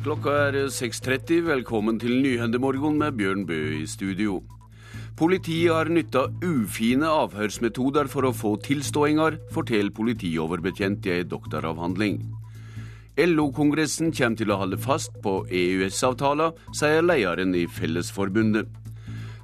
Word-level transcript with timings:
Klokka 0.00 0.32
er 0.46 0.54
6.30. 0.72 1.42
Velkommen 1.44 1.98
til 2.00 2.22
Nyhendemorgon 2.24 2.94
med 2.96 3.18
Bjørn 3.18 3.42
Bø 3.44 3.58
i 3.82 3.84
studio. 3.84 4.38
Politiet 5.12 5.74
har 5.74 5.90
nytta 5.92 6.22
ufine 6.40 7.04
avhørsmetoder 7.04 8.08
for 8.08 8.24
å 8.24 8.30
få 8.32 8.54
tilståinger, 8.64 9.36
forteller 9.52 9.92
politioverbetjent 9.92 11.04
i 11.04 11.12
ei 11.18 11.28
doktoravhandling. 11.28 12.16
LO-kongressen 13.20 14.08
kommer 14.16 14.40
til 14.40 14.54
å 14.54 14.60
holde 14.62 14.80
fast 14.80 15.20
på 15.20 15.42
EØS-avtala, 15.44 16.48
sier 16.72 17.04
lederen 17.04 17.52
i 17.52 17.66
Fellesforbundet. 17.68 18.72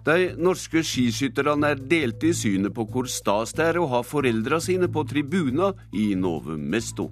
De 0.09 0.31
norske 0.41 0.81
skiskytterne 0.81 1.75
er 1.75 1.85
delte 1.93 2.31
i 2.31 2.37
synet 2.39 2.73
på 2.73 2.89
hvor 2.89 3.13
stas 3.13 3.53
det 3.61 3.75
er 3.75 3.83
å 3.83 3.91
ha 3.93 4.01
foreldra 4.01 4.65
sine 4.65 4.89
på 4.89 5.05
tribuna 5.05 5.75
i 5.93 6.15
Nove 6.17 6.57
Mesto. 6.57 7.11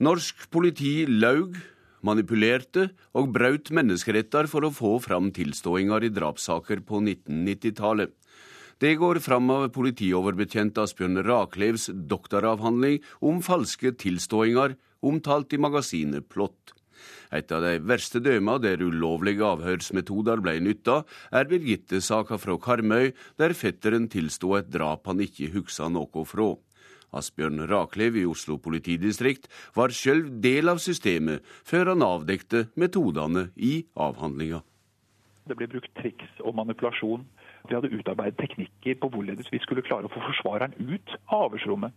Norsk 0.00 0.46
politi 0.48 1.02
laug, 1.04 1.58
manipulerte 2.00 2.86
og 3.12 3.34
brøt 3.34 3.68
menneskeretter 3.76 4.46
for 4.48 4.64
å 4.64 4.70
få 4.72 4.94
fram 5.04 5.26
tilståinger 5.36 6.06
i 6.06 6.08
drapssaker 6.16 6.80
på 6.88 7.02
1990-tallet. 7.02 8.14
Det 8.80 8.94
går 8.96 9.20
fram 9.20 9.52
av 9.52 9.66
politioverbetjent 9.74 10.80
Asbjørn 10.80 11.20
Raklevs 11.26 11.90
doktoravhandling 11.92 13.04
om 13.20 13.42
falske 13.44 13.92
tilståinger, 14.00 14.78
omtalt 15.04 15.52
i 15.52 15.60
magasinet 15.60 16.30
Plott. 16.32 16.72
Et 17.28 17.52
av 17.52 17.60
de 17.60 17.76
verste 17.84 18.24
døma 18.24 18.56
der 18.56 18.80
ulovlige 18.80 19.44
avhørsmetoder 19.52 20.40
ble 20.40 20.56
nytta, 20.64 21.02
er 21.28 21.44
Birgitte-saka 21.52 22.40
fra 22.40 22.56
Karmøy, 22.56 23.12
der 23.36 23.52
fetteren 23.52 24.08
tilsto 24.08 24.56
et 24.56 24.72
drap 24.72 25.12
han 25.12 25.20
ikke 25.28 25.52
huksa 25.58 25.92
noe 25.92 26.24
fra. 26.24 26.54
Asbjørn 27.16 27.64
Raklev 27.70 28.16
i 28.20 28.26
Oslo 28.28 28.58
politidistrikt 28.62 29.48
var 29.76 29.94
sjøl 29.94 30.26
del 30.42 30.70
av 30.70 30.80
systemet 30.82 31.44
før 31.66 31.92
han 31.92 32.06
avdekte 32.06 32.68
metodene 32.78 33.48
i 33.56 33.80
avhandlinga. 33.98 34.62
Det 35.50 35.56
ble 35.58 35.66
brukt 35.72 35.90
triks 35.98 36.42
og 36.44 36.54
manipulasjon. 36.54 37.24
Vi 37.68 37.74
hadde 37.74 37.90
utarbeidet 37.90 38.38
teknikker 38.38 39.00
på 39.00 39.10
hvorledes 39.10 39.50
vi 39.50 39.58
skulle 39.64 39.82
klare 39.82 40.06
å 40.06 40.12
få 40.12 40.22
forsvareren 40.28 40.76
ut 40.78 41.16
av 41.26 41.48
avhørsrommet. 41.48 41.96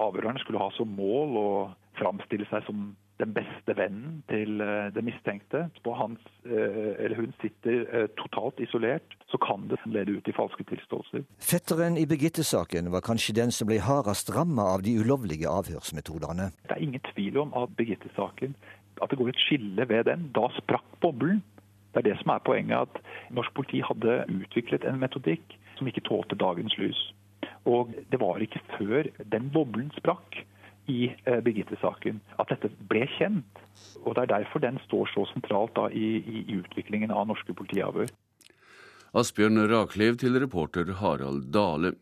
Avhøreren 0.00 0.38
skulle 0.40 0.62
ha 0.62 0.70
som 0.76 0.92
mål 0.96 1.38
å 1.40 1.48
framstille 1.98 2.46
seg 2.50 2.64
som 2.66 2.92
den 3.20 3.34
beste 3.36 3.74
vennen 3.78 4.22
til 4.30 4.58
det 4.58 4.94
den 4.96 5.06
mistenkte. 5.06 5.66
Og 5.84 5.94
han 5.98 6.16
eh, 6.46 7.04
eller 7.04 7.20
hun 7.20 7.34
sitter 7.42 7.84
eh, 7.86 8.08
totalt 8.18 8.60
isolert, 8.64 9.16
så 9.30 9.38
kan 9.42 9.68
det 9.70 9.78
lede 9.86 10.16
ut 10.18 10.28
i 10.28 10.34
falske 10.36 10.64
tilståelser. 10.68 11.24
Fetteren 11.38 11.98
i 12.00 12.06
Birgitte-saken 12.08 12.90
var 12.92 13.04
kanskje 13.06 13.36
den 13.38 13.54
som 13.54 13.70
ble 13.70 13.78
hardest 13.84 14.32
ramma 14.34 14.66
av 14.74 14.84
de 14.86 14.96
ulovlige 14.98 15.50
avhørsmetodene. 15.50 16.50
Det 16.66 16.76
er 16.76 16.84
ingen 16.88 17.04
tvil 17.12 17.38
om 17.44 17.54
at 17.62 17.74
Birgitte-saken 17.78 18.56
at 19.02 19.10
det 19.10 19.18
går 19.18 19.32
et 19.32 19.40
skille 19.40 19.88
ved 19.88 20.04
den. 20.10 20.28
Da 20.36 20.48
sprakk 20.58 20.86
boblen. 21.00 21.42
Det 21.92 22.02
er 22.02 22.10
det 22.10 22.20
som 22.22 22.32
er 22.32 22.44
poenget, 22.46 22.88
at 22.88 23.34
norsk 23.36 23.54
politi 23.54 23.82
hadde 23.84 24.22
utviklet 24.32 24.84
en 24.88 25.00
metodikk 25.00 25.56
som 25.76 25.88
ikke 25.88 26.04
tålte 26.08 26.38
dagens 26.38 26.76
lys. 26.80 27.00
Og 27.68 27.92
det 28.10 28.20
var 28.20 28.40
ikke 28.40 28.62
før 28.78 29.08
den 29.32 29.50
boblen 29.52 29.90
sprakk 29.98 30.40
i 30.90 31.12
eh, 31.12 31.40
Birgitte-saken 31.44 32.20
at 32.42 32.52
dette 32.52 32.70
ble 32.90 33.06
kjent. 33.18 33.62
Og 34.02 34.14
Det 34.16 34.24
er 34.24 34.32
derfor 34.34 34.62
den 34.62 34.80
står 34.86 35.10
så 35.14 35.26
sentralt 35.32 35.74
da, 35.78 35.88
i, 35.90 36.18
i, 36.18 36.44
i 36.48 36.58
utviklingen 36.58 37.14
av 37.14 37.28
norske 37.30 37.54
politiavhør. 37.54 38.10
Asbjørn 39.12 39.66
Raklev 39.68 40.16
til 40.22 40.38
reporter 40.40 40.88
Harald 41.02 41.50
Dale. 41.52 41.94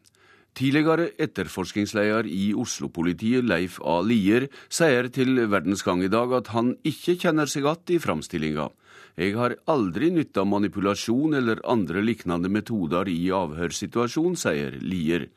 Tidligere 0.55 1.13
etterforskningsleder 1.23 2.27
i 2.27 2.51
Oslo-politiet, 2.59 3.47
Leif 3.47 3.79
A. 3.87 4.01
Lier, 4.03 4.49
sier 4.69 5.07
til 5.15 5.39
Verdens 5.51 5.85
Gang 5.87 6.03
i 6.03 6.11
dag 6.11 6.33
at 6.35 6.51
han 6.55 6.75
ikke 6.87 7.17
kjenner 7.23 7.51
seg 7.51 7.67
igjen 7.67 7.95
i 7.95 8.01
framstillinga. 8.03 8.67
Jeg 9.19 9.35
har 9.37 9.57
aldri 9.71 10.11
nytta 10.15 10.45
manipulasjon 10.47 11.35
eller 11.39 11.63
andre 11.69 12.03
lignende 12.03 12.51
metoder 12.51 13.11
i 13.11 13.31
avhørssituasjon, 13.35 14.39
sier 14.39 14.79
Lier. 14.83 15.29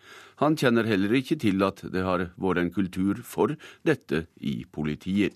Han 0.41 0.57
kjenner 0.59 0.87
heller 0.89 1.13
ikke 1.19 1.37
til 1.41 1.63
at 1.65 1.83
det 1.93 2.03
har 2.05 2.29
vært 2.41 2.61
en 2.63 2.73
kultur 2.73 3.21
for 3.25 3.55
dette 3.85 4.25
i 4.41 4.63
politiet. 4.65 5.35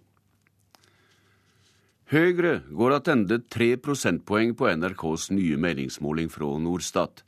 Høyre 2.08 2.62
går 2.72 2.94
attende 2.96 3.42
tre 3.52 3.74
prosentpoeng 3.84 4.54
på 4.56 4.70
NRKs 4.80 5.28
nye 5.36 5.58
meningsmåling 5.60 6.30
fra 6.32 6.54
Norstat. 6.64 7.26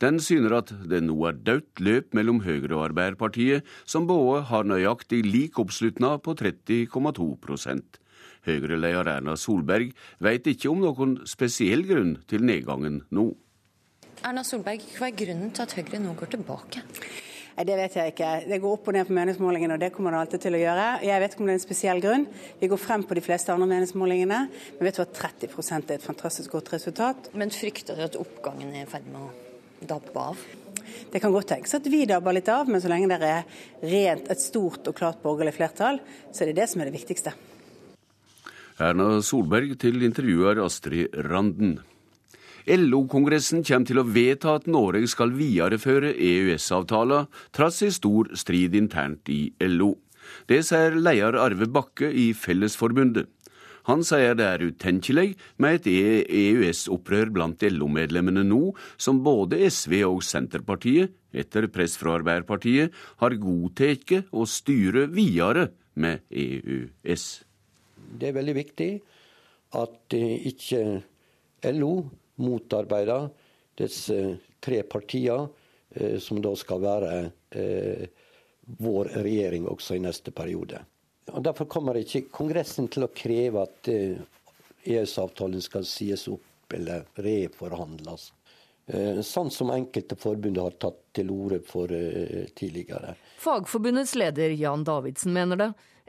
Den 0.00 0.20
syner 0.22 0.60
at 0.60 0.70
det 0.88 1.02
nå 1.02 1.16
er 1.26 1.40
dødt 1.48 1.82
løp 1.82 2.14
mellom 2.14 2.38
Høyre 2.44 2.70
og 2.76 2.84
Arbeiderpartiet, 2.92 3.66
som 3.84 4.06
både 4.06 4.44
har 4.48 4.68
nøyaktig 4.70 5.24
lik 5.26 5.58
oppslutnad 5.58 6.22
på 6.22 6.36
30,2 6.38 7.26
Høyre-leder 8.46 9.10
Erna 9.18 9.34
Solberg 9.36 9.90
vet 10.24 10.46
ikke 10.48 10.70
om 10.70 10.80
noen 10.86 11.18
spesiell 11.28 11.82
grunn 11.90 12.14
til 12.30 12.46
nedgangen 12.46 13.02
nå. 13.10 13.32
Erna 14.20 14.42
Solberg, 14.44 14.82
hva 14.98 15.08
er 15.08 15.16
grunnen 15.16 15.52
til 15.56 15.64
at 15.64 15.72
Høyre 15.78 15.98
nå 16.02 16.12
går 16.18 16.34
tilbake? 16.34 16.82
Det 17.60 17.76
vet 17.76 17.96
jeg 17.96 18.12
ikke. 18.12 18.28
Det 18.48 18.58
går 18.60 18.74
opp 18.76 18.88
og 18.88 18.94
ned 18.96 19.08
på 19.08 19.14
meningsmålingene, 19.16 19.76
og 19.76 19.80
det 19.82 19.90
kommer 19.92 20.14
det 20.14 20.20
alltid 20.22 20.42
til 20.44 20.56
å 20.56 20.60
gjøre. 20.60 20.84
Jeg 21.04 21.20
vet 21.20 21.34
ikke 21.34 21.42
om 21.42 21.48
det 21.48 21.54
er 21.54 21.58
en 21.58 21.62
spesiell 21.64 22.00
grunn. 22.04 22.24
Vi 22.60 22.70
går 22.72 22.80
frem 22.80 23.04
på 23.04 23.16
de 23.16 23.24
fleste 23.24 23.52
andre 23.52 23.68
meningsmålingene. 23.68 24.38
Men 24.78 24.88
vet 24.88 24.96
du 24.96 25.02
at 25.04 25.12
30% 25.16 25.92
er 25.92 25.98
et 25.98 26.06
fantastisk 26.06 26.56
godt 26.56 26.72
resultat. 26.72 27.28
Men 27.36 27.52
frykter 27.52 27.96
du 27.96 28.04
at 28.06 28.16
oppgangen 28.20 28.72
er 28.72 28.86
i 28.86 28.88
ferd 28.88 29.08
med 29.12 29.20
å 29.24 29.88
dabbe 29.92 30.24
av? 30.24 30.46
Det 31.12 31.20
kan 31.20 31.32
godt 31.32 31.50
tenkes 31.52 31.76
at 31.76 31.88
vi 31.92 32.06
dabber 32.08 32.36
litt 32.36 32.48
av, 32.52 32.68
men 32.68 32.80
så 32.80 32.92
lenge 32.92 33.10
det 33.12 33.20
er 33.28 33.68
rent 33.92 34.32
et 34.32 34.40
stort 34.40 34.88
og 34.88 34.96
klart 34.96 35.20
borgerlig 35.24 35.56
flertall, 35.56 36.00
så 36.32 36.44
er 36.44 36.50
det 36.50 36.60
det 36.62 36.68
som 36.72 36.80
er 36.80 36.90
det 36.90 36.96
viktigste. 36.96 37.36
Erna 38.80 39.20
Solberg 39.24 39.76
til 39.80 40.00
intervjuer 40.06 40.60
Astrid 40.64 41.16
Randen. 41.28 41.78
LO-kongressen 42.70 43.64
kommer 43.66 43.88
til 43.88 43.98
å 43.98 44.06
vedta 44.06 44.54
at 44.60 44.68
Norge 44.70 45.08
skal 45.10 45.32
videreføre 45.34 46.12
EØS-avtalen, 46.14 47.26
trass 47.56 47.80
i 47.82 47.90
stor 47.90 48.30
strid 48.38 48.76
internt 48.78 49.30
i 49.32 49.48
LO. 49.66 49.96
Det 50.46 50.60
sier 50.68 50.94
leder 50.94 51.38
Arve 51.42 51.66
Bakke 51.66 52.10
i 52.14 52.30
Fellesforbundet. 52.36 53.26
Han 53.88 54.04
sier 54.06 54.36
det 54.38 54.46
er 54.46 54.62
utenkelig 54.62 55.32
med 55.58 55.80
et 55.80 55.88
EØS-opprør 55.90 57.32
blant 57.34 57.64
LO-medlemmene 57.64 58.44
nå, 58.46 58.60
som 59.00 59.22
både 59.24 59.58
SV 59.66 59.96
og 60.06 60.22
Senterpartiet, 60.22 61.16
etter 61.32 61.66
press 61.74 61.96
fra 61.98 62.18
Arbeiderpartiet, 62.20 62.94
har 63.18 63.38
godtatt 63.40 64.30
å 64.30 64.46
styre 64.46 65.08
videre 65.10 65.70
med 65.98 66.22
EØS. 66.30 67.26
Det 68.20 68.30
er 68.30 68.38
veldig 68.38 68.56
viktig 68.60 68.90
at 69.80 70.18
ikke 70.20 70.84
LO 71.74 71.94
motarbeider 72.40 73.28
disse 73.80 74.38
tre 74.60 74.82
partiene, 74.82 75.48
eh, 75.90 76.18
som 76.18 76.40
da 76.42 76.54
skal 76.56 76.82
være 76.82 77.12
eh, 77.50 78.08
vår 78.80 79.12
regjering 79.24 79.68
også 79.68 79.96
i 79.96 80.02
neste 80.04 80.34
periode. 80.34 80.82
Og 81.30 81.42
Derfor 81.46 81.68
kommer 81.70 81.98
ikke 81.98 82.26
Kongressen 82.32 82.90
til 82.90 83.06
å 83.06 83.12
kreve 83.14 83.64
at 83.64 83.90
EØS-avtalen 83.90 85.60
eh, 85.60 85.66
skal 85.66 85.86
sies 85.88 86.26
opp 86.30 86.76
eller 86.76 87.08
reforhandles. 87.18 88.30
Sånn 89.26 89.52
som 89.54 89.68
enkelte 89.70 90.16
forbund 90.18 90.56
har 90.58 90.74
tatt 90.82 90.96
til 91.14 91.28
orde 91.30 91.60
for 91.62 91.90
tidligere. 92.58 93.12
Fagforbundets 93.38 94.16
leder 94.18 94.50
Jan 94.58 94.82
Davidsen 94.86 95.34
mener 95.34 95.60
det. 95.60 95.68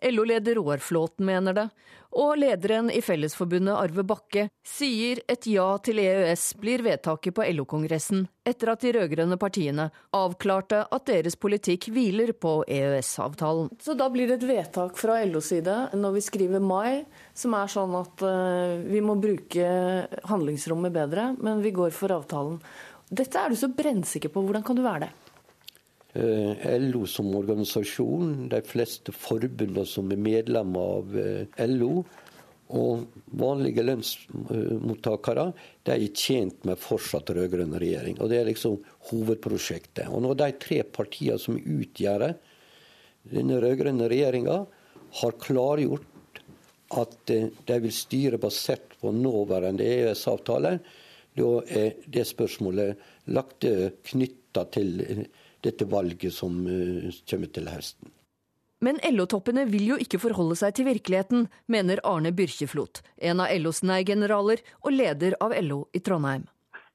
LO-leder 0.09 0.58
Roar 0.58 0.81
Flåten 0.81 1.28
mener 1.30 1.53
det, 1.53 1.68
og 2.11 2.35
lederen 2.41 2.89
i 2.91 2.99
Fellesforbundet 3.03 3.77
Arve 3.77 4.03
Bakke 4.07 4.47
sier 4.67 5.22
et 5.31 5.47
ja 5.47 5.68
til 5.83 6.01
EØS 6.03 6.45
blir 6.62 6.83
vedtaket 6.86 7.36
på 7.38 7.45
LO-kongressen 7.56 8.25
etter 8.47 8.74
at 8.74 8.83
de 8.83 8.91
rød-grønne 8.97 9.38
partiene 9.39 9.88
avklarte 10.18 10.83
at 10.91 11.07
deres 11.07 11.38
politikk 11.39 11.91
hviler 11.94 12.33
på 12.33 12.62
EØS-avtalen. 12.68 13.71
Så 13.80 13.95
da 13.97 14.09
blir 14.12 14.27
det 14.27 14.41
et 14.41 14.47
vedtak 14.50 15.00
fra 15.00 15.21
LOs 15.30 15.51
side 15.53 15.77
når 15.95 16.18
vi 16.18 16.25
skriver 16.25 16.63
mai, 16.63 17.03
som 17.38 17.56
er 17.57 17.71
sånn 17.71 17.95
at 18.01 18.25
uh, 18.25 18.81
vi 18.81 19.03
må 19.06 19.15
bruke 19.21 19.68
handlingsrommet 20.27 20.95
bedre, 20.95 21.31
men 21.39 21.63
vi 21.63 21.75
går 21.75 21.94
for 21.95 22.13
avtalen. 22.18 22.59
Dette 23.12 23.39
er 23.39 23.51
du 23.51 23.59
så 23.59 23.68
brennsikker 23.75 24.31
på. 24.31 24.44
Hvordan 24.45 24.63
kan 24.65 24.77
du 24.77 24.86
være 24.86 25.07
det? 25.07 25.12
Eh, 26.13 26.80
LO 26.80 27.06
som 27.08 27.30
organisasjon, 27.36 28.50
de 28.52 28.60
fleste 28.68 29.13
forbundene 29.16 29.86
som 29.88 30.10
er 30.12 30.19
medlemmer 30.19 30.90
av 30.98 31.13
eh, 31.16 31.62
LO, 31.72 32.02
og 32.72 33.06
vanlige 33.40 33.84
lønnsmottakere, 33.84 35.46
de 35.88 35.94
er 35.96 36.16
tjent 36.16 36.66
med 36.68 36.80
fortsatt 36.80 37.31
rød-grønn 37.36 37.75
regjering. 37.80 38.19
Og 38.19 38.31
Det 38.31 38.40
er 38.40 38.48
liksom 38.48 38.78
hovedprosjektet. 39.12 40.10
Og 40.12 40.24
Når 40.24 40.36
de 40.40 40.50
tre 40.60 40.81
partiene 40.84 41.40
som 41.40 41.56
utgjør 41.56 42.28
denne 43.31 43.60
rød-grønne 43.63 44.08
regjeringa, 44.12 44.58
har 45.22 45.40
klargjort 45.40 46.42
at 47.00 47.31
eh, 47.31 47.48
de 47.68 47.78
vil 47.86 47.96
styre 47.96 48.40
basert 48.40 48.98
på 49.00 49.13
nåværende 49.16 49.88
EØS-avtale, 49.88 50.75
da 51.40 51.52
er 51.72 51.96
det 52.12 52.28
spørsmålet 52.28 53.00
lagt 53.31 53.63
knytta 54.12 54.66
til 54.75 55.00
dette 55.66 55.88
valget 55.90 56.34
som 56.34 56.63
eh, 56.68 57.12
kommer 57.30 57.52
til 57.54 57.69
høsten. 57.72 58.12
Men 58.81 58.98
LO-toppene 59.06 59.68
vil 59.69 59.92
jo 59.92 59.98
ikke 60.02 60.18
forholde 60.24 60.58
seg 60.58 60.74
til 60.78 60.88
virkeligheten, 60.88 61.46
mener 61.69 62.02
Arne 62.08 62.31
Byrkjeflot, 62.34 63.04
en 63.30 63.44
av 63.44 63.52
LOs 63.62 63.84
nei-generaler 63.86 64.63
og 64.81 64.96
leder 64.96 65.38
av 65.38 65.54
LO 65.54 65.84
i 65.94 66.02
Trondheim. 66.02 66.48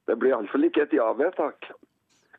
Det 0.07 0.17
blir 0.19 0.35
iallfall 0.35 0.67
ikke 0.67 0.83
et 0.87 0.97
ja-vedtak. 0.99 1.71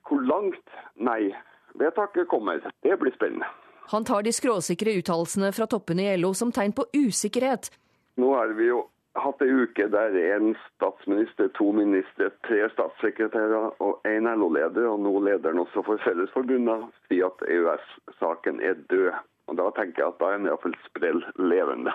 Hvor 0.08 0.20
langt 0.28 0.76
nei-vedtaket 1.00 2.28
kommer, 2.32 2.60
det 2.84 3.00
blir 3.00 3.16
spennende. 3.16 3.48
Han 3.88 4.04
tar 4.04 4.28
de 4.28 4.34
skråsikre 4.36 4.98
uttalelsene 5.00 5.54
fra 5.56 5.68
toppene 5.72 6.10
i 6.10 6.20
LO 6.20 6.34
som 6.36 6.52
tegn 6.52 6.76
på 6.76 6.84
usikkerhet. 6.92 7.72
Nå 8.20 8.34
er 8.36 8.52
vi 8.58 8.68
jo 8.68 8.84
hatt 9.24 9.42
ei 9.42 9.50
uke 9.64 9.88
der 9.92 10.16
en 10.36 10.52
statsminister, 10.76 11.50
to 11.58 11.72
ministre, 11.76 12.30
tre 12.48 12.68
statssekretærer 12.74 13.82
og 13.84 14.06
én 14.08 14.30
LO-leder, 14.30 14.88
og 14.92 15.02
nå 15.06 15.14
lederen 15.26 15.62
også 15.64 15.84
for 15.88 16.02
Fellesforbundet, 16.06 16.88
sier 17.08 17.30
at 17.32 17.44
EØS-saken 17.48 18.62
er 18.62 18.80
død. 18.92 19.12
Og 19.48 19.58
Da 19.58 19.70
tenker 19.78 20.04
jeg 20.04 20.12
at 20.12 20.20
da 20.20 20.32
er 20.32 20.38
den 20.38 20.50
iallfall 20.50 20.76
sprell 20.86 21.22
levende. 21.40 21.94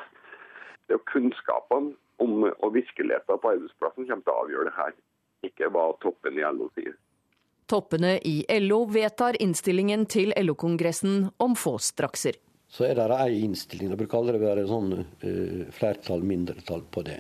Det 0.88 0.96
er 0.96 1.08
kunnskapene 1.12 1.94
om 2.22 2.46
og 2.48 2.74
virkeligheten 2.74 3.40
på 3.42 3.50
arbeidsplassen 3.54 4.06
kommer 4.08 4.24
til 4.24 4.32
å 4.32 4.44
avgjøre 4.44 4.69
det 4.70 4.76
her, 4.76 4.94
ikke 5.48 5.72
hva 5.74 5.88
toppen 6.04 6.38
i 6.38 6.46
LO 6.46 6.70
sier. 6.76 6.94
Toppene 7.69 8.16
i 8.28 8.42
LO 8.60 8.84
vedtar 8.90 9.38
innstillingen 9.40 10.06
til 10.10 10.32
LO-kongressen 10.36 11.30
om 11.40 11.54
få 11.56 11.78
strakser. 11.80 12.36
Så 12.72 12.86
er 12.88 12.96
det 12.96 13.19
ei 13.20 13.42
innstilling. 13.44 13.90
Det 13.92 13.98
bruker 14.00 14.22
aldri 14.22 14.38
være 14.40 14.69
sånn 14.69 14.94
uh, 14.96 15.64
flertall, 15.76 16.22
mindretall 16.24 16.86
på 16.88 17.04
det. 17.04 17.19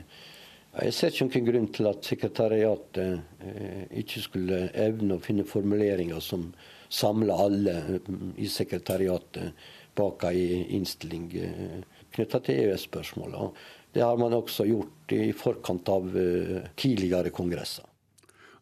Jeg 0.72 0.94
ser 0.96 1.12
ikke 1.12 1.26
noen 1.26 1.48
grunn 1.50 1.66
til 1.76 1.88
at 1.90 2.08
sekretariatet 2.08 3.18
uh, 3.44 3.82
ikke 4.00 4.22
skulle 4.24 4.62
evne 4.72 5.18
å 5.18 5.20
finne 5.20 5.44
formuleringer 5.44 6.24
som 6.24 6.48
samler 6.88 7.44
alle 7.44 7.76
uh, 7.90 8.14
i 8.40 8.48
sekretariatet 8.48 9.68
bak 9.98 10.24
ei 10.30 10.62
innstilling 10.78 11.28
uh, 11.36 11.76
knytta 12.16 12.40
til 12.46 12.62
EØS-spørsmålet. 12.62 13.60
Det 13.92 14.00
har 14.00 14.16
man 14.16 14.32
også 14.32 14.64
gjort 14.64 15.12
i 15.12 15.34
forkant 15.36 15.88
av 15.92 16.14
tidligere 16.80 17.28
kongresser. 17.28 17.84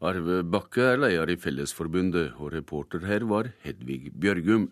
Arve 0.03 0.41
Bakke 0.43 0.89
er 0.91 0.99
leder 0.99 1.31
i 1.31 1.37
Fellesforbundet, 1.39 2.33
og 2.41 2.51
reporter 2.57 3.05
her 3.07 3.23
var 3.31 3.53
Hedvig 3.63 4.11
Bjørgum. 4.19 4.67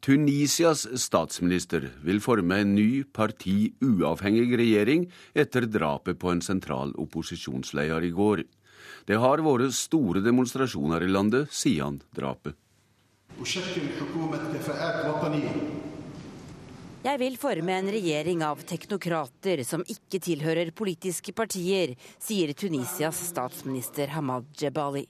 Tunisias 0.00 0.86
statsminister 0.96 1.90
vil 2.00 2.22
forme 2.24 2.62
en 2.62 2.70
ny 2.72 3.02
partiuavhengig 3.12 4.54
regjering 4.56 5.02
etter 5.36 5.66
drapet 5.68 6.16
på 6.22 6.30
en 6.32 6.40
sentral 6.40 6.94
opposisjonsleder 6.96 8.06
i 8.08 8.12
går. 8.16 8.42
Det 9.04 9.18
har 9.20 9.44
vært 9.44 9.76
store 9.76 10.24
demonstrasjoner 10.24 11.04
i 11.04 11.12
landet 11.12 11.52
siden 11.52 12.00
drapet. 12.16 12.56
Jeg 17.00 17.16
vil 17.20 17.36
forme 17.40 17.76
en 17.76 17.92
regjering 17.92 18.42
av 18.44 18.64
teknokrater 18.72 19.64
som 19.68 19.84
ikke 19.84 20.24
tilhører 20.24 20.72
politiske 20.72 21.36
partier, 21.36 21.92
sier 22.16 22.56
Tunisias 22.56 23.20
statsminister 23.34 24.16
Hamad 24.16 24.48
Jebali. 24.56 25.04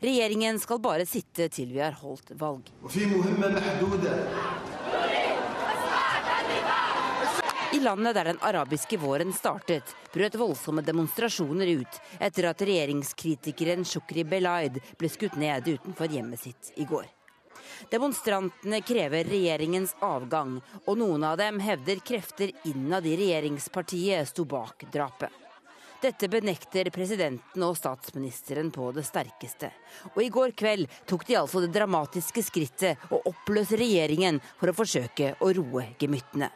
Regjeringen 0.00 0.60
skal 0.62 0.80
bare 0.80 1.06
sitte 1.06 1.48
til 1.52 1.74
vi 1.74 1.82
har 1.82 1.98
holdt 1.98 2.30
valg. 2.38 2.70
I 7.70 7.80
landet 7.80 8.14
der 8.14 8.24
den 8.24 8.40
arabiske 8.42 8.98
våren 8.98 9.32
startet, 9.32 9.94
brøt 10.12 10.34
voldsomme 10.38 10.82
demonstrasjoner 10.82 11.70
ut 11.80 12.00
etter 12.18 12.48
at 12.50 12.64
regjeringskritikeren 12.66 13.86
Shukri 13.86 14.24
Belaid 14.26 14.80
ble 14.98 15.10
skutt 15.10 15.38
ned 15.38 15.68
utenfor 15.68 16.10
hjemmet 16.10 16.42
sitt 16.42 16.72
i 16.82 16.86
går. 16.90 17.06
Demonstrantene 17.90 18.80
krever 18.82 19.24
regjeringens 19.24 19.94
avgang, 20.04 20.58
og 20.84 20.98
noen 20.98 21.24
av 21.24 21.38
dem 21.40 21.60
hevder 21.62 22.02
krefter 22.04 22.52
innad 22.68 23.06
i 23.06 23.16
regjeringspartiet 23.16 24.28
sto 24.28 24.44
bak 24.44 24.84
drapet. 24.92 25.39
Dette 26.00 26.30
benekter 26.32 26.88
presidenten 26.88 27.64
og 27.66 27.74
statsministeren 27.76 28.70
på 28.72 28.86
det 28.96 29.04
sterkeste. 29.04 29.68
Og 30.14 30.22
i 30.24 30.30
går 30.32 30.54
kveld 30.56 30.88
tok 31.08 31.26
de 31.28 31.36
altså 31.36 31.60
det 31.60 31.74
dramatiske 31.74 32.40
skrittet 32.46 33.12
å 33.12 33.20
oppløse 33.28 33.76
regjeringen 33.76 34.40
for 34.56 34.72
å 34.72 34.76
forsøke 34.78 35.34
å 35.44 35.52
roe 35.58 35.90
gemyttene. 36.00 36.48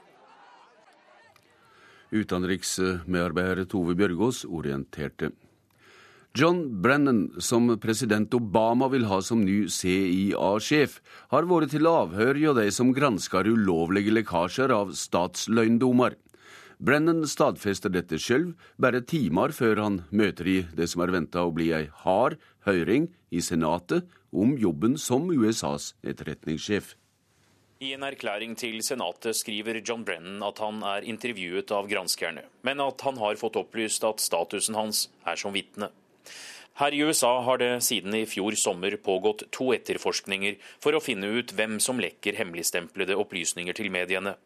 Utenriksmedarbeider 2.14 3.66
Tove 3.68 3.92
Bjørgaas 3.98 4.44
orienterte. 4.48 5.34
John 6.34 6.64
Brennan, 6.82 7.28
som 7.38 7.68
president 7.78 8.32
Obama 8.34 8.88
vil 8.90 9.04
ha 9.06 9.20
som 9.22 9.44
ny 9.44 9.68
CIA-sjef, 9.70 10.96
har 11.30 11.46
vært 11.46 11.70
til 11.76 11.86
avhør 11.86 12.40
hos 12.40 12.56
de 12.58 12.70
som 12.74 12.90
gransker 12.96 13.46
ulovlige 13.46 14.14
lekkasjer 14.16 14.72
av 14.74 14.96
statsløgndommer. 14.98 16.16
Brennan 16.84 17.22
stadfester 17.24 17.88
dette 17.88 18.18
selv, 18.20 18.58
bare 18.76 19.00
timer 19.08 19.54
før 19.56 19.78
han 19.80 19.94
møter 20.12 20.50
i 20.50 20.56
det 20.76 20.84
som 20.92 21.00
er 21.00 21.14
venta 21.14 21.40
å 21.46 21.54
bli 21.54 21.70
ei 21.72 21.86
hard 22.02 22.36
høring 22.66 23.06
i 23.32 23.40
Senatet 23.40 24.10
om 24.36 24.52
jobben 24.60 24.98
som 25.00 25.30
USAs 25.32 25.94
etterretningssjef. 26.04 26.92
I 27.80 27.94
en 27.96 28.04
erklæring 28.04 28.52
til 28.60 28.76
Senatet 28.84 29.38
skriver 29.38 29.80
John 29.80 30.04
Brennan 30.04 30.44
at 30.44 30.60
han 30.60 30.84
er 30.84 31.08
intervjuet 31.08 31.72
av 31.72 31.88
granskerne, 31.88 32.44
men 32.68 32.84
at 32.84 33.00
han 33.08 33.16
har 33.22 33.40
fått 33.40 33.56
opplyst 33.64 34.04
at 34.04 34.20
statusen 34.20 34.76
hans 34.76 35.06
er 35.24 35.40
som 35.40 35.56
vitne. 35.56 35.88
Her 36.82 36.92
i 36.92 37.00
USA 37.06 37.38
har 37.46 37.64
det 37.64 37.78
siden 37.86 38.12
i 38.18 38.26
fjor 38.28 38.58
sommer 38.60 38.98
pågått 39.00 39.46
to 39.56 39.72
etterforskninger 39.72 40.60
for 40.84 40.92
å 40.92 41.04
finne 41.04 41.32
ut 41.32 41.56
hvem 41.56 41.78
som 41.80 42.02
lekker 42.02 42.36
hemmeligstemplede 42.36 43.16
opplysninger 43.16 43.72
til 43.78 43.94
mediene. 43.94 44.36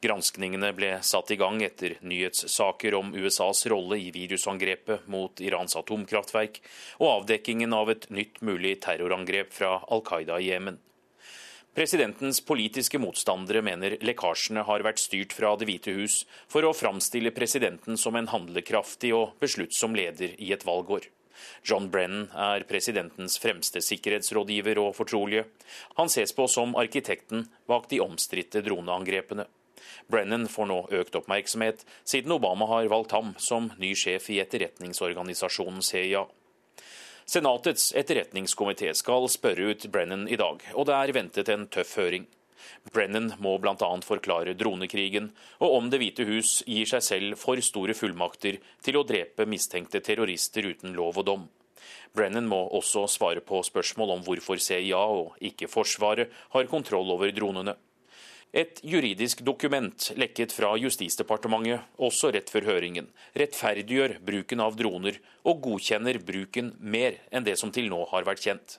Granskningene 0.00 0.72
ble 0.76 0.90
satt 1.02 1.30
i 1.30 1.38
gang 1.40 1.62
etter 1.62 1.98
nyhetssaker 2.00 2.96
om 2.98 3.14
USAs 3.14 3.66
rolle 3.70 3.98
i 4.00 4.10
virusangrepet 4.14 5.06
mot 5.12 5.40
Irans 5.44 5.76
atomkraftverk, 5.78 6.60
og 6.98 7.10
avdekkingen 7.20 7.76
av 7.76 7.92
et 7.94 8.08
nytt 8.10 8.42
mulig 8.42 8.78
terrorangrep 8.84 9.54
fra 9.54 9.78
Al 9.88 10.04
Qaida 10.06 10.40
i 10.40 10.50
Jemen. 10.50 10.80
Presidentens 11.74 12.38
politiske 12.46 13.00
motstandere 13.02 13.58
mener 13.66 13.96
lekkasjene 14.06 14.62
har 14.62 14.84
vært 14.86 15.02
styrt 15.02 15.32
fra 15.34 15.56
Det 15.58 15.66
hvite 15.66 15.96
hus 15.96 16.20
for 16.46 16.62
å 16.62 16.76
framstille 16.76 17.34
presidenten 17.34 17.98
som 17.98 18.14
en 18.14 18.30
handlekraftig 18.30 19.10
og 19.16 19.34
besluttsom 19.42 19.96
leder 19.98 20.36
i 20.38 20.52
et 20.54 20.62
valgår. 20.66 21.08
John 21.66 21.88
Brennan 21.90 22.28
er 22.30 22.62
presidentens 22.68 23.40
fremste 23.42 23.82
sikkerhetsrådgiver 23.82 24.78
og 24.84 24.94
fortrolige. 24.94 25.48
Han 25.98 26.12
ses 26.12 26.30
på 26.36 26.46
som 26.46 26.76
arkitekten 26.78 27.48
bak 27.66 27.90
de 27.90 27.98
omstridte 28.04 28.62
droneangrepene. 28.62 29.48
Brennan 30.10 30.46
får 30.48 30.70
nå 30.70 30.78
økt 31.00 31.18
oppmerksomhet, 31.18 31.84
siden 32.04 32.32
Obama 32.36 32.68
har 32.70 32.90
valgt 32.92 33.16
ham 33.16 33.34
som 33.38 33.70
ny 33.78 33.94
sjef 33.98 34.30
i 34.30 34.40
etterretningsorganisasjonen 34.44 35.82
CIA. 35.82 36.24
Senatets 37.24 37.92
etterretningskomité 37.96 38.90
skal 38.92 39.30
spørre 39.32 39.72
ut 39.72 39.86
Brennan 39.92 40.26
i 40.28 40.36
dag, 40.36 40.60
og 40.74 40.88
det 40.88 40.96
er 40.98 41.12
ventet 41.16 41.48
en 41.48 41.66
tøff 41.72 41.96
høring. 41.96 42.26
Brennan 42.92 43.30
må 43.40 43.56
bl.a. 43.60 43.88
forklare 44.04 44.54
dronekrigen, 44.60 45.30
og 45.64 45.76
om 45.78 45.90
Det 45.90 46.00
hvite 46.02 46.26
hus 46.28 46.58
gir 46.68 46.88
seg 46.88 47.04
selv 47.04 47.40
for 47.40 47.60
store 47.64 47.96
fullmakter 47.96 48.60
til 48.84 49.00
å 49.00 49.04
drepe 49.08 49.48
mistenkte 49.48 50.02
terrorister 50.04 50.68
uten 50.68 50.92
lov 50.96 51.22
og 51.22 51.28
dom. 51.30 51.46
Brennan 52.14 52.46
må 52.46 52.60
også 52.76 53.06
svare 53.10 53.42
på 53.44 53.62
spørsmål 53.66 54.18
om 54.18 54.22
hvorfor 54.26 54.60
CIA 54.60 55.00
og 55.16 55.34
ikke 55.42 55.68
Forsvaret 55.70 56.32
har 56.52 56.70
kontroll 56.70 57.10
over 57.16 57.32
dronene. 57.34 57.74
Et 58.54 58.78
juridisk 58.86 59.40
dokument 59.42 60.04
lekket 60.14 60.52
fra 60.54 60.68
Justisdepartementet, 60.78 61.88
også 61.98 62.28
rett 62.36 62.52
før 62.54 62.68
høringen, 62.68 63.08
rettferdiggjør 63.34 64.20
bruken 64.22 64.60
av 64.62 64.76
droner 64.78 65.18
og 65.42 65.58
godkjenner 65.64 66.20
bruken 66.22 66.68
mer 66.78 67.16
enn 67.34 67.42
det 67.42 67.56
som 67.58 67.72
til 67.74 67.88
nå 67.90 68.04
har 68.12 68.22
vært 68.28 68.44
kjent. 68.46 68.76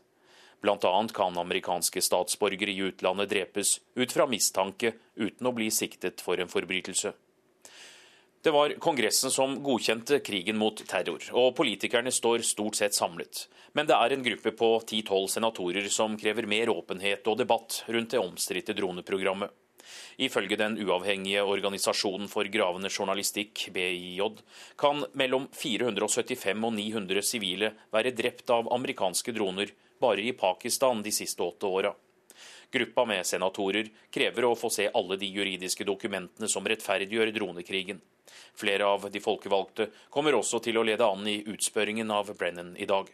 Bl.a. 0.63 0.94
kan 1.12 1.41
amerikanske 1.41 2.00
statsborgere 2.08 2.72
i 2.72 2.86
utlandet 2.88 3.34
drepes 3.34 3.82
ut 4.00 4.15
fra 4.15 4.29
mistanke 4.32 4.94
uten 5.20 5.51
å 5.51 5.53
bli 5.60 5.67
siktet 5.67 6.24
for 6.24 6.39
en 6.39 6.53
forbrytelse. 6.55 7.12
Det 8.46 8.55
var 8.55 8.77
Kongressen 8.79 9.34
som 9.34 9.58
godkjente 9.65 10.22
krigen 10.24 10.55
mot 10.62 10.79
terror, 10.88 11.20
og 11.36 11.51
politikerne 11.60 12.15
står 12.15 12.48
stort 12.48 12.79
sett 12.79 12.96
samlet. 12.96 13.50
Men 13.75 13.91
det 13.91 14.00
er 14.00 14.15
en 14.15 14.24
gruppe 14.24 14.55
på 14.55 14.72
10-12 14.86 15.27
senatorer 15.36 15.91
som 15.91 16.15
krever 16.15 16.48
mer 16.48 16.72
åpenhet 16.72 17.27
og 17.27 17.41
debatt 17.44 17.82
rundt 17.91 18.15
det 18.15 18.24
omstridte 18.24 18.77
droneprogrammet. 18.77 19.51
Ifølge 20.18 20.58
den 20.60 20.77
uavhengige 20.86 21.44
organisasjonen 21.44 22.30
for 22.32 22.48
gravende 22.51 22.89
journalistikk, 22.89 23.68
BIJ, 23.75 24.22
kan 24.80 25.04
mellom 25.13 25.50
475 25.51 26.63
og 26.63 26.74
900 26.77 27.25
sivile 27.25 27.74
være 27.94 28.15
drept 28.15 28.50
av 28.56 28.72
amerikanske 28.74 29.36
droner 29.36 29.74
bare 30.01 30.25
i 30.25 30.34
Pakistan 30.38 31.04
de 31.04 31.13
siste 31.15 31.44
åtte 31.44 31.70
åra. 31.70 31.94
Gruppa 32.72 33.06
med 33.06 33.24
senatorer 33.25 33.88
krever 34.12 34.48
å 34.48 34.56
få 34.60 34.70
se 34.74 34.89
alle 34.92 35.15
de 35.22 35.30
juridiske 35.32 35.86
dokumentene 35.88 36.50
som 36.51 36.65
rettferdiggjør 36.68 37.32
dronekrigen. 37.36 38.01
Flere 38.56 38.89
av 38.89 39.08
de 39.12 39.22
folkevalgte 39.24 39.89
kommer 40.12 40.36
også 40.36 40.60
til 40.65 40.80
å 40.80 40.84
lede 40.84 41.08
an 41.08 41.27
i 41.30 41.42
utspørringen 41.46 42.12
av 42.12 42.34
Brennan 42.36 42.74
i 42.75 42.88
dag. 42.89 43.12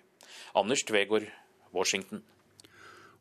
Anders 0.58 0.86
Tvegård, 0.88 1.28
Washington. 1.75 2.24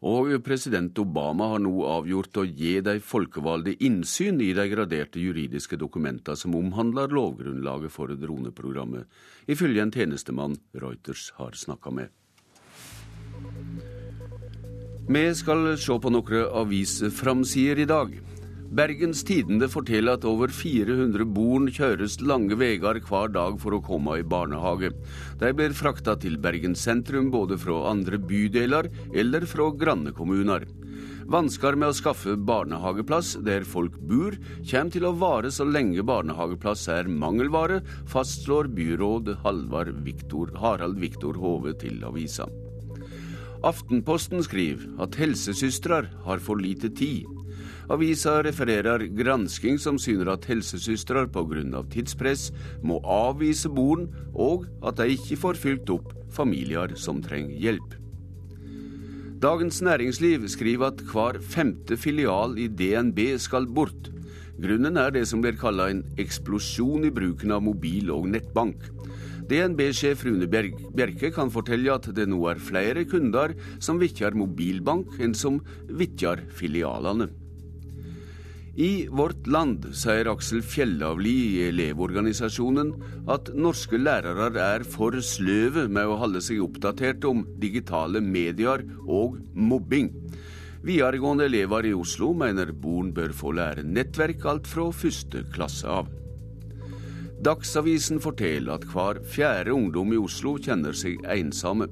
Og 0.00 0.32
president 0.40 0.96
Obama 0.98 1.50
har 1.52 1.60
nå 1.60 1.74
avgjort 1.84 2.38
å 2.40 2.46
gi 2.48 2.78
de 2.80 2.94
folkevalgte 3.04 3.74
innsyn 3.84 4.40
i 4.40 4.54
de 4.56 4.64
graderte 4.72 5.20
juridiske 5.20 5.76
dokumenter 5.76 6.38
som 6.40 6.56
omhandler 6.56 7.12
lovgrunnlaget 7.12 7.92
for 7.92 8.08
droneprogrammet, 8.08 9.04
ifølge 9.44 9.84
en 9.84 9.92
tjenestemann 9.92 10.56
Reuters 10.72 11.28
har 11.36 11.52
snakka 11.52 11.92
med. 11.92 12.08
Vi 15.10 15.24
skal 15.34 15.74
se 15.76 16.00
på 16.00 16.12
noen 16.14 16.48
avisframsider 16.62 17.84
i 17.84 17.88
dag. 17.90 18.12
Bergens 18.70 19.24
Tidende 19.26 19.66
forteller 19.66 20.14
at 20.14 20.24
over 20.30 20.52
400 20.54 21.24
barn 21.34 21.64
kjøres 21.74 22.20
lange 22.22 22.54
veier 22.54 23.00
hver 23.02 23.32
dag 23.34 23.56
for 23.58 23.74
å 23.74 23.80
komme 23.82 24.20
i 24.20 24.22
barnehage. 24.22 24.92
De 25.40 25.50
blir 25.58 25.74
frakta 25.74 26.14
til 26.22 26.36
Bergen 26.38 26.76
sentrum 26.78 27.32
både 27.34 27.58
fra 27.58 27.80
andre 27.90 28.20
bydeler 28.22 28.86
eller 29.10 29.46
fra 29.50 29.72
grannekommuner. 29.74 30.68
Vansker 31.30 31.74
med 31.78 31.90
å 31.90 31.96
skaffe 31.98 32.36
barnehageplass 32.38 33.32
der 33.42 33.66
folk 33.66 33.98
bor, 34.06 34.38
kommer 34.62 34.94
til 34.94 35.08
å 35.08 35.12
vare 35.18 35.50
så 35.50 35.66
lenge 35.66 36.06
barnehageplass 36.06 36.86
er 36.94 37.10
mangelvare, 37.10 37.80
fastslår 38.06 38.70
byråd 38.70 39.34
Victor, 40.06 40.54
Harald 40.62 41.02
Viktor 41.02 41.34
Hove 41.42 41.74
til 41.74 42.04
avisa. 42.06 42.46
Aftenposten 43.66 44.46
skriver 44.46 44.86
at 45.02 45.18
helsesøstre 45.18 46.04
har 46.22 46.38
for 46.38 46.54
lite 46.62 46.94
tid. 46.94 47.39
Avisa 47.90 48.36
refererer 48.46 49.02
gransking 49.18 49.78
som 49.82 49.96
syner 49.98 50.28
at 50.36 50.44
helsesøstre 50.46 51.24
pga. 51.34 51.82
tidspress 51.90 52.52
må 52.86 53.00
avvise 53.02 53.68
barn, 53.68 54.06
og 54.32 54.68
at 54.86 55.00
de 55.00 55.16
ikke 55.16 55.36
får 55.36 55.58
fylt 55.58 55.90
opp 55.90 56.12
familier 56.30 56.94
som 56.94 57.18
trenger 57.22 57.58
hjelp. 57.58 57.96
Dagens 59.42 59.80
Næringsliv 59.82 60.46
skriver 60.52 60.92
at 60.92 61.02
hver 61.10 61.40
femte 61.40 61.96
filial 61.96 62.58
i 62.58 62.68
DNB 62.68 63.38
skal 63.40 63.66
bort. 63.66 64.12
Grunnen 64.60 64.96
er 65.00 65.10
det 65.10 65.26
som 65.26 65.40
blir 65.42 65.58
kalla 65.58 65.88
en 65.90 66.04
eksplosjon 66.20 67.08
i 67.08 67.10
bruken 67.10 67.50
av 67.50 67.64
mobil 67.64 68.12
og 68.14 68.28
nettbank. 68.30 68.86
DNB-sjef 69.50 70.22
Rune 70.28 70.46
Bjerke 70.46 71.32
kan 71.34 71.50
fortelle 71.50 71.90
at 71.90 72.06
det 72.14 72.28
nå 72.30 72.38
er 72.52 72.62
flere 72.62 73.02
kunder 73.08 73.56
som 73.82 73.98
vitjar 73.98 74.36
mobilbank 74.38 75.16
enn 75.18 75.34
som 75.34 75.58
vitjar 75.88 76.44
filialene. 76.54 77.32
I 78.78 79.08
Vårt 79.10 79.48
Land 79.50 79.88
sier 79.98 80.28
Aksel 80.30 80.60
Fjellavli 80.62 81.32
i 81.56 81.62
Elevorganisasjonen 81.72 82.92
at 83.30 83.50
norske 83.58 83.98
lærere 83.98 84.46
er 84.62 84.84
for 84.86 85.16
sløve 85.26 85.88
med 85.90 86.06
å 86.06 86.18
holde 86.20 86.42
seg 86.44 86.62
oppdatert 86.62 87.26
om 87.26 87.42
digitale 87.58 88.22
medier 88.22 88.84
og 89.08 89.40
mobbing. 89.54 90.12
Videregående 90.86 91.48
elever 91.50 91.90
i 91.90 91.96
Oslo 91.96 92.30
mener 92.32 92.70
barn 92.70 93.10
bør 93.12 93.34
få 93.36 93.56
lære 93.58 93.82
nettverk 93.82 94.46
alt 94.46 94.70
fra 94.70 94.86
første 94.94 95.42
klasse 95.50 95.90
av. 95.90 96.06
Dagsavisen 97.42 98.20
forteller 98.22 98.78
at 98.78 98.86
hver 98.86 99.18
fjerde 99.34 99.74
ungdom 99.74 100.14
i 100.14 100.20
Oslo 100.20 100.54
kjenner 100.62 100.94
seg 100.94 101.18
ensomme. 101.26 101.90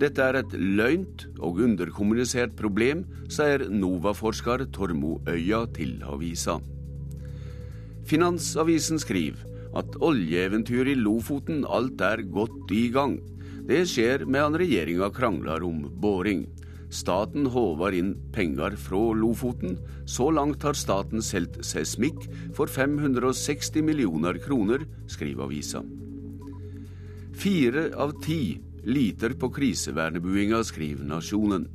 Dette 0.00 0.24
er 0.24 0.38
et 0.40 0.54
løgnt 0.56 1.26
og 1.42 1.60
underkommunisert 1.64 2.54
problem, 2.58 3.04
sier 3.32 3.66
NOVA-forsker 3.68 4.66
Tormo 4.72 5.18
Øya 5.28 5.64
til 5.76 5.98
avisa. 6.08 6.58
Finansavisen 8.08 8.98
skriver 9.02 9.44
at 9.78 9.94
oljeeventyret 10.04 10.92
i 10.92 10.98
Lofoten 11.00 11.62
alt 11.68 12.00
er 12.04 12.24
godt 12.28 12.72
i 12.74 12.88
gang. 12.92 13.20
Det 13.68 13.84
skjer 13.88 14.26
medan 14.26 14.58
regjeringa 14.58 15.08
krangler 15.14 15.62
om 15.64 15.86
boring. 16.02 16.46
Staten 16.92 17.46
håver 17.54 17.94
inn 17.96 18.10
penger 18.34 18.74
fra 18.76 19.00
Lofoten. 19.16 19.78
Så 20.04 20.28
langt 20.34 20.64
har 20.66 20.76
staten 20.76 21.24
solgt 21.24 21.62
seismikk 21.64 22.26
for 22.56 22.68
560 22.68 23.80
millioner 23.86 24.36
kroner, 24.42 24.84
skriver 25.08 25.46
avisa. 25.46 25.80
Fire 27.32 27.88
av 27.96 28.12
ti 28.20 28.58
liter 28.84 29.34
på 29.38 29.50
krisevernebuinga, 29.52 30.62
skriver 30.64 31.04
Nasjonen. 31.04 31.68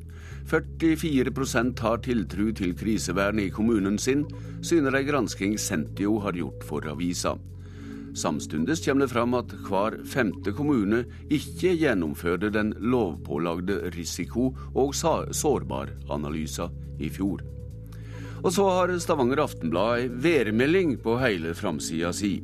44% 0.48 1.80
har 1.84 2.00
tiltru 2.06 2.52
til 2.56 2.72
krisevernet 2.78 3.50
i 3.50 3.52
kommunen 3.52 3.98
sin, 4.00 4.24
syner 4.64 4.96
ei 4.96 5.08
gransking 5.08 5.58
Sentio 5.60 6.20
har 6.24 6.38
gjort 6.40 6.64
for 6.68 6.88
avisa. 6.88 7.36
Samstundes 8.18 8.82
kommer 8.86 9.06
det 9.06 9.12
fram 9.12 9.36
at 9.38 9.52
hver 9.68 10.00
femte 10.10 10.54
kommune 10.56 11.04
ikke 11.30 11.76
gjennomførte 11.78 12.50
den 12.50 12.72
lovpålagde 12.80 13.92
risiko- 13.94 14.54
og 14.74 14.96
sårbaranalysa 14.96 16.72
i 17.00 17.12
fjor. 17.14 17.44
Og 18.44 18.54
så 18.54 18.66
har 18.70 18.96
Stavanger 19.02 19.44
Aftenblad 19.44 20.00
ei 20.00 20.10
værmelding 20.10 20.98
på 21.04 21.18
hele 21.22 21.54
framsida 21.58 22.14
si. 22.14 22.40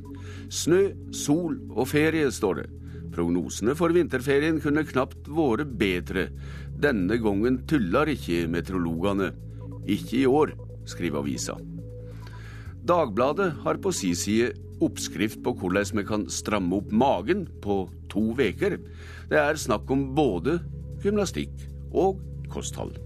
Snø, 0.49 0.91
sol 1.15 1.57
og 1.71 1.87
ferie, 1.87 2.29
står 2.31 2.61
det. 2.61 2.69
Prognosene 3.13 3.75
for 3.77 3.93
vinterferien 3.93 4.59
kunne 4.63 4.85
knapt 4.89 5.29
vært 5.29 5.75
bedre. 5.77 6.27
Denne 6.81 7.19
gangen 7.21 7.61
tuller 7.69 8.09
ikke 8.13 8.47
meteorologene. 8.51 9.31
Ikke 9.85 10.23
i 10.23 10.27
år, 10.29 10.55
skriver 10.89 11.21
avisa. 11.21 11.57
Dagbladet 12.83 13.51
har 13.63 13.79
på 13.79 13.93
si 13.95 14.11
side 14.17 14.51
oppskrift 14.83 15.43
på 15.45 15.53
hvordan 15.59 15.99
vi 15.99 16.03
kan 16.07 16.25
stramme 16.31 16.81
opp 16.81 16.91
magen 16.91 17.45
på 17.63 17.85
to 18.11 18.33
uker. 18.35 18.79
Det 19.29 19.39
er 19.39 19.59
snakk 19.59 19.89
om 19.93 20.09
både 20.17 20.59
gymnastikk 21.03 21.53
og 21.93 22.19
kosthold. 22.51 22.97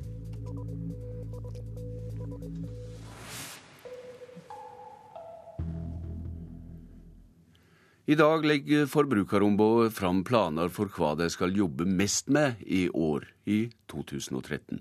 I 8.07 8.15
dag 8.15 8.45
legger 8.47 8.85
Forbrukerombudet 8.87 9.91
fram 9.91 10.21
planer 10.23 10.69
for 10.71 10.87
hva 10.95 11.09
de 11.19 11.25
skal 11.27 11.51
jobbe 11.51 11.83
mest 11.83 12.29
med 12.31 12.61
i 12.63 12.85
år, 12.87 13.25
i 13.43 13.65
2013. 13.91 14.79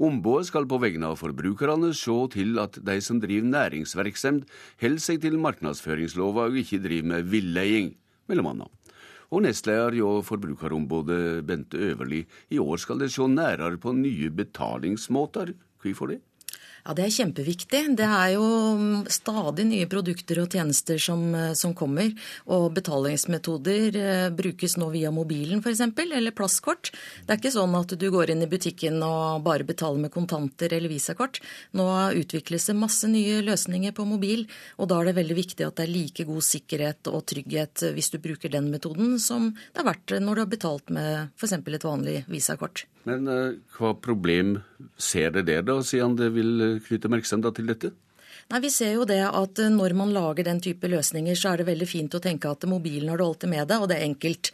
Ombudet 0.00 0.48
skal 0.48 0.64
på 0.64 0.78
vegne 0.80 1.10
av 1.12 1.18
forbrukerne 1.20 1.90
se 1.92 2.14
til 2.32 2.56
at 2.62 2.78
de 2.80 2.94
som 3.04 3.20
driver 3.20 3.50
næringsvirksomhet, 3.50 4.48
holder 4.80 5.04
seg 5.04 5.20
til 5.20 5.36
markedsføringslova 5.44 6.46
og 6.48 6.56
ikke 6.62 6.80
driver 6.86 7.10
med 7.12 7.28
villeding, 7.34 7.92
mellom 8.32 8.48
annet. 8.54 8.96
Og 9.28 9.44
nestleder 9.44 10.00
hjå 10.00 10.14
Forbrukerombudet, 10.24 11.44
Bente 11.44 11.76
Øverli, 11.76 12.22
i 12.48 12.64
år 12.64 12.80
skal 12.80 13.04
de 13.04 13.12
se 13.12 13.28
nærere 13.28 13.76
på 13.76 13.92
nye 13.92 14.32
betalingsmåter. 14.32 15.52
Hvorfor 15.84 16.14
det? 16.14 16.22
Ja, 16.84 16.92
Det 16.92 17.04
er 17.06 17.12
kjempeviktig. 17.16 17.78
Det 17.96 18.04
er 18.04 18.34
jo 18.34 18.46
stadig 19.08 19.64
nye 19.64 19.86
produkter 19.88 20.42
og 20.42 20.52
tjenester 20.52 20.98
som, 21.00 21.22
som 21.56 21.72
kommer. 21.72 22.10
Og 22.44 22.66
betalingsmetoder 22.76 23.96
eh, 23.96 24.26
brukes 24.36 24.76
nå 24.76 24.90
via 24.92 25.08
mobilen 25.14 25.62
f.eks., 25.64 25.80
eller 25.80 26.36
plastkort. 26.36 26.92
Det 27.24 27.32
er 27.32 27.40
ikke 27.40 27.54
sånn 27.54 27.78
at 27.78 27.96
du 27.96 28.04
går 28.12 28.34
inn 28.34 28.44
i 28.44 28.50
butikken 28.52 29.00
og 29.00 29.46
bare 29.48 29.64
betaler 29.64 30.04
med 30.04 30.12
kontanter 30.12 30.76
eller 30.76 30.92
visakort. 30.92 31.40
Nå 31.72 31.88
utvikles 32.20 32.68
det 32.68 32.76
masse 32.76 33.08
nye 33.08 33.40
løsninger 33.48 33.96
på 33.96 34.04
mobil, 34.04 34.44
og 34.76 34.92
da 34.92 35.00
er 35.00 35.08
det 35.08 35.18
veldig 35.22 35.40
viktig 35.40 35.64
at 35.64 35.80
det 35.80 35.88
er 35.88 35.94
like 35.94 36.28
god 36.28 36.44
sikkerhet 36.44 37.08
og 37.08 37.24
trygghet 37.32 37.88
hvis 37.96 38.12
du 38.12 38.20
bruker 38.20 38.52
den 38.52 38.68
metoden 38.68 39.16
som 39.16 39.54
det 39.56 39.80
har 39.80 39.94
vært 39.94 40.18
når 40.20 40.36
du 40.36 40.44
har 40.44 40.52
betalt 40.52 40.92
med 40.92 41.32
f.eks. 41.40 41.56
et 41.64 41.88
vanlig 41.88 42.20
visakort. 42.28 42.84
Men 43.08 43.28
uh, 43.28 43.56
hva 43.76 43.92
problem 44.00 44.58
ser 44.96 45.34
det 45.34 45.46
der, 45.50 45.64
da, 45.66 45.76
siden 45.84 46.16
det 46.16 46.30
vil 46.34 46.54
eh, 46.64 46.80
knytte 46.86 47.10
oppmerksomhet 47.10 47.58
til 47.58 47.68
dette? 47.68 47.90
Nei, 48.52 48.60
Vi 48.60 48.70
ser 48.72 48.92
jo 48.98 49.06
det 49.08 49.22
at 49.24 49.60
eh, 49.62 49.72
når 49.72 49.94
man 49.96 50.12
lager 50.12 50.46
den 50.46 50.60
type 50.64 50.88
løsninger, 50.90 51.36
så 51.38 51.52
er 51.52 51.60
det 51.60 51.68
veldig 51.70 51.88
fint 51.88 52.16
å 52.16 52.22
tenke 52.22 52.50
at 52.50 52.66
mobilen 52.68 53.12
har 53.12 53.20
du 53.20 53.26
alltid 53.26 53.52
med 53.52 53.68
deg, 53.70 53.84
og 53.84 53.90
det 53.90 53.98
er 53.98 54.08
enkelt. 54.08 54.50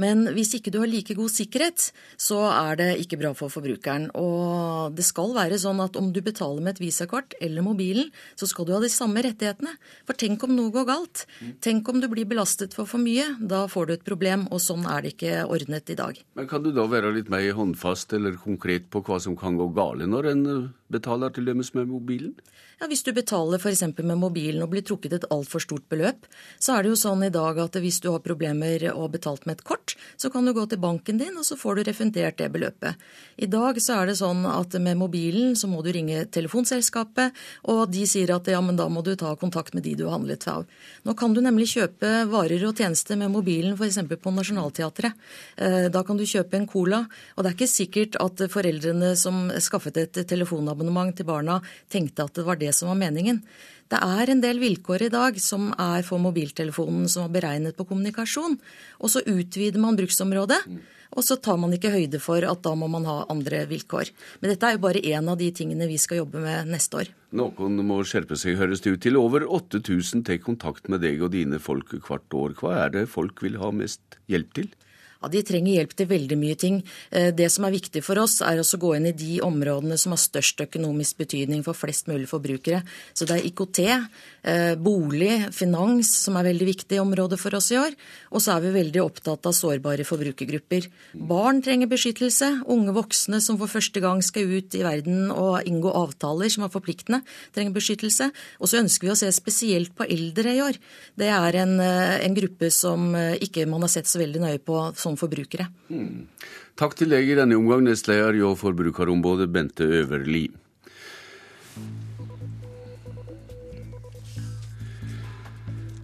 Men 0.00 0.24
hvis 0.34 0.54
ikke 0.58 0.72
du 0.74 0.80
har 0.82 0.90
like 0.90 1.14
god 1.16 1.30
sikkerhet, 1.30 1.90
så 2.20 2.40
er 2.50 2.78
det 2.80 2.88
ikke 3.02 3.18
bra 3.20 3.32
for 3.36 3.52
forbrukeren. 3.52 4.08
Og 4.18 4.94
det 4.96 5.06
skal 5.06 5.34
være 5.36 5.60
sånn 5.60 5.82
at 5.84 5.98
om 6.00 6.10
du 6.14 6.20
betaler 6.24 6.64
med 6.64 6.76
et 6.76 6.84
visakort 6.86 7.36
eller 7.40 7.66
mobilen, 7.66 8.10
så 8.38 8.48
skal 8.50 8.66
du 8.66 8.74
ha 8.74 8.80
de 8.82 8.90
samme 8.92 9.22
rettighetene. 9.24 9.76
For 10.08 10.18
tenk 10.18 10.42
om 10.46 10.54
noe 10.56 10.74
går 10.74 10.88
galt. 10.90 11.26
Tenk 11.64 11.88
om 11.90 12.00
du 12.02 12.08
blir 12.10 12.28
belastet 12.28 12.74
for 12.76 12.88
for 12.90 13.02
mye. 13.02 13.26
Da 13.40 13.64
får 13.70 13.86
du 13.86 13.94
et 13.96 14.06
problem, 14.06 14.48
og 14.50 14.62
sånn 14.62 14.86
er 14.90 15.04
det 15.04 15.14
ikke 15.14 15.44
ordnet 15.46 15.92
i 15.92 15.98
dag. 15.98 16.18
Men 16.38 16.50
kan 16.50 16.64
du 16.64 16.72
da 16.74 16.86
være 16.90 17.14
litt 17.14 17.30
mer 17.32 17.46
håndfast 17.56 18.16
eller 18.16 18.38
konkret 18.40 18.90
på 18.90 19.02
hva 19.04 19.20
som 19.22 19.38
kan 19.38 19.58
gå 19.60 19.70
gale 19.76 20.08
når 20.10 20.30
en 20.32 20.44
betaler 20.94 21.32
til 21.34 21.48
dømes 21.48 21.72
med 21.74 21.90
mobilen? 21.90 22.34
Ja, 22.80 22.88
Hvis 22.90 23.04
du 23.06 23.12
betaler 23.14 23.60
f.eks. 23.60 23.82
med 24.02 24.18
mobilen 24.18 24.62
og 24.64 24.72
blir 24.72 24.82
trukket 24.86 25.14
et 25.16 25.26
altfor 25.32 25.62
stort 25.62 25.86
beløp, 25.88 26.26
så 26.58 26.74
er 26.74 26.84
det 26.84 26.90
jo 26.92 26.98
sånn 26.98 27.22
i 27.26 27.32
dag 27.34 27.58
at 27.62 27.78
hvis 27.80 28.00
du 28.02 28.10
har 28.10 28.24
problemer 28.24 28.82
og 28.92 29.12
betalt 29.14 29.46
med 29.46 29.60
et 29.60 29.64
kort, 29.66 29.83
så 30.16 30.30
kan 30.32 30.46
du 30.46 30.52
gå 30.56 30.64
til 30.70 30.80
banken 30.80 31.18
din 31.20 31.36
og 31.36 31.44
så 31.46 31.56
får 31.58 31.76
du 31.76 31.82
refundert 31.88 32.38
det 32.40 32.48
beløpet. 32.54 33.00
I 33.36 33.48
dag 33.50 33.78
så 33.82 34.00
er 34.00 34.10
det 34.10 34.16
sånn 34.20 34.44
at 34.48 34.76
med 34.80 34.98
mobilen 35.00 35.56
så 35.58 35.68
må 35.70 35.82
du 35.84 35.90
ringe 35.94 36.24
telefonselskapet, 36.34 37.34
og 37.70 37.84
de 37.92 38.04
sier 38.08 38.30
at 38.34 38.48
ja, 38.50 38.60
men 38.64 38.78
da 38.78 38.86
må 38.88 39.02
du 39.04 39.12
ta 39.18 39.34
kontakt 39.36 39.74
med 39.74 39.84
de 39.86 39.96
du 39.98 40.04
har 40.06 40.16
handlet 40.16 40.46
fra. 40.46 40.60
Nå 41.04 41.14
kan 41.18 41.34
du 41.34 41.42
nemlig 41.44 41.72
kjøpe 41.74 42.12
varer 42.30 42.64
og 42.68 42.78
tjenester 42.78 43.18
med 43.20 43.32
mobilen 43.34 43.74
f.eks. 43.76 44.00
på 44.22 44.34
Nationaltheatret. 44.34 45.20
Eh, 45.56 45.86
da 45.92 46.04
kan 46.06 46.20
du 46.20 46.24
kjøpe 46.28 46.58
en 46.58 46.68
cola, 46.70 47.04
og 47.34 47.44
det 47.44 47.50
er 47.50 47.58
ikke 47.58 47.70
sikkert 47.70 48.18
at 48.22 48.46
foreldrene 48.52 49.14
som 49.18 49.48
skaffet 49.62 50.00
et 50.04 50.22
telefonabonnement 50.30 51.14
til 51.16 51.28
barna, 51.28 51.60
tenkte 51.90 52.28
at 52.28 52.38
det 52.38 52.46
var 52.46 52.60
det 52.60 52.72
som 52.76 52.92
var 52.92 53.00
meningen. 53.00 53.42
Det 53.92 54.00
er 54.00 54.30
en 54.32 54.40
del 54.40 54.60
vilkår 54.62 55.06
i 55.06 55.12
dag 55.12 55.36
som 55.42 55.68
er 55.76 56.04
for 56.06 56.22
mobiltelefonen 56.22 57.08
som 57.10 57.26
er 57.26 57.34
beregnet 57.34 57.76
på 57.76 57.86
kommunikasjon. 57.88 58.56
Og 59.04 59.12
så 59.12 59.20
utvider 59.28 59.80
man 59.82 59.98
bruksområdet, 59.98 60.60
og 61.14 61.22
så 61.22 61.36
tar 61.38 61.58
man 61.60 61.74
ikke 61.76 61.92
høyde 61.92 62.18
for 62.22 62.42
at 62.48 62.62
da 62.64 62.72
må 62.78 62.88
man 62.90 63.04
ha 63.06 63.20
andre 63.30 63.64
vilkår. 63.70 64.10
Men 64.40 64.54
dette 64.54 64.66
er 64.66 64.76
jo 64.76 64.84
bare 64.86 65.04
én 65.04 65.28
av 65.30 65.38
de 65.38 65.50
tingene 65.54 65.88
vi 65.90 65.98
skal 66.00 66.22
jobbe 66.22 66.42
med 66.42 66.72
neste 66.72 67.02
år. 67.02 67.12
Noen 67.34 67.78
må 67.86 68.00
skjerpe 68.08 68.38
seg, 68.40 68.56
høres 68.58 68.82
det 68.82 68.96
ut 68.96 69.04
til. 69.04 69.20
Over 69.20 69.44
8000 69.46 70.24
tar 70.26 70.40
kontakt 70.42 70.88
med 70.88 71.04
deg 71.04 71.22
og 71.22 71.34
dine 71.36 71.60
folk 71.62 71.92
hvert 72.08 72.38
år. 72.40 72.56
Hva 72.58 72.74
er 72.86 72.96
det 72.96 73.06
folk 73.12 73.44
vil 73.44 73.60
ha 73.62 73.70
mest 73.74 74.18
hjelp 74.32 74.56
til? 74.58 74.72
Ja, 75.24 75.30
De 75.32 75.40
trenger 75.40 75.78
hjelp 75.78 75.94
til 75.96 76.08
veldig 76.10 76.36
mye 76.36 76.56
ting. 76.60 76.82
Eh, 77.10 77.30
det 77.32 77.48
som 77.52 77.64
er 77.64 77.72
viktig 77.72 78.02
for 78.04 78.20
oss, 78.20 78.42
er 78.44 78.60
å 78.60 78.80
gå 78.80 78.90
inn 78.96 79.08
i 79.08 79.14
de 79.16 79.38
områdene 79.40 79.96
som 79.96 80.12
har 80.12 80.20
størst 80.20 80.60
økonomisk 80.66 81.22
betydning 81.22 81.62
for 81.64 81.72
flest 81.72 82.10
mulig 82.10 82.28
forbrukere. 82.28 82.82
Så 83.14 83.24
det 83.24 83.38
er 83.38 83.46
IKT, 83.48 83.80
eh, 84.44 84.74
bolig, 84.76 85.48
finans 85.54 86.10
som 86.12 86.36
er 86.36 86.44
veldig 86.44 86.66
viktige 86.66 87.00
områder 87.00 87.38
for 87.40 87.54
oss 87.54 87.70
i 87.72 87.80
år. 87.80 87.94
Og 88.32 88.40
så 88.42 88.56
er 88.56 88.60
vi 88.60 88.82
veldig 88.82 89.00
opptatt 89.00 89.46
av 89.46 89.54
sårbare 89.56 90.04
forbrukergrupper. 90.04 90.90
Barn 91.14 91.62
trenger 91.62 91.88
beskyttelse. 91.88 92.66
Unge 92.68 92.92
voksne 92.92 93.40
som 93.40 93.56
for 93.56 93.66
første 93.66 94.00
gang 94.00 94.20
skal 94.20 94.44
ut 94.44 94.74
i 94.74 94.84
verden 94.84 95.30
og 95.30 95.64
inngå 95.64 95.88
avtaler 95.88 96.50
som 96.50 96.64
er 96.64 96.68
forpliktende, 96.68 97.22
trenger 97.54 97.72
beskyttelse. 97.72 98.30
Og 98.60 98.68
så 98.68 98.82
ønsker 98.82 99.08
vi 99.08 99.14
å 99.14 99.16
se 99.16 99.32
spesielt 99.32 99.96
på 99.96 100.04
eldre 100.04 100.52
i 100.52 100.60
år. 100.60 100.76
Det 101.16 101.28
er 101.32 101.56
en, 101.56 101.80
eh, 101.80 102.26
en 102.26 102.34
gruppe 102.34 102.70
som 102.70 103.14
ikke 103.14 103.66
man 103.66 103.80
har 103.80 103.88
sett 103.88 104.04
så 104.04 104.18
veldig 104.18 104.40
nøye 104.40 104.58
på 104.58 104.92
som 105.14 105.20
forbrukere. 105.20 105.70
Mm. 105.88 106.26
Takk 106.78 106.98
til 106.98 107.14
deg 107.14 107.30
i 107.30 107.38
denne 107.38 107.58
omgang, 107.58 107.86
nestleder 107.86 108.34
i 108.34 108.44
Forbrukerombudet 108.58 109.50
Bente 109.52 109.86
Øverli. 109.86 110.48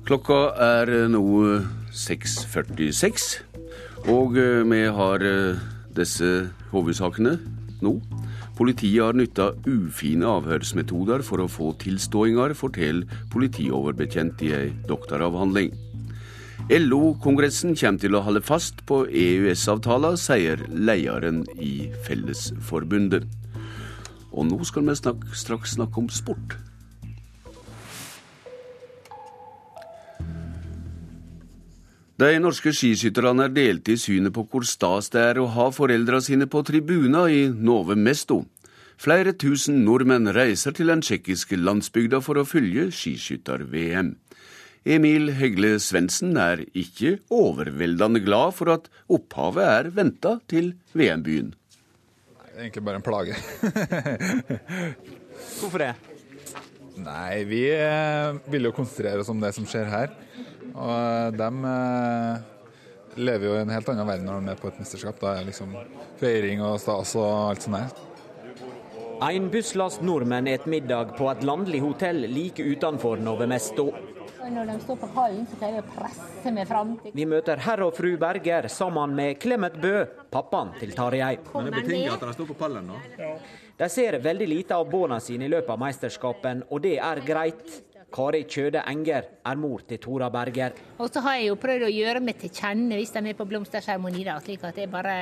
Klokka 0.06 0.40
er 0.58 0.90
nå 1.10 1.22
6.46, 1.94 3.44
og 4.10 4.38
eh, 4.38 4.64
vi 4.66 4.80
har 4.90 5.22
eh, 5.22 5.60
disse 5.94 6.48
hovedsakene 6.72 7.36
nå. 7.84 7.92
Politiet 8.58 9.04
har 9.04 9.14
nytta 9.16 9.52
ufine 9.70 10.26
avhørsmetoder 10.28 11.22
for 11.24 11.40
å 11.40 11.48
få 11.48 11.70
tilståinger, 11.80 12.56
forteller 12.58 13.22
politioverbetjent 13.32 14.42
i 14.44 14.50
ei 14.56 14.66
doktoravhandling. 14.90 15.70
LO-kongressen 16.70 17.72
kommer 17.74 17.98
til 17.98 18.14
å 18.14 18.20
holde 18.22 18.44
fast 18.46 18.84
på 18.86 19.00
EØS-avtalen, 19.10 20.14
sier 20.14 20.60
lederen 20.70 21.42
i 21.58 21.88
Fellesforbundet. 22.06 23.26
Og 24.30 24.46
nå 24.46 24.60
skal 24.62 24.86
vi 24.86 24.94
snakke, 24.94 25.34
straks 25.34 25.74
snakke 25.74 25.98
om 25.98 26.06
sport. 26.14 26.54
De 32.22 32.30
norske 32.38 32.70
skiskytterne 32.76 33.48
er 33.48 33.56
delte 33.56 33.96
i 33.96 33.98
synet 33.98 34.36
på 34.36 34.46
hvor 34.46 34.62
stas 34.68 35.10
det 35.10 35.26
er 35.26 35.42
å 35.42 35.50
ha 35.50 35.70
foreldra 35.74 36.20
sine 36.22 36.46
på 36.46 36.62
tribuner 36.68 37.34
i 37.34 37.46
Nove 37.50 37.98
Mesto. 37.98 38.44
Flere 39.00 39.32
tusen 39.32 39.82
nordmenn 39.82 40.30
reiser 40.36 40.76
til 40.76 40.92
den 40.92 41.02
tsjekkiske 41.02 41.58
landsbygda 41.58 42.20
for 42.22 42.38
å 42.38 42.46
følge 42.46 42.92
skiskytter-VM. 42.94 44.18
Emil 44.88 45.28
Hegle 45.36 45.74
Svendsen 45.76 46.38
er 46.40 46.62
ikke 46.72 47.18
overveldende 47.28 48.22
glad 48.24 48.54
for 48.56 48.72
at 48.72 48.86
opphavet 49.12 49.66
er 49.66 49.90
venta 49.92 50.38
til 50.48 50.72
VM-byen. 50.96 51.50
Det 51.52 52.54
er 52.54 52.62
egentlig 52.64 52.84
bare 52.86 53.00
en 53.00 53.04
plage. 53.04 53.36
Hvorfor 55.60 55.82
det? 55.84 55.90
Nei, 57.00 57.44
vi 57.48 57.60
eh, 57.74 58.40
vil 58.52 58.68
jo 58.68 58.72
konsentrere 58.76 59.20
oss 59.20 59.28
om 59.32 59.40
det 59.40 59.52
som 59.56 59.68
skjer 59.68 59.88
her. 59.92 60.14
Og 60.72 60.96
eh, 60.96 61.28
de 61.36 61.48
eh, 61.74 62.40
lever 63.20 63.48
jo 63.50 63.56
i 63.58 63.62
en 63.62 63.72
helt 63.74 63.90
annen 63.92 64.08
verden 64.08 64.28
når 64.28 64.38
de 64.38 64.42
er 64.42 64.48
med 64.48 64.62
på 64.62 64.70
et 64.72 64.80
mesterskap. 64.80 65.20
Da 65.20 65.34
er 65.34 65.42
det 65.42 65.52
liksom 65.52 65.76
feiring 66.20 66.64
og 66.64 66.80
stas 66.80 67.12
og 67.20 67.28
alt 67.50 67.66
sånt 67.66 67.76
der. 67.82 68.06
En 69.20 69.50
busslast 69.52 70.00
nordmenn 70.00 70.48
et 70.48 70.64
middag 70.64 71.12
på 71.18 71.28
et 71.28 71.44
landlig 71.44 71.82
hotell 71.84 72.24
like 72.32 72.64
utenfor 72.64 73.20
Nove 73.20 73.44
Mesto. 73.50 73.90
Når 74.40 74.66
de 74.66 74.76
står 74.80 74.96
på 75.02 75.08
hallen, 75.14 75.42
så 75.46 75.56
pleier 75.60 75.76
jeg 75.78 75.84
å 75.84 75.90
presse 75.92 76.52
meg 76.54 76.68
fram. 76.68 76.94
Vi 77.12 77.26
møter 77.28 77.60
herr 77.60 77.82
og 77.84 77.92
fru 77.94 78.14
Berger 78.20 78.70
sammen 78.72 79.12
med 79.18 79.36
Clemet 79.42 79.76
Bø, 79.82 80.06
pappaen 80.32 80.72
til 80.80 80.94
Tarjei. 80.96 81.34
Men 81.52 81.68
det 81.68 81.74
betinger 81.76 82.16
at 82.16 82.24
de 82.24 82.32
står 82.38 82.48
på 82.48 82.56
pallen 82.62 82.88
nå? 82.88 82.98
De 83.80 83.88
ser 83.92 84.16
veldig 84.24 84.48
lite 84.48 84.78
av 84.80 84.88
barna 84.90 85.20
sine 85.20 85.46
i 85.46 85.52
løpet 85.52 85.74
av 85.74 85.80
mesterskapen, 85.84 86.64
og 86.70 86.82
det 86.86 86.96
er 87.04 87.22
greit. 87.26 87.78
Kari 88.10 88.40
Kjøde 88.50 88.82
Enger 88.90 89.28
er 89.46 89.60
mor 89.60 89.84
til 89.86 90.00
Tora 90.02 90.26
Berger. 90.34 90.74
Og 90.98 91.12
så 91.12 91.22
har 91.22 91.36
jeg 91.38 91.52
jo 91.52 91.60
prøvd 91.62 91.86
å 91.86 91.92
gjøre 91.94 92.24
meg 92.26 92.40
til 92.40 92.50
kjenne 92.50 92.98
hvis 92.98 93.14
de 93.14 93.22
er 93.22 93.38
på 93.38 93.46
blomsterseremoni, 93.46 94.24
slik 94.42 94.66
at 94.66 94.80
jeg 94.82 94.90
bare 94.90 95.14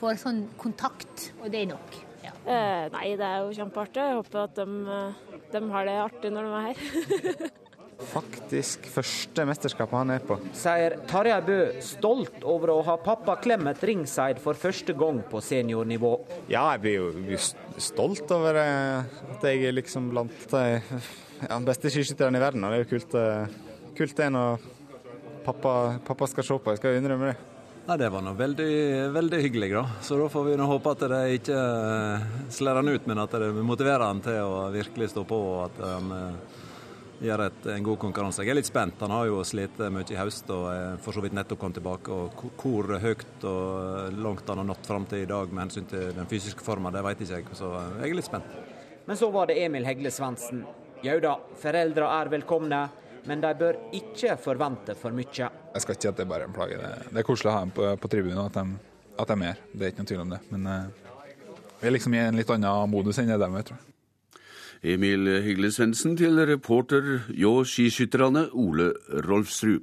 får 0.00 0.22
sånn 0.22 0.40
kontakt, 0.56 1.30
og 1.42 1.50
det 1.52 1.66
er 1.66 1.70
nok. 1.74 2.00
Ja. 2.24 2.32
Eh, 2.46 2.88
nei, 2.94 3.04
det 3.20 3.26
er 3.26 3.44
jo 3.44 3.52
kjempeartig. 3.58 4.08
Jeg 4.08 4.18
håper 4.22 4.42
at 4.46 4.56
de, 4.56 4.66
eh, 4.96 5.38
de 5.52 5.64
har 5.74 5.86
det 5.90 6.00
artig 6.06 6.32
når 6.32 6.48
de 6.48 6.56
er 6.56 6.66
her. 6.70 7.54
Faktisk 7.96 8.84
første 8.92 9.44
mesterskapet 9.48 9.96
han 9.96 10.10
er 10.12 10.24
på. 10.24 10.36
Sier 10.56 10.98
Tarjei 11.08 11.38
Bø, 11.46 11.58
stolt 11.84 12.44
over 12.44 12.74
å 12.74 12.80
ha 12.84 12.96
pappa 13.00 13.38
Clemet 13.40 13.80
ringside 13.88 14.42
for 14.42 14.58
første 14.58 14.92
gang 14.96 15.22
på 15.30 15.40
seniornivå. 15.40 16.12
Ja, 16.52 16.66
jeg 16.74 16.82
blir 16.84 17.30
jo 17.32 17.40
stolt 17.80 18.30
over 18.36 18.60
eh, 18.60 19.16
at 19.36 19.46
jeg 19.48 19.64
er 19.64 19.76
liksom 19.78 20.10
blant 20.12 20.44
de 20.52 20.64
ja, 20.76 21.58
beste 21.64 21.92
skiskytterne 21.92 22.36
i 22.36 22.44
verden. 22.44 22.66
Og 22.66 22.74
det 22.74 22.82
er 22.82 22.84
jo 22.84 22.90
kult, 22.92 23.16
eh, 23.16 23.88
kult 23.96 24.16
det 24.20 24.28
når 24.36 24.68
pappa, 25.46 25.74
pappa, 26.04 26.28
skal 26.28 26.44
se 26.50 26.58
på. 26.60 26.74
Jeg 26.74 26.82
skal 26.82 27.00
innrømme 27.00 27.32
det. 27.32 27.36
Ja, 27.86 27.96
Det 27.96 28.12
var 28.12 28.20
nå 28.26 28.34
veldig, 28.36 28.70
veldig 29.14 29.40
hyggelig, 29.40 29.72
da. 29.72 29.86
Så 30.02 30.20
da 30.20 30.28
får 30.28 30.48
vi 30.50 30.60
nå 30.60 30.68
håpe 30.68 30.92
at 30.92 31.08
det 31.14 31.24
ikke 31.38 31.56
eh, 31.56 32.28
slår 32.52 32.82
han 32.82 32.92
ut, 32.92 33.08
men 33.08 33.24
at 33.24 33.40
det 33.40 33.50
motiverer 33.56 34.04
han 34.04 34.20
til 34.20 34.42
å 34.44 34.68
virkelig 34.74 35.14
stå 35.14 35.24
på. 35.24 35.42
og 35.54 35.58
at 35.70 35.84
han 35.86 36.14
gjør 37.22 37.42
et, 37.46 37.66
en 37.72 37.84
god 37.86 37.98
konkurranse. 38.00 38.44
Jeg 38.44 38.52
er 38.52 38.58
litt 38.58 38.68
spent. 38.68 39.00
Han 39.00 39.14
har 39.14 39.28
jo 39.28 39.42
slitt 39.46 39.78
mye 39.92 40.06
i 40.12 40.18
høst 40.18 40.50
og 40.52 40.66
er 40.72 40.98
for 41.02 41.16
så 41.16 41.22
vidt 41.24 41.36
nettopp 41.36 41.60
kommet 41.62 41.78
tilbake. 41.80 42.12
og 42.12 42.44
Hvor 42.60 42.90
høyt 43.02 43.46
og 43.48 44.16
langt 44.16 44.48
han 44.48 44.62
har 44.62 44.68
nådd 44.68 44.88
fram 44.88 45.06
til 45.10 45.24
i 45.24 45.30
dag 45.30 45.52
med 45.52 45.66
hensyn 45.66 45.88
til 45.90 46.10
den 46.16 46.28
fysiske 46.30 46.64
formen, 46.64 46.92
det 46.94 47.04
vet 47.06 47.24
ikke 47.24 47.40
jeg. 47.40 47.48
Så 47.56 47.72
jeg 48.02 48.10
er 48.10 48.18
litt 48.18 48.28
spent. 48.28 48.58
Men 49.06 49.18
så 49.18 49.30
var 49.30 49.50
det 49.50 49.58
Emil 49.62 49.86
Hegle 49.86 50.10
Svendsen. 50.10 50.64
Jau 51.04 51.18
da, 51.22 51.36
foreldre 51.60 52.08
er 52.10 52.30
velkomne, 52.32 52.82
men 53.26 53.42
de 53.42 53.52
bør 53.58 53.78
ikke 53.94 54.36
forvente 54.40 54.96
for 54.98 55.14
mye. 55.14 55.50
Jeg 55.76 55.84
skal 55.84 55.96
ikke 55.96 56.06
si 56.06 56.10
at 56.10 56.18
det 56.18 56.26
er 56.26 56.30
bare 56.30 56.48
en 56.48 56.54
plage. 56.56 56.78
Det 56.78 57.20
er 57.20 57.26
koselig 57.26 57.52
å 57.52 57.56
ha 57.58 57.64
dem 57.66 57.74
på, 57.76 57.90
på 58.00 58.10
tribunen, 58.10 58.40
at 58.46 58.56
de, 58.56 58.94
at 59.16 59.30
de 59.30 59.36
er 59.36 59.52
her. 59.52 59.66
Det 59.72 59.84
er 59.84 59.92
ikke 59.92 60.02
noen 60.02 60.12
tvil 60.12 60.24
om 60.24 60.32
det. 60.34 60.40
Men 60.54 60.70
uh, 60.70 61.04
vi 61.80 61.88
er 61.88 61.94
liksom 61.94 62.16
i 62.16 62.22
en 62.24 62.40
litt 62.40 62.50
annen 62.50 62.90
modus 62.90 63.20
enn 63.22 63.30
det 63.30 63.38
de 63.42 63.50
er, 63.50 63.68
tror 63.68 63.78
jeg. 63.78 63.95
Emil 64.86 65.26
Hygle 65.42 65.72
Svendsen 65.74 66.12
til 66.14 66.38
reporter 66.46 67.24
hjå 67.34 67.64
skiskytterne 67.66 68.44
Ole 68.54 68.92
Rolfsrud. 69.26 69.82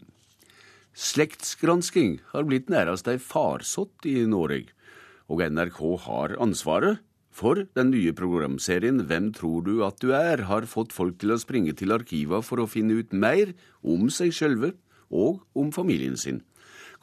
Slektsgransking 0.95 2.21
har 2.31 2.45
blitt 2.47 2.69
nærast 2.71 3.09
ei 3.11 3.17
farsott 3.19 4.07
i 4.07 4.21
Noreg, 4.31 4.69
og 5.27 5.43
NRK 5.43 5.81
har 6.05 6.37
ansvaret 6.45 7.01
for 7.35 7.65
den 7.75 7.91
nye 7.91 8.13
programserien 8.15 9.03
Hvem 9.09 9.33
tror 9.35 9.67
du 9.67 9.83
at 9.83 9.99
du 9.99 10.13
er? 10.15 10.45
har 10.47 10.69
fått 10.71 10.95
folk 10.95 11.19
til 11.19 11.35
å 11.35 11.41
springe 11.41 11.75
til 11.75 11.91
arkiva 11.91 12.39
for 12.39 12.63
å 12.63 12.69
finne 12.71 12.95
ut 12.95 13.11
mer 13.11 13.51
om 13.83 14.07
seg 14.07 14.31
sjølve 14.31 14.71
og 15.11 15.43
om 15.51 15.75
familien 15.75 16.15
sin. 16.15 16.45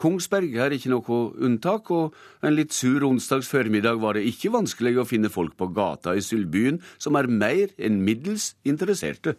Kongsberg 0.01 0.55
er 0.57 0.73
ikke 0.73 0.93
noe 0.95 1.19
unntak, 1.45 1.91
og 1.93 2.17
en 2.47 2.57
litt 2.57 2.73
sur 2.73 3.05
onsdags 3.05 3.51
formiddag 3.53 4.01
var 4.01 4.17
det 4.17 4.25
ikke 4.31 4.53
vanskelig 4.55 4.97
å 5.03 5.07
finne 5.09 5.29
folk 5.33 5.59
på 5.61 5.69
gata 5.77 6.15
i 6.17 6.25
Sylbyen 6.25 6.81
som 6.97 7.19
er 7.21 7.29
mer 7.29 7.75
enn 7.77 8.01
middels 8.07 8.55
interesserte. 8.65 9.37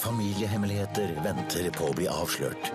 Familiehemmeligheter 0.00 1.14
venter 1.24 1.70
på 1.76 1.88
å 1.88 1.96
bli 1.96 2.08
avslørt. 2.12 2.72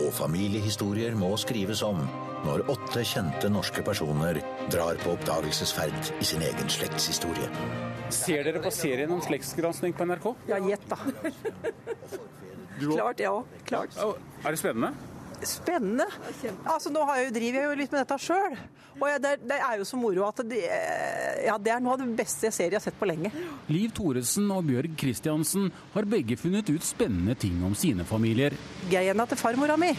Og 0.00 0.08
familiehistorier 0.16 1.14
må 1.18 1.34
skrives 1.38 1.84
om 1.86 2.00
når 2.44 2.64
åtte 2.72 3.04
kjente 3.08 3.48
norske 3.52 3.84
personer 3.84 4.40
drar 4.72 4.98
på 5.04 5.14
oppdagelsesferd 5.14 6.14
i 6.16 6.28
sin 6.28 6.44
egen 6.44 6.72
slektshistorie. 6.72 7.48
Ser 8.12 8.44
dere 8.48 8.62
på 8.64 8.72
serien 8.74 9.12
om 9.12 9.22
slektsgransking 9.24 9.96
på 9.96 10.08
NRK? 10.08 10.30
Ja, 10.48 10.60
gjett 10.64 10.88
da. 10.88 10.98
Klart, 12.80 13.20
ja. 13.22 13.34
Klart. 13.68 13.98
Er 14.44 14.54
det 14.54 14.60
spennende? 14.60 14.92
Spennende. 15.44 16.06
Altså, 16.64 16.90
nå 16.92 17.04
har 17.08 17.20
jeg 17.20 17.28
jo, 17.28 17.34
driver 17.36 17.60
jeg 17.60 17.68
jo 17.68 17.78
litt 17.82 17.94
med 17.94 18.02
dette 18.04 18.18
sjøl. 18.22 18.56
Og 18.94 19.08
jeg, 19.10 19.22
det, 19.24 19.32
det, 19.50 19.56
er 19.58 19.80
jo 19.80 19.86
så 19.88 19.98
moro 19.98 20.26
at 20.28 20.42
det, 20.46 20.60
ja, 21.44 21.56
det 21.58 21.72
er 21.74 21.80
noe 21.82 21.96
av 21.96 22.04
det 22.04 22.12
beste 22.14 22.46
jeg 22.46 22.54
ser 22.54 22.68
jeg 22.68 22.78
har 22.78 22.84
sett 22.84 22.98
på 22.98 23.08
lenge. 23.10 23.32
Liv 23.72 23.90
Thoresen 23.96 24.46
og 24.54 24.62
Bjørg 24.68 24.94
Kristiansen 25.00 25.66
har 25.96 26.06
begge 26.10 26.38
funnet 26.38 26.70
ut 26.70 26.86
spennende 26.86 27.34
ting 27.38 27.58
om 27.66 27.74
sine 27.78 28.06
familier. 28.06 28.54
Geina 28.92 29.26
til 29.30 29.40
farmora 29.40 29.78
mi. 29.80 29.90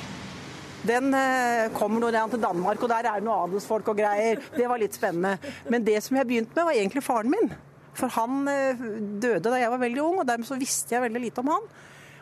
Den 0.85 1.09
eh, 1.17 1.71
kommer 1.73 2.03
nå 2.03 2.11
til 2.29 2.41
Danmark, 2.41 2.81
og 2.83 2.91
der 2.91 3.07
er 3.09 3.19
det 3.19 3.25
noe 3.25 3.47
adelsfolk 3.47 3.88
og 3.89 3.97
greier. 3.97 4.41
Det 4.53 4.67
var 4.69 4.79
litt 4.81 4.95
spennende. 4.95 5.39
Men 5.71 5.85
det 5.85 5.97
som 6.05 6.17
jeg 6.19 6.29
begynte 6.29 6.53
med, 6.53 6.67
var 6.67 6.77
egentlig 6.77 7.03
faren 7.03 7.33
min. 7.33 7.51
For 7.95 8.11
han 8.15 8.45
eh, 8.51 8.85
døde 9.23 9.49
da 9.49 9.59
jeg 9.59 9.73
var 9.73 9.81
veldig 9.81 10.03
ung, 10.03 10.21
og 10.21 10.29
dermed 10.29 10.47
så 10.47 10.59
visste 10.61 10.95
jeg 10.95 11.03
veldig 11.07 11.23
lite 11.25 11.41
om 11.41 11.51
han. 11.55 11.67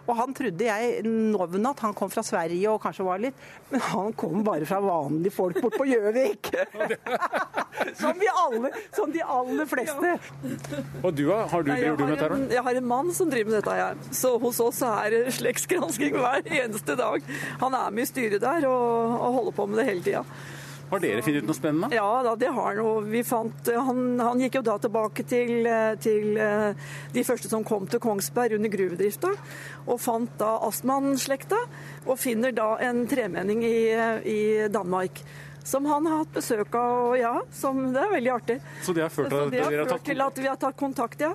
Og 0.04 0.18
han 0.18 0.34
trodde 0.36 0.66
jeg 0.68 1.04
navnet 1.08 1.70
at 1.70 1.84
han 1.86 1.94
kom 1.96 2.10
fra 2.12 2.24
Sverige 2.26 2.72
og 2.72 2.82
kanskje 2.84 3.06
var 3.08 3.22
litt 3.24 3.44
Men 3.72 3.84
han 3.88 4.16
kom 4.20 4.42
bare 4.44 4.68
fra 4.68 4.82
vanlige 4.84 5.32
folk 5.36 5.60
bort 5.64 5.78
på 5.80 5.88
Gjøvik! 5.88 6.50
som, 8.00 8.20
som 8.96 9.14
de 9.14 9.22
aller 9.24 9.70
fleste. 9.70 10.16
Og 11.02 11.14
du, 11.16 11.26
har 11.32 11.64
du, 11.64 11.72
driver 11.72 11.98
du 12.00 12.06
med 12.06 12.18
dette? 12.18 12.42
Jeg 12.56 12.66
har 12.68 12.80
en 12.80 12.90
mann 12.90 13.14
som 13.16 13.32
driver 13.32 13.52
med 13.52 13.60
dette 13.62 13.78
her. 13.78 14.02
Så 14.16 14.36
hos 14.42 14.60
oss 14.64 14.82
er 14.88 15.14
det 15.14 15.38
slektsgransking 15.38 16.18
hver 16.18 16.44
eneste 16.48 16.98
dag. 17.00 17.24
Han 17.64 17.80
er 17.80 17.96
med 17.96 18.08
i 18.08 18.12
styret 18.12 18.44
der 18.44 18.68
og, 18.70 19.16
og 19.18 19.40
holder 19.40 19.58
på 19.58 19.70
med 19.70 19.82
det 19.82 19.88
hele 19.92 20.06
tida. 20.06 20.26
Har 20.90 21.02
dere 21.02 21.24
funnet 21.26 21.44
ut 21.44 21.50
noe 21.50 21.58
spennende? 21.58 21.90
Ja, 21.96 22.10
da, 22.26 22.36
det 22.40 22.52
har 22.54 22.80
han. 22.80 23.08
Vi 23.10 23.24
fant, 23.26 23.70
han, 23.74 24.04
han, 24.22 24.42
gikk 24.44 24.60
jo 24.60 24.64
da 24.68 24.78
tilbake 24.82 25.26
til, 25.28 25.68
til, 26.04 26.38
de 27.14 27.24
første 27.26 27.50
som 27.50 27.66
kom 27.68 27.88
til 27.90 28.02
Kongsberg 28.04 28.58
under 28.60 28.74
gruvedrifta, 28.74 29.32
og 29.88 30.02
fant 30.02 30.36
da 30.42 30.58
Astman-slekta. 30.68 31.58
og 32.06 32.20
finner 32.20 32.54
da 32.54 32.76
en 32.84 33.06
tremenning 33.08 33.64
i, 33.66 33.80
i 34.28 34.40
Danmark. 34.70 35.24
Som 35.64 35.86
han 35.88 36.06
har 36.06 36.26
hatt 36.26 36.34
besøk 36.36 36.76
av, 36.76 36.96
og 37.08 37.14
ja, 37.18 37.38
som, 37.56 37.86
det 37.96 38.02
er 38.02 38.10
veldig 38.18 38.32
artig. 38.34 38.58
Så 38.84 38.96
det 38.96 39.06
har 39.06 39.14
ført, 39.14 39.32
til, 39.32 39.54
det 39.54 39.62
har 39.64 39.88
ført 39.88 40.10
til 40.10 40.26
at 40.26 40.42
vi 40.42 40.50
har 40.50 40.60
tatt 40.60 40.80
kontakt, 40.80 41.24
ja. 41.24 41.32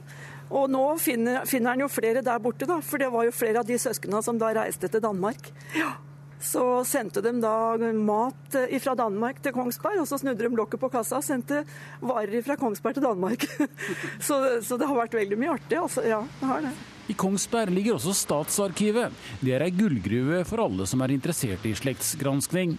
Og 0.48 0.68
nå 0.72 0.82
finner, 1.00 1.44
finner 1.48 1.74
han 1.74 1.84
jo 1.84 1.88
flere 1.92 2.22
der 2.24 2.40
borte, 2.40 2.68
da, 2.68 2.78
for 2.84 3.00
det 3.00 3.08
var 3.12 3.26
jo 3.28 3.32
flere 3.36 3.62
av 3.62 3.68
de 3.68 3.76
søsknene 3.80 4.20
som 4.24 4.38
da 4.40 4.52
reiste 4.56 4.88
til 4.92 5.02
Danmark. 5.04 5.50
Ja. 5.76 5.96
Så 6.40 6.64
sendte 6.86 7.22
de 7.24 7.32
da 7.42 7.76
mat 7.98 8.58
fra 8.82 8.94
Danmark 8.98 9.40
til 9.42 9.54
Kongsberg, 9.56 10.02
og 10.02 10.08
så 10.08 10.20
snudde 10.20 10.44
de 10.44 10.58
lokket 10.58 10.80
på 10.80 10.90
kassa 10.92 11.18
og 11.18 11.26
sendte 11.26 11.64
varer 12.00 12.44
fra 12.46 12.56
Kongsberg 12.60 12.98
til 12.98 13.06
Danmark. 13.08 13.46
så, 14.26 14.60
så, 14.62 14.78
det 14.78 14.86
har 14.86 15.00
vært 15.00 15.18
veldig 15.18 15.38
mye 15.40 15.56
artig. 15.56 15.80
Altså. 15.80 16.04
Ja, 16.06 16.22
det 16.40 16.52
har 16.52 16.62
det. 16.68 16.76
I 17.08 17.16
Kongsberg 17.16 17.72
ligger 17.72 17.96
også 17.96 18.12
Statsarkivet. 18.12 19.14
Det 19.40 19.54
er 19.56 19.64
ei 19.64 19.72
gullgruve 19.72 20.42
for 20.46 20.66
alle 20.66 20.86
som 20.86 21.02
er 21.02 21.14
interessert 21.14 21.64
i 21.66 21.72
slektsgranskning. 21.78 22.76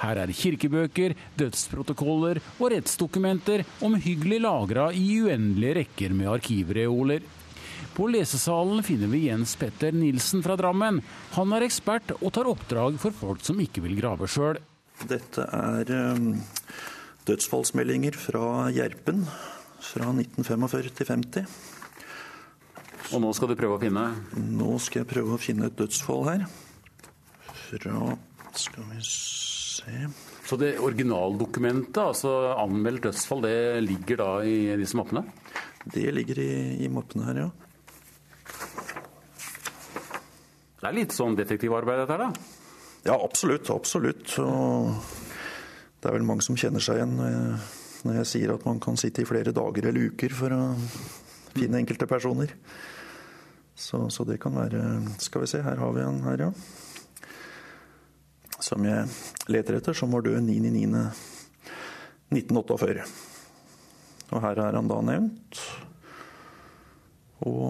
Her 0.00 0.20
er 0.22 0.32
kirkebøker, 0.32 1.14
dødsprotokoller 1.36 2.40
og 2.58 2.70
rettsdokumenter 2.72 3.66
omhyggelig 3.84 4.38
lagra 4.44 4.88
i 4.96 5.20
uendelige 5.24 5.80
rekker 5.82 6.14
med 6.16 6.30
arkivreoler. 6.36 7.24
På 8.00 8.06
lesesalen 8.08 8.80
finner 8.82 9.10
vi 9.12 9.26
Jens 9.26 9.56
Petter 9.60 9.92
Nilsen 9.92 10.40
fra 10.40 10.54
Drammen. 10.56 11.02
Han 11.34 11.50
er 11.52 11.66
ekspert 11.66 12.14
og 12.14 12.30
tar 12.32 12.48
oppdrag 12.48 12.96
for 13.02 13.12
folk 13.12 13.44
som 13.44 13.60
ikke 13.60 13.82
vil 13.84 13.98
grave 13.98 14.24
sjøl. 14.24 14.56
Dette 15.04 15.44
er 15.44 15.92
um, 16.16 16.30
dødsfallsmeldinger 17.28 18.16
fra 18.16 18.70
Gjerpen 18.72 19.26
fra 19.84 20.08
1945 20.14 20.90
til 20.96 21.10
50. 21.12 21.60
Og 23.12 23.20
nå 23.20 23.36
skal 23.36 23.52
du 23.52 23.58
prøve 23.60 23.76
å 23.76 23.84
finne? 23.84 24.08
Nå 24.32 24.80
skal 24.80 25.02
jeg 25.02 25.12
prøve 25.12 25.36
å 25.36 25.44
finne 25.44 25.68
et 25.68 25.76
dødsfall 25.84 26.28
her. 26.32 26.50
Fra 27.52 28.16
Skal 28.56 28.92
vi 28.94 29.06
se 29.12 30.06
Så 30.48 30.56
det 30.56 30.78
originaldokumentet, 30.80 32.00
altså 32.00 32.54
anmeldt 32.56 33.10
dødsfall, 33.10 33.44
det 33.44 33.58
ligger 33.84 34.24
da 34.24 34.34
i 34.40 34.60
disse 34.80 34.96
mappene? 34.96 35.28
Det 35.84 36.08
ligger 36.16 36.40
i, 36.40 36.54
i 36.80 36.88
mappene 36.88 37.28
her, 37.28 37.48
ja. 37.50 37.52
Det 40.80 40.88
er 40.88 40.94
litt 40.96 41.12
sånn 41.12 41.34
detektivarbeid 41.36 41.98
dette 42.00 42.14
her, 42.16 42.22
da? 42.24 42.32
Ja, 43.04 43.12
absolutt. 43.20 43.68
Absolutt. 43.72 44.38
Og 44.40 44.96
det 46.00 46.08
er 46.08 46.14
vel 46.16 46.24
mange 46.24 46.40
som 46.44 46.56
kjenner 46.56 46.80
seg 46.80 46.96
igjen 46.96 47.20
når 47.20 48.14
jeg, 48.22 48.28
sier 48.30 48.54
at 48.54 48.64
man 48.64 48.80
kan 48.80 48.96
sitte 48.96 49.20
i 49.20 49.28
flere 49.28 49.52
dager 49.52 49.86
eller 49.90 50.08
uker 50.08 50.32
for 50.32 50.48
å 50.56 50.74
finne 51.52 51.78
enkelte 51.82 52.06
personer. 52.08 52.54
Så, 53.76 54.08
så, 54.12 54.24
det 54.28 54.38
kan 54.40 54.56
være 54.56 54.80
Skal 55.20 55.40
vi 55.44 55.48
se, 55.52 55.62
her 55.64 55.76
har 55.80 55.92
vi 55.96 56.02
en 56.04 56.22
her, 56.24 56.38
ja. 56.48 56.52
Som 58.60 58.84
jeg 58.88 59.08
leter 59.52 59.74
etter, 59.78 59.94
som 59.96 60.12
var 60.16 60.22
død 60.24 60.40
9.9.1948. 60.48 63.04
Og 64.30 64.38
her 64.44 64.56
er 64.64 64.72
han 64.80 64.88
da 64.88 64.98
nevnt. 65.04 65.52
Og 67.48 67.64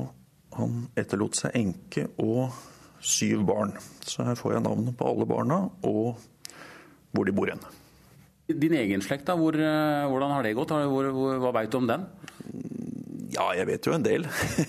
han 0.55 0.89
etterlot 0.99 1.35
seg 1.39 1.51
enke 1.59 2.03
og 2.23 2.51
syv 3.01 3.45
barn. 3.49 3.75
Så 4.05 4.25
her 4.27 4.39
får 4.39 4.57
jeg 4.57 4.65
navnet 4.67 4.97
på 4.97 5.09
alle 5.09 5.27
barna 5.29 5.63
og 5.87 6.21
hvor 7.11 7.27
de 7.27 7.35
bor 7.35 7.51
hen. 7.51 7.63
Din 8.51 8.75
egen 8.75 9.03
slekt, 9.03 9.29
da, 9.29 9.37
hvor, 9.39 9.55
hvordan 9.55 10.33
har 10.35 10.47
det 10.47 10.57
gått? 10.59 10.73
Hvor, 10.75 11.11
hvor, 11.15 11.39
hva 11.43 11.53
veit 11.55 11.71
du 11.71 11.79
om 11.79 11.87
den? 11.91 12.07
Ja, 13.31 13.47
jeg 13.55 13.69
vet 13.69 13.87
jo 13.87 13.95
en 13.95 14.03
del. 14.03 14.27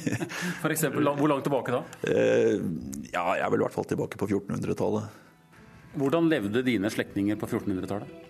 For 0.62 0.70
eksempel, 0.70 1.02
hvor 1.18 1.32
langt 1.32 1.48
tilbake 1.48 1.74
da? 1.74 1.82
Eh, 2.06 2.62
ja, 3.10 3.24
Jeg 3.40 3.46
er 3.46 3.50
vel 3.54 3.64
i 3.64 3.66
hvert 3.66 3.74
fall 3.74 3.90
tilbake 3.90 4.22
på 4.22 4.30
1400-tallet. 4.30 5.18
Hvordan 5.98 6.30
levde 6.32 6.62
dine 6.64 6.92
slektninger 6.94 7.40
på 7.42 7.50
1400-tallet? 7.50 8.30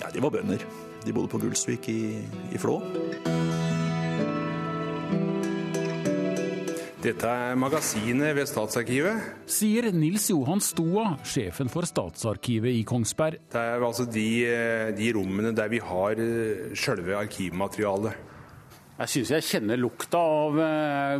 Ja, 0.00 0.10
De 0.14 0.22
var 0.22 0.30
bønder. 0.34 0.62
De 1.04 1.12
bodde 1.12 1.30
på 1.34 1.42
Gullsvik 1.42 1.90
i, 1.90 2.00
i 2.54 2.58
Flå. 2.62 2.78
Dette 7.04 7.28
er 7.28 7.58
magasinet 7.60 8.30
ved 8.32 8.48
Statsarkivet. 8.48 9.26
Sier 9.50 9.90
Nils 9.92 10.30
Johan 10.30 10.62
Stoa, 10.64 11.18
sjefen 11.28 11.68
for 11.68 11.84
Statsarkivet 11.84 12.78
i 12.78 12.84
Kongsberg. 12.88 13.42
Det 13.52 13.60
er 13.60 13.82
altså 13.84 14.06
de, 14.08 14.28
de 14.96 15.10
rommene 15.12 15.50
der 15.52 15.68
vi 15.68 15.82
har 15.84 16.22
sjølve 16.72 17.18
arkivmaterialet. 17.18 18.30
Jeg 18.94 19.10
syns 19.10 19.32
jeg 19.34 19.44
kjenner 19.50 19.76
lukta 19.82 20.16
av 20.16 20.56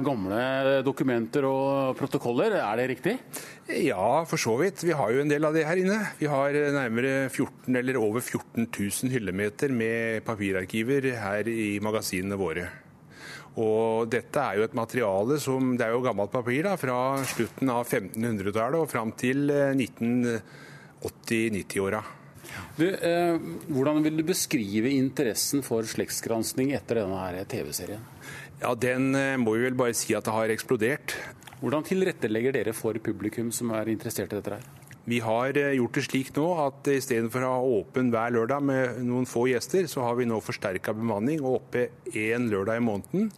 gamle 0.07 0.39
dokumenter 0.87 1.45
og 1.51 1.99
protokoller. 1.99 2.57
Er 2.63 2.81
det 2.81 2.87
riktig? 2.95 3.19
Ja, 3.85 4.23
for 4.31 4.41
så 4.41 4.55
vidt. 4.63 4.87
Vi 4.89 4.97
har 4.97 5.13
jo 5.13 5.21
en 5.21 5.35
del 5.35 5.45
av 5.45 5.53
det 5.53 5.67
her 5.69 5.83
inne. 5.83 5.99
Vi 6.17 6.31
har 6.33 6.57
nærmere 6.79 7.27
14 7.27 7.77
eller 7.83 8.01
over 8.01 8.25
14 8.25 8.71
000 8.71 9.13
hyllemeter 9.19 9.75
med 9.75 10.25
papirarkiver 10.25 11.11
her 11.27 11.53
i 11.53 11.77
magasinene 11.85 12.41
våre. 12.41 12.71
Og 13.61 14.09
dette 14.11 14.41
er 14.41 14.57
jo 14.59 14.65
et 14.67 14.75
materiale 14.75 15.39
som 15.43 15.77
Det 15.79 15.87
er 15.87 15.93
jo 15.95 16.03
gammelt 16.03 16.31
papir 16.33 16.63
da, 16.67 16.77
fra 16.81 17.25
slutten 17.29 17.71
av 17.71 17.87
1500-tallet 17.87 18.81
og 18.81 18.91
fram 18.91 19.13
til 19.19 19.51
1980-90-åra. 19.51 22.03
Eh, 22.83 23.37
hvordan 23.71 24.03
vil 24.05 24.17
du 24.19 24.25
beskrive 24.27 24.91
interessen 24.91 25.63
for 25.67 25.83
slektsgransking 25.89 26.73
etter 26.75 26.95
denne 27.03 27.45
TV-serien? 27.51 28.03
Ja, 28.61 28.75
Den 28.75 29.13
må 29.43 29.51
vi 29.55 29.63
vel 29.69 29.77
bare 29.79 29.95
si 29.97 30.15
at 30.19 30.25
det 30.27 30.35
har 30.35 30.49
eksplodert. 30.51 31.15
Hvordan 31.61 31.83
tilrettelegger 31.87 32.53
dere 32.59 32.73
for 32.77 32.93
publikum 33.01 33.53
som 33.55 33.71
er 33.77 33.89
interessert 33.93 34.33
i 34.35 34.37
dette? 34.41 34.53
her? 34.59 34.84
Vi 35.05 35.19
har 35.21 35.53
gjort 35.53 35.99
det 35.99 36.07
slik 36.07 36.31
nå 36.37 36.47
at 36.63 36.89
istedenfor 36.89 37.45
å 37.45 37.51
ha 37.53 37.73
åpen 37.81 38.09
hver 38.13 38.33
lørdag 38.33 38.65
med 38.65 39.03
noen 39.05 39.29
få 39.29 39.47
gjester, 39.51 39.85
så 39.91 40.07
har 40.07 40.17
vi 40.17 40.29
nå 40.29 40.41
forsterka 40.41 40.97
bemanning 40.97 41.45
og 41.45 41.59
oppe 41.59 41.91
én 42.17 42.49
lørdag 42.49 42.81
i 42.81 42.87
måneden. 42.87 43.29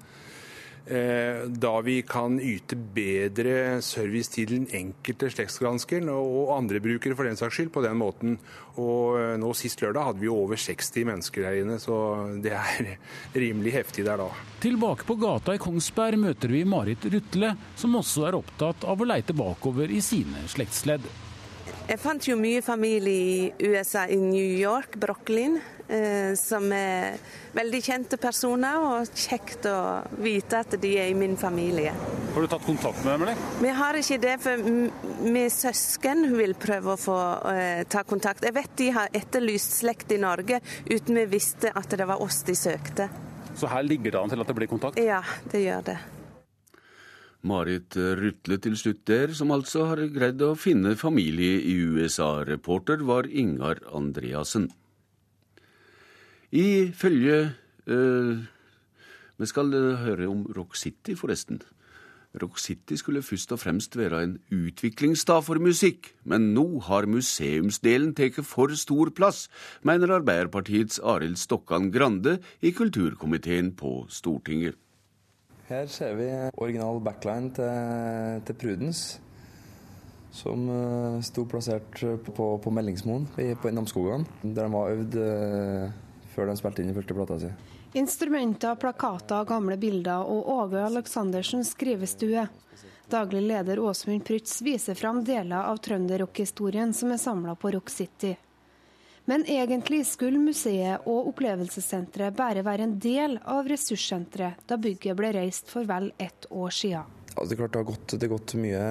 Da 0.87 1.73
vi 1.83 1.97
kan 2.07 2.37
yte 2.39 2.77
bedre 2.79 3.81
service 3.83 4.31
til 4.31 4.53
den 4.53 4.69
enkelte 4.71 5.33
slektsgranskeren 5.35 6.07
og 6.13 6.53
andre 6.55 6.79
brukere 6.85 7.19
for 7.19 7.27
den 7.27 7.39
saks 7.39 7.59
skyld 7.59 7.73
på 7.75 7.83
den 7.83 7.99
måten. 7.99 8.39
Og 8.79 9.19
nå 9.43 9.51
Sist 9.59 9.83
lørdag 9.83 10.13
hadde 10.13 10.23
vi 10.23 10.31
over 10.31 10.55
60 10.55 11.09
mennesker 11.11 11.49
her 11.49 11.59
inne, 11.65 11.81
så 11.83 11.99
det 12.39 12.55
er 12.55 12.95
rimelig 13.43 13.75
heftig 13.81 14.07
der 14.07 14.23
da. 14.23 14.31
Tilbake 14.63 15.09
på 15.11 15.19
gata 15.19 15.59
i 15.59 15.63
Kongsberg 15.63 16.23
møter 16.23 16.55
vi 16.55 16.63
Marit 16.63 17.11
Rutle, 17.11 17.57
som 17.75 17.99
også 17.99 18.31
er 18.31 18.39
opptatt 18.39 18.87
av 18.87 19.03
å 19.03 19.11
leite 19.11 19.35
bakover 19.35 19.91
i 19.91 20.05
sine 20.05 20.47
slektsledd. 20.47 21.26
Jeg 21.87 22.01
fant 22.03 22.25
jo 22.27 22.35
mye 22.35 22.63
familie 22.67 23.53
i 23.63 23.69
USA, 23.71 24.09
i 24.11 24.17
New 24.19 24.59
York, 24.59 24.97
Brooklyn. 24.99 25.61
eh, 25.89 26.35
som 26.35 26.65
er 26.75 27.15
veldig 27.55 27.81
kjente 27.87 28.19
personer, 28.19 28.75
og 28.83 29.13
kjekt 29.15 29.69
å 29.71 30.03
vite 30.19 30.59
at 30.65 30.75
de 30.83 30.91
er 30.99 31.13
i 31.13 31.15
min 31.15 31.37
familie. 31.39 31.93
Har 32.35 32.43
du 32.43 32.49
tatt 32.51 32.67
kontakt 32.67 33.05
med 33.05 33.13
dem, 33.13 33.23
eller? 33.23 33.45
Vi 33.63 33.69
har 33.79 33.95
ikke 34.01 34.19
det, 34.19 34.35
for 34.43 34.65
vi 35.37 35.45
søsken 35.55 36.27
vil 36.35 36.57
prøve 36.59 36.97
å 36.97 36.99
få 36.99 37.21
eh, 37.53 37.85
ta 37.87 38.03
kontakt. 38.03 38.43
Jeg 38.43 38.57
vet 38.59 38.75
de 38.83 38.91
har 38.99 39.15
etterlyst 39.15 39.79
slekt 39.79 40.11
i 40.11 40.19
Norge 40.19 40.59
uten 40.91 41.23
vi 41.23 41.29
visste 41.39 41.71
at 41.71 41.95
det 41.95 42.11
var 42.11 42.19
oss 42.23 42.43
de 42.51 42.59
søkte. 42.59 43.07
Så 43.57 43.71
her 43.71 43.87
ligger 43.87 44.11
det 44.11 44.21
an 44.21 44.35
til 44.35 44.43
at 44.43 44.51
det 44.51 44.59
blir 44.59 44.75
kontakt? 44.75 44.99
Ja, 44.99 45.23
det 45.55 45.63
gjør 45.63 45.87
det. 45.93 45.99
Marit 47.47 47.97
Rutle 47.97 48.59
til 48.63 48.75
slutt 48.79 49.05
der, 49.09 49.33
som 49.37 49.53
altså 49.55 49.87
har 49.91 50.03
greid 50.13 50.43
å 50.43 50.57
finne 50.59 50.97
familie 50.99 51.61
i 51.63 51.77
USA. 51.87 52.43
Reporter 52.47 53.05
var 53.07 53.29
Ingar 53.31 53.85
Andreassen. 53.95 54.69
Ifølge 56.51 57.39
øh, 57.87 58.37
Vi 59.37 59.47
skal 59.47 59.73
høre 60.03 60.29
om 60.29 60.47
Rock 60.57 60.77
City, 60.77 61.15
forresten. 61.15 61.61
Rock 62.43 62.59
City 62.59 62.97
skulle 63.01 63.23
først 63.23 63.53
og 63.53 63.61
fremst 63.61 63.97
være 63.97 64.23
en 64.23 64.39
utviklingsstad 64.53 65.45
for 65.47 65.61
musikk, 65.63 66.13
men 66.25 66.53
nå 66.55 66.65
har 66.89 67.09
museumsdelen 67.09 68.15
tatt 68.17 68.43
for 68.45 68.73
stor 68.77 69.13
plass, 69.17 69.47
mener 69.83 70.13
Arbeiderpartiets 70.19 71.01
Arild 71.01 71.41
Stokkan 71.41 71.91
Grande 71.93 72.39
i 72.61 72.75
kulturkomiteen 72.77 73.73
på 73.77 74.03
Stortinget. 74.13 74.77
Her 75.67 75.87
ser 75.91 76.15
vi 76.15 76.27
original 76.63 77.01
backline 77.03 77.51
til, 77.57 78.43
til 78.47 78.59
Prudence, 78.61 79.19
som 80.37 80.69
uh, 80.71 81.17
sto 81.27 81.43
plassert 81.51 82.03
på, 82.37 82.47
på 82.63 82.71
Meldingsmoen 82.71 83.27
på 83.35 83.73
Namsskogan, 83.75 84.27
der 84.45 84.61
de 84.63 84.69
var 84.71 84.93
øvd 84.95 85.17
uh, 85.19 85.97
før 86.37 86.53
de 86.53 86.57
spilte 86.61 86.85
inn 86.85 86.93
i 86.93 86.97
første 86.97 87.17
plata 87.19 87.41
si. 87.43 87.51
Instrumenter, 87.97 88.77
plakater, 88.79 89.47
gamle 89.49 89.79
bilder 89.81 90.29
og 90.29 90.51
Åge 90.53 90.83
Aleksandersens 90.85 91.73
skrivestue. 91.75 92.47
Daglig 93.11 93.43
leder 93.47 93.81
Åsmund 93.81 94.25
Prytz 94.27 94.61
viser 94.67 94.99
fram 94.99 95.23
deler 95.25 95.67
av 95.67 95.79
trønderrockhistorien 95.83 96.95
som 96.95 97.15
er 97.15 97.23
samla 97.23 97.55
på 97.59 97.73
Rock 97.75 97.91
City. 97.91 98.35
Men 99.29 99.43
egentlig 99.51 100.05
skulle 100.07 100.39
museet 100.39 101.03
og 101.11 101.33
opplevelsessenteret 101.33 102.37
bare 102.39 102.63
være 102.63 102.87
en 102.87 102.93
del 103.03 103.41
av 103.43 103.67
ressurssenteret 103.67 104.63
da 104.71 104.79
bygget 104.79 105.19
ble 105.19 105.33
reist 105.35 105.73
for 105.73 105.89
vel 105.89 106.13
ett 106.23 106.47
år 106.51 106.71
siden. 106.71 107.17
Altså, 107.35 107.49
det, 107.51 107.57
er 107.57 107.61
klart 107.65 107.73
det, 107.73 107.81
har 107.81 107.89
gått, 107.91 108.15
det 108.15 108.23
har 108.23 108.33
gått 108.37 108.55
mye 108.63 108.85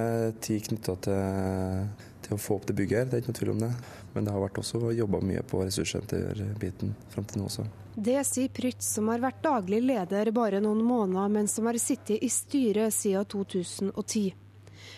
tid 0.43 0.67
knytta 0.67 0.97
til, 1.07 1.87
til, 2.27 2.35
å 2.35 2.41
få 2.41 2.59
opp 2.59 2.67
det 2.67 2.75
bygget 2.77 2.99
her, 2.99 3.07
det 3.07 3.15
er 3.17 3.23
ikke 3.23 3.31
noe 3.31 3.39
tvil 3.39 3.53
om 3.55 3.63
det. 3.63 3.71
Men 4.13 4.27
det 4.27 4.35
har 4.35 4.43
vært 4.43 4.59
også 4.61 4.91
jobba 4.99 5.23
mye 5.31 5.47
på 5.47 5.63
ressurssenterbiten 5.63 6.93
fram 7.15 7.31
til 7.31 7.41
nå 7.41 7.47
også. 7.47 7.65
Det 7.95 8.19
sier 8.27 8.51
Prytz, 8.51 8.91
som 8.97 9.07
har 9.07 9.23
vært 9.23 9.39
daglig 9.43 9.79
leder 9.87 10.35
bare 10.35 10.59
noen 10.59 10.83
måneder, 10.83 11.31
men 11.31 11.47
som 11.47 11.71
har 11.71 11.79
sittet 11.79 12.19
i 12.19 12.29
styret 12.29 12.91
siden 12.93 13.23
2010. 13.31 14.33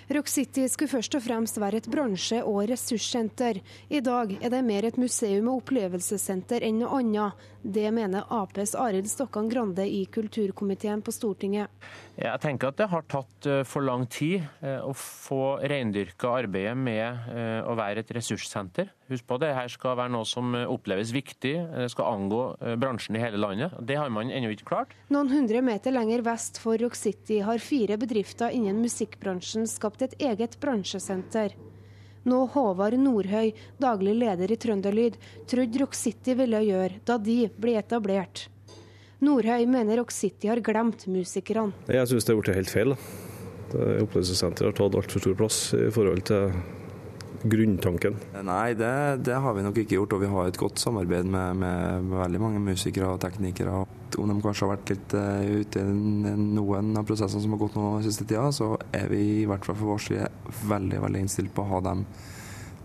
Rock 0.07 0.29
City 0.31 0.63
skulle 0.71 0.87
først 0.87 1.17
og 1.17 1.23
fremst 1.25 1.57
være 1.59 1.81
et 1.81 1.87
bransje- 1.91 2.43
og 2.47 2.69
ressurssenter. 2.69 3.59
I 3.91 3.99
dag 3.99 4.37
er 4.39 4.53
det 4.53 4.61
mer 4.63 4.85
et 4.87 4.97
museum 4.97 5.49
og 5.51 5.65
opplevelsessenter 5.65 6.63
enn 6.63 6.79
noe 6.79 7.01
annet. 7.01 7.47
Det 7.67 7.89
mener 7.91 8.23
Aps 8.31 8.75
Arild 8.79 9.09
Stokkan 9.11 9.49
Grande 9.49 9.83
i 9.83 10.05
kulturkomiteen 10.05 11.01
på 11.03 11.11
Stortinget. 11.11 11.67
Jeg 12.15 12.39
tenker 12.39 12.71
at 12.71 12.77
det 12.79 12.87
har 12.87 13.03
tatt 13.11 13.47
eh, 13.49 13.59
for 13.67 13.83
lang 13.83 14.05
tid 14.07 14.45
eh, 14.63 14.79
å 14.79 14.93
få 14.95 15.57
reindyrka 15.59 16.31
arbeidet 16.45 16.77
med 16.79 17.27
eh, 17.27 17.59
å 17.67 17.75
være 17.75 18.05
et 18.05 18.15
ressurssenter. 18.15 18.87
Husk 19.11 19.27
på 19.27 19.39
det 19.43 19.51
her 19.57 19.67
skal 19.73 19.99
være 19.99 20.15
noe 20.15 20.23
som 20.27 20.55
oppleves 20.63 21.11
viktig, 21.11 21.53
det 21.75 21.91
skal 21.91 22.15
angå 22.15 22.41
bransjen 22.79 23.19
i 23.19 23.23
hele 23.25 23.39
landet. 23.39 23.75
Det 23.83 23.99
har 23.99 24.15
man 24.15 24.31
ennå 24.31 24.55
ikke 24.55 24.71
klart. 24.71 24.95
Noen 25.11 25.31
hundre 25.35 25.59
meter 25.63 25.95
lenger 25.95 26.23
vest 26.23 26.63
for 26.63 26.79
Rock 26.79 26.95
City 26.95 27.41
har 27.43 27.59
fire 27.63 27.99
bedrifter 27.99 28.55
innen 28.55 28.79
musikkbransjen 28.79 29.67
skapt 29.67 30.07
et 30.07 30.15
eget 30.23 30.55
bransjesenter. 30.63 31.55
Nå 32.27 32.41
Håvard 32.51 32.97
Nordhøy, 32.99 33.53
daglig 33.79 34.17
leder 34.19 34.51
i 34.51 34.57
Trønderlyd, 34.59 35.15
trodde 35.47 35.79
Rock 35.79 35.95
City 35.95 36.35
ville 36.35 36.59
gjøre 36.65 36.99
da 37.07 37.15
de 37.23 37.45
ble 37.55 37.77
etablert. 37.79 38.49
Nordhøy 39.23 39.63
mener 39.71 40.01
Rock 40.01 40.11
City 40.11 40.49
har 40.51 40.59
glemt 40.61 41.07
musikerne. 41.07 41.71
Jeg 41.87 42.09
syns 42.11 42.27
det 42.27 42.33
er 42.33 42.41
blitt 42.41 42.59
helt 42.59 42.73
feil. 42.73 42.97
Opplevelsessenteret 43.71 44.73
har 44.73 44.75
tatt 44.75 44.99
altfor 44.99 45.23
stor 45.23 45.39
plass 45.39 45.61
i 45.77 45.87
forhold 45.95 46.25
til 46.27 46.51
grunntanken. 47.43 48.17
Nei, 48.43 48.73
det, 48.73 48.91
det, 49.27 49.35
har 49.43 49.53
vi 49.53 49.65
nok 49.65 49.77
ikke 49.81 49.97
gjort. 49.99 50.15
Og 50.17 50.23
vi 50.23 50.31
har 50.31 50.49
et 50.49 50.59
godt 50.59 50.81
samarbeid 50.81 51.27
med, 51.27 51.61
med, 51.61 52.07
med 52.07 52.19
veldig 52.23 52.41
mange 52.43 52.63
musikere 52.63 53.13
og 53.13 53.21
teknikere. 53.23 53.83
Om 54.17 54.31
de 54.31 54.37
kanskje 54.41 54.65
har 54.65 54.73
vært 54.73 54.93
litt 54.93 55.15
uh, 55.17 55.61
ute 55.61 55.83
i 55.83 56.35
noen 56.41 56.93
av 56.97 57.07
prosessene 57.07 57.43
som 57.43 57.55
har 57.55 57.61
gått 57.61 57.77
nå 57.77 57.89
siste 58.05 58.25
tida, 58.25 58.49
så 58.55 58.73
er 58.95 59.09
vi 59.11 59.23
i 59.43 59.47
hvert 59.49 59.67
fall 59.67 59.77
for 59.77 59.93
vår 59.93 60.05
side 60.07 60.29
veldig, 60.69 61.01
veldig 61.05 61.25
innstilt 61.25 61.53
på 61.55 61.65
å 61.65 61.71
ha 61.75 61.81
dem 61.91 62.05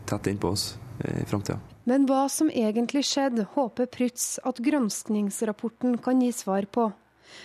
tett 0.08 0.32
innpå 0.32 0.50
oss 0.50 0.72
i 1.06 1.22
framtida. 1.26 1.60
Men 1.88 2.04
hva 2.06 2.28
som 2.30 2.50
egentlig 2.50 3.02
skjedde, 3.08 3.46
håper 3.56 3.88
Prytz 3.90 4.36
at 4.46 4.60
granskningsrapporten 4.62 5.96
kan 6.02 6.20
gi 6.22 6.30
svar 6.34 6.68
på. 6.70 6.90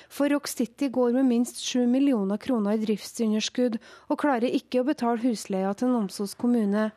For 0.09 0.29
Rock 0.33 0.47
City 0.51 0.91
går 0.93 1.15
med 1.15 1.29
minst 1.29 1.61
7 1.63 1.87
millioner 1.89 2.39
kroner 2.41 2.77
i 2.77 2.83
driftsunderskudd, 2.85 3.79
og 4.09 4.21
klarer 4.21 4.53
ikke 4.53 4.81
å 4.81 4.87
betale 4.87 5.21
husleia 5.23 5.73
til 5.77 5.93
Namsos 5.93 6.37
kommune. 6.39 6.89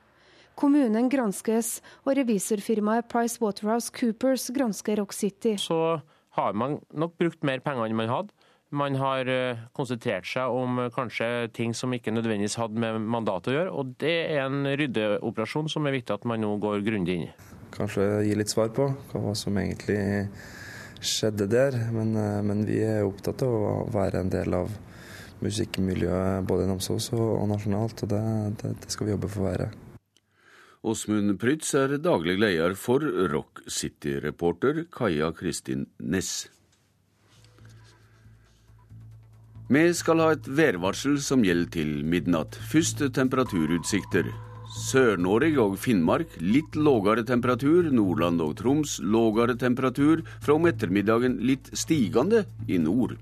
Kommunen 0.61 1.09
granskes, 1.09 1.79
og 2.05 2.19
revisorfirmaet 2.19 3.09
Price 3.09 3.41
Waterhouse 3.41 3.93
Coopers 3.95 4.51
gransker 4.53 5.01
Rock 5.01 5.15
City. 5.17 5.57
Så 5.57 6.01
har 6.37 6.53
man 6.53 6.81
nok 6.93 7.17
brukt 7.19 7.45
mer 7.47 7.63
penger 7.65 7.89
enn 7.89 7.97
man 7.99 8.13
hadde. 8.13 8.37
Man 8.71 8.95
har 9.01 9.27
konsentrert 9.75 10.29
seg 10.31 10.53
om 10.55 10.77
kanskje 10.95 11.49
ting 11.57 11.73
som 11.75 11.91
ikke 11.91 12.13
nødvendigvis 12.15 12.55
hadde 12.61 12.79
med 12.79 13.01
mandatet 13.03 13.51
å 13.51 13.57
gjøre, 13.57 13.73
og 13.75 13.97
det 13.99 14.13
er 14.31 14.45
en 14.45 14.69
ryddeoperasjon 14.79 15.71
som 15.73 15.89
er 15.91 15.97
viktig 15.97 16.15
at 16.15 16.27
man 16.29 16.39
nå 16.45 16.53
går 16.63 16.85
grundig 16.87 17.17
inn 17.19 17.25
i. 17.27 17.33
Kanskje 17.75 18.07
gi 18.29 18.37
litt 18.39 18.53
svar 18.53 18.71
på 18.75 18.87
hva 19.11 19.35
som 19.39 19.59
egentlig 19.59 19.99
skjedde 21.01 21.49
der, 21.51 21.77
men, 21.95 22.15
men, 22.47 22.65
vi 22.69 22.81
er 22.85 23.07
opptatt 23.07 23.43
av 23.47 23.55
å 23.55 23.75
være 23.93 24.21
en 24.21 24.33
del 24.33 24.57
av 24.57 24.73
musikkmiljøet 25.41 26.47
både 26.49 26.67
i 26.67 26.71
Namsos 26.71 27.11
og, 27.17 27.47
nasjonalt, 27.49 28.05
og 28.05 28.13
det, 28.13 28.25
det, 28.61 28.75
det 28.85 28.93
skal 28.93 29.09
vi 29.09 29.15
jobbe 29.15 29.31
for 29.33 29.45
å 29.45 29.49
være. 29.49 29.71
Åsmund 30.81 31.35
Prytz 31.41 31.75
er 31.77 31.99
daglig 32.01 32.39
leder 32.41 32.73
for 32.77 33.05
Rock 33.29 33.61
City-reporter 33.69 34.87
Kaja 34.93 35.29
Kristin 35.37 35.85
Næss. 36.01 36.49
Vi 39.71 39.83
skal 39.95 40.19
ha 40.25 40.33
et 40.35 40.49
værvarsel 40.49 41.21
som 41.23 41.45
gjelder 41.47 41.69
til 41.77 41.91
midnatt. 42.03 42.57
Først 42.73 43.05
temperaturutsikter. 43.15 44.33
Sør-Norge 44.71 45.59
og 45.59 45.73
Finnmark 45.83 46.37
litt 46.39 46.77
lågere 46.79 47.25
temperatur. 47.27 47.89
Nordland 47.91 48.39
og 48.45 48.53
Troms 48.61 49.01
lågere 49.03 49.57
temperatur. 49.59 50.23
Fra 50.39 50.55
om 50.55 50.69
ettermiddagen 50.71 51.41
litt 51.43 51.73
stigende 51.75 52.45
i 52.71 52.79
nord. 52.79 53.17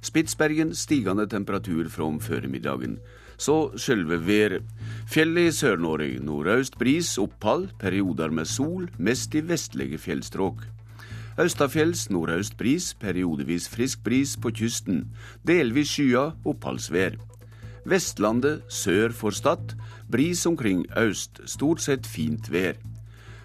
Spitsbergen 0.00 0.72
stigende 0.72 1.26
temperatur 1.28 1.90
fra 1.92 2.08
om 2.08 2.16
formiddagen. 2.24 2.96
Så 3.36 3.74
selve 3.76 4.16
været. 4.24 4.64
Fjellet 5.10 5.50
i 5.50 5.52
Sør-Norge 5.52 6.22
nordøst 6.24 6.78
bris, 6.80 7.18
opphold, 7.18 7.68
perioder 7.78 8.32
med 8.32 8.48
sol, 8.48 8.88
mest 8.96 9.34
i 9.34 9.44
vestlige 9.44 9.98
fjellstrøk. 10.00 10.64
Austafjells 11.36 12.08
nordøst 12.14 12.56
bris, 12.56 12.94
periodevis 12.94 13.68
frisk 13.68 14.04
bris 14.06 14.36
på 14.40 14.54
kysten. 14.54 15.08
Delvis 15.44 15.92
skya, 15.98 16.30
oppholdsvær. 16.46 17.18
Vestlandet 17.84 18.62
sør 18.72 19.12
for 19.12 19.34
Stad, 19.34 19.74
bris 20.10 20.46
omkring 20.46 20.84
øst, 20.96 21.40
stort 21.48 21.80
sett 21.80 22.06
fint 22.06 22.50
vær. 22.52 22.78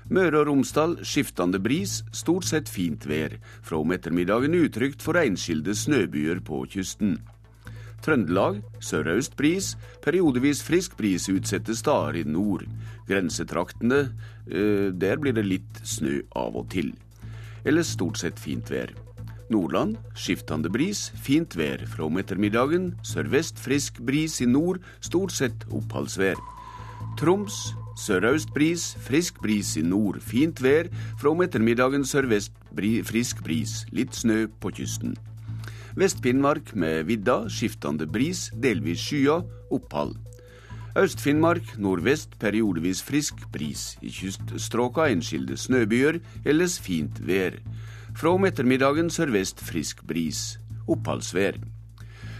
Møre 0.10 0.39
og 0.41 0.48
Romsdal 0.50 0.95
skiftende 1.06 1.60
bris, 1.62 2.00
stort 2.12 2.48
sett 2.50 2.69
fint 2.69 3.06
vær. 3.06 3.36
Fra 3.62 3.78
om 3.78 3.91
ettermiddagen 3.93 4.56
utrygt 4.58 5.04
for 5.06 5.19
enskilde 5.22 5.76
snøbyer 5.78 6.41
på 6.41 6.63
kysten. 6.72 7.19
Trøndelag 8.02 8.62
sørøst 8.80 9.36
bris, 9.38 9.74
periodevis 10.02 10.63
frisk 10.63 10.95
bris 10.98 11.28
utsatte 11.30 11.76
steder 11.76 12.22
i 12.22 12.24
nord. 12.24 12.63
Grensetraktene, 13.10 14.06
der 14.48 15.19
blir 15.22 15.36
det 15.36 15.45
litt 15.45 15.84
snø 15.84 16.22
av 16.32 16.56
og 16.56 16.69
til. 16.74 16.93
Ellers 17.67 17.91
stort 17.98 18.17
sett 18.22 18.39
fint 18.39 18.72
vær. 18.72 18.95
Nordland 19.50 19.98
skiftende 20.14 20.70
bris, 20.70 21.10
fint 21.18 21.56
vær 21.58 21.82
fra 21.90 22.06
om 22.06 22.18
ettermiddagen. 22.22 22.92
Sørvest 23.06 23.58
frisk 23.60 24.00
bris 24.06 24.40
i 24.42 24.48
nord, 24.50 24.78
stort 25.02 25.34
sett 25.34 25.66
oppholdsvær. 25.74 26.38
Troms 27.20 27.58
sørøst 28.00 28.54
bris, 28.56 28.94
frisk 29.04 29.42
bris 29.42 29.74
i 29.80 29.84
nord, 29.84 30.22
fint 30.22 30.62
vær. 30.62 30.92
Fra 31.20 31.34
om 31.34 31.42
ettermiddagen 31.42 32.06
sørvest 32.06 32.54
bri, 32.76 33.00
frisk 33.04 33.44
bris, 33.44 33.84
litt 33.92 34.16
snø 34.16 34.46
på 34.62 34.72
kysten. 34.78 35.18
Vest-Finnmark 36.00 36.76
med 36.78 37.08
vidda, 37.10 37.42
skiftende 37.50 38.08
bris, 38.08 38.48
delvis 38.54 39.02
skya, 39.02 39.42
opphold. 39.74 40.16
Øst-Finnmark 41.00 41.76
nordvest 41.78 42.38
periodevis 42.40 43.02
frisk 43.04 43.42
bris. 43.54 43.98
I 44.02 44.10
kyststråka 44.14 45.10
enskilde 45.10 45.58
snøbyger, 45.58 46.20
ellers 46.46 46.80
fint 46.80 47.20
vær. 47.28 47.58
Fra 48.20 48.34
om 48.36 48.44
ettermiddagen 48.44 49.08
sørvest 49.16 49.62
frisk 49.64 50.02
bris. 50.04 50.58
Oppholdsvær. 50.92 51.56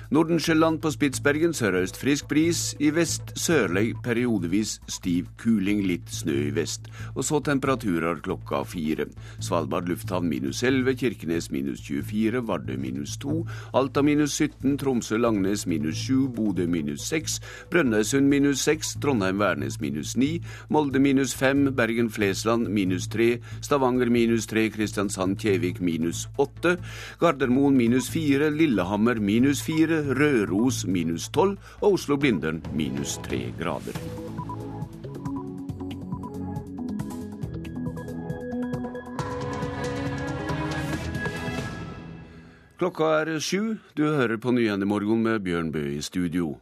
Nordensjøland 0.10 0.80
på 0.82 0.89
Spitsbergen 0.89 1.52
sørøst 1.54 1.98
frisk 2.02 2.26
bris. 2.32 2.60
I 2.82 2.88
vest 2.89 3.30
sørlig 3.38 3.91
periodevis 4.02 4.80
stiv 4.89 5.28
kuling, 5.38 5.84
litt 5.86 6.10
snø 6.10 6.34
i 6.48 6.54
vest. 6.56 6.88
Og 7.13 7.28
så 7.28 7.38
temperaturer 7.45 8.17
klokka 8.26 8.63
fire. 8.65 9.06
Svalbard 9.38 9.86
lufthavn 9.86 10.26
minus 10.26 10.63
11, 10.65 10.95
Kirkenes 10.98 11.52
minus 11.54 11.84
24, 11.86 12.41
Vardø 12.48 12.78
minus 12.82 13.19
2, 13.22 13.36
Alta 13.78 14.02
minus 14.02 14.34
17, 14.39 14.80
Tromsø-Langnes 14.82 15.67
minus 15.69 16.02
7, 16.08 16.26
Bodø 16.34 16.65
minus 16.65 17.06
6, 17.06 17.38
Brønnøysund 17.69 18.34
minus 18.34 18.65
6, 18.65 18.95
Trondheim-Værnes 19.06 19.78
minus 19.80 20.15
9, 20.17 20.32
Molde 20.74 21.04
minus 21.06 21.36
5, 21.38 21.76
Bergen-Flesland 21.78 22.65
minus 22.74 23.06
3, 23.13 23.30
Stavanger 23.62 24.10
minus 24.10 24.50
3, 24.50 24.65
Kristiansand-Kjevik 24.74 25.86
minus 25.86 26.26
8, 26.41 26.76
Gardermoen 27.22 27.78
minus 27.78 28.10
4, 28.10 28.50
Lillehammer 28.58 29.22
minus 29.22 29.62
4, 29.62 29.98
Røros 30.19 30.85
minus 30.88 31.29
12 31.29 31.57
og 31.81 31.93
Oslo-Blindern 31.93 32.62
minus 32.73 33.17
3 33.27 33.53
grader. 33.59 33.97
Klokka 42.79 43.09
er 43.19 43.39
sju. 43.43 43.75
Du 43.97 44.05
hører 44.07 44.38
på 44.39 44.53
Nyhendemorgen 44.55 45.23
med 45.23 45.41
Bjørn 45.43 45.71
Bø 45.71 45.81
i 45.97 46.01
studio. 46.01 46.53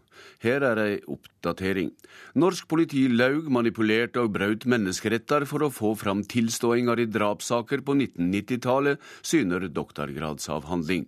Her 0.44 0.64
er 0.68 0.82
ei 0.82 0.96
oppdatering. 1.10 1.92
Norsk 2.38 2.68
politi 2.70 3.08
laug, 3.10 3.48
manipulerte 3.54 4.22
og 4.22 4.34
brøt 4.36 4.68
menneskeretter 4.70 5.48
for 5.50 5.66
å 5.66 5.72
få 5.74 5.94
fram 5.98 6.24
tilståinger 6.30 7.02
i 7.02 7.08
drapssaker 7.10 7.82
på 7.88 7.96
1990-tallet, 7.98 9.02
syner 9.26 9.68
doktorgradsavhandling. 9.74 11.08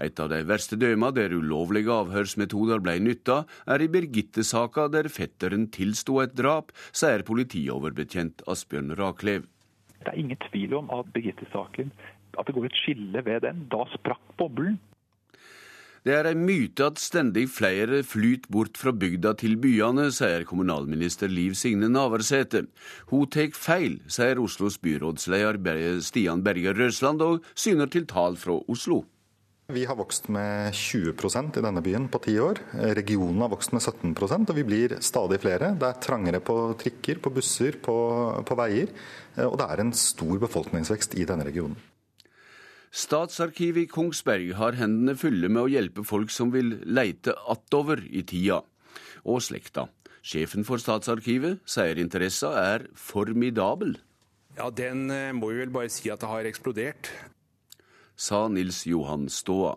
Et 0.00 0.22
av 0.22 0.30
de 0.32 0.40
verste 0.48 0.78
døma 0.80 1.12
der 1.16 1.34
ulovlige 1.36 1.92
avhørsmetoder 1.92 2.80
ble 2.84 2.96
nytta, 3.04 3.42
er 3.68 3.84
i 3.84 3.90
Birgitte-saka 3.92 4.88
der 4.92 5.10
fetteren 5.12 5.68
tilsto 5.74 6.20
et 6.24 6.36
drap, 6.38 6.72
sier 6.92 7.26
politioverbetjent 7.26 8.46
Asbjørn 8.50 8.96
Raklev. 9.00 9.44
Det 10.00 10.14
er 10.14 10.22
ingen 10.22 10.40
tvil 10.48 10.78
om 10.78 10.88
at 10.96 11.12
Birgitte-saken 11.12 11.92
at 12.38 12.46
det 12.46 12.54
går 12.54 12.68
et 12.68 12.78
skille 12.78 13.24
ved 13.26 13.42
den. 13.44 13.66
Da 13.72 13.84
sprakk 13.94 14.22
boblen. 14.38 14.78
Det 16.00 16.14
er 16.16 16.30
en 16.30 16.46
myte 16.48 16.86
at 16.88 16.96
stendig 16.96 17.42
flere 17.52 17.98
flyter 18.08 18.48
bort 18.48 18.78
fra 18.80 18.92
bygda 18.96 19.34
til 19.42 19.58
byene, 19.60 20.06
sier 20.16 20.46
kommunalminister 20.48 21.28
Liv 21.28 21.52
Signe 21.60 21.90
Navarsete. 21.92 22.62
Hun 23.12 23.28
tar 23.28 23.52
feil, 23.52 23.98
sier 24.08 24.40
Oslos 24.40 24.78
byrådsleder 24.80 25.60
Stian 26.00 26.40
Berger 26.46 26.78
Røsland, 26.80 27.20
og 27.20 27.44
syner 27.52 27.92
til 27.92 28.08
tall 28.08 28.40
fra 28.40 28.56
Oslo. 28.72 29.02
Vi 29.70 29.84
har 29.84 29.94
vokst 30.00 30.32
med 30.32 30.72
20% 30.72 31.60
i 31.60 31.66
denne 31.68 31.84
byen 31.84 32.08
på 32.10 32.18
ti 32.24 32.38
år. 32.40 32.64
Regionen 32.96 33.44
har 33.44 33.52
vokst 33.52 33.76
med 33.76 33.84
17% 33.84 34.50
og 34.50 34.56
vi 34.56 34.66
blir 34.66 34.96
stadig 35.04 35.38
flere. 35.44 35.74
Det 35.78 35.86
er 35.86 36.02
trangere 36.02 36.40
på 36.40 36.56
trikker, 36.80 37.20
på 37.20 37.30
busser, 37.36 37.76
på, 37.84 38.00
på 38.40 38.58
veier. 38.58 38.90
Og 39.46 39.60
det 39.60 39.68
er 39.68 39.84
en 39.84 39.92
stor 39.94 40.40
befolkningsvekst 40.48 41.20
i 41.20 41.28
denne 41.28 41.46
regionen. 41.46 41.76
Statsarkivet 42.90 43.84
i 43.84 43.90
Kongsberg 43.90 44.56
har 44.58 44.74
hendene 44.74 45.14
fulle 45.14 45.46
med 45.46 45.62
å 45.62 45.70
hjelpe 45.70 46.02
folk 46.02 46.32
som 46.34 46.50
vil 46.50 46.74
leite 46.82 47.36
attover 47.46 48.02
i 48.10 48.24
tida, 48.26 48.64
og 49.22 49.38
slekta. 49.46 49.86
Sjefen 50.26 50.66
for 50.66 50.82
Statsarkivet 50.82 51.62
sier 51.70 52.00
interessa 52.02 52.50
er 52.58 52.88
formidabel. 52.98 53.94
Ja, 54.58 54.68
den 54.74 55.06
eh, 55.14 55.30
må 55.32 55.52
vi 55.52 55.62
vel 55.62 55.70
bare 55.72 55.92
si 55.92 56.10
at 56.10 56.20
det 56.20 56.32
har 56.32 56.48
eksplodert. 56.50 57.12
Sa 58.18 58.48
Nils 58.50 58.82
Johan 58.90 59.30
Ståa. 59.30 59.76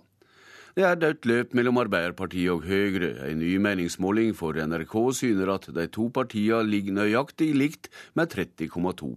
Det 0.74 0.82
er 0.82 0.98
dødt 0.98 1.28
løp 1.30 1.54
mellom 1.54 1.78
Arbeiderpartiet 1.84 2.50
og 2.50 2.66
Høyre. 2.66 3.14
En 3.30 3.38
ny 3.44 3.54
meningsmåling 3.62 4.34
for 4.34 4.58
NRK 4.58 4.96
syner 5.14 5.54
at 5.54 5.70
de 5.70 5.86
to 5.94 6.10
partiene 6.10 6.66
ligger 6.66 6.98
nøyaktig 6.98 7.52
likt 7.54 7.92
med 8.18 8.34
30,2 8.34 9.14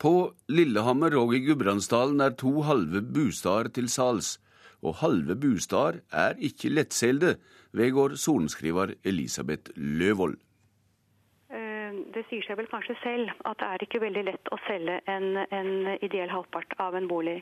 på 0.00 0.32
Lillehammer 0.48 1.14
og 1.18 1.34
i 1.36 1.42
Gudbrandsdalen 1.44 2.20
er 2.20 2.34
to 2.38 2.62
halve 2.66 3.02
bostader 3.02 3.70
til 3.76 3.88
sals. 3.88 4.38
Og 4.84 4.98
halve 5.00 5.36
bostader 5.40 6.00
er 6.12 6.34
ikke 6.38 6.72
lettselte, 6.72 7.36
vedgår 7.72 8.16
sorenskriver 8.20 8.94
Elisabeth 9.04 9.72
Løvold. 9.76 10.36
Eh, 11.50 11.92
det 12.14 12.26
sier 12.28 12.44
seg 12.46 12.58
vel 12.60 12.68
kanskje 12.72 12.98
selv 13.02 13.32
at 13.48 13.58
det 13.62 13.70
er 13.70 13.86
ikke 13.86 14.02
veldig 14.04 14.24
lett 14.30 14.52
å 14.52 14.60
selge 14.68 15.00
en, 15.10 15.40
en 15.48 15.72
ideell 16.00 16.32
halvpart 16.32 16.76
av 16.78 16.98
en 16.98 17.08
bolig. 17.08 17.40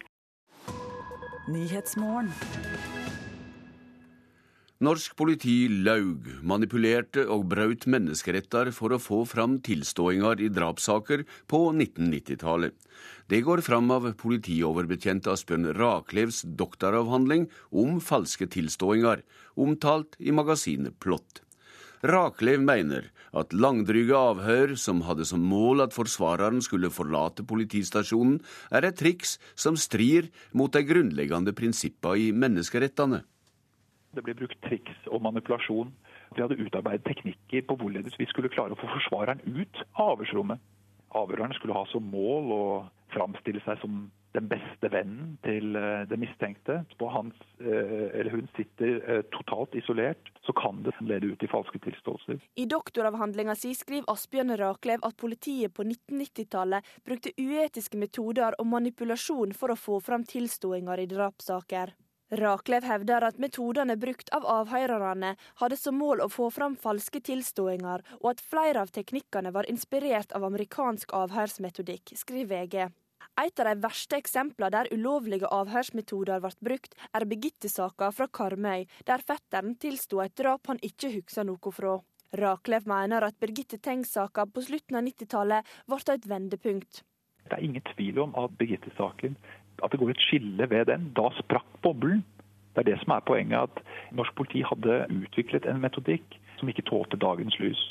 Norsk 4.83 5.13
politi 5.15 5.69
laug, 5.87 6.25
manipulerte 6.43 7.23
og 7.31 7.45
brøt 7.53 7.85
menneskeretter 7.87 8.73
for 8.75 8.91
å 8.91 8.99
få 8.99 9.21
fram 9.31 9.61
tilståinger 9.63 10.43
i 10.43 10.49
drapssaker 10.51 11.23
på 11.47 11.61
1990-tallet. 11.71 12.75
Det 13.31 13.45
går 13.47 13.63
fram 13.63 13.93
av 13.95 14.09
politioverbetjent 14.19 15.31
Asbjørn 15.31 15.71
Raklevs 15.79 16.43
doktoravhandling 16.59 17.47
om 17.71 18.03
falske 18.03 18.51
tilståinger, 18.51 19.23
omtalt 19.55 20.19
i 20.19 20.35
magasinet 20.35 20.99
Plott. 20.99 21.45
Raklev 22.03 22.59
mener 22.67 23.13
at 23.39 23.55
langdryge 23.55 24.19
avhør 24.19 24.75
som 24.75 25.07
hadde 25.07 25.29
som 25.31 25.47
mål 25.47 25.87
at 25.87 25.95
forsvareren 25.95 26.59
skulle 26.59 26.91
forlate 26.91 27.47
politistasjonen, 27.47 28.41
er 28.75 28.91
et 28.91 28.99
triks 28.99 29.39
som 29.55 29.79
strir 29.79 30.33
mot 30.51 30.75
de 30.75 30.83
grunnleggende 30.83 31.55
prinsippa 31.55 32.19
i 32.19 32.33
menneskerettene. 32.35 33.23
Det 34.13 34.25
ble 34.25 34.35
brukt 34.37 34.59
triks 34.67 35.07
og 35.09 35.23
manipulasjon. 35.25 35.93
Vi 36.37 36.43
hadde 36.45 36.61
utarbeidet 36.61 37.05
teknikker 37.09 37.67
på 37.69 37.77
hvorledes 37.81 38.19
vi 38.21 38.29
skulle 38.31 38.53
klare 38.53 38.77
å 38.77 38.81
få 38.81 38.91
forsvareren 38.97 39.41
ut 39.47 39.85
av 39.95 40.17
avhørsrommet. 40.17 40.61
Avhøreren 41.17 41.55
skulle 41.57 41.77
ha 41.77 41.85
som 41.93 42.05
mål 42.09 42.53
å 42.57 42.65
framstille 43.13 43.61
seg 43.67 43.81
som 43.83 44.07
den 44.33 44.47
beste 44.49 44.89
vennen 44.93 45.35
til 45.45 45.77
eh, 45.77 46.05
den 46.09 46.23
mistenkte. 46.23 46.79
Og 47.01 47.11
hans 47.13 47.41
eh, 47.61 48.09
eller 48.19 48.33
hun 48.33 48.49
sitter 48.57 49.01
eh, 49.01 49.21
totalt 49.35 49.77
isolert, 49.77 50.31
så 50.47 50.55
kan 50.57 50.81
det 50.87 50.95
lede 51.05 51.33
ut 51.33 51.45
i 51.45 51.51
falske 51.53 51.81
tilståelser. 51.85 52.41
I 52.57 52.67
doktoravhandlinga 52.71 53.57
si 53.59 53.75
skriver 53.77 54.09
Asbjørn 54.13 54.57
Raklev 54.61 55.05
at 55.05 55.19
politiet 55.21 55.75
på 55.77 55.85
1990-tallet 55.85 56.89
brukte 57.05 57.35
uetiske 57.37 58.01
metoder 58.01 58.57
og 58.59 58.71
manipulasjon 58.73 59.53
for 59.57 59.75
å 59.75 59.79
få 59.79 60.01
fram 60.05 60.25
tilståinger 60.29 61.05
i 61.05 61.11
drapssaker. 61.13 61.93
Raklev 62.33 62.87
hevder 62.89 63.27
at 63.27 63.37
metodene 63.37 63.99
brukt 64.01 64.31
av 64.33 64.47
avhørerne 64.49 65.35
hadde 65.61 65.77
som 65.77 65.99
mål 66.01 66.23
å 66.25 66.31
få 66.33 66.47
fram 66.55 66.79
falske 66.81 67.21
tilståinger, 67.29 68.01
og 68.23 68.29
at 68.31 68.41
flere 68.41 68.81
av 68.87 68.93
teknikkene 68.95 69.53
var 69.53 69.69
inspirert 69.69 70.33
av 70.33 70.47
amerikansk 70.49 71.13
avhørsmetodikk, 71.19 72.15
skriver 72.17 72.49
VG. 72.55 72.89
Et 73.43 73.61
av 73.61 73.69
de 73.69 73.75
verste 73.85 74.17
eksemplene 74.17 74.73
der 74.73 74.89
ulovlige 74.97 75.51
avhørsmetoder 75.53 76.41
ble 76.41 76.55
brukt, 76.71 76.97
er 77.13 77.29
Birgitte-saka 77.29 78.09
fra 78.17 78.31
Karmøy, 78.41 78.89
der 79.05 79.25
fetteren 79.29 79.77
tilsto 79.77 80.25
et 80.25 80.37
drap 80.41 80.73
han 80.73 80.81
ikke 80.81 81.13
husker 81.19 81.45
noe 81.45 81.77
fra. 81.77 81.99
Raklev 82.33 82.89
mener 82.89 83.29
at 83.29 83.37
Birgitte 83.45 83.77
Tengs-saka 83.77 84.49
på 84.49 84.65
slutten 84.65 84.97
av 84.97 85.05
90-tallet 85.05 85.73
ble 85.85 86.15
et 86.17 86.29
vendepunkt. 86.33 87.05
Det 87.45 87.59
er 87.59 87.65
ingen 87.67 87.85
tvil 87.93 88.23
om 88.25 88.33
at 88.41 88.57
Birgitte-saken 88.57 89.37
at 89.83 89.93
det 89.93 90.01
går 90.01 90.13
et 90.15 90.25
skille 90.27 90.69
ved 90.71 90.87
den. 90.91 91.11
Da 91.17 91.31
sprakk 91.39 91.69
boblen. 91.83 92.23
Det 92.73 92.85
er 92.85 92.93
det 92.93 93.01
som 93.03 93.17
er 93.17 93.27
poenget. 93.27 93.71
At 93.71 94.17
norsk 94.17 94.35
politi 94.37 94.65
hadde 94.67 95.05
utviklet 95.13 95.67
en 95.69 95.83
metodikk 95.83 96.39
som 96.59 96.71
ikke 96.71 96.87
tålte 96.89 97.21
dagens 97.21 97.59
lys. 97.61 97.83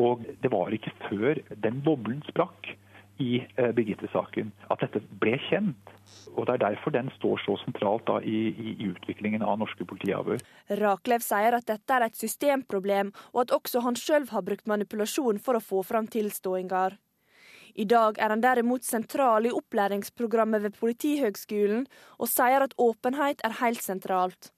Og 0.00 0.24
det 0.42 0.52
var 0.52 0.72
ikke 0.72 0.94
før 1.08 1.40
den 1.64 1.82
boblen 1.84 2.22
sprakk 2.28 2.74
i 3.20 3.42
eh, 3.56 3.70
Birgitte-saken 3.76 4.50
at 4.72 4.82
dette 4.84 5.02
ble 5.20 5.36
kjent. 5.48 5.92
Og 6.34 6.46
Det 6.46 6.54
er 6.54 6.64
derfor 6.64 6.94
den 6.94 7.10
står 7.16 7.42
så 7.44 7.56
sentralt 7.64 8.06
da, 8.08 8.18
i, 8.24 8.50
i, 8.50 8.74
i, 8.78 8.88
utviklingen 8.88 9.44
av 9.44 9.58
norske 9.60 9.84
politiavhør. 9.88 10.42
Raklev 10.80 11.24
sier 11.24 11.56
at 11.56 11.68
dette 11.68 11.96
er 11.96 12.06
et 12.06 12.18
systemproblem, 12.18 13.12
og 13.32 13.44
at 13.44 13.54
også 13.58 13.84
han 13.84 13.98
sjøl 13.98 14.28
har 14.32 14.44
brukt 14.46 14.68
manipulasjon 14.70 15.40
for 15.44 15.58
å 15.58 15.64
få 15.64 15.82
fram 15.86 16.08
tilståinger. 16.12 16.96
I 17.74 17.86
dag 17.88 18.18
er 18.20 18.34
han 18.34 18.42
derimot 18.44 18.84
sentral 18.84 19.46
i 19.48 19.52
opplæringsprogrammet 19.54 20.62
ved 20.66 20.76
Politihøgskolen, 20.76 21.86
og 22.18 22.28
sier 22.28 22.64
at 22.64 22.74
åpenhet 22.78 23.40
er 23.44 23.60
helt 23.62 23.82
sentralt. 23.82 24.50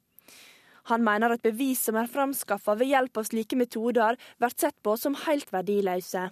Han 0.91 1.05
mener 1.05 1.33
at 1.33 1.45
bevis 1.45 1.85
som 1.87 1.97
er 1.97 2.11
framskaffa 2.11 2.75
ved 2.77 2.91
hjelp 2.91 3.21
av 3.21 3.29
slike 3.31 3.57
metoder, 3.57 4.19
blir 4.39 4.57
sett 4.59 4.77
på 4.85 4.97
som 5.01 5.17
helt 5.25 5.53
verdiløse. 5.55 6.29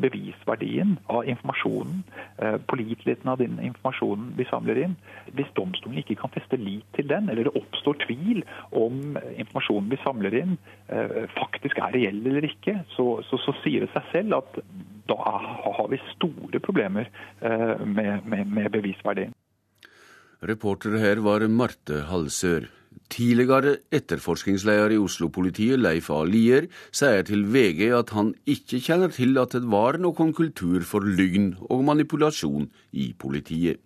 Bevisverdien 0.00 0.96
av 1.06 1.28
informasjonen, 1.28 2.02
eh, 2.38 2.56
påliteligheten 2.66 3.28
av 3.28 3.38
den 3.38 3.60
informasjonen 3.62 4.32
vi 4.36 4.44
samler 4.44 4.80
inn. 4.84 4.96
Hvis 5.36 5.52
domstolen 5.54 6.00
ikke 6.02 6.18
kan 6.20 6.32
feste 6.34 6.58
lit 6.58 6.86
til 6.96 7.08
den, 7.08 7.28
eller 7.28 7.44
det 7.44 7.54
oppstår 7.54 7.98
tvil 8.06 8.42
om 8.72 9.16
informasjonen 9.36 9.90
vi 9.92 10.00
samler 10.02 10.34
inn 10.42 10.56
eh, 10.88 11.24
faktisk 11.38 11.78
er 11.78 11.94
reell 11.94 12.26
eller 12.26 12.48
ikke, 12.48 12.80
så, 12.96 13.22
så, 13.28 13.38
så 13.44 13.54
sier 13.62 13.86
det 13.86 13.92
seg 13.94 14.10
selv 14.12 14.40
at 14.40 14.60
da 15.10 15.18
har 15.20 15.88
vi 15.92 16.00
store 16.14 16.60
problemer 16.64 17.10
eh, 17.40 17.74
med, 17.84 18.24
med, 18.26 18.46
med 18.46 18.72
bevisverdien. 18.74 19.34
Reporter 20.44 20.98
her 21.00 21.22
var 21.24 21.46
Marte 21.48 22.04
Halsør. 22.10 22.66
Tidligere 23.14 23.76
etterforskningsleder 23.94 24.94
i 24.94 24.98
Oslo-politiet, 24.98 25.78
Leif 25.78 26.10
A. 26.10 26.22
Lier, 26.26 26.68
sier 26.90 27.22
til 27.28 27.44
VG 27.52 27.90
at 27.94 28.14
han 28.16 28.32
ikke 28.48 28.80
kjenner 28.82 29.12
til 29.14 29.38
at 29.38 29.54
det 29.54 29.66
var 29.70 30.00
noen 30.02 30.32
kultur 30.34 30.82
for 30.88 31.04
lygn 31.04 31.52
og 31.68 31.84
manipulasjon 31.86 32.70
i 32.92 33.12
politiet. 33.18 33.82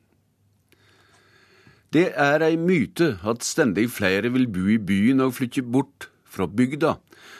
Det 1.92 2.10
er 2.20 2.44
ei 2.44 2.56
myte 2.60 3.14
at 3.24 3.44
stendig 3.44 3.86
flere 3.90 4.28
vil 4.32 4.48
bo 4.52 4.66
i 4.68 4.76
byen 4.76 5.24
og 5.24 5.34
flytte 5.38 5.64
bort 5.64 6.10
fra 6.28 6.44
bygda. 6.46 6.98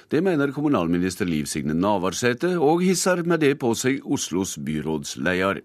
Det 0.09 0.23
mener 0.25 0.55
kommunalminister 0.57 1.29
Liv 1.29 1.45
Signe 1.47 1.75
Navarsete, 1.77 2.55
og 2.57 2.81
hisser 2.81 3.21
med 3.29 3.43
det 3.45 3.59
på 3.61 3.75
seg 3.77 4.01
Oslos 4.09 4.57
byrådsleder. 4.65 5.61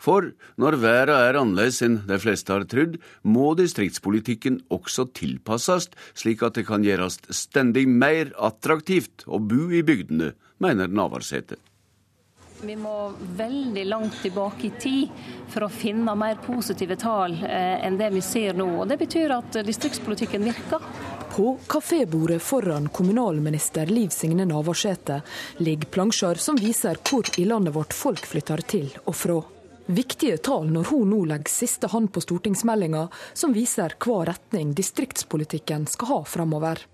For 0.00 0.30
når 0.60 0.78
været 0.80 1.12
er 1.12 1.38
annerledes 1.40 1.82
enn 1.84 1.98
de 2.08 2.16
fleste 2.22 2.54
har 2.54 2.64
trodd, 2.70 2.96
må 3.22 3.52
distriktspolitikken 3.58 4.62
også 4.72 5.10
tilpasses, 5.16 5.90
slik 6.16 6.44
at 6.46 6.56
det 6.56 6.66
kan 6.70 6.84
gjøres 6.86 7.20
stendig 7.36 7.86
mer 7.88 8.32
attraktivt 8.40 9.26
å 9.28 9.42
bo 9.44 9.68
i 9.68 9.84
bygdene, 9.84 10.32
mener 10.60 10.88
Navarsete. 10.88 11.60
Vi 12.60 12.74
må 12.76 13.12
veldig 13.38 13.86
langt 13.88 14.18
tilbake 14.20 14.66
i 14.68 14.72
tid 14.76 15.20
for 15.48 15.64
å 15.64 15.70
finne 15.72 16.12
mer 16.18 16.36
positive 16.44 16.96
tall 17.00 17.32
eh, 17.40 17.78
enn 17.86 17.96
det 17.96 18.10
vi 18.12 18.20
ser 18.24 18.56
nå. 18.56 18.66
Og 18.82 18.88
Det 18.90 18.98
betyr 19.00 19.32
at 19.32 19.62
distriktspolitikken 19.64 20.44
virker. 20.44 20.84
På 21.30 21.54
kafébordet 21.70 22.42
foran 22.44 22.90
kommunalminister 22.92 23.88
Liv 23.88 24.12
Signe 24.12 24.44
Navarsete 24.48 25.22
ligger 25.64 25.88
plansjer 25.94 26.42
som 26.42 26.60
viser 26.60 27.00
hvor 27.08 27.32
i 27.40 27.46
landet 27.48 27.76
vårt 27.76 27.96
folk 27.96 28.28
flytter 28.28 28.64
til 28.68 28.92
og 29.06 29.16
fra. 29.16 29.40
Viktige 29.86 30.36
tall 30.38 30.68
når 30.70 30.90
hun 30.92 31.10
nå 31.10 31.24
legger 31.30 31.50
siste 31.50 31.88
hånd 31.90 32.12
på 32.12 32.22
stortingsmeldinga 32.22 33.08
som 33.32 33.54
viser 33.56 33.96
hva 34.04 34.22
retning 34.28 34.74
distriktspolitikken 34.76 35.86
skal 35.90 36.12
ha 36.12 36.18
framover. 36.24 36.84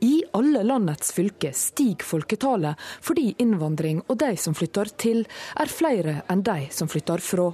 I 0.00 0.24
alle 0.32 0.62
landets 0.64 1.12
fylker 1.12 1.52
stiger 1.52 2.06
folketallet 2.08 2.80
fordi 3.04 3.34
innvandring 3.38 4.00
og 4.06 4.16
de 4.22 4.32
som 4.40 4.56
flytter 4.56 4.88
til, 4.96 5.26
er 5.60 5.68
flere 5.68 6.22
enn 6.32 6.44
de 6.46 6.70
som 6.72 6.88
flytter 6.88 7.20
fra. 7.20 7.50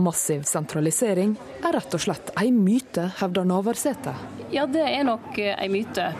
Massiv 0.00 0.46
sentralisering 0.48 1.36
er 1.60 1.76
rett 1.76 1.94
og 1.96 2.02
slett 2.02 2.32
ei 2.40 2.48
myte, 2.54 3.10
hevder 3.20 3.44
Navarsete. 3.48 4.14
Ja, 4.54 4.64
det 4.66 4.86
er 4.88 5.04
nok 5.04 5.36
ei 5.42 5.68
myte. 5.72 6.12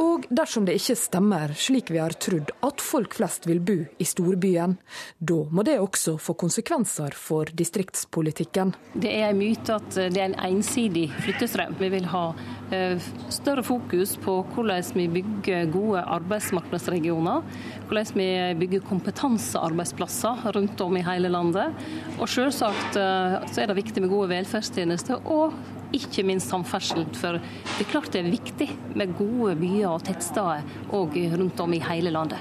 Og 0.00 0.24
dersom 0.32 0.64
det 0.64 0.78
ikke 0.78 0.96
stemmer, 0.96 1.52
slik 1.58 1.90
vi 1.92 2.00
har 2.00 2.14
trodd, 2.20 2.52
at 2.64 2.80
folk 2.80 3.16
flest 3.18 3.46
vil 3.48 3.60
bo 3.64 3.76
i 4.00 4.06
storbyen, 4.08 4.78
da 5.18 5.38
må 5.52 5.64
det 5.66 5.78
også 5.82 6.16
få 6.22 6.34
konsekvenser 6.40 7.16
for 7.18 7.50
distriktspolitikken. 7.58 8.72
Det 8.94 9.12
er 9.12 9.30
en 9.30 9.40
myte 9.40 9.76
at 9.76 9.90
det 10.14 10.20
er 10.20 10.30
en 10.30 10.38
ensidig 10.48 11.08
flyttestrøm. 11.24 11.76
Vi 11.80 11.90
vil 11.92 12.08
ha 12.12 12.24
eh, 12.72 13.10
større 13.32 13.64
fokus 13.66 14.16
på 14.22 14.38
hvordan 14.54 14.96
vi 14.96 15.08
bygger 15.18 15.68
gode 15.74 16.06
arbeidsmarkedsregioner. 16.16 17.44
Hvordan 17.90 18.16
vi 18.16 18.30
bygger 18.62 18.86
kompetansearbeidsplasser 18.88 20.48
rundt 20.56 20.80
om 20.80 20.96
i 20.96 21.04
hele 21.04 21.32
landet. 21.32 21.84
Og 22.18 22.30
selvsagt 22.30 22.96
eh, 22.96 23.38
er 23.42 23.70
det 23.70 23.78
viktig 23.82 24.04
med 24.04 24.12
gode 24.12 24.32
velferdstjenester 24.32 25.24
og 25.28 25.52
ikke 25.96 26.24
minst 26.26 26.52
samferdsel. 26.52 27.04
For 27.18 27.38
det 27.40 27.84
er 27.84 27.90
klart 27.90 28.12
det 28.14 28.22
er 28.22 28.32
viktig 28.32 28.70
med 28.98 29.14
gode 29.18 29.56
byer 29.60 29.90
og 29.92 30.06
tettsteder 30.06 30.64
og 30.96 31.16
rundt 31.36 31.62
om 31.64 31.76
i 31.76 31.82
hele 31.84 32.14
landet. 32.14 32.40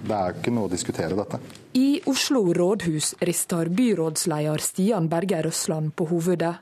Det 0.00 0.16
er 0.16 0.38
ikke 0.38 0.52
noe 0.54 0.66
å 0.66 0.72
diskutere 0.72 1.16
dette. 1.18 1.38
I 1.76 2.00
Oslo 2.10 2.40
rådhus 2.56 3.12
rister 3.22 3.68
byrådsleder 3.70 4.62
Stian 4.64 5.06
Berger 5.12 5.46
Røsland 5.46 5.92
på 5.94 6.08
hovedet. 6.10 6.56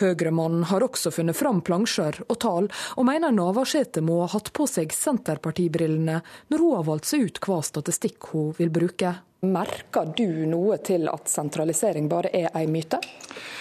Høyremannen 0.00 0.68
har 0.70 0.86
også 0.86 1.10
funnet 1.12 1.36
fram 1.36 1.60
plansjer 1.66 2.20
og 2.28 2.38
tall, 2.40 2.68
og 2.96 3.08
mener 3.08 3.34
Navarsete 3.34 4.00
må 4.04 4.22
ha 4.22 4.30
hatt 4.32 4.52
på 4.54 4.68
seg 4.70 4.94
Senterpartibrillene 4.94 6.20
når 6.48 6.64
hun 6.64 6.76
har 6.78 6.86
valgt 6.86 7.10
seg 7.10 7.26
ut 7.26 7.42
hva 7.44 7.58
statistikk 7.66 8.30
hun 8.32 8.54
vil 8.56 8.72
bruke. 8.72 9.16
Merker 9.46 10.08
du 10.18 10.46
noe 10.50 10.80
til 10.82 11.06
at 11.06 11.30
sentralisering 11.30 12.08
bare 12.10 12.32
er 12.34 12.48
ei 12.58 12.64
myte? 12.66 12.98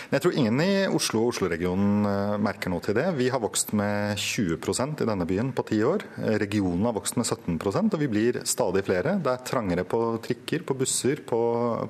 Jeg 0.10 0.24
tror 0.24 0.34
ingen 0.40 0.62
i 0.64 0.72
Oslo 0.90 1.22
og 1.22 1.36
Oslo-regionen 1.36 2.08
eh, 2.10 2.34
merker 2.42 2.72
noe 2.74 2.82
til 2.82 2.96
det. 2.98 3.06
Vi 3.20 3.28
har 3.30 3.44
vokst 3.44 3.76
med 3.78 4.18
20% 4.18 5.04
i 5.04 5.10
denne 5.10 5.28
byen 5.30 5.52
på 5.54 5.68
ti 5.70 5.82
år. 5.86 6.08
Regionen 6.42 6.88
har 6.88 6.96
vokst 6.98 7.20
med 7.20 7.30
17% 7.30 7.94
og 7.94 8.02
vi 8.02 8.10
blir 8.10 8.42
stadig 8.50 8.88
flere. 8.88 9.20
Det 9.22 9.36
er 9.36 9.46
trangere 9.46 9.86
på 9.86 10.02
trikker, 10.26 10.66
på 10.66 10.80
busser, 10.80 11.22
på, 11.28 11.42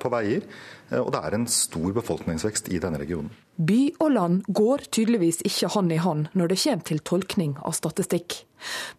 på 0.02 0.12
veier. 0.12 0.44
Eh, 0.90 1.00
og 1.00 1.14
det 1.16 1.24
er 1.24 1.40
en 1.40 1.48
stor 1.48 1.94
befolkningsvekst 2.02 2.74
i 2.76 2.84
denne 2.84 3.00
regionen. 3.00 3.32
By 3.58 3.80
og 4.06 4.12
land 4.14 4.44
går 4.54 4.84
tydeligvis 4.94 5.40
ikke 5.48 5.72
hånd 5.74 5.94
i 5.96 5.98
hånd 5.98 6.28
når 6.38 6.52
det 6.52 6.60
kommer 6.62 6.86
til 6.86 7.00
tolkning 7.02 7.56
av 7.66 7.74
statistikk. 7.74 8.36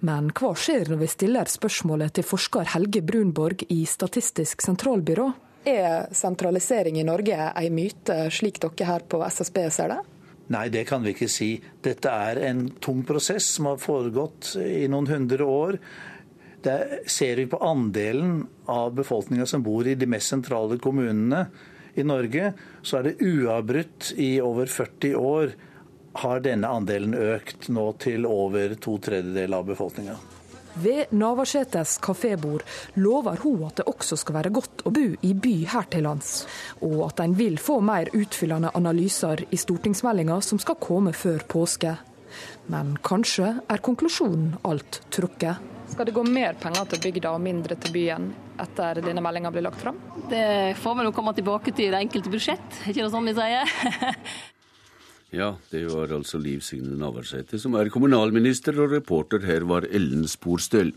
Men 0.03 0.33
hva 0.35 0.51
skjer 0.59 0.91
når 0.91 0.99
vi 1.05 1.11
stiller 1.13 1.51
spørsmålet 1.51 2.17
til 2.19 2.27
forsker 2.27 2.73
Helge 2.75 3.05
Brunborg 3.07 3.63
i 3.71 3.85
Statistisk 3.87 4.65
sentralbyrå? 4.67 5.29
Er 5.69 6.11
sentralisering 6.15 6.99
i 6.99 7.07
Norge 7.07 7.39
ei 7.53 7.71
myte, 7.71 8.25
slik 8.35 8.59
dere 8.65 8.91
her 8.91 9.07
på 9.07 9.23
SSB 9.23 9.63
ser 9.71 9.95
det? 9.95 10.01
Nei, 10.51 10.67
det 10.75 10.87
kan 10.89 11.07
vi 11.07 11.15
ikke 11.15 11.31
si. 11.31 11.53
Dette 11.85 12.11
er 12.11 12.43
en 12.49 12.67
tung 12.83 13.05
prosess 13.07 13.53
som 13.55 13.71
har 13.71 13.79
foregått 13.83 14.57
i 14.59 14.89
noen 14.91 15.07
hundre 15.07 15.47
år. 15.47 15.79
Der 16.67 17.03
ser 17.07 17.39
vi 17.39 17.47
på 17.47 17.61
andelen 17.63 18.41
av 18.67 18.91
befolkninga 18.99 19.47
som 19.47 19.63
bor 19.63 19.87
i 19.87 19.95
de 19.95 20.09
mest 20.11 20.35
sentrale 20.35 20.81
kommunene 20.83 21.47
i 21.99 22.07
Norge, 22.07 22.53
så 22.83 23.01
er 23.01 23.09
det 23.09 23.19
uavbrutt 23.25 24.13
i 24.17 24.37
over 24.45 24.71
40 24.71 25.15
år 25.19 25.55
har 26.19 26.43
denne 26.43 26.71
andelen 26.73 27.15
økt 27.15 27.69
nå 27.75 27.93
til 28.03 28.27
over 28.27 28.75
to 28.83 28.97
tredjedeler 29.03 29.61
av 29.61 29.69
befolkninga. 29.69 30.17
Ved 30.79 31.11
Navarsetes 31.11 31.97
kafébord 31.99 32.63
lover 32.95 33.41
hun 33.43 33.65
at 33.67 33.81
det 33.81 33.87
også 33.91 34.19
skal 34.21 34.37
være 34.37 34.53
godt 34.55 34.85
å 34.87 34.93
bo 34.95 35.07
i 35.27 35.33
by 35.35 35.55
her 35.73 35.89
til 35.91 36.07
lands, 36.07 36.45
og 36.85 37.01
at 37.09 37.23
en 37.25 37.35
vil 37.39 37.59
få 37.59 37.81
mer 37.83 38.13
utfyllende 38.15 38.71
analyser 38.79 39.43
i 39.51 39.59
stortingsmeldinga 39.59 40.39
som 40.45 40.61
skal 40.63 40.79
komme 40.83 41.15
før 41.17 41.43
påske. 41.51 41.97
Men 42.71 42.95
kanskje 43.03 43.57
er 43.67 43.83
konklusjonen 43.83 44.55
alt 44.69 45.01
trukket. 45.15 45.78
Skal 45.89 46.07
det 46.09 46.15
gå 46.17 46.23
mer 46.27 46.57
penger 46.61 46.85
til 46.93 47.01
bygda 47.07 47.33
og 47.33 47.41
mindre 47.43 47.77
til 47.81 47.95
byen 47.95 48.29
etter 48.61 49.01
denne 49.01 49.23
meldinga 49.25 49.53
blir 49.55 49.65
lagt 49.65 49.81
fram? 49.81 49.97
Det 50.29 50.77
får 50.83 50.99
vi 50.99 51.07
nå 51.07 51.13
komme 51.17 51.33
tilbake 51.37 51.73
til 51.73 51.89
i 51.89 51.95
det 51.95 52.03
enkelte 52.05 52.33
budsjett, 52.33 52.81
ikke 52.85 53.01
det 53.01 53.11
sånn 53.15 53.31
vi 53.31 53.35
sier? 53.39 53.73
ja, 55.41 55.49
det 55.73 55.87
var 55.89 56.13
altså 56.19 56.41
Liv 56.43 56.61
Signe 56.67 56.99
Navarsete 57.01 57.61
som 57.63 57.79
er 57.81 57.91
kommunalminister, 57.95 58.77
og 58.85 58.93
reporter 58.99 59.47
her 59.49 59.65
var 59.71 59.89
Ellen 59.89 60.29
Sporstøl. 60.29 60.93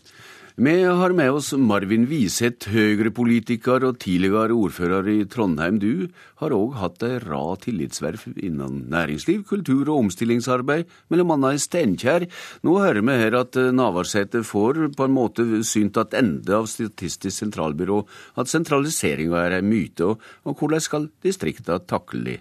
Vi 0.55 0.83
har 0.83 1.13
med 1.15 1.31
oss 1.31 1.53
Marvin 1.55 2.03
Wiseth, 2.09 2.67
Høyre-politiker 2.73 3.85
og 3.87 4.01
tidligere 4.03 4.51
ordfører 4.51 5.07
i 5.07 5.21
Trondheim. 5.23 5.77
Du 5.79 6.09
har 6.41 6.51
òg 6.51 6.75
hatt 6.75 7.05
ei 7.07 7.21
rad 7.23 7.61
tillitsverv 7.63 8.25
innen 8.35 8.81
næringsliv, 8.91 9.45
kultur 9.47 9.87
og 9.87 10.09
omstillingsarbeid, 10.09 10.91
mellom 11.07 11.31
annet 11.37 11.55
i 11.55 11.63
Steinkjer. 11.63 12.27
Nå 12.67 12.75
hører 12.83 12.99
vi 12.99 13.17
her 13.23 13.39
at 13.39 13.55
Navarsete 13.55 14.43
får 14.43 14.91
på 14.97 15.07
en 15.07 15.15
måte 15.15 15.47
synt 15.63 16.01
ende 16.19 16.59
av 16.59 16.67
Statistisk 16.67 17.45
sentralbyrå 17.45 18.03
at 18.35 18.51
sentraliseringa 18.51 19.45
er 19.45 19.61
ei 19.61 19.63
myte, 19.63 20.03
og, 20.03 20.55
hvordan 20.59 20.83
skal 20.83 21.07
distrikta 21.23 21.79
takle 21.79 22.25
det? 22.27 22.39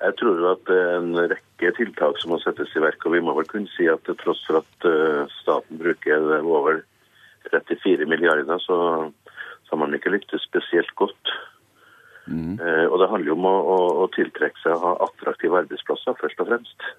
Jeg 0.00 0.14
tror 0.22 0.52
at 0.54 0.70
en 0.78 1.10
rekke 1.26 1.49
tiltak 1.76 2.16
som 2.18 2.32
må 2.32 2.38
settes 2.40 2.72
i 2.76 2.82
verk. 2.82 3.04
og 3.04 3.12
Vi 3.14 3.22
må 3.24 3.34
vel 3.36 3.48
kunne 3.48 3.70
si 3.74 3.88
at 3.90 4.02
til 4.06 4.16
tross 4.20 4.40
for 4.46 4.62
at 4.62 4.88
eh, 4.88 5.34
staten 5.40 5.80
bruker 5.80 6.40
over 6.40 6.80
34 7.50 8.08
milliarder, 8.08 8.58
så, 8.64 8.78
så 9.64 9.74
har 9.74 9.80
man 9.82 9.96
ikke 9.96 10.12
lyktes 10.14 10.46
spesielt 10.48 10.92
godt. 10.96 11.34
Mm. 12.26 12.56
Eh, 12.56 12.86
og 12.88 12.98
Det 13.02 13.10
handler 13.12 13.32
jo 13.32 13.38
om 13.38 13.50
å, 13.50 13.54
å, 13.74 13.78
å 14.04 14.08
tiltrekke 14.16 14.62
seg 14.62 14.76
å 14.76 14.82
ha 14.86 14.96
attraktive 15.08 15.60
arbeidsplasser, 15.60 16.18
først 16.20 16.40
og 16.40 16.50
fremst. 16.52 16.90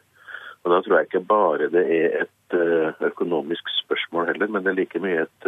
Og 0.62 0.76
Da 0.76 0.82
tror 0.86 0.98
jeg 1.00 1.10
ikke 1.10 1.26
bare 1.26 1.72
det 1.74 1.82
er 1.90 2.20
et 2.22 2.54
uh, 2.54 2.94
økonomisk 3.08 3.66
spørsmål 3.80 4.28
heller, 4.30 4.52
men 4.54 4.62
det 4.62 4.70
er 4.70 4.78
like 4.78 5.00
mye 5.02 5.24
et 5.24 5.48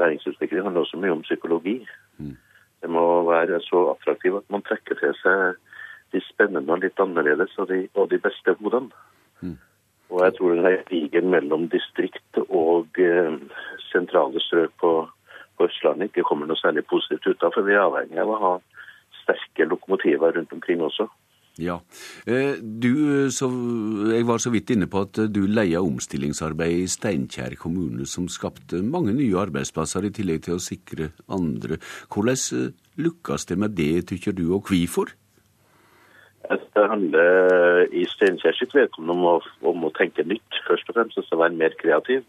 næringsutvikling. 0.00 0.58
Det 0.58 0.66
handler 0.66 0.82
også 0.82 0.98
mye 0.98 1.14
om 1.14 1.22
psykologi. 1.22 1.76
Mm. 2.18 2.34
Det 2.82 2.90
må 2.90 3.04
være 3.28 3.60
så 3.62 3.84
attraktivt 3.92 4.40
at 4.40 4.50
man 4.50 4.66
trekker 4.66 4.98
til 4.98 5.14
seg 5.20 5.60
de 6.12 6.22
spennende 6.26 6.72
og 6.72 6.84
litt 6.84 7.00
annerledes, 7.00 7.56
og 7.58 7.70
de, 7.70 7.84
og 7.94 8.10
de 8.10 8.18
beste 8.22 8.54
hodene. 8.60 8.90
Mm. 9.40 9.56
Og 10.10 10.24
jeg 10.24 10.36
tror 10.36 10.54
denne 10.56 10.74
krigen 10.88 11.30
mellom 11.30 11.68
distrikt 11.70 12.42
og 12.48 12.98
eh, 12.98 13.38
sentrale 13.92 14.42
strøk 14.42 14.74
på, 14.82 14.92
på 15.56 15.68
Østlandet 15.68 16.10
ikke 16.10 16.26
kommer 16.26 16.50
noe 16.50 16.58
særlig 16.58 16.86
positivt 16.90 17.28
ut 17.30 17.46
av. 17.46 17.54
For 17.54 17.66
vi 17.66 17.76
er 17.76 17.84
avhengig 17.84 18.18
av 18.18 18.34
å 18.34 18.40
ha 18.44 18.54
sterke 19.22 19.68
lokomotiver 19.70 20.34
rundt 20.34 20.54
omkring 20.56 20.82
også. 20.82 21.06
Ja. 21.60 21.76
Eh, 22.26 22.56
du, 22.58 23.28
så, 23.34 23.48
jeg 24.14 24.26
var 24.26 24.40
så 24.42 24.52
vidt 24.54 24.70
inne 24.72 24.88
på 24.90 25.04
at 25.04 25.18
du 25.32 25.42
leia 25.50 25.82
omstillingsarbeid 25.84 26.84
i 26.84 26.90
Steinkjer 26.90 27.56
kommune, 27.60 28.06
som 28.08 28.28
skapte 28.32 28.80
mange 28.82 29.14
nye 29.16 29.38
arbeidsplasser, 29.38 30.08
i 30.08 30.14
tillegg 30.14 30.46
til 30.46 30.56
å 30.56 30.62
sikre 30.62 31.10
andre. 31.30 31.80
Hvordan 32.10 32.72
lukkes 33.00 33.50
det 33.50 33.58
med 33.60 33.76
det, 33.78 34.06
tykker 34.10 34.36
du, 34.36 34.48
og 34.56 34.70
hvorfor? 34.70 35.12
Det 36.48 36.88
handler 36.88 37.86
i 37.92 38.06
Steinkjer 38.08 38.56
sitt 38.56 38.74
vedkommende 38.74 39.12
om, 39.12 39.24
å, 39.28 39.70
om 39.70 39.84
å 39.86 39.92
tenke 39.96 40.24
nytt, 40.24 40.60
først 40.66 40.88
og 40.88 40.96
fremst. 40.96 41.18
Altså 41.20 41.38
være 41.38 41.58
mer 41.58 41.74
kreativ. 41.80 42.24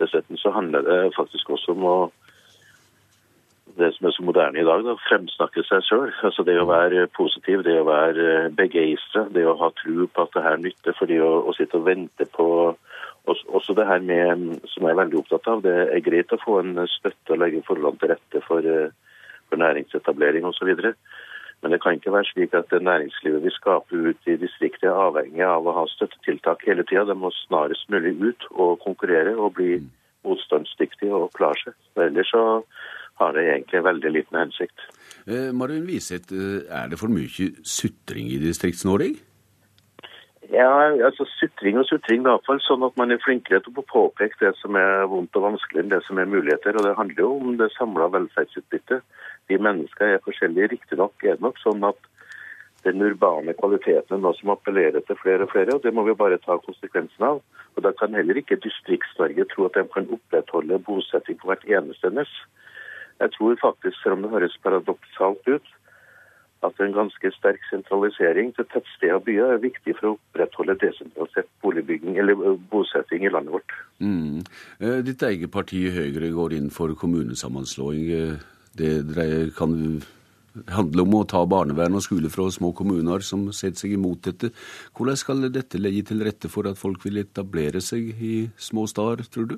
Dessuten 0.00 0.38
så 0.40 0.52
handler 0.54 0.86
det 0.86 0.98
faktisk 1.16 1.50
også 1.50 1.74
om 1.74 1.86
å 1.88 1.96
det 3.78 3.92
som 3.94 4.08
er 4.08 4.14
så 4.14 4.24
moderne 4.26 4.60
i 4.60 4.66
dag, 4.66 4.82
da, 4.84 4.96
fremsnakke 5.06 5.62
seg 5.66 5.84
sjøl. 5.86 6.12
Altså 6.26 6.44
det 6.46 6.56
å 6.60 6.68
være 6.68 7.06
positiv, 7.16 7.62
det 7.66 7.76
å 7.80 7.86
være 7.88 8.50
begeistra, 8.56 9.26
det 9.34 9.44
å 9.46 9.56
ha 9.60 9.70
tro 9.78 10.06
på 10.10 10.24
at 10.24 10.34
det 10.34 10.44
her 10.46 10.58
nytter. 10.62 10.96
fordi 10.98 11.20
å, 11.22 11.30
å 11.46 11.54
sitte 11.56 11.78
og 11.78 11.86
vente 11.86 12.26
på 12.34 12.48
også 13.30 13.76
det 13.76 13.86
her 13.86 14.00
med, 14.02 14.60
som 14.72 14.86
jeg 14.86 14.94
er 14.94 15.00
veldig 15.02 15.18
opptatt 15.20 15.48
av, 15.52 15.62
det 15.62 15.74
er 15.86 16.02
greit 16.02 16.32
å 16.34 16.40
få 16.42 16.60
en 16.62 16.80
støtte 16.90 17.34
og 17.34 17.42
legge 17.42 17.62
forholdene 17.66 18.00
til 18.00 18.12
rette 18.14 18.42
for, 18.46 18.70
for 19.48 19.62
næringsetablering 19.62 20.48
osv. 20.48 20.72
Men 21.62 21.74
det 21.74 21.80
kan 21.82 21.96
ikke 21.96 22.12
være 22.12 22.28
slik 22.30 22.54
at 22.56 22.70
det 22.72 22.82
næringslivet 22.82 23.42
vi 23.44 23.52
skaper 23.52 24.06
ut 24.10 24.28
i 24.32 24.36
distriktet 24.40 24.88
er 24.88 24.96
avhengig 24.96 25.44
av 25.44 25.66
å 25.68 25.74
ha 25.76 25.84
støttetiltak 25.92 26.64
hele 26.66 26.86
tida. 26.88 27.04
Det 27.04 27.16
må 27.20 27.32
snarest 27.42 27.90
mulig 27.92 28.14
ut 28.20 28.46
og 28.50 28.80
konkurrere 28.84 29.36
og 29.36 29.58
bli 29.58 29.74
motstandsdyktig 30.24 31.12
og 31.12 31.32
klare 31.36 31.60
seg. 31.64 31.76
Ellers 32.00 32.32
så 32.32 32.44
har 33.20 33.36
det 33.36 33.44
egentlig 33.44 33.84
veldig 33.84 34.12
liten 34.16 34.38
hensikt. 34.40 34.86
Eh, 35.28 35.50
Marun 35.52 35.84
Wiseth, 35.88 36.32
eh, 36.32 36.64
er 36.80 36.88
det 36.88 36.98
for 36.98 37.12
mye 37.12 37.50
sutring 37.64 38.32
i 38.32 38.40
Distrikts-Norge? 38.40 39.18
Ja, 40.50 40.70
altså 41.06 41.24
Sutring 41.38 41.78
og 41.78 41.84
sutring, 41.86 42.24
i 42.24 42.26
hvert 42.26 42.46
fall 42.46 42.58
sånn 42.64 42.82
at 42.82 42.96
man 42.98 43.12
er 43.14 43.20
flinkere 43.22 43.60
til 43.62 43.76
å 43.78 43.84
påpeke 43.86 44.40
det 44.40 44.50
som 44.58 44.74
er 44.74 45.04
vondt 45.06 45.36
og 45.38 45.44
vanskelig, 45.46 45.84
enn 45.84 45.92
det 45.92 46.00
som 46.08 46.18
er 46.18 46.26
muligheter. 46.26 46.74
og 46.74 46.82
Det 46.88 46.96
handler 46.96 47.22
jo 47.22 47.36
om 47.36 47.52
det 47.60 47.68
samla 47.76 48.08
velferdsutbyttet. 48.16 49.04
De 49.50 49.58
menneskene 49.58 50.16
er 50.16 50.24
forskjellige. 50.24 50.70
Riktignok 50.76 51.26
er 51.26 51.36
det 51.36 51.44
nok 51.44 51.58
sånn 51.62 51.84
at 51.88 51.98
den 52.84 53.02
urbane 53.04 53.52
kvaliteten 53.58 54.16
er 54.16 54.22
noe 54.22 54.36
som 54.38 54.54
appellerer 54.54 55.02
til 55.04 55.18
flere 55.20 55.44
og 55.44 55.52
flere, 55.52 55.74
og 55.76 55.82
det 55.84 55.92
må 55.92 56.06
vi 56.06 56.16
bare 56.16 56.40
ta 56.40 56.56
konsekvensen 56.64 57.26
av. 57.26 57.42
Og 57.76 57.82
Da 57.84 57.92
kan 57.98 58.14
heller 58.14 58.38
ikke 58.40 58.60
Distrikts-Norge 58.62 59.44
tro 59.50 59.66
at 59.66 59.76
de 59.76 59.84
kan 59.94 60.08
opprettholde 60.16 60.78
bosetting 60.86 61.38
på 61.40 61.50
hvert 61.50 61.66
eneste 61.68 62.10
nes. 62.10 62.32
Jeg 63.20 63.30
tror 63.36 63.58
faktisk, 63.60 63.96
selv 64.02 64.16
om 64.16 64.22
det 64.22 64.32
høres 64.32 64.56
paradoksalt 64.64 65.48
ut, 65.48 65.68
at 66.62 66.80
en 66.80 66.92
ganske 66.92 67.30
sterk 67.32 67.62
sentralisering 67.70 68.52
til 68.56 68.66
tettsteder 68.72 69.16
og 69.16 69.24
byer 69.24 69.54
er 69.54 69.62
viktig 69.62 69.94
for 69.96 70.10
å 70.10 70.14
opprettholde 70.18 70.76
desentralisert 70.82 71.48
boligbygging 71.64 72.18
eller 72.20 72.56
bosetting 72.72 73.24
i 73.24 73.32
landet 73.32 73.54
vårt. 73.56 73.76
Mm. 74.00 74.42
Ditt 75.06 75.24
eget 75.24 75.52
parti 75.52 75.86
Høyre 75.94 76.32
går 76.36 76.56
inn 76.58 76.68
for 76.74 76.92
kommunesammenslåing. 77.00 78.36
Det 78.76 79.54
kan 79.58 80.02
handle 80.70 81.04
om 81.04 81.16
å 81.18 81.24
ta 81.28 81.42
barnevern 81.48 81.96
og 81.98 82.04
skole 82.04 82.30
fra 82.32 82.48
små 82.52 82.72
kommuner 82.76 83.22
som 83.24 83.48
setter 83.54 83.84
seg 83.84 83.96
imot 83.96 84.24
dette. 84.26 84.52
Hvordan 84.96 85.18
skal 85.18 85.48
dette 85.52 85.80
legge 85.80 86.08
til 86.10 86.24
rette 86.26 86.50
for 86.52 86.68
at 86.70 86.80
folk 86.80 87.04
vil 87.06 87.22
etablere 87.22 87.82
seg 87.84 88.14
i 88.18 88.34
små 88.58 88.86
steder, 88.90 89.26
tror 89.30 89.52
du? 89.54 89.56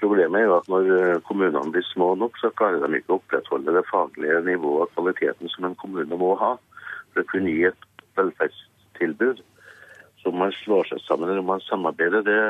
Problemet 0.00 0.40
er 0.40 0.48
jo 0.48 0.54
at 0.56 0.68
når 0.72 0.88
eh, 0.96 1.18
kommunene 1.28 1.70
blir 1.70 1.84
små 1.92 2.14
nok, 2.18 2.38
så 2.40 2.50
klarer 2.58 2.82
de 2.82 2.98
ikke 2.98 3.14
å 3.14 3.18
opprettholde 3.20 3.74
det 3.76 3.84
faglige 3.86 4.40
nivået 4.48 4.88
og 4.88 4.94
kvaliteten 4.96 5.52
som 5.52 5.68
en 5.68 5.76
kommune 5.78 6.18
må 6.18 6.32
ha 6.40 6.56
for 7.12 7.22
å 7.22 7.28
kunne 7.30 7.52
gi 7.52 7.68
et 7.68 7.86
velferdstilbud. 8.18 9.44
Så 10.18 10.32
om 10.32 10.40
man 10.42 10.54
slår 10.64 10.90
seg 10.90 11.04
sammen 11.04 11.30
eller 11.30 11.44
om 11.44 11.52
man 11.52 11.62
samarbeider, 11.68 12.24
det 12.26 12.40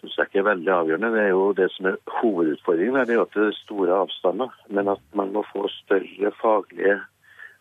syns 0.00 0.16
jeg 0.16 0.30
ikke 0.30 0.42
er 0.42 0.48
veldig 0.50 0.72
avgjørende. 0.74 1.12
Det 1.14 1.22
er 1.22 1.30
jo 1.30 1.46
det 1.60 1.68
som 1.76 1.88
er 1.90 1.96
hovedutfordringen. 2.20 3.06
Det 3.06 3.16
er 3.16 3.22
at 3.22 3.36
det 3.36 3.46
er 3.46 3.56
store 3.60 4.02
avstander. 4.02 4.52
Men 4.68 4.92
at 4.96 5.02
man 5.14 5.32
må 5.36 5.44
få 5.52 5.68
større 5.76 6.32
faglige 6.40 6.98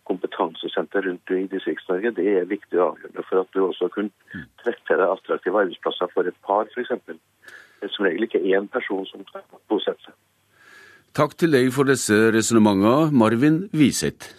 kompetansesenter 0.09 1.05
rundt 1.05 1.33
i 1.35 1.45
Distrikts-Norge, 1.51 2.15
det 2.17 2.25
er 2.39 2.49
viktig 2.49 2.79
og 2.79 2.95
avgjørende 2.95 3.25
for 3.29 3.43
at 3.43 3.51
du 3.53 3.59
også 3.67 3.89
kunne 3.93 4.41
trekke 4.63 4.81
til 4.87 4.97
deg 4.97 5.13
attraktive 5.13 5.61
arbeidsplasser 5.61 6.09
for 6.15 6.29
et 6.29 6.39
par, 6.47 6.65
f.eks. 6.73 6.95
Det 7.05 7.87
er 7.87 7.93
som 7.93 8.07
regel 8.07 8.25
ikke 8.25 8.41
én 8.41 8.65
person 8.73 9.05
som 9.11 9.21
skal 9.29 9.45
bosette 9.69 10.07
seg. 10.07 10.15
Takk 11.17 11.35
til 11.41 11.53
deg 11.53 11.69
for 11.73 11.89
disse 11.89 12.17
resonnementene, 12.33 13.11
Marvin 13.21 13.63
Wiseth. 13.73 14.33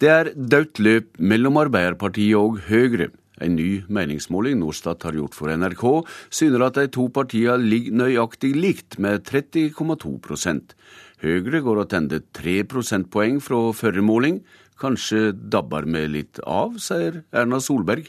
Det 0.00 0.10
er 0.12 0.30
dødt 0.36 0.78
løp 0.84 1.16
mellom 1.18 1.58
Arbeiderpartiet 1.60 2.36
og 2.38 2.60
Høyre. 2.68 3.08
En 3.44 3.56
ny 3.58 3.82
meningsmåling 3.88 4.58
Norstat 4.60 5.06
har 5.06 5.18
gjort 5.18 5.36
for 5.36 5.52
NRK, 5.52 5.84
syner 6.30 6.68
at 6.68 6.78
de 6.80 6.88
to 6.92 7.08
partiene 7.14 7.58
ligger 7.62 8.00
nøyaktig 8.04 8.54
likt, 8.56 8.98
med 9.02 9.26
30,2% 9.28 10.74
Høyre 11.18 11.58
går 11.66 11.80
tilbake 11.90 12.22
3 12.38 12.52
prosentpoeng 12.70 13.40
fra 13.42 13.58
forrige 13.74 14.06
måling. 14.06 14.36
Kanskje 14.78 15.32
dabber 15.34 15.88
vi 15.90 16.04
litt 16.06 16.38
av, 16.46 16.76
sier 16.78 17.24
Erna 17.34 17.58
Solberg. 17.58 18.06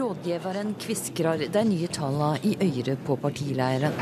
Rådgiveren 0.00 0.76
kviskrer 0.80 1.46
de 1.48 1.64
nye 1.72 1.88
tallene 1.88 2.36
i 2.44 2.52
øret 2.68 3.00
på 3.08 3.16
partileiren. 3.24 3.96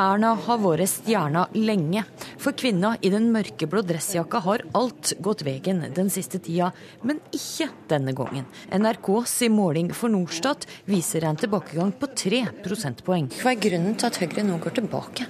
Erna 0.00 0.30
har 0.46 0.60
vært 0.62 0.88
stjerna 0.88 1.42
lenge. 1.58 2.06
For 2.40 2.56
kvinna 2.56 2.94
i 3.04 3.10
den 3.12 3.26
mørkeblå 3.34 3.82
dressjakka 3.84 4.38
har 4.46 4.62
alt 4.78 5.12
gått 5.20 5.42
veien 5.44 5.82
den 5.96 6.08
siste 6.12 6.40
tida, 6.40 6.70
men 7.04 7.20
ikke 7.36 7.68
denne 7.90 8.14
gangen. 8.16 8.46
NRKs 8.72 9.34
måling 9.52 9.90
for 9.96 10.12
Norstat 10.12 10.64
viser 10.88 11.26
en 11.28 11.36
tilbakegang 11.40 11.92
på 12.00 12.08
tre 12.16 12.46
prosentpoeng. 12.64 13.28
Hva 13.42 13.52
er 13.52 13.60
grunnen 13.60 13.98
til 14.00 14.08
at 14.08 14.20
Høyre 14.22 14.46
nå 14.46 14.56
går 14.62 14.78
tilbake? 14.78 15.28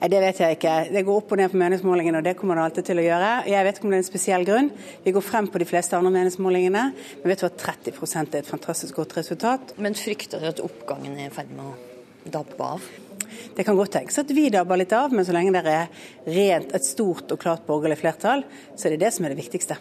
Det 0.00 0.22
vet 0.22 0.40
jeg 0.40 0.56
ikke. 0.56 0.74
Det 0.94 1.02
går 1.04 1.20
opp 1.20 1.34
og 1.34 1.42
ned 1.42 1.52
på 1.52 1.60
meningsmålingene, 1.60 2.22
og 2.22 2.24
det 2.24 2.34
kommer 2.38 2.56
det 2.56 2.64
alltid 2.64 2.88
til 2.88 3.02
å 3.02 3.04
gjøre. 3.04 3.34
Jeg 3.52 3.66
vet 3.66 3.76
ikke 3.76 3.84
om 3.84 3.92
det 3.92 3.98
er 3.98 4.04
en 4.06 4.08
spesiell 4.08 4.46
grunn. 4.48 4.72
Vi 5.04 5.12
går 5.12 5.26
frem 5.26 5.50
på 5.52 5.60
de 5.60 5.68
fleste 5.68 5.98
andre 5.98 6.14
meningsmålingene. 6.14 6.86
Men 7.20 7.34
vet 7.34 7.44
du 7.44 7.50
at 7.50 7.60
30 7.60 8.00
er 8.24 8.40
et 8.40 8.48
fantastisk 8.48 9.02
godt 9.02 9.18
resultat. 9.20 9.76
Men 9.76 9.98
frykter 9.98 10.40
du 10.40 10.48
at 10.54 10.64
oppgangen 10.64 11.20
er 11.20 11.28
i 11.28 11.36
ferd 11.36 11.52
med 11.52 11.68
å 11.68 12.32
dabbe 12.32 12.72
av? 12.78 12.90
Det 13.56 13.66
kan 13.66 13.78
godt 13.78 13.94
tenkes 13.98 14.20
at 14.22 14.34
vi 14.34 14.48
dabber 14.52 14.80
litt 14.80 14.92
av, 14.96 15.14
men 15.14 15.26
så 15.26 15.36
lenge 15.36 15.54
det 15.56 15.64
er 15.68 15.88
rent, 16.26 16.74
et 16.76 16.86
stort 16.86 17.30
og 17.32 17.40
klart 17.42 17.66
borgerlig 17.68 18.00
flertall, 18.02 18.44
så 18.76 18.88
er 18.88 18.96
det 18.96 19.04
det 19.06 19.14
som 19.16 19.26
er 19.26 19.34
det 19.34 19.42
viktigste. 19.42 19.78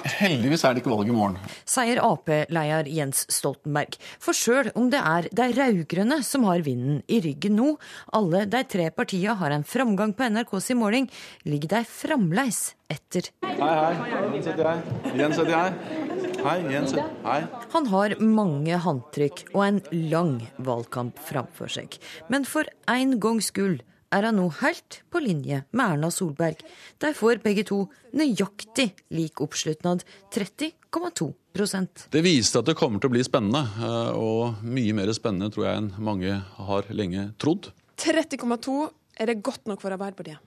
Heldigvis 0.00 0.62
er 0.64 0.74
det 0.74 0.82
ikke 0.82 0.92
valg 0.94 1.10
i 1.10 1.14
morgen. 1.14 1.36
Sier 1.68 2.00
Ap-leder 2.04 2.88
Jens 2.88 3.26
Stoltenberg. 3.32 3.98
For 4.22 4.36
sjøl 4.36 4.70
om 4.78 4.88
det 4.92 5.00
er 5.00 5.28
de 5.36 5.48
rød-grønne 5.56 6.20
som 6.26 6.46
har 6.48 6.64
vinden 6.64 7.02
i 7.10 7.20
ryggen 7.24 7.58
nå, 7.58 7.74
alle 8.16 8.46
de 8.50 8.62
tre 8.70 8.88
partiene 8.94 9.36
har 9.40 9.54
en 9.54 9.66
framgang 9.66 10.14
på 10.16 10.30
NRKs 10.32 10.72
måling, 10.78 11.10
ligger 11.44 11.76
de 11.76 11.82
fremdeles 11.88 12.62
etter. 12.90 13.30
Hei, 13.44 13.56
hei. 13.60 14.22
Jens 14.36 14.48
heter 14.50 14.70
jeg. 14.70 15.18
Jens 15.20 15.42
heter 15.42 15.56
jeg. 15.56 15.99
Hei, 16.40 16.72
Jens. 16.72 16.94
Hei. 17.24 17.40
Han 17.74 17.86
har 17.92 18.14
mange 18.24 18.76
håndtrykk 18.80 19.42
og 19.50 19.60
en 19.66 19.80
lang 20.08 20.38
valgkamp 20.64 21.18
framfor 21.20 21.68
seg. 21.68 21.98
Men 22.32 22.46
for 22.48 22.64
en 22.88 23.18
gangs 23.20 23.50
skyld 23.52 23.82
er 24.10 24.24
han 24.24 24.38
nå 24.40 24.46
helt 24.62 25.02
på 25.12 25.20
linje 25.20 25.60
med 25.76 25.84
Erna 25.84 26.08
Solberg. 26.14 26.62
De 27.02 27.12
får 27.16 27.42
begge 27.44 27.66
to 27.68 27.82
nøyaktig 28.16 28.88
lik 29.12 29.42
oppslutnad, 29.44 30.06
30,2% 30.32 32.08
Det 32.10 32.24
viste 32.24 32.62
at 32.62 32.70
det 32.72 32.78
kommer 32.78 33.02
til 33.02 33.12
å 33.12 33.14
bli 33.18 33.24
spennende, 33.26 33.62
eh, 33.76 34.12
og 34.16 34.64
mye 34.64 34.96
mer 34.96 35.12
spennende 35.16 35.52
tror 35.52 35.68
jeg 35.68 35.82
enn 35.82 35.92
mange 36.00 36.40
har 36.40 36.88
lenge 36.88 37.30
trodd. 37.36 37.68
30,2 38.00 38.80
er 39.20 39.28
det 39.28 39.42
godt 39.44 39.68
nok 39.68 39.84
for 39.84 39.92
Arbeiderpartiet? 39.92 40.40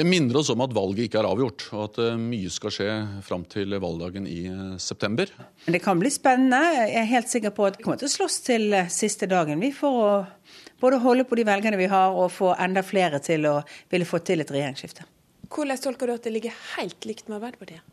Det 0.00 0.04
minner 0.08 0.36
oss 0.40 0.48
om 0.48 0.62
at 0.64 0.72
valget 0.72 1.10
ikke 1.10 1.18
er 1.20 1.26
avgjort, 1.28 1.66
og 1.76 1.80
at 1.84 1.98
eh, 2.00 2.14
mye 2.16 2.48
skal 2.48 2.72
skje 2.72 2.92
fram 3.20 3.42
til 3.52 3.74
valgdagen 3.76 4.24
i 4.24 4.38
eh, 4.48 4.78
september. 4.80 5.28
Det 5.66 5.80
kan 5.84 6.00
bli 6.00 6.08
spennende. 6.08 6.56
Jeg 6.72 6.94
er 7.02 7.10
helt 7.10 7.28
sikker 7.28 7.52
på 7.52 7.66
at 7.68 7.76
vi 7.76 7.84
kommer 7.84 8.00
til 8.00 8.08
å 8.08 8.14
slåss 8.14 8.38
til 8.46 8.78
siste 8.88 9.28
dagen 9.28 9.60
vi 9.60 9.68
for 9.76 9.98
å 10.00 10.08
både 10.80 11.02
holde 11.04 11.26
på 11.28 11.36
de 11.36 11.44
velgerne 11.44 11.76
vi 11.76 11.90
har, 11.92 12.16
og 12.16 12.32
få 12.32 12.54
enda 12.56 12.80
flere 12.80 13.20
til 13.20 13.44
å 13.50 13.58
ville 13.92 14.08
få 14.08 14.22
til 14.24 14.40
et 14.40 14.54
regjeringsskifte. 14.56 15.04
Hvordan 15.52 15.84
tolker 15.84 16.08
du 16.08 16.16
at 16.16 16.24
det 16.24 16.32
ligger 16.32 16.56
helt 16.78 17.04
likt 17.04 17.28
med 17.28 17.42
Arbeiderpartiet? 17.42 17.84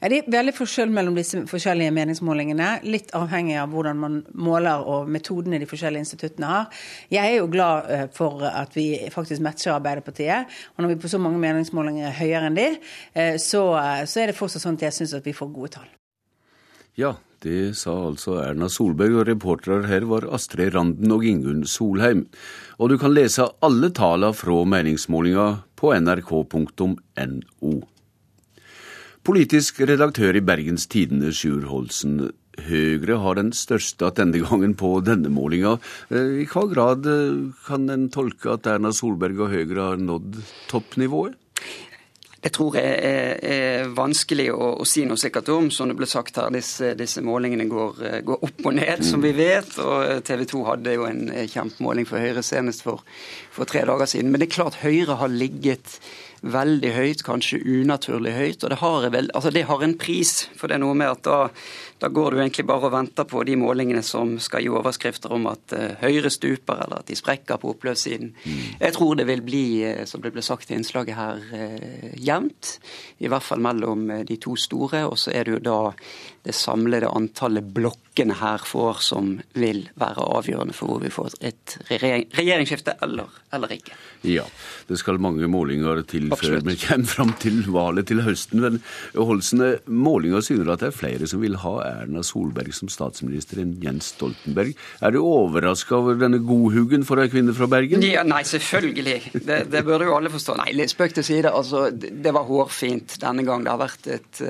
Ja, 0.00 0.10
det 0.12 0.18
er 0.18 0.30
veldig 0.32 0.52
forskjell 0.56 0.90
mellom 0.92 1.16
disse 1.16 1.40
forskjellige 1.48 1.94
meningsmålingene. 1.96 2.68
Litt 2.84 3.14
avhengig 3.16 3.56
av 3.60 3.72
hvordan 3.72 4.00
man 4.00 4.18
måler 4.36 4.84
og 4.84 5.08
metodene 5.08 5.60
de 5.62 5.68
forskjellige 5.68 6.04
instituttene 6.04 6.50
har. 6.50 6.80
Jeg 7.12 7.32
er 7.32 7.38
jo 7.38 7.50
glad 7.52 7.90
eh, 7.92 8.06
for 8.12 8.44
at 8.48 8.76
vi 8.76 8.88
faktisk 9.12 9.44
matcher 9.46 9.76
Arbeiderpartiet. 9.78 10.52
Og 10.76 10.84
når 10.84 10.94
vi 10.94 10.98
på 11.04 11.12
så 11.12 11.20
mange 11.22 11.40
meningsmålinger 11.40 12.10
er 12.10 12.18
høyere 12.20 12.50
enn 12.50 12.58
de, 12.58 12.68
eh, 13.16 13.36
så, 13.40 13.64
så 14.04 14.22
er 14.22 14.32
det 14.32 14.36
fortsatt 14.36 14.66
sånn 14.66 14.76
at 14.76 14.90
jeg 14.90 14.98
syns 15.00 15.16
at 15.16 15.24
vi 15.24 15.36
får 15.36 15.54
gode 15.54 15.78
tall. 15.78 15.88
Ja, 16.96 17.16
Det 17.44 17.76
sa 17.76 17.92
altså 18.08 18.38
Erna 18.40 18.66
Solberg, 18.72 19.12
og 19.20 19.26
reportere 19.28 19.84
her 19.90 20.06
var 20.08 20.24
Astrid 20.34 20.72
Randen 20.74 21.12
og 21.12 21.24
Ingunn 21.28 21.66
Solheim. 21.68 22.24
Og 22.80 22.90
du 22.90 22.96
kan 22.98 23.12
lese 23.12 23.44
alle 23.62 23.92
tallene 23.94 24.32
fra 24.34 24.62
meningsmålinga 24.64 25.44
på 25.76 25.92
nrk.no. 25.98 27.74
Politisk 29.26 29.80
redaktør 29.82 30.36
i 30.38 30.40
Bergens 30.44 30.84
Tidende, 30.86 31.32
Sjur 31.34 31.64
Holsen. 31.66 32.28
Høyre 32.62 33.16
har 33.18 33.34
den 33.34 33.48
største 33.58 34.12
gangen 34.14 34.76
på 34.78 34.90
denne 35.02 35.32
målinga. 35.34 35.80
Eh, 36.14 36.44
I 36.44 36.46
hva 36.46 36.62
grad 36.70 37.08
eh, 37.10 37.50
kan 37.66 37.90
en 37.90 38.06
tolke 38.14 38.52
at 38.54 38.68
Erna 38.70 38.92
Solberg 38.94 39.40
og 39.42 39.50
Høyre 39.50 39.80
har 39.82 39.98
nådd 39.98 40.38
toppnivået? 40.70 41.34
Jeg 42.46 42.54
tror 42.54 42.76
det 42.76 42.84
er, 42.86 43.32
er, 43.42 43.90
vanskelig 43.96 44.46
å, 44.54 44.76
å, 44.78 44.86
si 44.86 45.02
noe 45.08 45.18
sikkert 45.18 45.50
om. 45.50 45.72
Som 45.74 45.90
det 45.90 45.98
ble 45.98 46.06
sagt 46.06 46.38
her, 46.38 46.54
disse, 46.54 46.92
disse 46.94 47.24
målingene 47.26 47.66
går, 47.66 47.98
går, 48.28 48.46
opp 48.46 48.62
og 48.62 48.78
ned, 48.78 49.02
som 49.02 49.26
vi 49.26 49.34
vet. 49.34 49.74
Og 49.82 50.22
TV 50.22 50.46
2 50.54 50.62
hadde 50.70 50.94
jo 50.94 51.08
en 51.10 51.26
kjempemåling 51.50 52.06
for 52.06 52.22
Høyre 52.22 52.46
senest 52.46 52.86
for, 52.86 53.02
for 53.50 53.66
tre 53.66 53.82
dager 53.90 54.06
siden. 54.06 54.30
Men 54.30 54.38
det 54.38 54.52
er 54.52 54.58
klart 54.60 54.78
Høyre 54.84 55.18
har 55.18 55.34
ligget 55.34 55.98
veldig 56.52 56.92
høyt, 56.94 57.24
kanskje 57.26 57.60
unaturlig 57.62 58.34
høyt. 58.36 58.64
Og 58.64 58.72
det 58.72 58.80
har, 58.82 59.08
vel, 59.14 59.30
altså 59.34 59.52
det 59.54 59.66
har 59.68 59.82
en 59.84 59.96
pris. 59.98 60.46
For 60.58 60.68
det 60.68 60.78
er 60.78 60.84
noe 60.84 60.96
med 60.98 61.12
at 61.12 61.24
da, 61.26 61.40
da, 61.98 62.08
går 62.08 62.30
du 62.30 62.40
egentlig 62.40 62.66
bare 62.68 62.88
og 62.88 62.92
venter 62.92 63.24
på 63.28 63.42
de 63.48 63.56
målingene 63.56 64.02
som 64.04 64.34
skal 64.42 64.64
gi 64.64 64.70
overskrifter 64.72 65.32
om 65.32 65.48
at 65.50 65.74
uh, 65.76 65.94
Høyre 66.02 66.30
stuper, 66.32 66.82
eller 66.84 67.00
at 67.00 67.10
de 67.10 67.16
sprekker 67.16 67.60
på 67.62 67.72
oppløpssiden. 67.72 68.32
Mm. 68.44 68.62
Jeg 68.82 68.96
tror 68.96 69.16
det 69.16 69.28
vil 69.30 69.44
bli, 69.46 69.66
uh, 69.86 70.04
som 70.08 70.24
det 70.24 70.34
ble 70.34 70.44
sagt 70.44 70.70
i 70.70 70.76
innslaget 70.76 71.16
her, 71.16 71.40
uh, 71.52 72.08
jevnt. 72.20 72.76
I 73.24 73.32
hvert 73.32 73.46
fall 73.46 73.64
mellom 73.64 74.10
de 74.28 74.40
to 74.40 74.56
store. 74.60 75.06
Og 75.08 75.16
så 75.20 75.32
er 75.32 75.48
det 75.48 75.56
jo 75.56 75.62
da 75.64 75.78
det 76.46 76.54
samlede 76.54 77.08
antallet 77.10 77.72
blokkene 77.74 78.36
her 78.38 78.62
får, 78.62 79.00
som 79.02 79.32
vil 79.58 79.86
være 79.98 80.28
avgjørende 80.36 80.76
for 80.76 80.92
hvor 80.92 81.00
vi 81.02 81.10
får 81.10 81.34
et 81.48 81.78
regjeringsskifte 81.90 82.94
eller, 83.02 83.32
eller 83.56 83.72
ikke. 83.74 83.96
Ja, 84.26 84.44
det 84.86 84.98
skal 85.00 85.18
mange 85.22 85.48
målinger 85.50 86.04
til 86.06 86.30
Absolutt. 86.30 86.62
før 86.62 86.70
vi 86.70 86.76
kommer 86.84 87.10
fram 87.10 87.32
til 87.42 87.64
valget 87.74 88.10
til 88.12 88.22
høsten. 88.26 88.62
Men 88.62 88.78
Holsen, 89.16 89.64
målinger 89.86 90.44
syner 90.46 90.74
at 90.74 90.84
det 90.84 90.92
er 90.92 90.98
flere 91.00 91.30
som 91.30 91.42
vil 91.42 91.58
ha 91.62 91.76
Erna 92.02 92.22
Solberg 92.26 92.74
som 92.76 92.90
statsminister 92.92 93.62
enn 93.62 93.76
Jens 93.82 94.12
Stoltenberg. 94.14 94.76
Er 95.00 95.14
du 95.14 95.20
overraska 95.22 95.96
over 95.98 96.18
denne 96.20 96.40
godhugen 96.44 97.06
for 97.06 97.22
ei 97.22 97.28
kvinne 97.32 97.54
fra 97.56 97.68
Bergen? 97.70 98.04
Ja, 98.06 98.24
Nei, 98.26 98.42
selvfølgelig. 98.46 99.18
Det, 99.34 99.60
det 99.72 99.84
burde 99.86 100.08
jo 100.08 100.16
alle 100.18 100.32
forstå. 100.32 100.58
Nei, 100.60 100.72
litt 100.76 100.94
spøk 100.94 101.16
til 101.16 101.26
side. 101.26 101.52
Altså, 101.52 101.88
det 101.94 102.34
var 102.34 102.48
hårfint 102.48 103.18
denne 103.22 103.46
gang. 103.46 103.66
Det 103.66 103.74
har 103.74 103.82
vært 103.82 104.10
et 104.18 104.44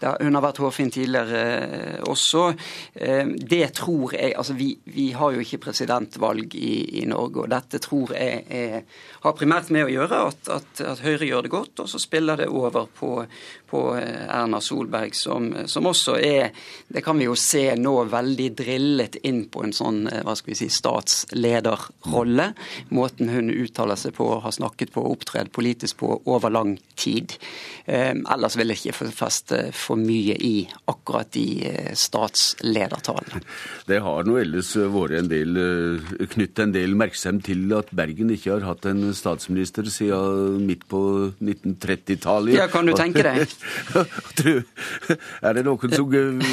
det, 0.00 0.12
Hun 0.20 0.36
har 0.36 0.44
vært 0.44 0.60
hårfin 0.60 0.90
tidligere 0.92 1.42
eh, 1.56 2.00
også. 2.04 2.46
Eh, 2.94 3.32
det 3.40 3.72
tror 3.78 4.14
jeg 4.16 4.34
Altså, 4.36 4.56
vi, 4.58 4.74
vi 4.92 5.10
har 5.16 5.32
jo 5.32 5.40
ikke 5.44 5.62
presidentvalg 5.68 6.54
i, 6.54 7.00
i 7.00 7.04
Norge, 7.08 7.44
og 7.44 7.52
dette 7.52 7.80
tror 7.82 8.12
jeg 8.16 8.44
er 8.50 8.82
har 9.26 9.34
primært 9.36 9.70
med 9.74 9.86
å 9.86 9.90
gjøre 9.90 10.18
at, 10.28 10.48
at, 10.52 10.82
at, 10.84 11.02
Høyre 11.04 11.26
gjør 11.28 11.46
det 11.46 11.52
godt, 11.52 11.82
og 11.82 11.90
så 11.90 12.00
spiller 12.00 12.40
det 12.40 12.48
over 12.52 12.86
på, 12.98 13.10
på 13.70 13.82
eh, 13.98 14.24
Erna 14.26 14.60
Solberg, 14.62 15.16
som, 15.18 15.48
som, 15.70 15.88
også 15.90 16.16
er, 16.20 16.52
det 16.88 17.02
kan 17.02 17.18
vi 17.18 17.26
jo 17.26 17.34
se 17.38 17.74
nå, 17.78 17.94
veldig 18.10 18.46
drillet 18.58 19.18
inn 19.26 19.44
på 19.50 19.64
en 19.66 19.74
sånn 19.74 20.04
eh, 20.06 20.22
hva 20.26 20.36
skal 20.38 20.52
vi 20.52 20.58
si, 20.60 20.68
statslederrolle. 20.70 22.52
Måten 22.94 23.32
hun 23.32 23.50
uttaler 23.50 23.98
seg 23.98 24.14
på, 24.18 24.28
har 24.42 24.54
snakket 24.54 24.92
på 24.94 25.02
og 25.02 25.16
opptredd 25.16 25.50
politisk 25.54 25.98
på 26.02 26.12
over 26.30 26.52
lang 26.54 26.76
tid. 26.94 27.34
Eh, 27.86 28.14
ellers 28.14 28.58
vil 28.58 28.70
jeg 28.70 28.84
ikke 28.84 29.10
feste 29.14 29.60
for 29.74 29.98
mye 29.98 30.36
i 30.38 30.54
akkurat 30.86 31.32
de 31.34 31.46
eh, 31.66 31.90
statsledertalene. 31.98 33.42
Det 33.90 33.98
har 34.04 34.26
nå 34.28 34.38
ellers 34.40 34.72
vært 34.76 35.18
en 35.18 35.30
del, 35.30 35.58
knyttet 36.36 36.64
en 36.68 36.76
del 36.76 36.94
merksomhet 36.98 37.46
til 37.46 37.72
at 37.74 37.90
Bergen 37.96 38.30
ikke 38.34 38.54
har 38.54 38.66
hatt 38.66 38.86
en 38.88 39.10
statsminister 39.16 39.86
siden 39.90 40.62
midt 40.66 40.86
på 40.90 41.00
1930-tallet. 41.42 42.54
Ja, 42.56 42.68
kan 42.70 42.86
du 42.86 42.94
tenke 42.96 43.24
deg? 43.26 43.50
er 45.46 45.58
det 45.58 45.66
noen 45.66 45.94
som 45.96 46.10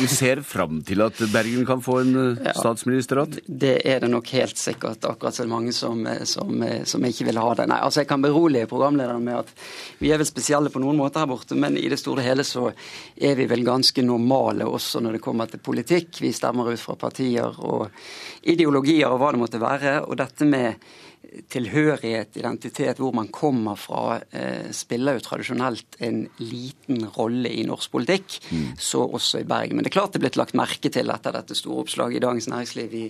ser 0.09 0.41
fram 0.45 0.81
til 0.85 1.01
at 1.03 1.19
Bergen 1.33 1.65
kan 1.67 1.81
få 1.83 1.99
en 2.01 2.15
ja, 2.43 2.53
statsminister 2.57 3.21
igjen? 3.21 3.43
Det 3.47 3.73
er 3.89 4.01
det 4.03 4.09
nok 4.11 4.29
helt 4.35 4.59
sikkert, 4.59 5.05
akkurat 5.07 5.35
så 5.35 5.45
mange 5.49 5.73
som, 5.75 6.01
eh, 6.07 6.23
som, 6.29 6.63
eh, 6.63 6.83
som, 6.89 7.05
ikke 7.05 7.27
vil 7.29 7.39
ha 7.41 7.53
det. 7.59 7.67
Nei, 7.71 7.79
altså 7.83 8.03
Jeg 8.03 8.09
kan 8.09 8.23
berolige 8.23 8.69
programlederen 8.71 9.23
med 9.23 9.41
at 9.43 9.53
vi 9.99 10.11
er 10.11 10.21
vel 10.21 10.29
spesielle 10.29 10.71
på 10.73 10.81
noen 10.83 10.99
måter 10.99 11.23
her 11.23 11.29
borte, 11.31 11.55
men 11.55 11.77
i 11.77 11.87
det 11.91 11.99
store 12.01 12.23
og 12.23 12.27
hele 12.27 12.47
så 12.47 12.69
er 13.15 13.37
vi 13.39 13.47
vel 13.49 13.63
ganske 13.67 14.05
normale 14.05 14.67
også 14.67 15.01
når 15.03 15.17
det 15.17 15.23
kommer 15.23 15.51
til 15.51 15.63
politikk. 15.63 16.21
Vi 16.21 16.33
stemmer 16.33 16.73
ut 16.73 16.81
fra 16.81 16.97
partier 16.99 17.59
og 17.59 17.89
ideologier 18.43 19.11
og 19.11 19.21
hva 19.21 19.31
det 19.33 19.41
måtte 19.41 19.63
være. 19.63 19.97
Og 20.07 20.17
dette 20.19 20.47
med 20.47 20.83
tilhørighet, 21.49 22.37
identitet, 22.37 22.99
hvor 23.01 23.13
man 23.15 23.29
kommer 23.33 23.77
fra, 23.79 24.21
eh, 24.31 24.69
spiller 24.71 25.17
jo 25.17 25.25
tradisjonelt 25.25 25.97
en 25.99 26.27
liten 26.37 27.07
rolle 27.17 27.49
i 27.49 27.65
norsk 27.67 27.91
politikk, 27.91 28.39
mm. 28.51 28.67
så 28.77 29.03
også 29.07 29.41
i 29.41 29.49
Bergen. 29.49 29.75
Men 29.75 29.83
det 29.83 29.91
er 29.91 29.99
klart 29.99 30.13
det 30.13 30.21
er 30.21 30.27
blitt 30.27 30.39
lagt 30.39 30.57
merke 30.57 30.91
til 30.93 31.09
etter 31.09 31.35
dette 31.35 31.57
store 31.57 31.85
oppslaget 31.85 32.19
i 32.19 32.25
Dagens 32.25 32.49
Næringsliv 32.51 32.93
i 32.93 33.07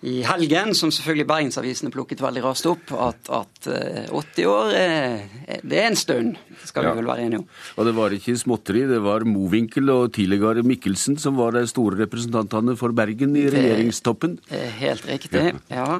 i 0.00 0.20
helgen, 0.24 0.72
som 0.76 0.92
selvfølgelig 0.94 1.26
bergensavisene 1.28 1.92
plukket 1.92 2.22
veldig 2.24 2.42
raskt 2.46 2.68
opp, 2.70 2.92
at, 2.96 3.28
at 3.36 3.68
80 3.68 4.40
eh, 4.40 4.48
år 4.48 4.76
eh, 4.78 5.58
det 5.60 5.80
er 5.82 5.88
en 5.90 5.98
stund, 5.98 6.38
skal 6.64 6.86
ja. 6.86 6.94
vi 6.94 7.02
vel 7.02 7.10
være 7.10 7.26
enige 7.26 7.42
om. 7.42 7.48
Og 7.76 7.88
det 7.88 7.94
var 7.98 8.16
ikke 8.16 8.36
småtteri, 8.40 8.86
det 8.88 9.02
var 9.04 9.26
Mowinckel 9.28 9.92
og 9.92 10.14
tidligere 10.16 10.64
Mikkelsen 10.64 11.18
som 11.20 11.36
var 11.40 11.52
de 11.58 11.66
store 11.68 12.00
representantene 12.00 12.76
for 12.80 12.96
Bergen 12.96 13.36
i 13.36 13.44
regjeringstoppen. 13.52 14.38
Helt 14.80 15.04
riktig, 15.10 15.44
ja. 15.68 15.84
ja. 15.84 15.98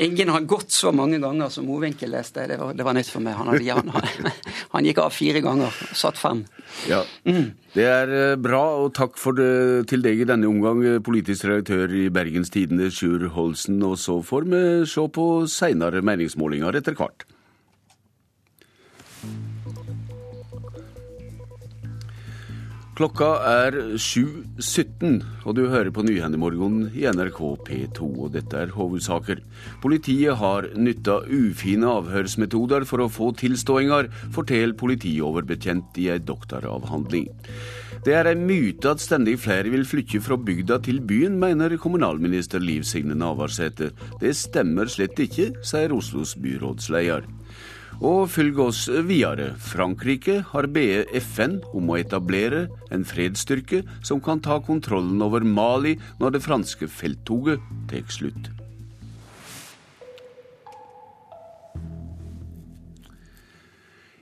Ingen 0.00 0.32
har 0.32 0.40
gått 0.48 0.72
så 0.72 0.90
mange 0.96 1.18
ganger 1.22 1.52
som 1.52 1.66
Mowinckel 1.68 2.10
leste, 2.14 2.48
det 2.50 2.58
var, 2.58 2.74
det 2.74 2.86
var 2.86 2.96
nytt 2.96 3.10
for 3.12 3.22
meg. 3.22 3.38
Han, 3.38 3.52
hadde, 3.52 3.78
han, 3.78 4.34
han, 4.74 4.86
gikk 4.90 5.02
av 5.04 5.14
fire 5.14 5.42
ganger, 5.44 5.82
satt 5.94 6.18
fem. 6.18 6.42
Ja. 6.90 7.04
Mm. 7.28 7.52
Det 7.70 7.84
er 7.86 8.10
eh, 8.10 8.36
bra, 8.40 8.62
og 8.82 8.94
takk 8.98 9.14
for 9.20 9.36
det 9.38 9.86
til 9.90 10.02
deg 10.02 10.24
i 10.24 10.26
denne 10.26 10.48
omgang, 10.50 10.80
eh, 10.82 11.02
politisk 11.06 11.46
redaktør 11.46 11.92
i 11.94 12.08
Bergens 12.10 12.50
Tidende, 12.50 12.88
Sjur 12.90 13.28
Holsen. 13.36 13.78
Og 13.86 13.94
så 14.02 14.16
får 14.26 14.48
vi 14.50 14.62
se 14.90 15.04
på 15.14 15.26
seinere 15.46 16.02
meningsmålinger 16.02 16.80
etter 16.80 16.98
hvert. 16.98 17.22
Klokka 23.00 23.28
er 23.48 23.76
7.17, 23.96 25.22
og 25.48 25.54
du 25.56 25.62
hører 25.72 25.88
på 25.88 26.02
Nyhendemorgen 26.04 26.90
i 26.92 27.06
NRK 27.08 27.38
P2. 27.64 28.08
Og 28.10 28.34
dette 28.34 28.58
er 28.60 28.74
hovedsaker. 28.74 29.40
Politiet 29.80 30.36
har 30.36 30.68
nytta 30.76 31.22
ufine 31.24 31.88
avhørsmetoder 31.88 32.84
for 32.84 33.00
å 33.00 33.08
få 33.08 33.30
tilståinger, 33.40 34.10
forteller 34.36 34.76
politioverbetjent 34.76 35.96
i 35.96 36.10
ei 36.12 36.20
doktoravhandling. 36.20 37.30
Det 38.04 38.18
er 38.18 38.28
ei 38.34 38.36
myte 38.36 38.92
at 38.92 39.00
stendig 39.00 39.38
flere 39.46 39.72
vil 39.72 39.88
flytte 39.88 40.20
fra 40.20 40.36
bygda 40.36 40.82
til 40.84 41.00
byen, 41.00 41.40
mener 41.40 41.80
kommunalminister 41.80 42.60
Liv 42.60 42.84
Signe 42.84 43.16
Navarsete. 43.16 43.94
Det 44.20 44.36
stemmer 44.36 44.92
slett 44.92 45.16
ikke, 45.24 45.54
sier 45.64 45.96
Oslos 45.96 46.36
byrådsleder. 46.36 47.24
Og 48.00 48.30
følg 48.32 48.56
oss 48.64 48.86
videre. 48.88 49.50
Frankrike 49.60 50.38
har 50.54 50.68
bedt 50.72 51.10
FN 51.20 51.58
om 51.76 51.90
å 51.92 51.98
etablere 52.00 52.62
en 52.88 53.04
fredsstyrke 53.04 53.82
som 54.00 54.22
kan 54.24 54.40
ta 54.40 54.56
kontrollen 54.64 55.20
over 55.20 55.44
Mali 55.44 55.98
når 56.20 56.36
det 56.36 56.42
franske 56.46 56.88
felttoget 56.88 57.60
tar 57.92 58.08
slutt. 58.08 58.48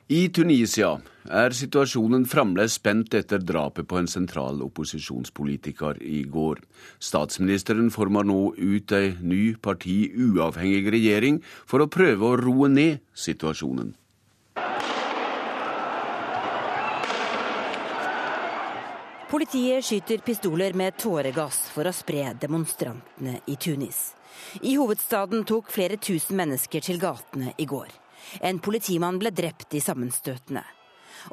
I 0.09 0.27
Tunisia 0.33 0.97
er 1.29 1.55
situasjonen 1.55 2.25
fremdeles 2.29 2.79
spent 2.79 3.15
etter 3.15 3.43
drapet 3.45 3.89
på 3.89 3.99
en 4.01 4.09
sentral 4.11 4.63
opposisjonspolitiker 4.65 6.01
i 6.03 6.23
går. 6.25 6.63
Statsministeren 6.99 7.93
former 7.95 8.27
nå 8.27 8.41
ut 8.57 8.93
ei 8.97 9.15
ny 9.21 9.55
partiuavhengig 9.63 10.91
regjering 10.95 11.41
for 11.69 11.85
å 11.85 11.91
prøve 11.93 12.33
å 12.33 12.37
roe 12.41 12.69
ned 12.73 13.03
situasjonen. 13.15 13.95
Politiet 19.29 19.85
skyter 19.85 20.23
pistoler 20.25 20.73
med 20.73 20.97
tåregass 20.97 21.67
for 21.75 21.85
å 21.85 21.93
spre 21.93 22.31
demonstrantene 22.41 23.43
i 23.53 23.59
Tunis. 23.61 24.15
I 24.65 24.79
hovedstaden 24.81 25.45
tok 25.45 25.69
flere 25.69 25.99
tusen 26.01 26.41
mennesker 26.41 26.81
til 26.81 26.97
gatene 27.03 27.53
i 27.61 27.69
går. 27.69 27.93
En 28.41 28.57
politimann 28.65 29.21
ble 29.21 29.35
drept 29.37 29.77
i 29.77 29.85
sammenstøtene. 29.85 30.65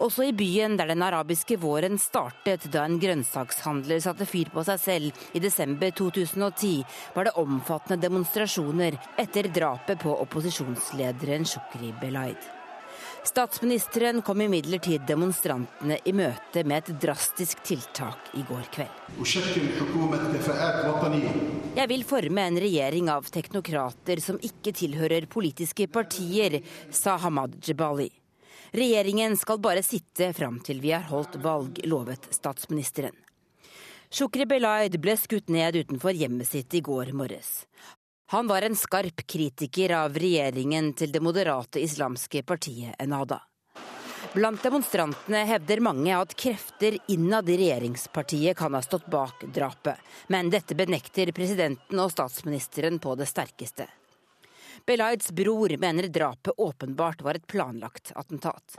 Også 0.02 0.26
i 0.28 0.34
byen 0.36 0.78
der 0.80 0.90
den 0.92 1.04
arabiske 1.06 1.58
våren 1.62 2.00
startet 2.02 2.68
da 2.74 2.86
en 2.86 3.00
grønnsakshandler 3.02 4.02
satte 4.04 4.28
fyr 4.30 4.52
på 4.54 4.66
seg 4.68 4.82
selv 4.82 5.24
i 5.38 5.44
desember 5.44 5.94
2010, 5.96 6.76
var 7.16 7.30
det 7.30 7.38
omfattende 7.42 8.02
demonstrasjoner 8.02 9.00
etter 9.22 9.50
drapet 9.54 10.04
på 10.04 10.14
opposisjonslederen 10.26 11.48
Shukri 11.48 11.94
Belaid. 12.02 12.54
Statsministeren 13.26 14.22
kom 14.22 14.42
imidlertid 14.42 15.02
demonstrantene 15.08 15.98
i 16.06 16.12
møte 16.14 16.62
med 16.64 16.84
et 16.84 17.00
drastisk 17.02 17.64
tiltak 17.66 18.30
i 18.38 18.44
går 18.46 18.68
kveld. 18.76 19.00
Jeg 21.76 21.90
vil 21.90 22.06
forme 22.06 22.46
en 22.46 22.60
regjering 22.62 23.10
av 23.10 23.26
teknokrater 23.34 24.22
som 24.22 24.38
ikke 24.38 24.76
tilhører 24.78 25.26
politiske 25.26 25.90
partier, 25.90 26.60
sa 26.94 27.18
Hamad 27.26 27.58
Jebali. 27.66 28.12
Regjeringen 28.76 29.38
skal 29.38 29.60
bare 29.64 29.84
sitte 29.84 30.34
fram 30.34 30.58
til 30.60 30.82
vi 30.84 30.90
har 30.92 31.06
holdt 31.08 31.38
valg, 31.40 31.78
lovet 31.88 32.26
statsministeren. 32.36 33.16
Shukri 34.12 34.44
Belaid 34.46 34.98
ble 35.00 35.16
skutt 35.16 35.48
ned 35.54 35.78
utenfor 35.80 36.12
hjemmet 36.12 36.50
sitt 36.50 36.76
i 36.76 36.82
går 36.84 37.14
morges. 37.16 37.64
Han 38.36 38.52
var 38.52 38.68
en 38.68 38.76
skarp 38.76 39.24
kritiker 39.32 39.96
av 39.96 40.20
regjeringen 40.20 40.92
til 40.92 41.14
det 41.16 41.24
moderate 41.24 41.80
islamske 41.80 42.44
partiet 42.44 43.00
Enada. 43.00 43.40
Blant 44.36 44.60
demonstrantene 44.66 45.46
hevder 45.48 45.80
mange 45.80 46.12
at 46.12 46.36
krefter 46.36 46.98
innad 47.08 47.48
i 47.48 47.56
regjeringspartiet 47.62 48.58
kan 48.60 48.76
ha 48.76 48.82
stått 48.84 49.08
bak 49.08 49.46
drapet, 49.56 50.02
men 50.28 50.52
dette 50.52 50.76
benekter 50.76 51.32
presidenten 51.32 52.02
og 52.04 52.12
statsministeren 52.12 53.00
på 53.00 53.16
det 53.16 53.32
sterkeste. 53.32 53.88
Belaids 54.86 55.32
bror 55.32 55.78
mener 55.78 56.08
drapet 56.08 56.54
åpenbart 56.58 57.22
var 57.22 57.36
et 57.36 57.48
planlagt 57.48 58.12
attentat. 58.16 58.76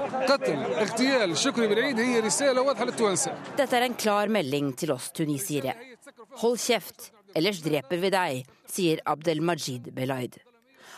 Dette 3.57 3.77
er 3.77 3.87
en 3.87 3.95
klar 3.95 4.31
melding 4.31 4.73
til 4.79 4.93
oss 4.95 5.11
tunisiere. 5.11 5.75
Hold 6.43 6.61
kjeft, 6.63 7.11
ellers 7.35 7.63
dreper 7.65 7.99
vi 8.03 8.11
deg, 8.15 8.53
sier 8.71 9.03
Abdelmajid 9.05 9.91
Belaid. 9.97 10.39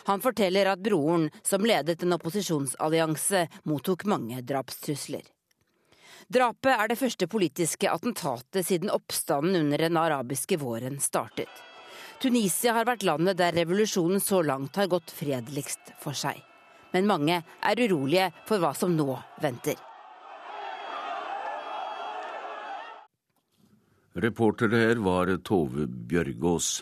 Han 0.09 0.21
forteller 0.25 0.69
at 0.73 0.85
broren, 0.85 1.31
som 1.45 1.65
ledet 1.65 2.03
en 2.05 2.17
opposisjonsallianse, 2.17 3.47
mottok 3.69 4.05
mange 4.09 4.43
drapstrusler. 4.45 5.25
Drapet 6.29 6.75
er 6.75 6.89
det 6.91 6.99
første 7.01 7.27
politiske 7.33 7.89
attentatet 7.89 8.67
siden 8.69 8.93
oppstanden 8.93 9.57
under 9.63 9.81
den 9.87 9.97
arabiske 9.97 10.61
våren 10.61 11.01
startet. 11.01 11.49
Tunisia 12.19 12.73
har 12.75 12.87
vært 12.89 13.05
landet 13.07 13.39
der 13.39 13.55
revolusjonen 13.55 14.19
så 14.19 14.41
langt 14.43 14.75
har 14.81 14.89
gått 14.91 15.13
fredeligst 15.15 15.93
for 16.03 16.19
seg. 16.19 16.41
Men 16.91 17.07
mange 17.07 17.37
er 17.47 17.83
urolige 17.85 18.33
for 18.49 18.59
hva 18.59 18.73
som 18.75 18.97
nå 18.97 19.13
venter. 19.43 19.79
Reporter 24.19 24.73
her 24.75 24.99
var 24.99 25.31
Tove 25.47 25.87
Bjørgaas. 25.87 26.81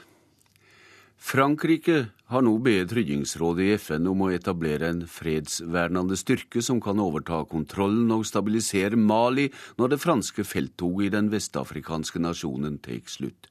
Frankrike 1.20 1.98
har 2.32 2.44
nå 2.44 2.54
bedt 2.64 2.94
Tryggingsrådet 2.94 3.66
i 3.66 3.74
FN 3.80 4.08
om 4.08 4.22
å 4.24 4.30
etablere 4.32 4.88
en 4.88 5.02
fredsvernende 5.10 6.16
styrke 6.16 6.62
som 6.64 6.80
kan 6.80 7.00
overta 7.02 7.42
kontrollen 7.50 8.08
og 8.14 8.24
stabilisere 8.28 8.96
Mali 8.96 9.50
når 9.76 9.92
det 9.92 10.00
franske 10.00 10.46
felttoget 10.48 11.10
i 11.10 11.12
den 11.16 11.28
vestafrikanske 11.32 12.24
nasjonen 12.24 12.80
tar 12.80 13.04
slutt. 13.10 13.50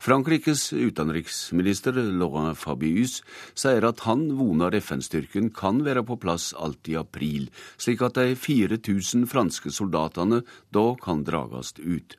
Frankrikes 0.00 0.70
utenriksminister 0.72 1.92
Laurent 1.92 2.56
Fabius 2.56 3.18
sier 3.52 3.84
at 3.84 4.00
han 4.06 4.30
voner 4.38 4.72
FN-styrken 4.78 5.50
kan 5.52 5.82
være 5.84 6.00
på 6.08 6.16
plass 6.22 6.54
alt 6.56 6.88
i 6.88 6.96
april, 6.96 7.50
slik 7.76 8.00
at 8.06 8.16
de 8.16 8.32
4000 8.32 9.26
franske 9.28 9.68
soldatene 9.68 10.40
da 10.72 10.86
kan 11.04 11.20
dragast 11.28 11.82
ut. 11.84 12.16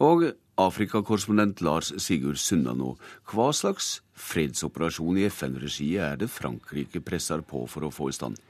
Og 0.00 0.30
Afrikakorrespondent 0.58 1.60
Lars 1.60 1.92
Sigurd 2.00 2.40
Sundano, 2.40 2.94
hva 3.28 3.52
slags 3.52 3.98
fredsoperasjon 4.16 5.20
i 5.20 5.28
FN-regi 5.28 5.92
er 6.00 6.16
det 6.16 6.32
Frankrike 6.32 7.04
presser 7.04 7.44
på 7.44 7.66
for 7.68 7.84
å 7.84 7.92
få 7.92 8.08
i 8.08 8.16
stand? 8.16 8.40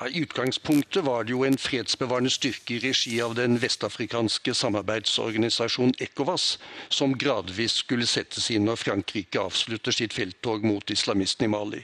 Ja, 0.00 0.08
I 0.08 0.18
utgangspunktet 0.18 1.04
var 1.04 1.24
det 1.24 1.30
jo 1.30 1.44
en 1.46 1.54
fredsbevarende 1.54 2.30
styrke 2.34 2.74
i 2.74 2.80
regi 2.82 3.20
av 3.22 3.36
den 3.38 3.60
vestafrikanske 3.62 4.50
samarbeidsorganisasjonen 4.58 5.94
ECOWAS, 6.02 6.46
som 6.90 7.14
gradvis 7.14 7.76
skulle 7.84 8.08
settes 8.10 8.48
inn 8.50 8.66
når 8.66 8.80
Frankrike 8.80 9.38
avslutter 9.38 9.94
sitt 9.94 10.16
felttog 10.16 10.66
mot 10.66 10.90
islamistene 10.90 11.46
i 11.46 11.52
Mali. 11.52 11.82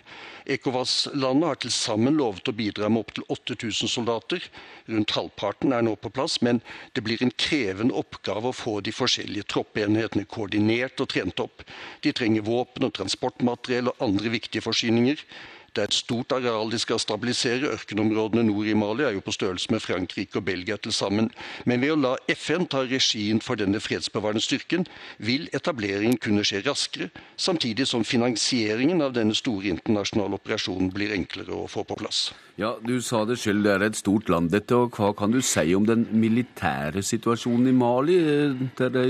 ECOWAS-landene 0.51 1.53
har 1.53 1.61
til 1.63 1.71
sammen 1.71 2.19
lovet 2.19 2.51
å 2.51 2.57
bidra 2.59 2.91
med 2.91 3.05
opptil 3.05 3.29
8000 3.31 3.93
soldater. 3.95 4.43
Rundt 4.91 5.15
halvparten 5.15 5.77
er 5.77 5.87
nå 5.87 5.95
på 5.95 6.11
plass, 6.11 6.41
men 6.43 6.59
det 6.99 7.07
blir 7.07 7.23
en 7.23 7.31
krevende 7.39 7.95
oppgave 7.95 8.51
å 8.51 8.57
få 8.57 8.81
de 8.83 8.91
forskjellige 8.97 9.47
troppenhetene 9.55 10.27
koordinert 10.27 10.99
og 10.99 11.13
trent 11.15 11.47
opp. 11.47 11.63
De 12.03 12.11
trenger 12.11 12.43
våpen 12.51 12.91
og 12.91 12.97
transportmateriell 12.99 13.95
og 13.95 14.03
andre 14.03 14.35
viktige 14.35 14.67
forsyninger. 14.67 15.23
Det 15.71 15.83
er 15.83 15.91
et 15.91 15.95
stort 15.95 16.33
areal 16.35 16.71
de 16.73 16.79
skal 16.83 16.99
stabilisere. 16.99 17.71
Ørkenområdene 17.71 18.43
nord 18.49 18.67
i 18.67 18.75
Mali 18.75 19.05
er 19.07 19.15
jo 19.15 19.23
på 19.23 19.35
størrelse 19.35 19.71
med 19.71 19.83
Frankrike 19.85 20.41
og 20.41 20.45
Belgia 20.49 20.77
til 20.77 20.93
sammen. 20.93 21.29
Men 21.65 21.83
ved 21.85 21.95
å 21.95 21.99
la 22.01 22.15
FN 22.35 22.67
ta 22.67 22.83
regien 22.83 23.39
for 23.45 23.61
denne 23.61 23.79
fredsbevarende 23.81 24.43
styrken, 24.43 24.89
vil 25.19 25.47
etableringen 25.55 26.19
kunne 26.19 26.43
skje 26.47 26.65
raskere, 26.67 27.11
samtidig 27.39 27.87
som 27.87 28.03
finansieringen 28.05 29.03
av 29.05 29.15
denne 29.15 29.37
store 29.39 29.71
internasjonale 29.71 30.41
operasjonen 30.41 30.91
blir 30.95 31.15
enklere 31.15 31.55
å 31.55 31.69
få 31.71 31.85
på 31.87 31.99
plass. 32.01 32.31
Ja, 32.59 32.75
Du 32.83 33.01
sa 33.01 33.25
det 33.25 33.39
selv, 33.39 33.63
det 33.63 33.73
er 33.73 33.85
et 33.87 33.97
stort 33.97 34.29
land 34.29 34.51
dette. 34.51 34.75
og 34.75 34.97
Hva 34.97 35.13
kan 35.17 35.31
du 35.31 35.41
si 35.41 35.75
om 35.75 35.87
den 35.87 36.09
militære 36.11 37.03
situasjonen 37.03 37.69
i 37.69 37.73
Mali, 37.73 38.19
eh, 38.19 38.57
der 38.77 38.89
de 38.89 39.05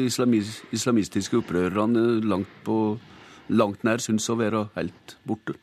islamistiske 0.72 1.40
opprørerne 1.40 2.20
langt, 2.20 2.68
langt 3.48 3.82
nær 3.82 3.98
syns 3.98 4.28
å 4.28 4.36
være 4.36 4.68
helt 4.76 5.16
borte? 5.26 5.54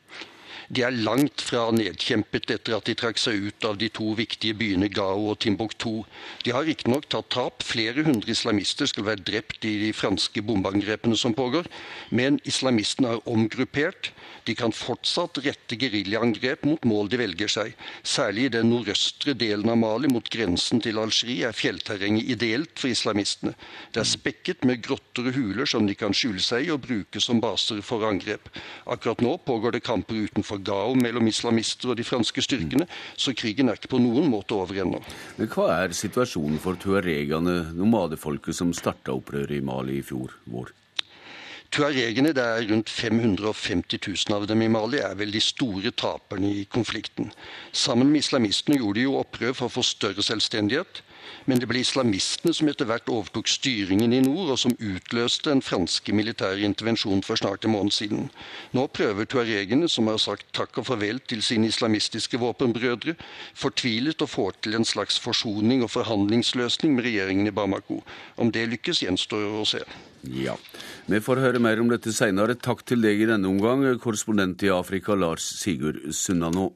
De 0.68 0.82
er 0.84 0.92
langt 0.92 1.40
fra 1.40 1.70
nedkjempet 1.72 2.50
etter 2.52 2.74
at 2.76 2.88
de 2.88 2.94
trakk 3.00 3.16
seg 3.20 3.40
ut 3.48 3.64
av 3.64 3.78
de 3.80 3.88
to 3.98 4.10
viktige 4.18 4.56
byene 4.60 4.90
Gao 4.92 5.30
og 5.30 5.38
Timbuktu. 5.40 6.02
De 6.44 6.52
har 6.52 6.68
riktignok 6.68 7.08
tatt 7.08 7.30
tap. 7.32 7.64
Flere 7.64 8.04
hundre 8.04 8.34
islamister 8.34 8.90
skal 8.90 9.06
være 9.06 9.24
drept 9.30 9.64
i 9.64 9.78
de 9.86 9.94
franske 9.96 10.44
bombeangrepene 10.44 11.16
som 11.16 11.32
pågår. 11.32 11.70
Men 12.12 12.36
islamistene 12.44 13.14
har 13.14 13.24
omgruppert. 13.24 14.12
De 14.48 14.54
kan 14.56 14.72
fortsatt 14.72 15.42
rette 15.44 15.76
geriljaangrep 15.76 16.62
mot 16.64 16.86
mål 16.88 17.10
de 17.12 17.18
velger 17.20 17.50
seg. 17.52 17.74
Særlig 18.00 18.46
i 18.46 18.52
den 18.54 18.70
nordøstre 18.72 19.34
delen 19.36 19.68
av 19.68 19.76
Mali, 19.76 20.08
mot 20.08 20.24
grensen 20.32 20.80
til 20.80 20.96
Algerie, 21.02 21.50
er 21.50 21.56
fjellterrenget 21.56 22.30
ideelt 22.32 22.80
for 22.80 22.88
islamistene. 22.88 23.52
Det 23.92 24.00
er 24.00 24.08
spekket 24.08 24.64
med 24.64 24.80
grotter 24.86 25.28
og 25.28 25.36
huler 25.36 25.68
som 25.68 25.84
de 25.84 25.98
kan 25.98 26.16
skjule 26.16 26.40
seg 26.40 26.64
i 26.64 26.72
og 26.72 26.80
bruke 26.86 27.20
som 27.20 27.42
baser 27.44 27.84
for 27.84 28.08
angrep. 28.08 28.48
Akkurat 28.88 29.20
nå 29.20 29.36
pågår 29.44 29.76
det 29.76 29.84
kamper 29.84 30.24
utenfor 30.24 30.64
Gao 30.64 30.96
mellom 30.96 31.28
islamister 31.28 31.92
og 31.92 32.00
de 32.00 32.08
franske 32.08 32.40
styrkene, 32.48 32.88
så 33.20 33.36
krigen 33.36 33.68
er 33.68 33.76
ikke 33.76 33.92
på 33.98 34.00
noen 34.00 34.32
måte 34.32 34.56
over 34.56 34.80
ennå. 34.80 35.04
Hva 35.44 35.70
er 35.82 35.92
situasjonen 35.92 36.56
for 36.64 36.80
tuaregene, 36.80 37.74
nomadefolket 37.76 38.56
som 38.56 38.72
starta 38.72 39.12
opprøret 39.12 39.58
i 39.60 39.64
Mali 39.64 40.00
i 40.00 40.06
fjor 40.08 40.32
vår? 40.48 40.72
Tuaregene, 41.68 42.32
det 42.32 42.42
er 42.42 42.64
rundt 42.70 42.88
550 42.88 44.00
000 44.00 44.36
av 44.38 44.46
dem 44.48 44.62
i 44.64 44.70
Mali, 44.72 45.02
er 45.04 45.18
vel 45.18 45.34
de 45.34 45.40
store 45.42 45.92
taperne 45.92 46.48
i 46.62 46.64
konflikten. 46.64 47.28
Sammen 47.76 48.08
med 48.08 48.24
islamistene 48.24 48.78
gjorde 48.80 49.00
de 49.00 49.04
jo 49.04 49.18
opprør 49.20 49.52
for 49.52 49.68
å 49.68 49.74
få 49.76 49.84
større 49.84 50.24
selvstendighet. 50.24 51.02
Men 51.48 51.60
det 51.60 51.68
ble 51.70 51.80
islamistene 51.82 52.52
som 52.56 52.68
etter 52.70 52.88
hvert 52.88 53.08
overtok 53.12 53.48
styringen 53.50 54.12
i 54.12 54.20
nord, 54.24 54.54
og 54.54 54.58
som 54.60 54.74
utløste 54.76 55.50
den 55.50 55.62
franske 55.64 56.12
militære 56.12 56.66
intervensjonen 56.68 57.24
for 57.26 57.40
snart 57.40 57.64
en 57.64 57.74
måned 57.74 57.94
siden. 57.96 58.28
Nå 58.76 58.86
prøver 58.92 59.28
tuaregene, 59.28 59.88
som 59.88 60.10
har 60.10 60.20
sagt 60.22 60.48
takk 60.56 60.80
og 60.80 60.88
farvel 60.90 61.22
til 61.28 61.42
sine 61.44 61.70
islamistiske 61.72 62.40
våpenbrødre, 62.40 63.16
fortvilet 63.56 64.24
å 64.24 64.30
få 64.30 64.50
til 64.62 64.78
en 64.78 64.88
slags 64.88 65.18
forsoning 65.22 65.84
og 65.86 65.92
forhandlingsløsning 65.94 66.96
med 66.96 67.08
regjeringen 67.08 67.50
i 67.50 67.54
Bamako. 67.54 68.02
Om 68.36 68.52
det 68.54 68.68
lykkes, 68.74 69.02
gjenstår 69.06 69.48
å 69.60 69.64
se. 69.68 69.84
Ja, 70.34 70.56
vi 71.06 71.20
får 71.22 71.40
høre 71.44 71.62
mer 71.62 71.80
om 71.80 71.90
dette 71.92 72.12
seinere. 72.14 72.58
Takk 72.58 72.82
til 72.88 73.04
deg 73.04 73.22
i 73.22 73.30
denne 73.30 73.48
omgang, 73.48 73.86
korrespondent 74.02 74.64
i 74.66 74.72
Afrika 74.74 75.16
Lars 75.16 75.46
Sigurd 75.60 76.02
Sunnanå. 76.12 76.72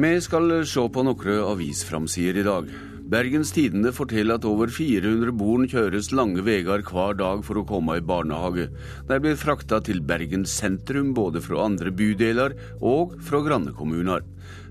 Vi 0.00 0.08
skal 0.24 0.48
se 0.64 0.82
på 0.88 1.02
noen 1.04 1.42
avisframsider 1.44 2.38
i 2.40 2.44
dag. 2.46 2.68
Bergens 3.12 3.50
Tidende 3.52 3.90
forteller 3.92 4.38
at 4.38 4.46
over 4.48 4.70
400 4.72 5.34
barn 5.36 5.66
kjøres 5.68 6.08
lange 6.16 6.40
veier 6.46 6.80
hver 6.88 7.18
dag 7.18 7.42
for 7.44 7.60
å 7.60 7.64
komme 7.68 7.98
i 7.98 8.04
barnehage. 8.08 8.70
De 9.10 9.20
blir 9.20 9.36
frakta 9.36 9.82
til 9.84 10.00
Bergen 10.00 10.46
sentrum 10.48 11.12
både 11.12 11.44
fra 11.44 11.66
andre 11.66 11.92
bydeler 11.92 12.56
og 12.80 13.18
fra 13.20 13.42
grannekommuner. 13.44 14.24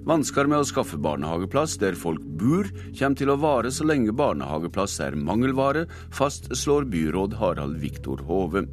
Vansker 0.10 0.50
med 0.50 0.64
å 0.64 0.66
skaffe 0.66 0.98
barnehageplass 0.98 1.78
der 1.78 1.94
folk 1.94 2.26
bor, 2.42 2.66
kommer 2.98 3.22
til 3.22 3.30
å 3.30 3.38
vare 3.38 3.70
så 3.70 3.86
lenge 3.86 4.18
barnehageplass 4.18 5.04
er 5.06 5.22
mangelvare, 5.22 5.86
fastslår 6.10 6.90
byråd 6.90 7.38
Harald 7.38 7.78
Viktor 7.84 8.26
Hove. 8.26 8.66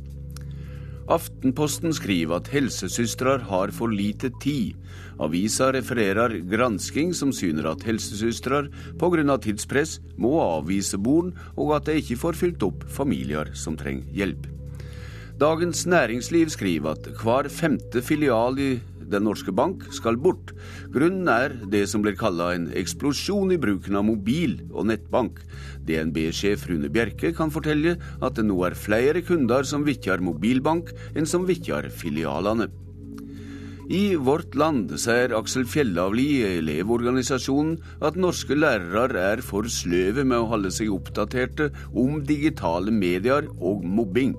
Aftenposten 1.09 1.95
skriver 1.97 2.37
at 2.37 2.51
helsesøstre 2.53 3.39
har 3.49 3.71
for 3.73 3.89
lite 3.89 4.29
tid. 4.43 4.77
Avisa 5.25 5.71
refererer 5.73 6.35
gransking 6.51 7.15
som 7.17 7.33
syner 7.33 7.71
at 7.71 7.87
helsesøstre 7.89 8.67
pga. 9.01 9.39
tidspress 9.41 10.01
må 10.19 10.37
avvise 10.43 11.01
barn, 11.01 11.33
og 11.57 11.77
at 11.77 11.89
de 11.89 11.97
ikke 12.03 12.21
får 12.21 12.37
fylt 12.37 12.63
opp 12.63 12.85
familier 12.93 13.49
som 13.55 13.77
trenger 13.77 14.05
hjelp. 14.13 14.47
Dagens 15.41 15.87
Næringsliv 15.87 16.51
skriver 16.51 16.93
at 16.93 17.09
hver 17.23 17.49
femte 17.49 18.03
filial 18.03 18.59
i 18.59 18.73
Den 19.09 19.25
norske 19.29 19.53
bank 19.55 19.87
skal 19.97 20.19
bort. 20.21 20.53
Grunnen 20.93 21.29
er 21.33 21.55
det 21.73 21.87
som 21.89 22.05
blir 22.05 22.19
kalla 22.19 22.53
en 22.55 22.69
eksplosjon 22.77 23.55
i 23.55 23.61
bruken 23.61 23.97
av 23.99 24.05
mobil 24.09 24.59
og 24.71 24.91
nettbank. 24.91 25.41
DNB-sjef 25.89 26.67
Rune 26.69 26.91
Bjerke 26.93 27.33
kan 27.37 27.53
fortelle 27.55 27.97
at 28.21 28.37
det 28.37 28.45
nå 28.49 28.59
er 28.69 28.77
flere 28.79 29.25
kunder 29.25 29.65
som 29.69 29.87
vitjar 29.89 30.25
mobilbank 30.25 30.93
enn 31.15 31.29
som 31.29 31.49
vitjar 31.49 31.89
filialene. 31.95 32.69
I 33.89 34.19
Vårt 34.21 34.53
Land 34.53 34.91
sier 35.01 35.33
Aksel 35.33 35.65
Fjellavli 35.65 36.27
i 36.43 36.49
Elevorganisasjonen 36.59 37.79
at 38.05 38.19
norske 38.21 38.53
lærere 38.53 39.23
er 39.31 39.41
for 39.41 39.65
sløve 39.73 40.27
med 40.29 40.43
å 40.43 40.51
holde 40.51 40.69
seg 40.77 40.93
oppdaterte 40.93 41.71
om 41.97 42.19
digitale 42.29 42.93
medier 42.93 43.49
og 43.57 43.87
mobbing. 43.89 44.35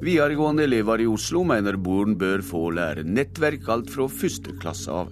Videregående 0.00 0.64
elever 0.64 1.02
i 1.04 1.06
Oslo 1.10 1.42
mener 1.44 1.76
barn 1.76 2.14
bør 2.16 2.40
få 2.40 2.70
lære 2.72 3.02
nettverk 3.04 3.66
alt 3.68 3.90
fra 3.92 4.06
første 4.08 4.54
klasse 4.56 4.88
av. 4.88 5.10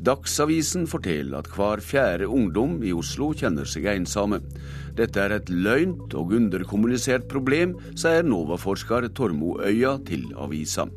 Dagsavisen 0.00 0.86
forteller 0.88 1.42
at 1.42 1.50
hver 1.52 1.82
fjerde 1.84 2.24
ungdom 2.32 2.78
i 2.80 2.94
Oslo 2.96 3.34
kjenner 3.36 3.68
seg 3.68 3.84
ensomme. 3.92 4.38
Dette 4.96 5.20
er 5.20 5.34
et 5.36 5.52
løgnt 5.52 6.16
og 6.16 6.32
underkommunisert 6.38 7.26
problem, 7.28 7.74
sier 7.92 8.24
NOVA-forsker 8.24 9.10
Tormo 9.12 9.58
Øya 9.60 9.98
til 10.08 10.24
avisa. 10.40 10.88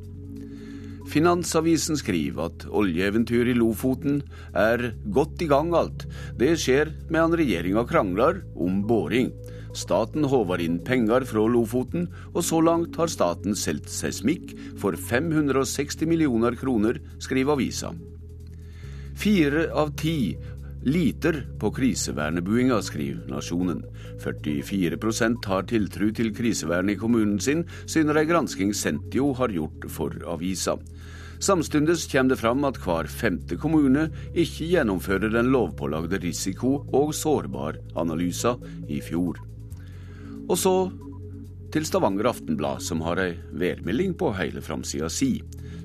Finansavisen 1.12 2.00
skriver 2.00 2.48
at 2.48 2.64
oljeeventyret 2.72 3.52
i 3.52 3.58
Lofoten 3.60 4.22
er 4.56 4.94
godt 5.12 5.44
i 5.44 5.50
gang 5.52 5.76
alt. 5.76 6.08
Det 6.40 6.54
skjer 6.64 6.96
medan 7.12 7.36
regjeringa 7.36 7.84
krangler 7.92 8.40
om 8.56 8.80
boring. 8.88 9.34
Staten 9.74 10.28
håver 10.30 10.62
inn 10.62 10.80
penger 10.86 11.26
fra 11.26 11.44
Lofoten, 11.50 12.08
og 12.34 12.44
så 12.46 12.62
langt 12.62 12.98
har 13.02 13.10
staten 13.10 13.58
solgt 13.58 13.90
seismikk 13.90 14.54
for 14.80 14.98
560 14.98 16.06
millioner 16.10 16.58
kroner, 16.60 17.02
skriver 17.20 17.58
avisa. 17.58 17.94
Fire 19.18 19.68
av 19.74 19.94
ti 19.98 20.36
liter 20.84 21.46
på 21.60 21.72
krisevernebuinga, 21.72 22.82
skriver 22.82 23.30
Nasjonen. 23.32 23.84
44% 24.24 25.46
har 25.48 25.66
tiltru 25.70 26.10
til 26.16 26.34
krisevernet 26.36 26.98
i 26.98 27.00
kommunen 27.00 27.40
sin, 27.42 27.64
syner 27.86 28.20
ei 28.20 28.28
gransking 28.30 28.74
Sentio 28.76 29.32
har 29.40 29.54
gjort 29.54 29.88
for 29.92 30.18
avisa. 30.28 30.78
Samtidig 31.44 31.98
kommer 32.12 32.30
det 32.32 32.40
fram 32.40 32.64
at 32.64 32.78
hver 32.80 33.08
femte 33.12 33.58
kommune 33.60 34.06
ikke 34.32 34.70
gjennomfører 34.76 35.34
den 35.34 35.52
lovpålagde 35.52 36.22
risiko- 36.24 36.86
og 36.94 37.12
sårbar-analysa 37.16 38.56
i 38.88 39.02
fjor. 39.04 39.42
Og 40.50 40.58
så 40.60 40.76
til 41.74 41.88
Stavanger 41.88 42.28
Aftenblad, 42.30 42.84
som 42.86 43.02
har 43.02 43.22
ei 43.24 43.34
værmelding 43.58 44.14
på 44.20 44.34
hele 44.38 44.62
framsida 44.62 45.10
si. 45.10 45.40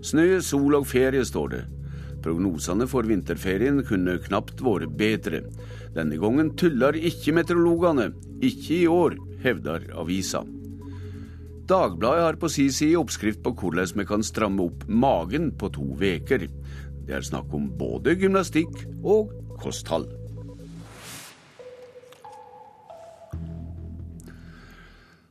Snø, 0.05 0.41
sol 0.45 0.77
og 0.77 0.87
ferie, 0.91 1.25
står 1.25 1.55
det. 1.55 1.63
Prognosene 2.23 2.89
for 2.91 3.07
vinterferien 3.09 3.81
kunne 3.87 4.19
knapt 4.27 4.61
vært 4.65 4.93
bedre. 4.99 5.45
Denne 5.95 6.19
gangen 6.21 6.53
tuller 6.59 6.99
ikke 6.99 7.35
meteorologene. 7.37 8.11
Ikke 8.45 8.83
i 8.83 8.87
år, 8.91 9.17
hevder 9.43 9.89
avisa. 9.97 10.43
Dagbladet 11.69 12.25
har 12.25 12.39
på 12.41 12.49
si 12.53 12.69
side 12.73 12.99
oppskrift 13.01 13.43
på 13.45 13.53
hvordan 13.57 13.97
vi 14.01 14.07
kan 14.09 14.25
stramme 14.25 14.65
opp 14.69 14.87
magen 14.89 15.51
på 15.57 15.69
to 15.73 15.89
veker. 16.01 16.49
Det 17.09 17.17
er 17.17 17.25
snakk 17.25 17.53
om 17.57 17.69
både 17.81 18.17
gymnastikk 18.21 18.87
og 19.05 19.33
kosthold. 19.61 20.18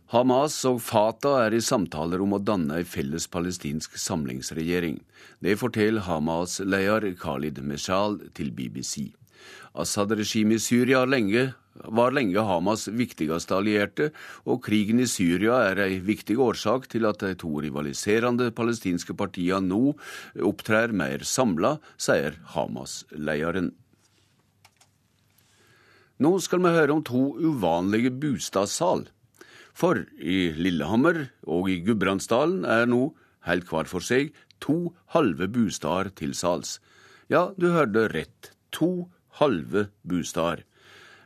Hamas 0.08 0.62
og 0.64 0.78
Fatah 0.80 1.41
er 1.49 1.53
i 1.58 1.60
samtaler 1.60 2.22
om 2.24 2.38
å 2.38 2.39
danne 2.39 2.78
en 2.80 2.88
felles 2.88 3.26
palestinsk 3.28 3.97
samlingsregjering. 3.99 5.01
Det 5.43 5.58
forteller 5.60 6.05
Hamas-leder 6.05 7.10
Khalid 7.20 7.60
Meshal 7.60 8.16
til 8.38 8.53
BBC. 8.55 9.10
Assad-regimet 9.76 10.62
i 10.62 10.64
Syria 10.64 11.01
lenge, 11.03 11.49
var 11.91 12.16
lenge 12.16 12.39
Hamas' 12.39 12.88
viktigste 12.88 13.58
allierte, 13.58 14.08
og 14.47 14.64
krigen 14.64 15.03
i 15.03 15.10
Syria 15.12 15.60
er 15.74 15.84
en 15.84 16.08
viktig 16.08 16.39
årsak 16.39 16.88
til 16.95 17.03
at 17.12 17.20
de 17.26 17.34
to 17.43 17.51
rivaliserende 17.68 18.47
palestinske 18.55 19.12
partiene 19.12 19.68
nå 19.68 19.91
opptrer 20.39 20.95
mer 20.95 21.28
samla, 21.28 21.82
sier 21.99 22.39
Hamas-lederen. 22.55 23.74
Nå 26.24 26.34
skal 26.39 26.64
vi 26.64 26.74
høre 26.80 26.95
om 26.95 27.03
to 27.05 27.28
uvanlige 27.43 28.16
bostadssalg. 28.24 29.12
For 29.78 30.07
i 30.17 30.38
Lillehammer 30.57 31.28
og 31.45 31.67
i 31.69 31.78
Gudbrandsdalen 31.86 32.63
er 32.65 32.88
nå, 32.89 33.11
helt 33.45 33.67
hver 33.69 33.86
for 33.86 34.01
seg, 34.01 34.32
to 34.63 34.95
halve 35.13 35.45
bostader 35.53 36.09
til 36.17 36.34
sals. 36.38 36.80
Ja, 37.30 37.51
du 37.61 37.69
hørte 37.75 38.07
rett. 38.09 38.49
To 38.73 39.11
halve 39.38 39.88
bostader. 40.01 40.63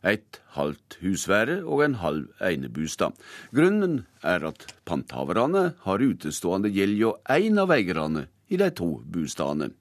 Et 0.04 0.42
halvt 0.58 0.98
husvære 1.00 1.62
og 1.62 1.84
en 1.86 1.96
halv 2.02 2.44
enebostad. 2.44 3.16
Grunnen 3.56 4.02
er 4.26 4.44
at 4.50 4.66
panthaverne 4.90 5.64
har 5.86 6.04
utestående 6.04 6.74
gjeld 6.74 6.98
hjå 7.00 7.14
én 7.32 7.62
av 7.62 7.72
eierne 7.72 8.26
i 8.52 8.60
de 8.60 8.68
to 8.76 8.90
bostadene. 9.14 9.72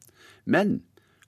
Men 0.45 0.77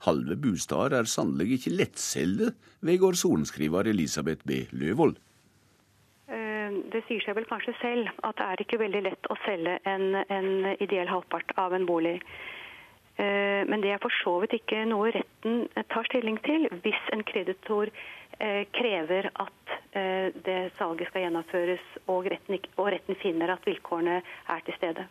halve 0.07 0.39
bostader 0.39 1.01
er 1.01 1.11
sannelig 1.11 1.59
ikke 1.59 1.75
lettselgte, 1.75 2.53
vedgår 2.87 3.19
sorenskriver 3.19 3.91
Elisabeth 3.91 4.47
B. 4.47 4.63
Løvold 4.71 5.19
det 6.93 7.05
sier 7.07 7.23
seg 7.25 7.37
vel 7.39 7.47
kanskje 7.49 7.75
selv 7.81 8.11
at 8.27 8.39
det 8.39 8.49
er 8.49 8.65
ikke 8.65 8.81
veldig 8.83 9.05
lett 9.07 9.31
å 9.31 9.39
selge 9.47 9.79
en, 9.89 10.17
en 10.23 10.51
ideell 10.79 11.11
halvpart 11.11 11.55
av 11.61 11.77
en 11.77 11.87
bolig. 11.87 12.19
Eh, 13.17 13.63
men 13.69 13.85
det 13.85 13.93
er 13.93 14.03
for 14.03 14.15
så 14.23 14.39
vidt 14.43 14.57
ikke 14.57 14.85
noe 14.89 15.13
retten 15.13 15.67
tar 15.93 16.07
stilling 16.09 16.39
til 16.47 16.69
hvis 16.85 17.09
en 17.13 17.25
kreditor 17.29 17.91
eh, 18.39 18.65
krever 18.73 19.29
at 19.33 19.75
eh, 19.93 20.31
det 20.47 20.61
salget 20.79 21.11
skal 21.11 21.27
gjennomføres 21.27 21.91
og 22.07 22.31
retten, 22.33 22.63
og 22.79 22.89
retten 22.95 23.19
finner 23.21 23.53
at 23.53 23.69
vilkårene 23.69 24.23
er 24.23 24.65
til 24.65 24.79
stede. 24.81 25.05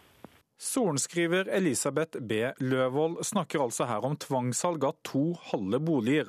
Sorenskriver 0.61 1.47
Elisabeth 1.49 2.19
B. 2.21 2.43
Løvold 2.61 3.23
snakker 3.25 3.63
altså 3.63 3.87
her 3.89 4.03
om 4.05 4.13
tvangssalg 4.13 4.83
av 4.85 4.99
to 5.05 5.31
halve 5.49 5.79
boliger, 5.81 6.27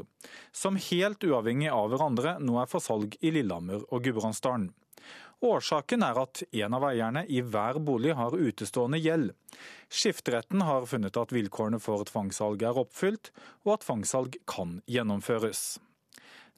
som 0.57 0.79
helt 0.81 1.25
uavhengig 1.25 1.69
av 1.69 1.91
hverandre 1.93 2.39
nå 2.41 2.57
er 2.63 2.71
for 2.71 2.81
salg 2.81 3.19
i 3.21 3.33
Lillehammer 3.35 3.85
og 3.91 4.07
Gudbrandsdalen. 4.07 4.71
Årsaken 5.43 6.05
er 6.07 6.19
at 6.23 6.43
en 6.55 6.75
av 6.77 6.85
eierne 6.87 7.25
i 7.27 7.41
hver 7.43 7.81
bolig 7.83 8.15
har 8.15 8.37
utestående 8.39 9.01
gjeld. 9.03 9.33
Skifteretten 9.91 10.63
har 10.63 10.87
funnet 10.87 11.19
at 11.19 11.35
vilkårene 11.35 11.81
for 11.83 12.05
tvangssalg 12.07 12.63
er 12.63 12.79
oppfylt, 12.79 13.33
og 13.67 13.75
at 13.75 13.87
tvangssalg 13.89 14.39
kan 14.47 14.79
gjennomføres. 14.87 15.81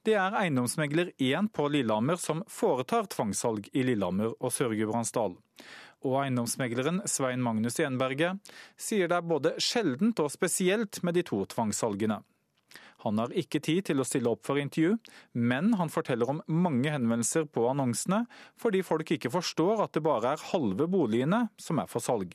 Det 0.04 0.18
er 0.20 0.36
eiendomsmegler 0.36 1.14
1 1.16 1.48
på 1.56 1.70
Lillehammer 1.72 2.20
som 2.20 2.42
foretar 2.44 3.08
tvangssalg 3.08 3.70
i 3.72 3.86
Lillehammer 3.88 4.34
og 4.36 4.52
Sør-Gudbrandsdal. 4.52 5.38
Og 6.04 6.18
eiendomsmegleren 6.20 7.00
Svein 7.08 7.40
Magnus 7.40 7.80
Enberget 7.80 8.52
sier 8.76 9.08
det 9.08 9.16
er 9.16 9.30
både 9.32 9.54
sjeldent 9.56 10.20
og 10.20 10.28
spesielt 10.34 11.00
med 11.00 11.16
de 11.16 11.24
to 11.24 11.40
tvangssalgene. 11.48 12.20
Han 13.04 13.20
har 13.20 13.34
ikke 13.36 13.60
tid 13.60 13.84
til 13.90 14.00
å 14.00 14.06
stille 14.08 14.30
opp 14.32 14.46
for 14.46 14.60
intervju, 14.60 14.96
men 15.36 15.74
han 15.76 15.92
forteller 15.92 16.30
om 16.32 16.40
mange 16.48 16.92
henvendelser 16.92 17.44
på 17.52 17.66
annonsene, 17.68 18.22
fordi 18.60 18.80
folk 18.86 19.12
ikke 19.16 19.32
forstår 19.34 19.84
at 19.84 19.92
det 19.96 20.04
bare 20.06 20.34
er 20.34 20.46
halve 20.54 20.88
boligene 20.90 21.44
som 21.60 21.82
er 21.82 21.90
for 21.90 22.04
salg. 22.04 22.32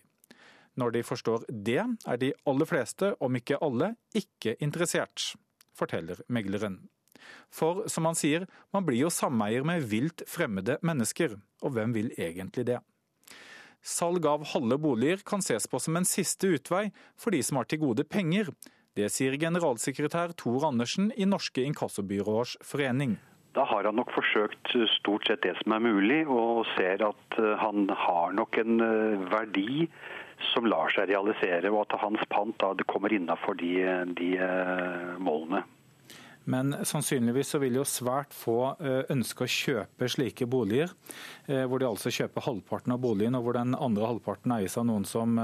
Når 0.80 0.93
de 0.95 1.01
forstår 1.03 1.47
det, 1.49 1.82
er 1.82 2.22
de 2.22 2.32
aller 2.47 2.70
fleste, 2.70 3.15
om 3.20 3.36
ikke 3.36 3.57
alle, 3.65 3.95
ikke 4.15 4.55
interessert, 4.63 5.34
forteller 5.76 6.22
megleren. 6.30 6.78
For 7.51 7.84
som 7.91 8.05
han 8.07 8.17
sier, 8.17 8.45
man 8.74 8.86
blir 8.88 9.03
jo 9.03 9.11
sameier 9.13 9.65
med 9.67 9.84
vilt 9.89 10.24
fremmede 10.30 10.78
mennesker, 10.86 11.36
og 11.65 11.76
hvem 11.76 11.97
vil 11.97 12.13
egentlig 12.17 12.67
det? 12.70 12.80
Salg 13.82 14.26
av 14.28 14.43
halve 14.51 14.76
boliger 14.82 15.22
kan 15.26 15.41
ses 15.43 15.67
på 15.67 15.80
som 15.80 15.95
en 15.95 16.07
siste 16.07 16.49
utvei 16.51 16.89
for 17.20 17.32
de 17.32 17.39
som 17.45 17.59
har 17.59 17.67
til 17.70 17.82
gode 17.82 18.03
penger, 18.03 18.51
det 19.00 19.10
sier 19.14 19.39
generalsekretær 19.39 20.36
Tor 20.39 20.68
Andersen 20.68 21.14
i 21.16 21.28
Norske 21.30 21.64
inkassobyråers 21.64 22.58
forening. 22.66 23.18
Da 23.58 23.66
har 23.66 23.88
han 23.88 23.97
nok 23.97 24.12
forsøkt 24.14 24.76
stort 25.00 25.26
sett 25.28 25.41
det 25.41 25.56
som 25.62 25.74
er 25.74 25.82
mulig, 25.82 26.22
og 26.30 26.68
ser 26.76 27.02
at 27.08 27.39
eh, 27.41 27.56
han 27.58 27.89
har 27.89 28.36
nok 28.38 28.60
en 28.62 28.84
eh, 28.86 29.26
verdi 29.32 29.88
som 30.54 30.70
lar 30.70 30.93
seg 30.93 31.10
realisere, 31.10 31.72
og 31.74 31.88
at 31.88 31.97
hans 32.04 32.22
pant 32.32 32.56
da 32.62 32.72
kommer 32.88 33.14
innafor 33.16 33.58
de, 33.60 33.74
de 34.20 34.30
eh, 34.38 35.18
målene. 35.20 35.64
Men 36.50 36.72
sannsynligvis 36.88 37.52
så 37.54 37.60
vil 37.62 37.76
jo 37.78 37.84
svært 37.86 38.32
få 38.34 38.72
ønske 39.14 39.43
å 39.45 39.52
kjøpe 39.54 40.08
slike 40.10 40.47
boliger, 40.50 40.89
hvor 41.45 41.78
de 41.78 41.86
altså 41.86 42.10
kjøper 42.16 42.41
halvparten 42.41 42.95
av 42.95 43.04
boligen, 43.04 43.38
og 43.38 43.43
hvor 43.45 43.60
den 43.60 43.76
andre 43.78 44.08
halvparten 44.10 44.56
eies 44.56 44.80
av 44.80 44.88
noen 44.89 45.06
som 45.06 45.36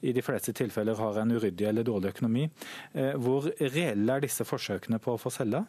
i 0.00 0.12
de 0.12 0.22
fleste 0.22 0.54
tilfeller 0.56 0.98
har 0.98 1.18
en 1.20 1.34
uryddig 1.34 1.68
eller 1.68 1.86
dårlig 1.86 2.12
økonomi. 2.14 2.48
Eh, 2.92 3.14
hvor 3.18 3.48
reelle 3.60 4.16
er 4.16 4.24
disse 4.24 4.46
forsøkene 4.46 5.00
på 5.02 5.14
å 5.14 5.20
få 5.20 5.32
selge? 5.34 5.64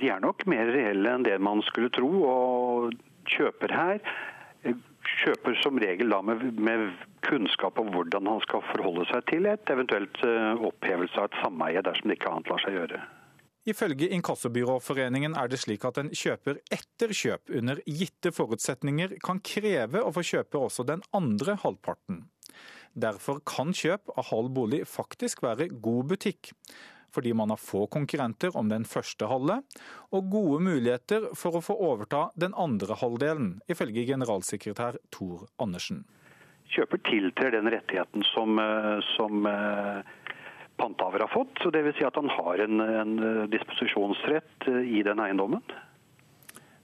De 0.00 0.10
er 0.12 0.20
nok 0.20 0.44
mer 0.50 0.68
reelle 0.72 1.12
enn 1.12 1.26
det 1.26 1.36
man 1.40 1.62
skulle 1.68 1.92
tro. 1.94 2.10
og 2.28 2.96
Kjøper 3.26 3.74
her 3.74 4.00
eh, 4.64 4.78
kjøper 5.24 5.58
som 5.62 5.80
regel 5.82 6.12
da 6.14 6.22
med, 6.22 6.46
med, 6.60 6.88
kunnskap 7.26 7.80
om 7.82 7.88
hvordan 7.90 8.28
han 8.30 8.42
skal 8.44 8.62
forholde 8.68 9.02
seg 9.10 9.24
til 9.26 9.48
et 9.50 9.70
eventuelt 9.72 10.20
opphevelse 10.62 11.18
av 11.18 11.26
et 11.26 11.38
sameie 11.40 11.82
dersom 11.82 12.12
det 12.12 12.20
ikke 12.20 12.30
annet 12.30 12.52
lar 12.52 12.62
seg 12.62 12.76
gjøre. 12.76 13.00
Ifølge 13.66 14.06
Inkassobyråforeningen 14.14 15.34
er 15.34 15.50
det 15.50 15.58
slik 15.58 15.82
at 15.88 15.98
en 15.98 16.12
kjøper 16.14 16.60
etter 16.70 17.10
kjøp 17.10 17.50
under 17.58 17.80
gitte 17.82 18.30
forutsetninger 18.30 19.16
kan 19.26 19.40
kreve 19.42 20.04
å 20.06 20.12
få 20.14 20.22
kjøpe 20.22 20.60
også 20.68 20.86
den 20.86 21.02
andre 21.16 21.56
halvparten. 21.64 22.20
Derfor 22.96 23.42
kan 23.44 23.74
kjøp 23.76 24.12
av 24.16 24.30
halv 24.30 24.52
bolig 24.56 24.84
faktisk 24.88 25.42
være 25.44 25.68
god 25.68 26.12
butikk. 26.12 26.52
Fordi 27.12 27.32
man 27.36 27.52
har 27.52 27.60
få 27.60 27.86
konkurrenter 27.92 28.56
om 28.56 28.68
den 28.68 28.84
første 28.84 29.28
halve, 29.30 29.60
og 30.12 30.30
gode 30.32 30.58
muligheter 30.66 31.30
for 31.38 31.56
å 31.56 31.62
få 31.64 31.76
overta 31.88 32.26
den 32.36 32.52
andre 32.56 32.98
halvdelen, 33.00 33.54
ifølge 33.72 34.04
generalsekretær 34.08 34.98
Tor 35.14 35.46
Andersen. 35.62 36.04
Kjøper 36.74 37.00
tiltrer 37.06 37.54
den 37.54 37.70
rettigheten 37.72 38.26
som, 38.34 38.58
eh, 38.58 38.98
som 39.14 39.46
eh, 39.46 40.02
panthaver 40.76 41.24
har 41.24 41.32
fått. 41.32 41.62
så 41.62 41.70
Dvs. 41.70 41.96
Si 41.98 42.04
at 42.04 42.18
han 42.18 42.28
har 42.28 42.64
en, 42.66 42.80
en 42.80 43.16
disposisjonsrett 43.52 44.68
eh, 44.68 44.82
i 44.98 45.02
den 45.06 45.22
eiendommen. 45.22 45.62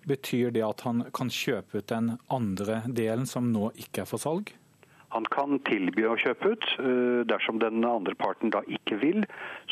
Betyr 0.09 0.51
det 0.55 0.65
at 0.67 0.83
han 0.87 1.05
kan 1.15 1.31
kjøpe 1.31 1.79
ut 1.79 1.91
den 1.91 2.17
andre 2.33 2.83
delen 2.89 3.27
som 3.29 3.53
nå 3.53 3.71
ikke 3.79 4.03
er 4.03 4.11
for 4.11 4.23
salg? 4.23 4.55
Han 5.13 5.29
kan 5.33 5.61
tilby 5.69 6.07
å 6.09 6.17
kjøpe 6.21 6.55
ut. 6.55 6.67
Eh, 6.81 7.21
dersom 7.29 7.61
den 7.63 7.85
andre 7.85 8.17
parten 8.19 8.53
da 8.55 8.65
ikke 8.67 8.99
vil, 9.03 9.27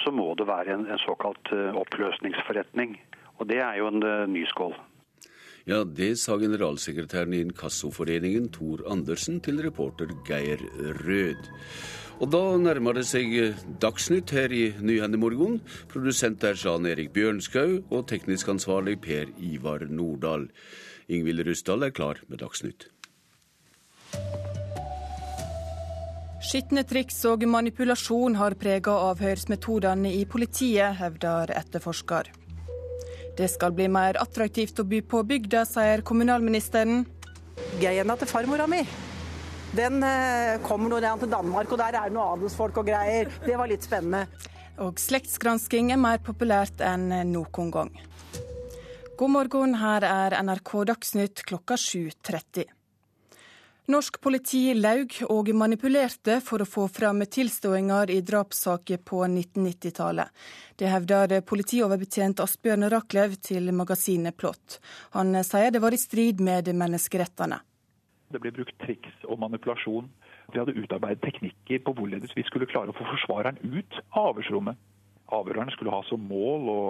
så 0.04 0.12
må 0.12 0.34
det 0.36 0.48
være 0.50 0.76
en, 0.76 0.86
en 0.90 1.02
såkalt 1.02 1.52
eh, 1.56 1.72
oppløsningsforretning. 1.80 2.98
Og 3.40 3.48
Det 3.48 3.60
er 3.64 3.80
jo 3.80 3.88
en 3.88 4.04
ny 4.28 4.44
skål. 4.50 4.74
Ja, 5.68 5.84
det 5.84 6.18
sa 6.18 6.36
generalsekretæren 6.40 7.34
i 7.36 7.40
Inkassoforeningen 7.44 8.48
Tor 8.52 8.80
Andersen 8.88 9.40
til 9.44 9.60
reporter 9.64 10.12
Geir 10.28 10.60
Rød. 11.04 11.48
Og 12.20 12.28
da 12.28 12.40
nærmer 12.60 12.98
det 12.98 13.06
seg 13.08 13.32
eh, 13.40 13.60
Dagsnytt 13.80 14.32
her 14.36 14.52
i 14.52 14.66
Nyhendemorgen. 14.76 15.60
Produsent 15.88 16.44
er 16.44 16.58
Jan 16.60 16.88
Erik 16.88 17.14
Bjørnskau, 17.16 17.80
og 17.88 18.08
teknisk 18.12 18.52
ansvarlig 18.52 18.98
Per 19.04 19.32
Ivar 19.40 19.86
Nordahl. 19.88 20.50
Ingvild 21.08 21.46
Rustdal 21.48 21.88
er 21.88 21.96
klar 21.96 22.20
med 22.28 22.44
Dagsnytt. 22.44 22.90
Skitne 26.40 26.86
triks 26.88 27.18
og 27.28 27.44
manipulasjon 27.44 28.38
har 28.40 28.56
prega 28.60 28.94
avhørsmetodene 29.10 30.12
i 30.16 30.24
politiet, 30.24 30.96
hevder 30.96 31.52
etterforsker. 31.58 32.32
Det 33.36 33.48
skal 33.52 33.76
bli 33.76 33.86
mer 33.92 34.16
attraktivt 34.20 34.80
å 34.80 34.88
by 34.88 35.02
på 35.04 35.22
bygda, 35.28 35.66
sier 35.68 36.02
kommunalministeren. 36.06 37.04
Greiene 37.80 38.16
til 38.16 38.30
farmora 38.30 38.66
mi 38.70 38.82
den 39.76 40.02
eh, 40.02 40.58
kommer 40.66 40.90
nå 40.90 40.98
ned 40.98 41.20
til 41.22 41.30
Danmark, 41.30 41.70
og 41.70 41.78
der 41.78 41.94
er 41.94 42.08
det 42.08 42.16
noe 42.16 42.32
adelsfolk 42.34 42.80
og 42.82 42.88
greier. 42.88 43.30
Det 43.44 43.58
var 43.58 43.70
litt 43.70 43.86
spennende. 43.86 44.26
Og 44.82 44.98
slektsgransking 44.98 45.92
er 45.94 46.00
mer 46.00 46.18
populært 46.24 46.82
enn 46.82 47.10
noen 47.30 47.70
gang. 47.74 47.92
God 49.20 49.34
morgen, 49.36 49.76
her 49.78 50.06
er 50.08 50.38
NRK 50.40 50.72
Dagsnytt 50.90 51.44
klokka 51.46 51.76
7.30. 51.78 52.79
Norsk 53.90 54.20
politi 54.22 54.68
laug 54.76 55.16
og 55.32 55.48
manipulerte 55.58 56.36
for 56.46 56.62
å 56.62 56.66
få 56.68 56.84
fram 56.92 57.24
tilståinger 57.26 58.12
i 58.14 58.20
drapssaker 58.22 59.00
på 59.02 59.24
1990-tallet. 59.24 60.30
Det 60.78 60.92
hevder 60.92 61.40
politioverbetjent 61.42 62.42
Asbjørn 62.44 62.86
Rachlew 62.92 63.34
til 63.42 63.72
magasinet 63.74 64.36
Plott. 64.38 64.78
Han 65.16 65.34
sier 65.42 65.74
det 65.74 65.82
var 65.82 65.96
i 65.96 65.98
strid 65.98 66.38
med 66.44 66.70
menneskerettene. 66.70 67.58
Det 68.30 68.38
ble 68.38 68.54
brukt 68.60 68.76
triks 68.84 69.26
og 69.26 69.40
manipulasjon. 69.42 70.06
Vi 70.54 70.62
hadde 70.62 70.78
utarbeidet 70.78 71.24
teknikker 71.26 71.82
på 71.82 71.96
hvorledes 71.98 72.36
vi 72.38 72.46
skulle 72.46 72.70
klare 72.70 72.94
å 72.94 72.98
få 72.98 73.08
forsvareren 73.10 73.58
ut 73.64 74.02
av 74.12 74.36
avhørsrommet. 74.36 74.78
Avhøreren 75.34 75.74
skulle 75.74 75.96
ha 75.96 76.04
som 76.06 76.22
mål 76.30 76.70
å 76.70 76.82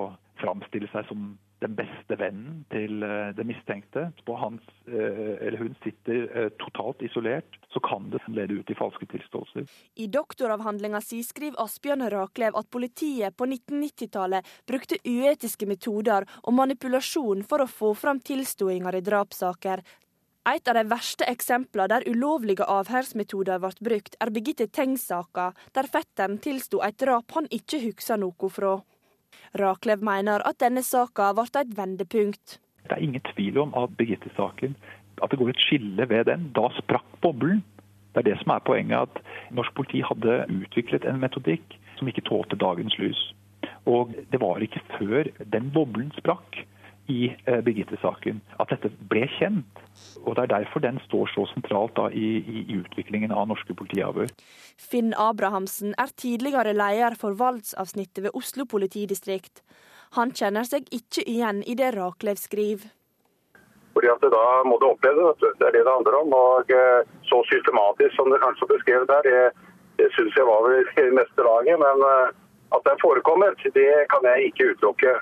framstille 0.43 0.93
seg 0.93 1.09
som 1.09 1.33
den 1.61 1.77
beste 1.77 2.17
vennen 2.17 2.65
til 2.73 3.01
det 3.01 3.37
den 3.37 3.51
mistenkte. 3.51 4.11
og 4.27 4.39
hans 4.39 4.63
eh, 4.87 5.47
eller 5.47 5.59
hun 5.59 5.77
sitter 5.85 6.27
eh, 6.37 6.49
totalt 6.59 7.03
isolert, 7.03 7.59
så 7.73 7.81
kan 7.81 8.11
det 8.11 8.21
lede 8.29 8.61
ut 8.61 8.71
i 8.71 8.75
falske 8.75 9.07
tilståelser. 9.07 9.67
I 9.97 10.07
doktoravhandlinga 10.07 11.01
si 11.01 11.23
skriver 11.23 11.61
Asbjørn 11.63 12.09
Raklev 12.11 12.57
at 12.57 12.71
politiet 12.71 13.37
på 13.37 13.47
1990-tallet 13.47 14.47
brukte 14.67 15.01
uetiske 15.05 15.67
metoder 15.67 16.27
og 16.43 16.55
manipulasjon 16.55 17.43
for 17.45 17.65
å 17.65 17.71
få 17.71 17.95
fram 17.95 18.21
tilståinger 18.21 18.97
i 18.97 19.05
drapssaker, 19.05 19.83
et 20.49 20.69
av 20.69 20.75
de 20.79 20.87
verste 20.89 21.27
eksemplene 21.29 21.91
der 21.93 22.07
ulovlige 22.09 22.65
avhørsmetoder 22.65 23.61
ble 23.61 23.71
brukt, 23.85 24.17
er 24.17 24.31
Birgitte 24.33 24.67
Tengs-saka, 24.73 25.51
der 25.77 25.89
fetteren 25.93 26.39
tilsto 26.41 26.81
et 26.87 26.97
drap 27.03 27.37
han 27.37 27.49
ikke 27.53 27.83
husker 27.85 28.17
noe 28.17 28.49
fra. 28.49 28.79
Raklev 29.59 30.03
mener 30.03 30.43
at 30.47 30.61
denne 30.63 30.83
saka 30.87 31.33
ble 31.35 31.47
et 31.61 31.77
vendepunkt. 31.77 32.59
Det 32.87 32.97
er 32.97 33.03
ingen 33.03 33.23
tvil 33.35 33.59
om 33.59 33.75
at 33.79 33.93
Birgitte-saken, 33.99 34.77
at 35.23 35.31
det 35.31 35.39
går 35.39 35.53
et 35.53 35.63
skille 35.63 36.09
ved 36.09 36.25
den. 36.31 36.51
Da 36.57 36.71
sprakk 36.79 37.07
boblen. 37.23 37.63
Det 38.15 38.23
er 38.23 38.31
det 38.31 38.39
som 38.41 38.55
er 38.55 38.65
poenget, 38.67 39.11
at 39.11 39.55
norsk 39.55 39.75
politi 39.75 40.03
hadde 40.03 40.45
utviklet 40.51 41.07
en 41.07 41.21
metodikk 41.23 41.77
som 41.99 42.09
ikke 42.11 42.27
tålte 42.27 42.59
dagens 42.59 42.97
lys. 42.99 43.21
Og 43.87 44.15
det 44.33 44.41
var 44.41 44.63
ikke 44.63 44.83
før 44.97 45.31
den 45.53 45.71
boblen 45.75 46.11
sprakk 46.19 46.65
i 47.11 47.31
eh, 47.47 47.61
Birgitte-saken 47.67 48.41
at 48.63 48.73
dette 48.73 48.91
ble 49.11 49.27
kjent. 49.39 49.83
Og 50.25 50.37
Det 50.37 50.45
er 50.45 50.53
derfor 50.55 50.85
den 50.85 51.01
står 51.07 51.31
så 51.35 51.47
sentralt 51.53 51.97
da, 51.99 52.09
i, 52.11 52.41
i, 52.41 52.79
utviklingen 52.79 53.33
av 53.35 53.49
norske 53.51 53.75
politiavhør. 53.77 54.31
Finn 54.79 55.13
Abrahamsen 55.19 55.95
er 55.99 56.15
tidligere 56.17 56.77
leder 56.77 57.17
for 57.21 57.37
voldsavsnittet 57.41 58.25
ved 58.27 58.37
Oslo 58.39 58.67
politidistrikt. 58.71 59.65
Han 60.19 60.33
kjenner 60.35 60.67
seg 60.67 60.89
ikke 60.95 61.27
igjen 61.27 61.63
i 61.67 61.77
det 61.79 61.93
Raklev 61.97 62.41
skriver. 62.41 62.91
Fordi 63.95 64.09
at 64.11 64.23
Da 64.23 64.45
må 64.65 64.79
du 64.79 64.87
oppleve 64.91 65.33
det. 65.41 65.51
Det 65.59 65.67
er 65.67 65.75
det 65.75 65.85
det 65.87 65.97
handler 65.97 66.21
om. 66.23 66.33
Og 66.33 66.71
eh, 66.71 67.01
Så 67.31 67.43
systematisk 67.51 68.15
som 68.17 68.31
det 68.31 68.43
kanskje 68.45 68.73
beskrevet 68.75 69.11
der, 69.11 69.23
det, 69.27 69.41
det 69.99 70.09
syns 70.15 70.37
jeg 70.37 70.47
var 70.47 70.63
vel 70.67 70.87
i 71.05 71.19
meste 71.19 71.43
laget. 71.51 71.77
Men 71.85 72.07
eh, 72.13 72.29
at 72.75 72.83
det 72.87 72.93
er 72.95 73.05
forekommet, 73.07 73.59
det 73.75 73.91
kan 74.13 74.23
jeg 74.31 74.51
ikke 74.51 74.71
utelukke. 74.73 75.13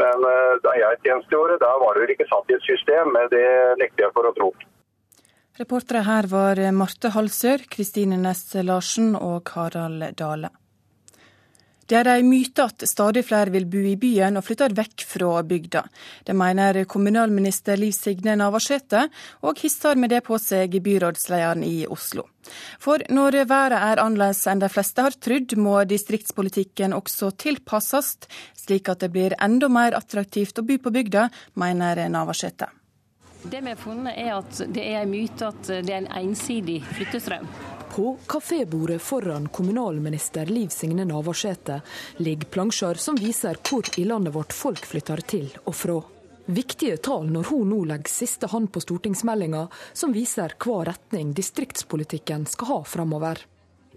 Men 0.00 0.26
eh, 0.30 0.54
da 0.64 0.74
jeg 0.78 1.02
tjenestegjorde, 1.04 1.60
da 1.62 1.72
var 1.82 1.98
det 1.98 2.16
ikke 2.16 2.28
satt 2.30 2.50
i 2.50 2.56
et 2.58 2.68
system. 2.68 3.12
Men 3.16 3.30
det 3.32 3.46
nekter 3.82 4.06
jeg 4.06 4.14
for 4.16 4.28
å 4.28 4.34
tro. 4.36 4.52
Reportere 5.56 6.04
her 6.04 6.28
var 6.28 6.60
Marte 6.76 7.14
Halsør, 7.14 7.64
Kristine 7.72 8.18
Næss 8.20 8.50
Larsen 8.60 9.14
og 9.16 9.48
Harald 9.56 10.10
Dale. 10.18 10.52
Det 11.86 11.94
er 12.00 12.08
en 12.10 12.26
myte 12.26 12.64
at 12.66 12.82
stadig 12.88 13.22
flere 13.28 13.52
vil 13.54 13.66
bo 13.70 13.78
i 13.78 13.94
byen 14.00 14.38
og 14.38 14.42
flytter 14.42 14.74
vekk 14.74 15.04
fra 15.06 15.42
bygda. 15.46 15.84
Det 16.26 16.34
mener 16.34 16.80
kommunalminister 16.90 17.78
Liv 17.78 17.92
Signe 17.94 18.34
Navarsete, 18.34 19.04
og 19.46 19.60
hisser 19.62 19.94
med 19.94 20.10
det 20.10 20.24
på 20.26 20.38
seg 20.42 20.74
byrådslederen 20.82 21.62
i 21.62 21.86
Oslo. 21.86 22.26
For 22.82 23.02
når 23.10 23.38
været 23.46 23.78
er 23.78 24.02
annerledes 24.02 24.42
enn 24.50 24.62
de 24.62 24.70
fleste 24.70 25.06
har 25.06 25.14
trodd, 25.14 25.54
må 25.58 25.78
distriktspolitikken 25.86 26.94
også 26.96 27.30
tilpasses, 27.38 28.16
slik 28.58 28.90
at 28.90 29.06
det 29.06 29.12
blir 29.14 29.38
enda 29.38 29.70
mer 29.70 29.94
attraktivt 29.94 30.58
å 30.58 30.66
bo 30.66 30.80
på 30.82 30.94
bygda, 30.98 31.28
mener 31.54 32.02
Navarsete. 32.10 32.72
Det 33.46 33.62
vi 33.62 33.70
har 33.70 33.78
funnet 33.78 34.18
er 34.18 34.34
at 34.40 34.62
det 34.74 34.82
er 34.90 35.04
en 35.04 35.10
myte 35.14 35.54
at 35.54 35.68
det 35.70 35.92
er 35.92 36.02
en 36.02 36.14
ensidig 36.24 36.80
flyttestrøm. 36.96 37.46
På 37.96 38.16
kafébordet 38.26 39.02
foran 39.02 39.48
kommunalminister 39.48 40.46
Liv 40.46 40.68
Signe 40.68 41.04
Navarsete 41.04 41.80
ligger 42.16 42.44
plansjer 42.44 42.94
som 42.94 43.16
viser 43.16 43.56
hvor 43.70 43.88
i 43.96 44.04
landet 44.04 44.34
vårt 44.34 44.52
folk 44.52 44.84
flytter 44.84 45.22
til 45.24 45.46
og 45.64 45.74
fra. 45.74 45.96
Viktige 46.44 46.98
tall 47.00 47.30
når 47.32 47.48
hun 47.48 47.72
nå 47.72 47.78
legger 47.88 48.12
siste 48.12 48.52
hånd 48.52 48.68
på 48.72 48.84
stortingsmeldinga 48.84 49.64
som 49.96 50.12
viser 50.12 50.52
hva 50.60 50.82
retning 50.90 51.32
distriktspolitikken 51.32 52.44
skal 52.52 52.74
ha 52.74 52.80
framover. 52.84 53.40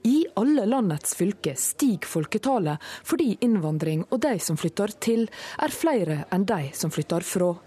I 0.07 0.27
alle 0.39 0.63
landets 0.63 1.19
fylker 1.19 1.59
stiger 1.59 2.07
folketallet 2.07 2.79
fordi 3.03 3.33
innvandring 3.43 4.07
og 4.07 4.21
de 4.23 4.37
som 4.39 4.55
flytter 4.55 4.95
til, 5.03 5.27
er 5.59 5.75
flere 5.75 6.21
enn 6.31 6.47
de 6.47 6.69
som 6.71 6.87
flytter 6.87 7.27
fra. 7.35 7.57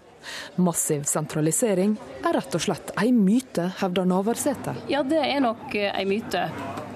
Massiv 0.55 1.07
sentralisering 1.09 1.97
er 2.23 2.37
rett 2.37 2.55
og 2.55 2.63
slett 2.63 2.93
ei 3.01 3.11
myte, 3.15 3.69
hevder 3.81 4.07
Navarsete. 4.09 4.77
Ja, 4.91 5.03
det 5.07 5.21
er 5.25 5.43
nok 5.43 5.73
eh, 5.75 5.91
ei 5.93 6.07
myte. 6.09 6.47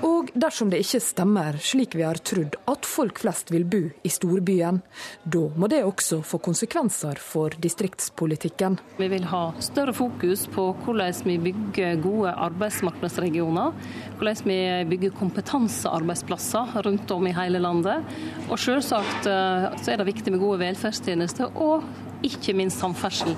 Og 0.06 0.30
dersom 0.38 0.70
det 0.70 0.84
ikke 0.84 1.00
stemmer, 1.02 1.56
slik 1.62 1.96
vi 1.98 2.04
har 2.06 2.20
trodd, 2.22 2.58
at 2.70 2.86
folk 2.86 3.18
flest 3.24 3.50
vil 3.54 3.66
bo 3.66 3.80
i 4.06 4.12
storbyen, 4.14 4.82
da 5.26 5.42
må 5.58 5.70
det 5.72 5.80
også 5.86 6.20
få 6.26 6.38
konsekvenser 6.44 7.18
for 7.22 7.56
distriktspolitikken. 7.64 8.78
Vi 9.00 9.08
vil 9.10 9.26
ha 9.32 9.42
større 9.64 9.96
fokus 9.98 10.46
på 10.54 10.70
hvordan 10.84 11.26
vi 11.26 11.38
bygger 11.48 11.98
gode 12.04 12.34
arbeidsmarkedsregioner. 12.48 13.74
Hvordan 14.20 14.44
vi 14.52 14.60
bygger 14.92 15.16
kompetansearbeidsplasser 15.18 16.78
rundt 16.86 17.12
om 17.12 17.26
i 17.30 17.34
hele 17.38 17.62
landet. 17.64 18.06
Og 18.52 18.60
selvsagt 18.62 19.30
eh, 19.32 19.72
så 19.82 19.94
er 19.94 20.02
det 20.02 20.12
viktig 20.12 20.36
med 20.36 20.44
gode 20.44 20.62
velferdstjenester 20.62 21.58
og 21.58 21.86
ikke 22.26 22.56
minst 22.58 22.82
samferdsel. 22.82 23.36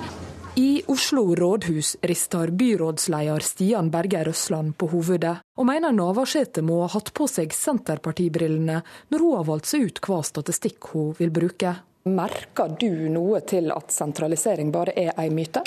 I 0.59 0.81
Oslo 0.91 1.35
rådhus 1.35 1.95
rister 2.03 2.51
byrådsleder 2.51 3.43
Stian 3.45 3.91
Berger 3.91 4.25
Røsland 4.27 4.73
på 4.77 4.89
hovedet, 4.91 5.37
og 5.57 5.67
mener 5.69 5.93
Navarsete 5.95 6.63
må 6.65 6.81
ha 6.81 6.89
hatt 6.91 7.13
på 7.15 7.27
seg 7.31 7.53
Senterpartibrillene 7.55 8.81
når 9.11 9.23
hun 9.23 9.37
har 9.37 9.47
valgt 9.47 9.69
seg 9.71 9.85
ut 9.87 10.01
hva 10.03 10.19
statistikk 10.25 10.91
hun 10.91 11.13
vil 11.19 11.31
bruke. 11.31 11.77
Merker 12.07 12.71
du 12.79 13.09
noe 13.11 13.41
til 13.43 13.73
at 13.75 13.91
sentralisering 13.91 14.71
bare 14.71 14.93
er 14.95 15.11
ei 15.19 15.27
myte? 15.33 15.65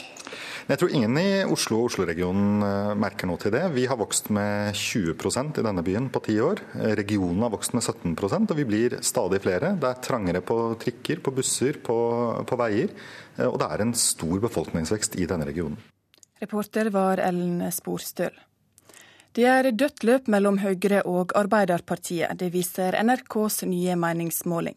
Jeg 0.70 0.78
tror 0.80 0.92
ingen 0.94 1.18
i 1.20 1.42
Oslo 1.44 1.82
og 1.82 1.90
Oslo-regionen 1.90 2.62
eh, 2.64 2.92
merker 2.96 3.28
noe 3.28 3.40
til 3.42 3.52
det. 3.52 3.64
Vi 3.74 3.84
har 3.90 3.98
vokst 4.00 4.30
med 4.32 4.72
20% 4.78 5.58
i 5.60 5.64
denne 5.66 5.84
byen 5.84 6.06
på 6.14 6.22
ti 6.24 6.38
år. 6.40 6.62
Regionen 6.96 7.42
har 7.44 7.52
vokst 7.52 7.74
med 7.76 7.84
17% 7.84 8.54
og 8.54 8.60
vi 8.60 8.66
blir 8.68 8.96
stadig 9.04 9.42
flere. 9.44 9.74
Det 9.76 9.90
er 9.90 10.04
trangere 10.06 10.40
på 10.46 10.56
trikker, 10.80 11.20
på 11.20 11.34
busser, 11.36 11.82
på, 11.84 11.98
på 12.48 12.60
veier. 12.62 12.94
Eh, 13.36 13.48
og 13.48 13.58
det 13.60 13.68
er 13.68 13.84
en 13.84 13.92
stor 13.98 14.38
befolkningsvekst 14.46 15.18
i 15.20 15.28
denne 15.28 15.48
regionen. 15.50 15.76
Reporter 16.42 16.88
var 16.94 17.20
Ellen 17.22 17.60
Sporstøl. 17.74 18.32
Det 19.32 19.46
er 19.48 19.70
dødt 19.72 20.04
løp 20.04 20.26
mellom 20.28 20.58
Høyre 20.60 20.98
og 21.08 21.30
Arbeiderpartiet. 21.40 22.34
Det 22.36 22.50
viser 22.52 22.98
NRKs 23.00 23.62
nye 23.64 23.94
meningsmåling. 23.96 24.76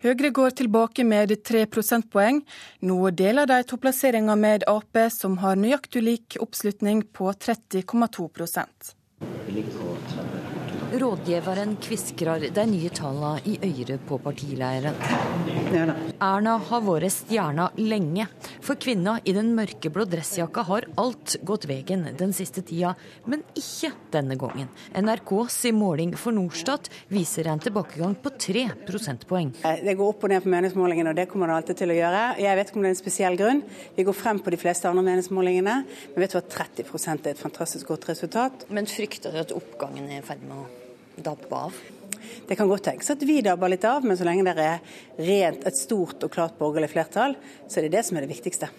Høyre 0.00 0.30
går 0.38 0.56
tilbake 0.62 1.04
med 1.04 1.34
tre 1.44 1.66
prosentpoeng. 1.68 2.40
Nå 2.80 2.98
deler 3.12 3.50
de 3.50 3.60
topplasseringa 3.68 4.38
med 4.40 4.64
Ap, 4.72 5.02
som 5.12 5.36
har 5.44 5.60
nøyaktig 5.60 6.04
lik 6.06 6.40
oppslutning 6.40 7.04
på 7.12 7.28
30,2 7.28 8.28
Vi 9.20 9.52
ligger 9.52 9.76
på 9.76 9.96
30. 10.16 10.79
Rådgiveren 10.90 11.76
kviskrer 11.78 12.48
de 12.50 12.62
nye 12.66 12.88
tallene 12.90 13.38
i 13.46 13.52
øret 13.62 14.02
på 14.08 14.16
partileiren. 14.18 14.96
Erna 15.70 16.56
har 16.66 16.82
vært 16.82 17.14
stjerna 17.14 17.68
lenge. 17.78 18.26
For 18.64 18.74
kvinna 18.80 19.14
i 19.22 19.34
den 19.36 19.52
mørkeblå 19.54 20.02
dressjakka 20.10 20.64
har 20.66 20.88
alt 20.98 21.36
gått 21.46 21.68
veien 21.70 22.08
den 22.18 22.34
siste 22.34 22.64
tida, 22.66 22.96
men 23.30 23.44
ikke 23.54 23.92
denne 24.10 24.34
gangen. 24.40 24.66
NRKs 24.98 25.60
måling 25.76 26.16
for 26.18 26.34
Norstat 26.34 26.90
viser 27.12 27.52
en 27.52 27.62
tilbakegang 27.62 28.18
på 28.18 28.34
tre 28.34 28.66
prosentpoeng. 28.88 29.54
Eh, 29.62 29.84
det 29.86 29.94
går 29.94 30.16
opp 30.16 30.26
og 30.26 30.34
ned 30.34 30.42
på 30.42 30.50
meningsmålingene, 30.56 31.14
og 31.14 31.22
det 31.22 31.28
kommer 31.30 31.52
det 31.52 31.60
alltid 31.60 31.82
til 31.84 31.94
å 31.94 32.00
gjøre. 32.00 32.26
Jeg 32.42 32.58
vet 32.58 32.72
ikke 32.72 32.80
om 32.80 32.88
det 32.88 32.90
er 32.90 32.96
en 32.96 33.02
spesiell 33.04 33.38
grunn. 33.38 33.64
Vi 33.94 34.08
går 34.10 34.20
frem 34.24 34.42
på 34.42 34.50
de 34.50 34.60
fleste 34.60 34.90
andre 34.90 35.06
meningsmålingene, 35.06 35.80
men 35.86 36.26
vet 36.26 36.34
du 36.34 36.42
at 36.42 36.50
30 36.58 36.90
er 37.14 37.32
et 37.36 37.46
fantastisk 37.46 37.94
godt 37.94 38.10
resultat. 38.10 38.66
Men 38.74 38.90
frykter 38.90 39.30
du 39.30 39.44
at 39.46 39.54
oppgangen 39.54 40.10
er 40.10 40.24
i 40.24 40.26
ferd 40.26 40.42
med 40.42 40.58
å 40.58 40.89
dabbe 41.16 41.64
av? 41.66 41.80
Det 42.48 42.56
kan 42.58 42.68
godt 42.68 42.84
tenkes 42.88 43.10
at 43.14 43.24
vi 43.26 43.40
dabber 43.44 43.70
litt 43.72 43.86
av, 43.88 44.04
men 44.06 44.18
så 44.18 44.26
lenge 44.26 44.44
det 44.46 44.54
er 44.60 44.78
rent, 45.22 45.66
et 45.66 45.78
stort 45.78 46.22
og 46.26 46.32
klart 46.34 46.58
borgerlig 46.60 46.92
flertall, 46.92 47.36
så 47.66 47.80
er 47.80 47.88
det 47.88 47.96
det 47.96 48.06
som 48.06 48.18
er 48.18 48.26
det 48.26 48.34
viktigste. 48.34 48.70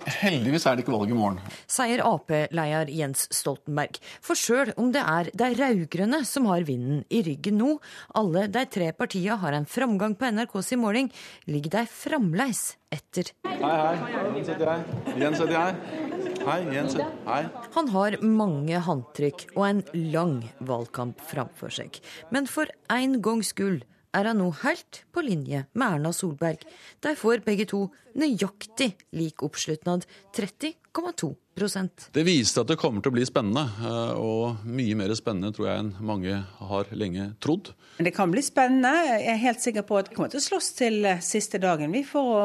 Heldigvis 0.00 0.64
er 0.64 0.76
det 0.76 0.84
ikke 0.84 0.94
valg 0.94 1.10
i 1.12 1.16
morgen. 1.16 1.40
Sier 1.68 2.00
Ap-leder 2.06 2.88
Jens 2.94 3.26
Stoltenberg. 3.36 3.98
For 4.24 4.38
sjøl 4.38 4.72
om 4.80 4.88
det 4.94 5.02
er 5.04 5.28
de 5.36 5.50
rød-grønne 5.58 6.22
som 6.28 6.48
har 6.48 6.64
vinden 6.68 7.02
i 7.12 7.20
ryggen 7.26 7.60
nå, 7.60 7.74
alle 8.16 8.46
de 8.48 8.64
tre 8.72 8.90
partiene 8.96 9.36
har 9.42 9.56
en 9.56 9.68
framgang 9.68 10.16
på 10.16 10.32
NRKs 10.32 10.72
måling, 10.80 11.12
ligger 11.52 11.76
de 11.80 11.86
fremdeles 11.92 12.64
etter. 12.90 13.34
Hei, 13.44 13.60
hei. 13.60 14.20
Jens 14.38 14.52
heter 14.54 14.72
jeg. 14.72 15.16
Jens 15.20 15.44
heter 15.44 15.58
jeg. 15.58 16.29
Hei, 16.40 16.60
Jens. 16.72 16.96
Hei. 17.26 17.42
Han 17.74 17.88
har 17.92 18.16
mange 18.24 18.78
håndtrykk 18.86 19.42
og 19.58 19.64
en 19.66 19.82
lang 20.14 20.38
valgkamp 20.64 21.20
framfor 21.28 21.72
seg. 21.74 21.98
Men 22.32 22.48
for 22.48 22.70
en 22.92 23.18
gangs 23.24 23.52
skyld 23.52 23.82
er 24.16 24.26
han 24.26 24.40
nå 24.40 24.48
helt 24.62 25.02
på 25.12 25.22
linje 25.22 25.66
med 25.76 25.98
Erna 25.98 26.12
Solberg. 26.16 26.64
De 27.04 27.12
får 27.18 27.44
begge 27.44 27.66
to 27.70 27.84
nøyaktig 28.18 28.94
lik 29.14 29.44
oppslutnad, 29.46 30.06
30,2% 30.34 32.08
Det 32.16 32.24
viste 32.26 32.64
at 32.64 32.72
det 32.72 32.78
kommer 32.80 33.04
til 33.04 33.12
å 33.12 33.18
bli 33.18 33.26
spennende, 33.28 33.66
eh, 33.84 34.14
og 34.16 34.64
mye 34.64 34.96
mer 34.98 35.12
spennende 35.18 35.52
tror 35.54 35.68
jeg 35.68 35.84
enn 35.84 35.92
mange 36.00 36.40
har 36.40 36.90
lenge 36.96 37.34
trodd. 37.44 37.74
Det 38.00 38.14
kan 38.16 38.32
bli 38.32 38.42
spennende. 38.42 38.94
Jeg 39.12 39.28
er 39.34 39.44
helt 39.44 39.62
sikker 39.62 39.86
på 39.86 40.00
at 40.00 40.10
vi 40.10 40.16
kommer 40.16 40.32
til 40.32 40.40
å 40.40 40.48
slåss 40.48 40.72
til 40.80 41.12
siste 41.22 41.60
dagen 41.62 41.92
vi 41.92 42.02
får 42.06 42.32
å 42.32 42.42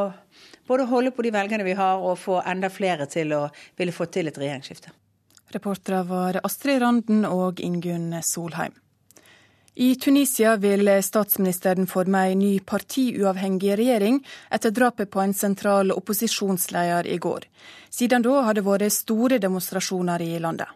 både 0.68 0.88
holde 0.90 1.12
på 1.12 1.26
de 1.26 1.34
velgerne 1.36 1.64
vi 1.64 1.76
har, 1.78 2.02
og 2.02 2.20
få 2.20 2.42
enda 2.46 2.70
flere 2.70 3.06
til 3.12 3.34
å 3.34 3.44
ville 3.78 3.96
få 3.96 4.10
til 4.12 4.32
et 4.32 4.40
regjeringsskifte. 4.40 4.94
Reportere 5.54 6.02
var 6.04 6.42
Astrid 6.44 6.82
Randen 6.82 7.26
og 7.26 7.62
Ingunn 7.64 8.16
Solheim. 8.24 8.74
I 9.78 9.96
Tunisia 9.96 10.56
vil 10.56 10.88
statsministeren 11.04 11.88
forme 11.88 12.22
en 12.32 12.40
ny 12.40 12.60
partiuavhengig 12.64 13.74
regjering 13.76 14.22
etter 14.50 14.72
drapet 14.72 15.12
på 15.12 15.20
en 15.20 15.34
sentral 15.36 15.92
opposisjonsleder 15.92 17.08
i 17.12 17.18
går. 17.20 17.44
Siden 17.92 18.24
da 18.24 18.38
har 18.48 18.56
det 18.56 18.64
vært 18.64 18.96
store 18.96 19.40
demonstrasjoner 19.44 20.24
i 20.24 20.40
landet. 20.40 20.72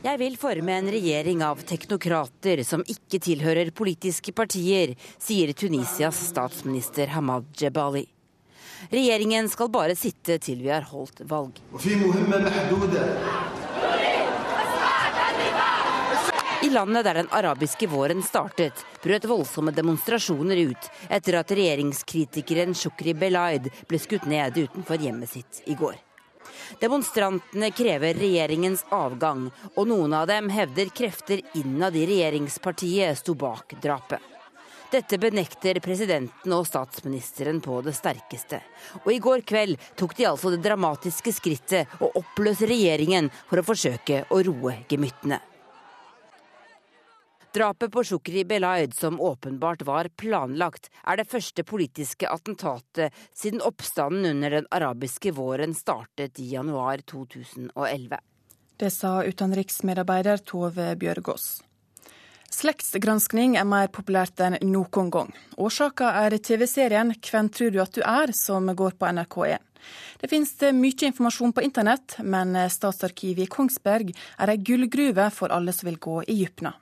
Jeg 0.00 0.16
vil 0.16 0.36
forme 0.40 0.72
en 0.72 0.86
regjering 0.88 1.42
av 1.44 1.58
teknokrater 1.68 2.62
som 2.64 2.80
ikke 2.88 3.18
tilhører 3.20 3.68
politiske 3.76 4.32
partier, 4.32 4.94
sier 5.20 5.52
Tunisias 5.52 6.16
statsminister 6.30 7.12
Hamad 7.12 7.50
Jebali. 7.60 8.06
Regjeringen 8.88 9.52
skal 9.52 9.68
bare 9.68 9.98
sitte 10.00 10.38
til 10.40 10.64
vi 10.64 10.72
har 10.72 10.88
holdt 10.88 11.20
valg. 11.28 11.60
I 16.64 16.72
landet 16.72 17.04
der 17.04 17.20
den 17.20 17.32
arabiske 17.36 17.92
våren 17.92 18.24
startet, 18.24 18.80
brøt 19.04 19.28
voldsomme 19.28 19.76
demonstrasjoner 19.76 20.64
ut 20.70 20.92
etter 21.12 21.42
at 21.44 21.52
regjeringskritikeren 21.52 22.72
Shukri 22.72 23.12
Belaid 23.12 23.68
ble 23.84 24.00
skutt 24.00 24.24
ned 24.24 24.64
utenfor 24.64 24.96
hjemmet 24.96 25.36
sitt 25.36 25.60
i 25.68 25.76
går. 25.76 26.00
Demonstrantene 26.78 27.70
krever 27.74 28.14
regjeringens 28.14 28.84
avgang, 28.94 29.48
og 29.74 29.88
noen 29.90 30.14
av 30.14 30.28
dem 30.30 30.50
hevder 30.54 30.92
krefter 30.94 31.42
innad 31.58 31.96
i 31.98 32.06
regjeringspartiet 32.06 33.18
sto 33.18 33.34
bak 33.34 33.74
drapet. 33.82 34.22
Dette 34.90 35.20
benekter 35.22 35.78
presidenten 35.82 36.54
og 36.54 36.64
statsministeren 36.66 37.60
på 37.62 37.76
det 37.86 37.94
sterkeste. 37.94 38.58
Og 39.04 39.12
i 39.14 39.20
går 39.22 39.44
kveld 39.46 39.78
tok 39.98 40.16
de 40.18 40.26
altså 40.26 40.50
det 40.50 40.64
dramatiske 40.64 41.34
skrittet 41.34 42.00
å 42.02 42.10
oppløse 42.18 42.66
regjeringen 42.66 43.30
for 43.44 43.62
å 43.62 43.66
forsøke 43.66 44.24
å 44.34 44.42
roe 44.48 44.80
gemyttene. 44.90 45.38
Drapet 47.52 47.92
på 47.92 48.04
Shukri 48.04 48.44
Belaid, 48.44 48.94
som 48.94 49.20
åpenbart 49.20 49.82
var 49.82 50.08
planlagt, 50.16 50.86
er 51.02 51.18
det 51.18 51.26
første 51.26 51.64
politiske 51.66 52.28
attentatet 52.30 53.16
siden 53.34 53.58
oppstanden 53.66 54.28
under 54.36 54.52
den 54.54 54.68
arabiske 54.70 55.32
våren 55.34 55.74
startet 55.74 56.38
i 56.38 56.46
januar 56.52 57.02
2011. 57.10 58.20
Det 58.78 58.90
sa 58.94 59.24
utenriksmedarbeider 59.26 60.38
Tove 60.46 60.92
Bjørgaas. 61.00 61.48
Slektsgranskning 62.54 63.56
er 63.58 63.66
mer 63.66 63.90
populært 63.90 64.38
enn 64.46 64.54
noen 64.70 65.10
gang. 65.10 65.32
Årsaka 65.58 66.12
er 66.20 66.36
TV-serien 66.38 67.10
'Hvem 67.14 67.48
tror 67.50 67.70
du 67.70 67.80
at 67.82 67.92
du 67.98 68.02
er?' 68.06 68.32
som 68.32 68.66
går 68.66 68.94
på 68.94 69.06
NRK1. 69.10 69.58
Det 70.20 70.30
finnes 70.30 70.54
mye 70.74 71.06
informasjon 71.10 71.52
på 71.52 71.62
internett, 71.66 72.14
men 72.22 72.54
Statsarkivet 72.70 73.42
i 73.42 73.50
Kongsberg 73.50 74.14
er 74.38 74.50
ei 74.50 74.56
gullgruve 74.56 75.30
for 75.32 75.48
alle 75.50 75.72
som 75.72 75.88
vil 75.88 75.98
gå 75.98 76.22
i 76.28 76.44
dypna. 76.44 76.74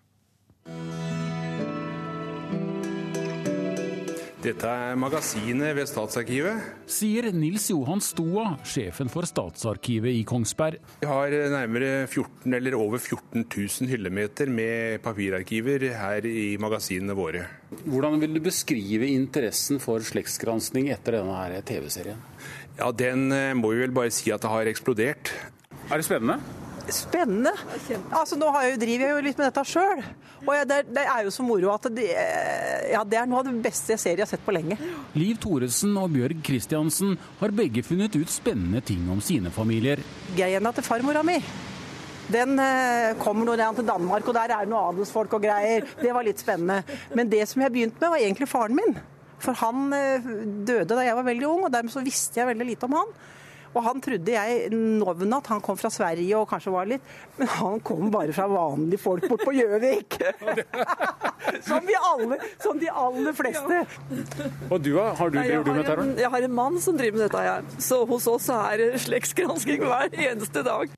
Dette 4.39 4.71
er 4.71 4.95
magasinet 4.95 5.75
ved 5.75 5.89
Statsarkivet. 5.91 6.61
Sier 6.89 7.27
Nils 7.35 7.65
Johan 7.73 7.99
Stoa, 8.01 8.53
sjefen 8.65 9.11
for 9.11 9.27
Statsarkivet 9.27 10.15
i 10.15 10.23
Kongsberg. 10.25 10.79
Vi 11.03 11.09
har 11.11 11.35
nærmere 11.53 12.07
14, 12.07 12.55
eller 12.55 12.77
over 12.79 13.03
14 13.03 13.43
000 13.43 13.91
hyllemeter 13.91 14.49
med 14.49 15.03
papirarkiver 15.03 15.89
her 15.99 16.29
i 16.31 16.55
magasinene 16.63 17.19
våre. 17.19 17.43
Hvordan 17.83 18.23
vil 18.23 18.39
du 18.39 18.41
beskrive 18.47 19.11
interessen 19.11 19.83
for 19.83 20.07
slektsgransking 20.07 20.89
etter 20.95 21.19
denne 21.19 21.61
TV-serien? 21.67 22.23
Ja, 22.79 22.93
Den 22.95 23.33
eh, 23.35 23.53
må 23.59 23.75
vi 23.75 23.83
vel 23.83 23.97
bare 23.97 24.15
si 24.15 24.31
at 24.31 24.47
det 24.47 24.55
har 24.55 24.71
eksplodert. 24.71 25.35
Er 25.91 25.99
det 25.99 26.07
spennende? 26.07 26.68
Spennende. 26.95 27.53
Altså, 28.11 28.39
nå 28.41 28.49
jeg 28.57 28.75
jo, 28.75 28.81
driver 28.81 29.05
jeg 29.05 29.15
jo 29.15 29.25
litt 29.27 29.41
med 29.41 29.49
dette 29.49 29.65
sjøl. 29.69 30.03
Og 30.47 30.53
jeg, 30.55 30.69
det, 30.71 30.79
det, 30.97 31.05
er 31.05 31.25
jo 31.27 31.33
så 31.35 31.45
moro 31.45 31.73
at 31.75 31.89
det, 31.93 32.07
ja, 32.93 33.03
det 33.05 33.19
er 33.21 33.27
noe 33.29 33.43
av 33.43 33.49
det 33.49 33.57
beste 33.65 33.95
jeg 33.95 34.03
ser 34.03 34.15
jeg 34.17 34.25
har 34.25 34.31
sett 34.31 34.45
på 34.47 34.55
lenge. 34.55 34.79
Liv 35.19 35.41
Thoresen 35.43 35.97
og 36.01 36.13
Bjørg 36.15 36.41
Kristiansen 36.47 37.17
har 37.41 37.57
begge 37.57 37.85
funnet 37.87 38.15
ut 38.17 38.33
spennende 38.33 38.81
ting 38.85 39.09
om 39.13 39.21
sine 39.25 39.53
familier. 39.55 40.01
Geina 40.39 40.73
til 40.77 40.87
farmora 40.87 41.25
mi. 41.27 41.41
Den 42.29 42.59
kommer 42.59 43.23
kommer 43.23 43.47
nå 43.49 43.55
til 43.77 43.87
Danmark, 43.89 44.27
og 44.29 44.35
der 44.37 44.53
er 44.53 44.67
det 44.67 44.73
noe 44.73 44.91
adelsfolk 44.91 45.39
og 45.39 45.45
greier. 45.47 45.87
Det 45.97 46.13
var 46.13 46.27
litt 46.27 46.43
spennende. 46.43 46.83
Men 47.17 47.31
det 47.33 47.47
som 47.49 47.63
jeg 47.65 47.73
begynte 47.73 48.03
med, 48.03 48.11
var 48.13 48.21
egentlig 48.21 48.49
faren 48.51 48.77
min. 48.77 48.99
For 49.43 49.57
han 49.61 49.93
eh, 49.95 50.29
døde 50.67 50.97
da 50.97 51.05
jeg 51.07 51.17
var 51.19 51.27
veldig 51.27 51.49
ung, 51.49 51.65
og 51.67 51.73
dermed 51.73 51.95
så 51.95 52.03
visste 52.05 52.41
jeg 52.41 52.51
veldig 52.51 52.67
lite 52.73 52.89
om 52.89 52.97
han. 52.99 53.13
Og 53.75 53.83
han 53.85 54.01
trodde 54.05 54.33
jeg 54.33 54.71
navnet 54.73 55.37
at 55.39 55.51
han 55.53 55.63
kom 55.65 55.79
fra 55.81 55.91
Sverige 55.93 56.39
og 56.39 56.49
kanskje 56.51 56.73
var 56.73 56.89
litt 56.89 57.05
Men 57.39 57.51
han 57.53 57.81
kom 57.85 58.11
bare 58.13 58.35
fra 58.37 58.47
vanlige 58.51 59.01
folk 59.03 59.27
bort 59.31 59.45
på 59.45 59.55
Gjøvik! 59.59 60.19
som, 61.69 61.85
vi 61.87 61.97
alle, 61.99 62.39
som 62.63 62.79
de 62.81 62.91
aller 62.91 63.37
fleste. 63.37 63.83
Og 64.69 64.81
du, 64.83 64.93
har 64.99 65.33
du, 65.33 65.39
driver 65.39 65.67
du 65.67 65.73
med 65.73 65.89
terror? 65.89 66.15
Jeg 66.19 66.33
har 66.35 66.47
en 66.49 66.57
mann 66.61 66.79
som 66.83 66.99
driver 66.99 67.21
med 67.21 67.27
dette 67.29 67.45
her. 67.45 67.69
Så 67.83 68.03
hos 68.09 68.29
oss 68.31 68.49
er 68.55 68.81
det 68.83 69.03
slektsgransking 69.05 69.85
hver 69.85 70.15
eneste 70.15 70.65
dag. 70.67 70.95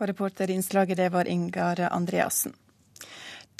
Og 0.00 0.08
reporter 0.08 0.50
i 0.50 0.56
innslaget 0.56 1.00
det 1.00 1.10
var 1.12 1.28
Ingar 1.28 1.82
Andreassen. 1.90 2.54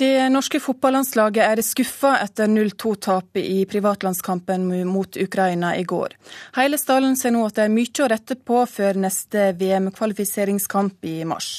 Det 0.01 0.29
norske 0.33 0.57
fotballandslaget 0.65 1.43
er 1.45 1.61
skuffa 1.61 2.15
etter 2.23 2.49
0-2-tapet 2.49 3.43
i 3.45 3.67
privatlandskampen 3.69 4.63
mot 4.89 5.17
Ukraina 5.17 5.75
i 5.77 5.83
går. 5.85 6.15
Hele 6.57 6.79
stallen 6.81 7.19
ser 7.21 7.35
nå 7.35 7.43
at 7.45 7.59
det 7.59 7.67
er 7.67 7.75
mye 7.75 8.01
å 8.01 8.09
rette 8.09 8.39
på 8.41 8.63
før 8.65 8.97
neste 9.05 9.51
VM-kvalifiseringskamp 9.61 11.05
i 11.05 11.19
mars. 11.29 11.51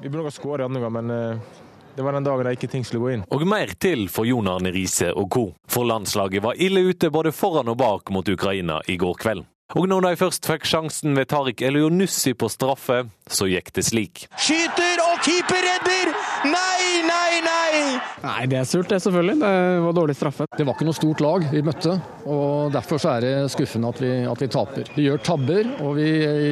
Vi 0.00 0.08
burde 0.08 0.32
skåre 0.32 0.64
andre 0.64 0.80
gang, 0.86 0.96
men 0.96 1.12
eh, 1.12 1.60
det 1.92 2.06
var 2.08 2.16
den 2.16 2.24
dagen 2.24 2.48
der 2.48 2.56
ikke 2.56 2.72
ting 2.72 2.88
skulle 2.88 3.04
gå 3.04 3.12
inn. 3.18 3.28
Og 3.28 3.44
mer 3.44 3.76
til 3.76 4.08
for 4.08 4.24
Jon 4.24 4.48
Arne 4.48 4.72
Riise 4.72 5.12
og 5.12 5.28
co. 5.36 5.44
For 5.68 5.84
landslaget 5.84 6.48
var 6.48 6.56
ille 6.56 6.86
ute 6.88 7.12
både 7.12 7.36
foran 7.36 7.68
og 7.68 7.76
bak 7.84 8.08
mot 8.16 8.24
Ukraina 8.24 8.80
i 8.88 8.96
går 8.96 9.20
kveld. 9.20 9.44
Og 9.78 9.86
når 9.88 10.04
de 10.04 10.16
først 10.20 10.44
fikk 10.44 10.66
sjansen 10.68 11.16
ved 11.16 11.30
Tariq 11.32 11.62
Elionussi 11.64 12.34
på 12.36 12.48
straffe, 12.52 12.98
så 13.24 13.46
gikk 13.48 13.70
det 13.72 13.84
slik. 13.86 14.26
Skyter, 14.36 15.00
og 15.06 15.22
keeper 15.24 15.64
redder! 15.64 16.10
Nei, 16.52 17.00
nei, 17.08 17.38
nei! 17.46 17.78
Nei, 18.22 18.42
det 18.52 18.58
er 18.60 18.68
surt, 18.68 18.90
det 18.92 19.00
selvfølgelig. 19.00 19.38
Det 19.40 19.54
var 19.86 19.96
dårlig 19.96 20.16
straffe. 20.18 20.48
Det 20.58 20.66
var 20.68 20.76
ikke 20.76 20.88
noe 20.90 20.98
stort 20.98 21.22
lag 21.24 21.46
vi 21.54 21.64
møtte, 21.64 21.96
og 22.28 22.74
derfor 22.74 23.00
så 23.00 23.14
er 23.14 23.24
det 23.24 23.32
skuffende 23.54 23.94
at 23.94 24.02
vi, 24.04 24.12
at 24.28 24.44
vi 24.44 24.50
taper. 24.52 24.92
Vi 24.98 25.06
gjør 25.08 25.24
tabber, 25.24 25.72
og 25.86 25.96
vi 25.96 26.10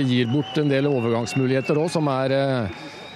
gir 0.09 0.33
bort 0.33 0.57
en 0.63 0.73
del 0.73 0.89
overgangsmuligheter 0.89 1.83
òg, 1.83 1.93
som 1.93 2.09
er 2.15 2.37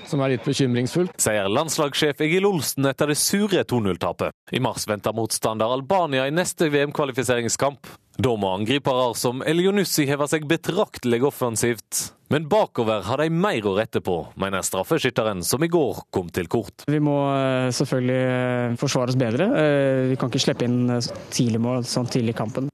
som 0.04 0.20
er 0.20 0.34
litt 0.34 0.44
bekymringsfullt. 0.44 1.16
Sier 1.16 1.48
landslagssjef 1.48 2.20
Egil 2.26 2.44
Olsen 2.44 2.84
etter 2.90 3.08
det 3.10 3.16
sure 3.16 3.64
2-0-tapet. 3.64 4.36
I 4.52 4.60
mars 4.62 4.84
venter 4.86 5.16
motstander 5.16 5.72
Albania 5.72 6.26
i 6.28 6.34
neste 6.34 6.68
VM-kvalifiseringskamp. 6.68 7.88
Da 8.14 8.30
må 8.38 8.52
angripere 8.54 9.08
som 9.18 9.40
Elionussi 9.42 10.04
heve 10.06 10.26
seg 10.30 10.44
betraktelig 10.46 11.18
offensivt. 11.26 12.12
Men 12.30 12.46
bakover 12.48 13.02
har 13.08 13.18
de 13.18 13.26
mer 13.30 13.66
å 13.66 13.72
rette 13.74 13.98
på, 14.04 14.20
mener 14.38 14.62
straffeskytteren 14.62 15.42
som 15.42 15.62
i 15.66 15.68
går 15.70 16.04
kom 16.14 16.30
til 16.34 16.46
kort. 16.50 16.86
Vi 16.86 17.00
må 17.02 17.16
eh, 17.34 17.72
selvfølgelig 17.74 18.20
eh, 18.20 18.76
forsvare 18.78 19.10
oss 19.10 19.18
bedre. 19.18 19.48
Eh, 19.58 20.02
vi 20.12 20.18
kan 20.20 20.30
ikke 20.30 20.44
slippe 20.46 20.68
inn 20.68 20.94
tidlig 21.34 21.60
mål 21.62 21.82
sånn 21.90 22.06
tidlig 22.10 22.36
i 22.36 22.38
kampen. 22.38 22.70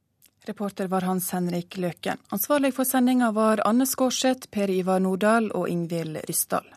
Reporter 0.49 0.91
var 0.93 1.05
Hans 1.09 1.31
Henrik 1.33 1.77
Løken. 1.81 2.21
Ansvarlig 2.37 2.73
for 2.77 2.89
sendinga 2.89 3.31
var 3.37 3.63
Anne 3.69 3.87
Skårseth, 3.89 4.51
Per 4.53 4.73
Ivar 4.73 5.01
Nordahl 5.01 5.49
og 5.57 5.69
Ingvild 5.73 6.21
Ryssdal. 6.29 6.69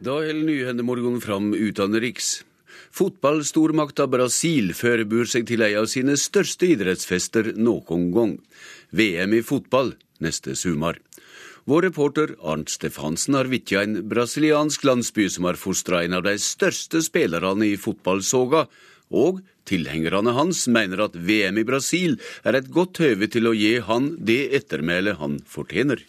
Da 0.00 0.14
holder 0.16 0.46
Nyhendemorgon 0.46 1.18
fram 1.20 1.50
utenriks. 1.52 2.40
Fotballstormakta 2.90 4.08
Brasil 4.10 4.72
forbereder 4.74 5.28
seg 5.30 5.46
til 5.48 5.62
en 5.62 5.78
av 5.82 5.86
sine 5.90 6.16
største 6.18 6.72
idrettsfester 6.74 7.52
noen 7.56 8.10
gang. 8.14 8.34
VM 8.90 9.36
i 9.38 9.44
fotball 9.46 9.94
neste 10.20 10.56
sommer. 10.58 10.98
Vår 11.70 11.86
reporter 11.86 12.32
Arnt 12.42 12.72
Stefansen 12.72 13.36
har 13.38 13.50
vitja 13.52 13.84
en 13.84 14.00
brasiliansk 14.10 14.84
landsby 14.88 15.28
som 15.30 15.46
har 15.46 15.60
fostra 15.60 16.02
en 16.04 16.16
av 16.18 16.24
de 16.26 16.34
største 16.40 17.02
spillerne 17.04 17.68
i 17.68 17.76
fotballsoga, 17.78 18.64
og 19.10 19.42
tilhengerne 19.70 20.34
hans 20.34 20.64
mener 20.72 21.04
at 21.06 21.14
VM 21.14 21.60
i 21.60 21.66
Brasil 21.68 22.16
er 22.42 22.58
et 22.58 22.70
godt 22.74 23.02
høve 23.04 23.28
til 23.30 23.50
å 23.50 23.54
gi 23.54 23.76
han 23.86 24.14
det 24.18 24.42
ettermælet 24.58 25.20
han 25.20 25.38
fortjener. 25.46 26.02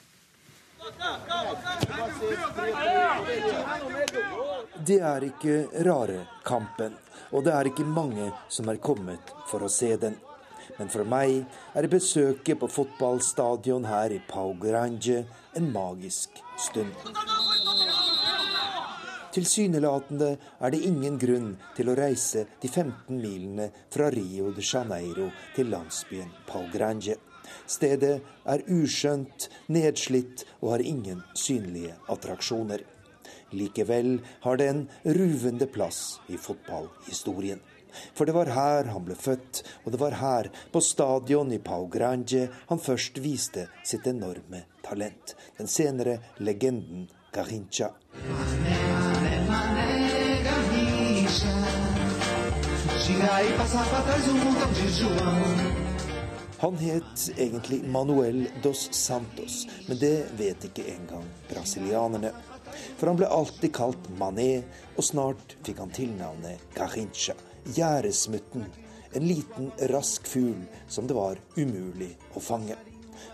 Det 4.91 4.97
er 4.99 5.23
ikke 5.23 5.85
rare 5.87 6.25
kampen, 6.43 6.97
og 7.31 7.45
det 7.45 7.51
er 7.55 7.67
ikke 7.69 7.85
mange 7.87 8.25
som 8.51 8.67
er 8.67 8.79
kommet 8.83 9.29
for 9.47 9.63
å 9.63 9.69
se 9.71 9.93
den. 9.95 10.17
Men 10.75 10.91
for 10.91 11.07
meg 11.07 11.45
er 11.79 11.87
besøket 11.87 12.59
på 12.59 12.67
fotballstadion 12.67 13.87
her 13.87 14.11
i 14.11 14.19
Pau 14.27 14.51
Grande 14.59 15.21
en 15.55 15.71
magisk 15.71 16.43
stund. 16.59 16.91
Tilsynelatende 19.31 20.33
er 20.59 20.75
det 20.75 20.83
ingen 20.91 21.15
grunn 21.23 21.53
til 21.77 21.87
å 21.87 21.95
reise 21.95 22.49
de 22.59 22.67
15 22.67 23.15
milene 23.15 23.71
fra 23.95 24.11
Rio 24.11 24.51
de 24.51 24.65
Janeiro 24.73 25.31
til 25.55 25.71
landsbyen 25.71 26.35
Pau 26.51 26.67
Grande. 26.73 27.15
Stedet 27.63 28.17
er 28.43 28.67
uskjønt, 28.67 29.47
nedslitt 29.71 30.49
og 30.59 30.73
har 30.75 30.83
ingen 30.83 31.23
synlige 31.31 31.95
attraksjoner. 32.11 32.83
Likevel 33.51 34.19
har 34.41 34.57
det 34.57 34.67
en 34.71 34.87
ruvende 35.03 35.67
plass 35.67 36.19
i 36.27 36.37
fotballhistorien. 36.37 37.61
For 38.13 38.25
det 38.25 38.35
var 38.35 38.51
her 38.55 38.91
han 38.93 39.05
ble 39.05 39.15
født, 39.19 39.63
og 39.83 39.91
det 39.93 39.99
var 39.99 40.19
her, 40.21 40.51
på 40.71 40.81
stadion 40.83 41.51
i 41.51 41.59
Pau 41.59 41.87
Grande, 41.91 42.47
han 42.69 42.79
først 42.79 43.19
viste 43.23 43.67
sitt 43.83 44.07
enorme 44.07 44.63
talent. 44.85 45.35
Den 45.57 45.67
senere 45.67 46.19
legenden 46.39 47.09
Garincha. 47.33 47.91
Han 56.61 56.77
het 56.77 57.31
egentlig 57.37 57.83
Manuel 57.89 58.47
dos 58.63 58.89
Santos, 58.91 59.67
men 59.87 59.97
det 59.97 60.25
vet 60.37 60.63
ikke 60.69 60.85
engang 60.93 61.25
brasilianerne. 61.49 62.31
For 62.97 63.09
han 63.09 63.19
ble 63.19 63.29
alltid 63.31 63.73
kalt 63.75 64.09
Mané, 64.19 64.63
og 64.95 65.05
snart 65.05 65.57
fikk 65.65 65.81
han 65.83 65.93
tilnavnet 65.95 66.63
Kahincha, 66.77 67.35
gjerdesmutten. 67.65 68.65
En 69.13 69.27
liten, 69.27 69.71
rask 69.91 70.27
fugl 70.27 70.63
som 70.87 71.07
det 71.07 71.17
var 71.17 71.41
umulig 71.57 72.13
å 72.35 72.43
fange. 72.43 72.77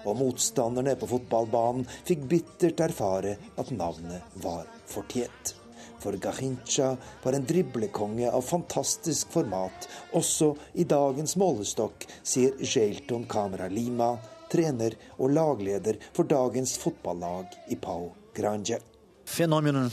Og 0.07 0.17
motstanderne 0.19 0.95
på 0.99 1.09
fotballbanen 1.09 1.85
fikk 2.07 2.25
bittert 2.31 2.81
erfare 2.87 3.37
at 3.59 3.71
navnet 3.75 4.41
var 4.43 4.65
fortjent. 4.89 5.53
For 5.99 6.17
Gahincha 6.21 6.95
var 7.23 7.33
en 7.33 7.45
driblekonge 7.45 8.31
av 8.31 8.41
fantastisk 8.45 9.31
format, 9.33 9.87
også 10.13 10.53
i 10.73 10.85
dagens 10.85 11.35
målestokk, 11.41 12.05
sier 12.23 12.57
Jailton 12.61 13.25
Camera 13.29 13.69
Lima, 13.71 14.13
trener 14.51 14.95
og 15.17 15.33
lagleder 15.33 15.97
for 16.13 16.29
dagens 16.29 16.77
fotballag 16.81 17.57
i 17.73 17.79
Pau 17.81 18.11
Grande. 18.37 18.79
Fenômeno. 19.27 19.91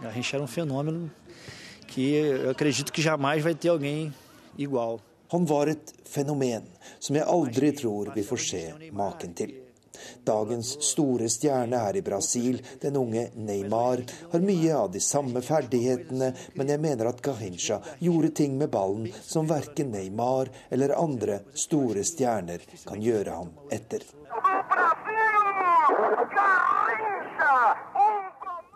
Garrincha 0.00 0.36
era 0.36 0.44
um 0.44 0.46
fenômeno 0.46 1.10
que 1.88 2.14
eu 2.14 2.50
acredito 2.50 2.92
que 2.92 3.02
jamais 3.02 3.42
vai 3.42 3.54
ter 3.54 3.68
alguém 3.68 4.14
igual. 4.56 5.00
Han 5.32 5.44
var 5.44 5.68
et 5.68 5.92
fenomen 6.04 6.62
som 6.98 7.16
jeg 7.16 7.26
aldri 7.26 7.72
tror 7.72 8.12
vi 8.14 8.22
får 8.22 8.36
se 8.36 8.62
maken 8.92 9.34
til. 9.34 9.52
Dagens 10.24 10.70
store 10.86 11.28
stjerne 11.28 11.78
her 11.78 11.96
i 11.96 12.02
Brasil, 12.02 12.60
den 12.80 12.96
unge 12.96 13.28
Neymar, 13.34 14.02
har 14.32 14.40
mye 14.40 14.72
av 14.74 14.90
de 14.92 15.00
samme 15.00 15.42
ferdighetene, 15.42 16.32
men 16.54 16.72
jeg 16.72 16.82
mener 16.82 17.10
at 17.10 17.22
Gahincha 17.22 17.80
gjorde 18.00 18.32
ting 18.40 18.58
med 18.58 18.70
ballen 18.70 19.10
som 19.22 19.50
verken 19.50 19.92
Neymar 19.94 20.50
eller 20.70 20.96
andre 20.98 21.40
store 21.54 22.06
stjerner 22.06 22.64
kan 22.86 23.02
gjøre 23.02 23.38
ham 23.38 23.54
etter. 23.70 24.06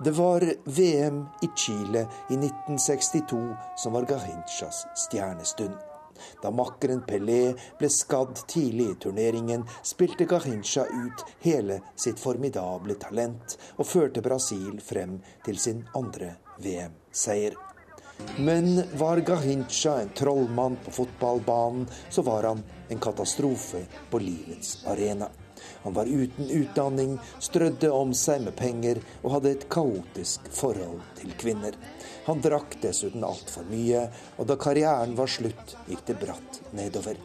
Det 0.05 0.11
var 0.11 0.53
VM 0.65 1.27
i 1.43 1.49
Chile 1.57 2.01
i 2.31 2.35
1962 2.35 3.57
som 3.77 3.93
var 3.93 4.03
Gahinchas 4.03 4.87
stjernestund. 4.95 5.75
Da 6.43 6.51
makkeren 6.51 7.03
Pelé 7.07 7.55
ble 7.79 7.91
skadd 7.91 8.39
tidlig 8.47 8.87
i 8.93 8.95
turneringen, 9.03 9.65
spilte 9.83 10.27
Gahincha 10.31 10.85
ut 10.87 11.25
hele 11.43 11.81
sitt 11.97 12.21
formidable 12.23 12.95
talent 12.95 13.57
og 13.77 13.91
førte 13.91 14.23
Brasil 14.23 14.79
frem 14.83 15.19
til 15.47 15.59
sin 15.59 15.83
andre 15.99 16.31
VM-seier. 16.63 17.59
Men 18.39 18.85
var 19.03 19.19
Gahincha 19.27 19.97
en 20.05 20.15
trollmann 20.15 20.79
på 20.85 20.95
fotballbanen, 20.95 21.91
så 22.11 22.23
var 22.23 22.53
han 22.53 22.63
en 22.89 23.03
katastrofe 23.03 23.83
på 24.11 24.23
livets 24.23 24.87
arena. 24.87 25.31
Han 25.85 25.97
var 25.97 26.11
uten 26.11 26.51
utdanning, 26.51 27.17
strødde 27.41 27.91
om 27.95 28.15
seg 28.17 28.45
med 28.47 28.57
penger 28.59 29.01
og 29.23 29.33
hadde 29.37 29.55
et 29.55 29.67
kaotisk 29.73 30.51
forhold 30.55 31.01
til 31.21 31.35
kvinner. 31.41 31.77
Han 32.29 32.43
drakk 32.45 32.77
dessuten 32.83 33.25
altfor 33.25 33.67
mye, 33.71 34.07
og 34.37 34.51
da 34.51 34.59
karrieren 34.61 35.17
var 35.19 35.31
slutt, 35.33 35.77
gikk 35.89 36.05
det 36.11 36.19
bratt 36.21 36.61
nedover. 36.77 37.17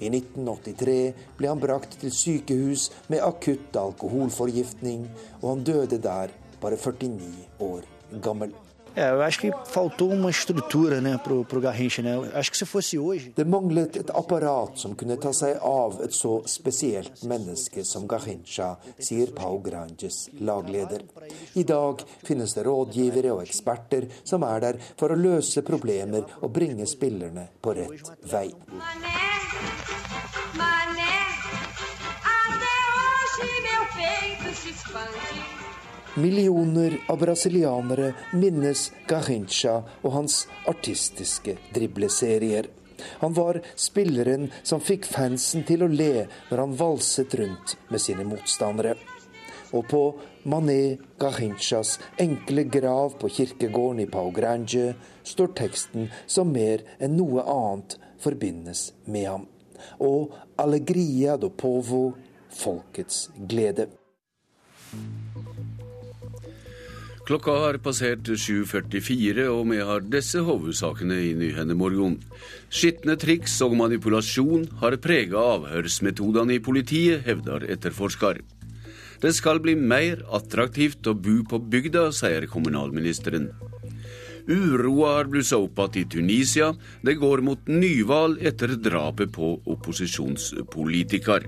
I 0.00 0.08
1983 0.08 0.96
ble 1.36 1.50
han 1.50 1.60
brakt 1.60 1.98
til 2.00 2.12
sykehus 2.14 2.88
med 3.12 3.20
akutt 3.26 3.76
alkoholforgiftning, 3.76 5.06
og 5.42 5.46
han 5.52 5.64
døde 5.68 6.00
der, 6.00 6.32
bare 6.60 6.80
49 6.80 7.30
år 7.68 7.86
gammel. 8.24 8.56
É, 8.96 9.10
eu 9.10 9.22
acho 9.22 9.38
que 9.38 9.52
faltou 9.66 10.10
uma 10.10 10.30
estrutura 10.30 11.00
né, 11.00 11.18
para 11.18 11.32
o 11.32 11.60
Garrincha. 11.60 12.02
Né? 12.02 12.30
Acho 12.34 12.50
que 12.50 12.56
se 12.56 12.66
fosse 12.66 12.98
hoje 12.98 13.32
Det 13.36 13.44
manglet 13.44 13.96
et 13.96 14.10
apparat 14.10 14.78
som 14.78 14.94
kunne 14.94 15.16
ta 15.16 15.32
seg 15.32 15.60
av 15.62 16.00
et 16.04 16.14
så 16.14 16.40
spesielt 16.46 17.22
menneske 17.22 17.84
som 17.84 18.06
Garrincha, 18.10 18.74
sier 18.98 19.30
Pau 19.36 19.60
Granges 19.62 20.28
lagleder. 20.40 21.04
I 21.54 21.64
dag 21.64 22.02
finnes 22.26 22.54
det 22.54 22.66
rådgivere 22.66 23.32
og 23.36 23.44
eksperter 23.44 24.08
som 24.24 24.42
er 24.48 24.60
der 24.66 24.82
for 24.98 25.14
å 25.14 25.18
løse 25.18 25.62
problemer 25.62 26.26
og 26.40 26.50
bringe 26.52 26.86
spillerne 26.90 27.46
på 27.62 27.76
rett 27.78 28.12
vei. 28.32 28.48
Mané, 30.58 31.16
até 32.26 32.76
hoje 32.98 33.50
meu 33.66 33.82
peito 33.94 34.54
se 34.54 34.70
expande. 34.74 35.69
Millioner 36.14 37.00
av 37.06 37.18
brasilianere 37.18 38.12
minnes 38.34 38.88
Garrincha 39.06 39.76
og 40.02 40.12
hans 40.12 40.40
artistiske 40.66 41.54
dribleserier. 41.74 42.66
Han 43.22 43.36
var 43.36 43.60
spilleren 43.78 44.48
som 44.66 44.82
fikk 44.82 45.06
fansen 45.06 45.62
til 45.68 45.84
å 45.86 45.88
le 45.92 46.26
når 46.50 46.62
han 46.64 46.74
valset 46.80 47.36
rundt 47.38 47.76
med 47.88 48.02
sine 48.02 48.26
motstandere. 48.26 48.96
Og 49.70 49.86
på 49.86 50.02
Mané 50.50 50.98
Garrinchas 51.22 52.00
enkle 52.18 52.66
grav 52.66 53.14
på 53.22 53.30
kirkegården 53.30 54.02
i 54.02 54.10
Pau 54.10 54.34
Grande 54.34 54.96
står 55.22 55.54
teksten 55.62 56.10
som 56.26 56.50
mer 56.50 56.82
enn 56.98 57.14
noe 57.20 57.46
annet 57.46 58.00
forbindes 58.18 58.88
med 59.06 59.28
ham. 59.30 59.46
Og 60.02 60.34
Alegria 60.58 61.38
do 61.38 61.54
Povo, 61.54 62.16
folkets 62.50 63.28
glede. 63.38 63.86
Klokka 67.30 67.52
har 67.62 67.76
passert 67.78 68.26
7.44, 68.26 69.44
og 69.52 69.68
vi 69.70 69.76
har 69.86 70.00
disse 70.02 70.40
hovedsakene 70.42 71.14
i 71.28 71.28
Nyhendemorgon. 71.38 72.16
Skitne 72.74 73.14
triks 73.22 73.54
og 73.62 73.76
manipulasjon 73.78 74.64
har 74.80 74.96
prega 74.98 75.38
avhørsmetodene 75.52 76.56
i 76.56 76.62
politiet, 76.66 77.22
hevder 77.28 77.68
etterforsker. 77.70 78.40
Det 79.22 79.30
skal 79.36 79.62
bli 79.62 79.76
mer 79.78 80.24
attraktivt 80.34 81.06
å 81.06 81.14
bo 81.14 81.36
på 81.46 81.62
bygda, 81.70 82.08
sier 82.10 82.50
kommunalministeren. 82.50 83.46
Uroa 84.50 85.20
har 85.20 85.30
blussa 85.30 85.62
opp 85.62 85.78
igjen 85.86 86.02
i 86.02 86.06
Tunisia. 86.10 86.72
Det 87.06 87.14
går 87.22 87.46
mot 87.46 87.70
nyvalg 87.70 88.42
etter 88.42 88.74
drapet 88.74 89.30
på 89.38 89.54
opposisjonspolitiker. 89.70 91.46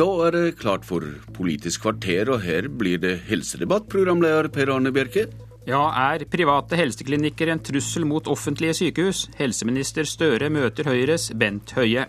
Da 0.00 0.06
er 0.24 0.32
det 0.32 0.54
klart 0.56 0.86
for 0.88 1.04
Politisk 1.36 1.82
kvarter, 1.84 2.30
og 2.32 2.38
her 2.40 2.70
blir 2.72 2.96
det 3.02 3.18
helsedebatt, 3.26 3.84
programleder 3.92 4.46
Per 4.48 4.70
Arne 4.72 4.88
Bjerke. 4.96 5.26
Ja, 5.68 5.82
er 5.92 6.24
private 6.24 6.78
helseklinikker 6.80 7.50
en 7.52 7.60
trussel 7.60 8.06
mot 8.08 8.30
offentlige 8.32 8.78
sykehus? 8.78 9.26
Helseminister 9.36 10.08
Støre 10.08 10.48
møter 10.48 10.88
Høyres 10.88 11.28
Bent 11.36 11.74
Høie. 11.76 12.06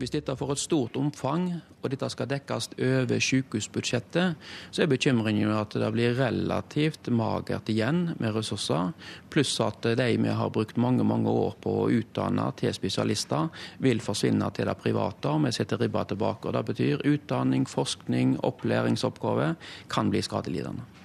Hvis 0.00 0.16
dette 0.16 0.38
får 0.40 0.56
et 0.56 0.64
stort 0.64 0.96
omfang, 0.96 1.50
og 1.82 1.90
dette 1.90 2.08
skal 2.12 2.28
dekkes 2.30 2.70
over 2.78 3.22
sykehusbudsjettet, 3.26 4.38
så 4.70 4.84
er 4.84 4.90
bekymringen 4.90 5.50
at 5.54 5.74
det 5.78 5.90
blir 5.94 6.14
relativt 6.18 7.10
magert 7.10 7.68
igjen 7.72 8.12
med 8.20 8.36
ressurser. 8.36 8.92
Pluss 9.32 9.56
at 9.64 9.82
de 9.98 10.08
vi 10.22 10.36
har 10.38 10.54
brukt 10.54 10.78
mange 10.80 11.04
mange 11.04 11.30
år 11.30 11.56
på 11.62 11.74
å 11.82 11.90
utdanne 11.90 12.46
til 12.60 12.74
spesialister, 12.74 13.50
vil 13.82 14.02
forsvinne 14.04 14.50
til 14.54 14.70
det 14.70 14.78
private. 14.78 15.28
og 15.28 15.46
Vi 15.46 15.52
setter 15.52 15.78
ribba 15.82 16.04
tilbake. 16.04 16.48
og 16.48 16.54
Det 16.54 16.64
betyr 16.72 17.06
utdanning, 17.06 17.66
forskning, 17.66 18.38
opplæringsoppgaver 18.42 19.56
kan 19.88 20.10
bli 20.10 20.22
skadelidende. 20.22 21.01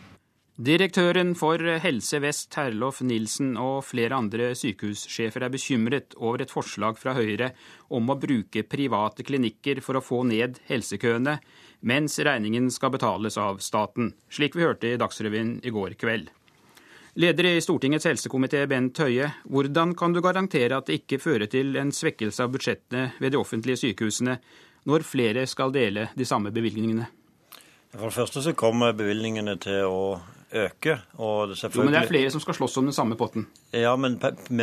Direktøren 0.57 1.35
for 1.37 1.61
Helse 1.61 2.17
Vest, 2.17 2.47
Terlof 2.49 3.03
Nilsen, 3.05 3.51
og 3.61 3.83
flere 3.85 4.17
andre 4.17 4.55
sykehussjefer 4.57 5.43
er 5.45 5.51
bekymret 5.53 6.15
over 6.17 6.41
et 6.41 6.49
forslag 6.49 6.95
fra 6.97 7.11
Høyre 7.13 7.51
om 7.93 8.09
å 8.09 8.15
bruke 8.17 8.63
private 8.65 9.21
klinikker 9.21 9.83
for 9.85 9.99
å 9.99 10.01
få 10.01 10.23
ned 10.25 10.55
helsekøene, 10.65 11.35
mens 11.85 12.17
regningen 12.25 12.71
skal 12.73 12.89
betales 12.95 13.37
av 13.37 13.59
staten, 13.61 14.15
slik 14.33 14.57
vi 14.57 14.65
hørte 14.65 14.89
i 14.89 14.97
Dagsrevyen 14.97 15.59
i 15.61 15.73
går 15.75 15.93
kveld. 16.01 16.31
Leder 17.21 17.51
i 17.51 17.61
Stortingets 17.61 18.09
helsekomité, 18.09 18.63
Bent 18.65 18.97
Høie, 18.97 19.27
hvordan 19.45 19.93
kan 19.97 20.15
du 20.15 20.23
garantere 20.25 20.79
at 20.81 20.89
det 20.89 21.03
ikke 21.03 21.19
fører 21.21 21.51
til 21.53 21.77
en 21.77 21.93
svekkelse 21.93 22.47
av 22.47 22.55
budsjettene 22.55 23.11
ved 23.21 23.35
de 23.35 23.37
offentlige 23.37 23.83
sykehusene, 23.83 24.39
når 24.89 25.05
flere 25.05 25.45
skal 25.45 25.69
dele 25.75 26.07
de 26.17 26.25
samme 26.25 26.49
bevilgningene? 26.49 27.05
For 27.93 28.09
det 28.09 28.17
første 28.17 28.41
så 28.41 28.55
kommer 28.57 28.97
bevilgningene 28.97 29.53
til 29.61 29.85
å 29.85 30.01
øke. 30.53 30.99
Og 31.17 31.49
jo, 31.49 31.83
men 31.83 31.93
det 31.93 32.01
er 32.01 32.07
flere 32.07 32.31
som 32.31 32.41
skal 32.41 32.55
slåss 32.55 32.77
om 32.77 32.87
den 32.87 32.95
samme 32.95 33.17
potten? 33.19 33.47
Ja, 33.73 33.95
men 33.95 34.19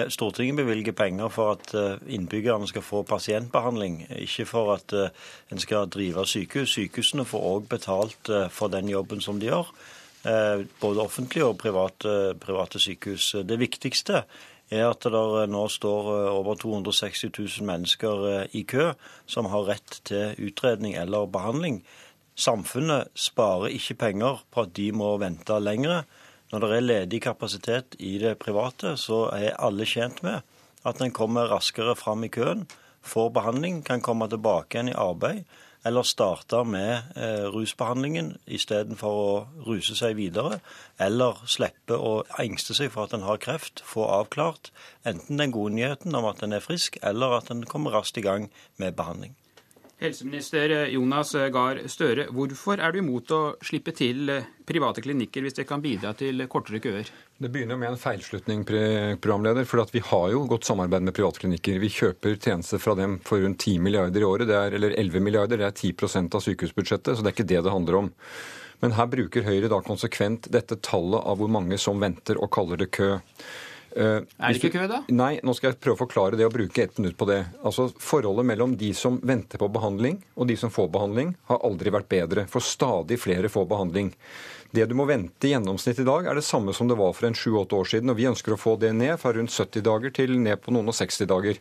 Stortinget 0.09 0.56
bevilger 0.56 0.93
penger 0.93 1.28
for 1.28 1.52
at 1.52 1.74
eh, 1.74 2.15
innbyggerne 2.15 2.69
skal 2.69 2.82
få 2.82 3.02
pasientbehandling, 3.02 4.06
ikke 4.16 4.47
for 4.48 4.74
at 4.74 4.93
eh, 4.93 5.12
en 5.52 5.61
skal 5.61 5.90
drive 5.90 6.27
sykehus. 6.27 6.73
Sykehusene 6.73 7.27
får 7.28 7.44
òg 7.51 7.69
betalt 7.69 8.32
eh, 8.32 8.48
for 8.51 8.73
den 8.73 8.89
jobben 8.89 9.20
som 9.20 9.40
de 9.40 9.52
gjør. 9.52 9.74
Både 10.81 11.02
offentlige 11.02 11.44
og 11.44 11.59
private, 11.61 12.32
private 12.40 12.78
sykehus. 12.81 13.35
Det 13.44 13.59
viktigste 13.61 14.23
er 14.73 14.86
at 14.89 15.05
det 15.05 15.51
nå 15.52 15.66
står 15.69 16.09
over 16.31 16.56
260 16.56 17.27
000 17.61 17.66
mennesker 17.69 18.47
i 18.56 18.62
kø 18.65 18.94
som 19.27 19.51
har 19.52 19.69
rett 19.69 19.98
til 20.09 20.32
utredning 20.48 20.97
eller 20.97 21.28
behandling. 21.28 21.82
Samfunnet 22.35 23.12
sparer 23.15 23.70
ikke 23.74 23.94
penger 23.94 24.40
på 24.51 24.65
at 24.66 24.73
de 24.74 24.89
må 24.93 25.12
vente 25.23 25.59
lenger. 25.62 26.02
Når 26.51 26.62
det 26.65 26.70
er 26.70 26.86
ledig 26.89 27.20
kapasitet 27.23 27.94
i 27.98 28.16
det 28.19 28.39
private, 28.43 28.97
så 28.98 29.28
er 29.35 29.59
alle 29.62 29.86
tjent 29.86 30.23
med 30.27 30.43
at 30.85 31.01
en 31.01 31.15
kommer 31.15 31.48
raskere 31.48 31.94
fram 31.97 32.24
i 32.27 32.32
køen, 32.32 32.66
får 33.05 33.31
behandling, 33.36 33.85
kan 33.85 34.02
komme 34.05 34.28
tilbake 34.28 34.77
igjen 34.77 34.90
i 34.93 34.98
arbeid, 34.98 35.44
eller 35.85 36.02
starte 36.02 36.62
med 36.65 37.12
eh, 37.16 37.44
rusbehandlingen 37.52 38.32
istedenfor 38.47 39.19
å 39.20 39.32
ruse 39.66 39.97
seg 39.98 40.16
videre, 40.16 40.59
eller 40.98 41.43
slippe 41.51 41.97
å 41.97 42.23
engste 42.40 42.77
seg 42.77 42.93
for 42.94 43.05
at 43.05 43.16
en 43.16 43.27
har 43.28 43.40
kreft, 43.44 43.85
få 43.85 44.09
avklart 44.09 44.73
enten 45.05 45.40
den 45.40 45.52
gode 45.52 45.77
nyheten 45.77 46.16
om 46.16 46.28
at 46.31 46.43
en 46.44 46.56
er 46.56 46.65
frisk, 46.65 46.98
eller 47.02 47.39
at 47.39 47.52
en 47.52 47.66
kommer 47.69 47.94
raskt 47.94 48.20
i 48.20 48.24
gang 48.24 48.48
med 48.81 48.97
behandling. 48.97 49.36
Helseminister 50.05 50.72
Jonas 50.93 51.32
Gahr 51.55 51.81
Støre, 51.89 52.26
hvorfor 52.35 52.81
er 52.82 52.93
du 52.93 53.01
imot 53.01 53.31
å 53.32 53.40
slippe 53.64 53.94
til 53.97 54.28
private 54.68 55.01
klinikker 55.05 55.44
hvis 55.44 55.56
det 55.56 55.64
kan 55.68 55.81
bidra 55.85 56.12
til 56.18 56.44
kortere 56.51 56.81
køer? 56.85 57.09
Det 57.40 57.51
begynner 57.51 57.78
med 57.81 57.94
en 57.94 58.01
feilslutning, 58.01 58.66
programleder. 58.68 59.64
For 59.68 59.82
vi 59.93 60.02
har 60.05 60.26
jo 60.35 60.44
godt 60.51 60.68
samarbeid 60.68 61.09
med 61.09 61.16
private 61.16 61.43
klinikker. 61.43 61.81
Vi 61.82 61.93
kjøper 61.93 62.36
tjenester 62.36 62.82
fra 62.82 62.94
dem 62.98 63.16
for 63.24 63.40
rundt 63.43 63.64
10 63.64 63.81
milliarder 63.82 64.22
i 64.22 64.28
året, 64.28 64.52
er, 64.52 64.76
eller 64.76 64.94
11 65.01 65.24
milliarder. 65.24 65.62
Det 65.62 65.70
er 65.70 65.94
10% 65.97 66.36
av 66.36 66.44
sykehusbudsjettet, 66.44 67.16
så 67.16 67.24
det 67.24 67.32
er 67.32 67.36
ikke 67.39 67.51
det 67.55 67.64
det 67.64 67.74
handler 67.74 68.01
om. 68.05 68.12
Men 68.85 68.94
her 68.98 69.09
bruker 69.09 69.47
Høyre 69.47 69.70
da 69.72 69.81
konsekvent 69.85 70.51
dette 70.52 70.76
tallet 70.85 71.24
av 71.24 71.40
hvor 71.40 71.48
mange 71.48 71.81
som 71.81 72.02
venter, 72.02 72.36
og 72.36 72.52
kaller 72.52 72.85
det 72.85 72.93
kø. 72.93 73.14
Uh, 73.95 74.25
er 74.39 74.55
det 74.55 74.59
ikke 74.59 74.73
kø, 74.75 74.87
da? 74.91 75.03
Nei, 75.15 75.37
nå 75.47 75.55
skal 75.55 75.71
jeg 75.71 75.81
prøve 75.85 75.99
å 75.99 76.03
forklare 76.03 76.39
det 76.39 76.47
og 76.49 76.55
bruke 76.57 76.83
ett 76.83 76.99
minutt 76.99 77.19
på 77.19 77.29
det. 77.31 77.41
Altså, 77.62 77.87
Forholdet 78.03 78.49
mellom 78.49 78.75
de 78.81 78.91
som 78.97 79.21
venter 79.23 79.61
på 79.62 79.71
behandling 79.71 80.19
og 80.35 80.51
de 80.51 80.57
som 80.59 80.73
får 80.75 80.91
behandling, 80.95 81.35
har 81.51 81.62
aldri 81.66 81.95
vært 81.95 82.11
bedre. 82.11 82.47
For 82.51 82.65
stadig 82.65 83.21
flere 83.23 83.51
får 83.53 83.69
behandling. 83.71 84.11
Det 84.75 84.89
du 84.91 84.95
må 84.99 85.05
vente 85.07 85.47
i 85.47 85.53
gjennomsnitt 85.53 86.01
i 86.03 86.07
dag, 86.07 86.27
er 86.27 86.35
det 86.35 86.43
samme 86.43 86.73
som 86.75 86.89
det 86.91 86.97
var 86.99 87.13
for 87.15 87.29
en 87.29 87.37
7-8 87.39 87.77
år 87.79 87.91
siden. 87.93 88.11
og 88.11 88.17
Vi 88.19 88.27
ønsker 88.27 88.57
å 88.57 88.59
få 88.59 88.73
det 88.83 88.91
ned 88.97 89.21
fra 89.23 89.31
rundt 89.37 89.55
70 89.55 89.85
dager 89.87 90.11
til 90.17 90.33
ned 90.43 90.59
på 90.65 90.75
noen 90.75 90.91
og 90.91 90.97
60 90.99 91.29
dager. 91.31 91.61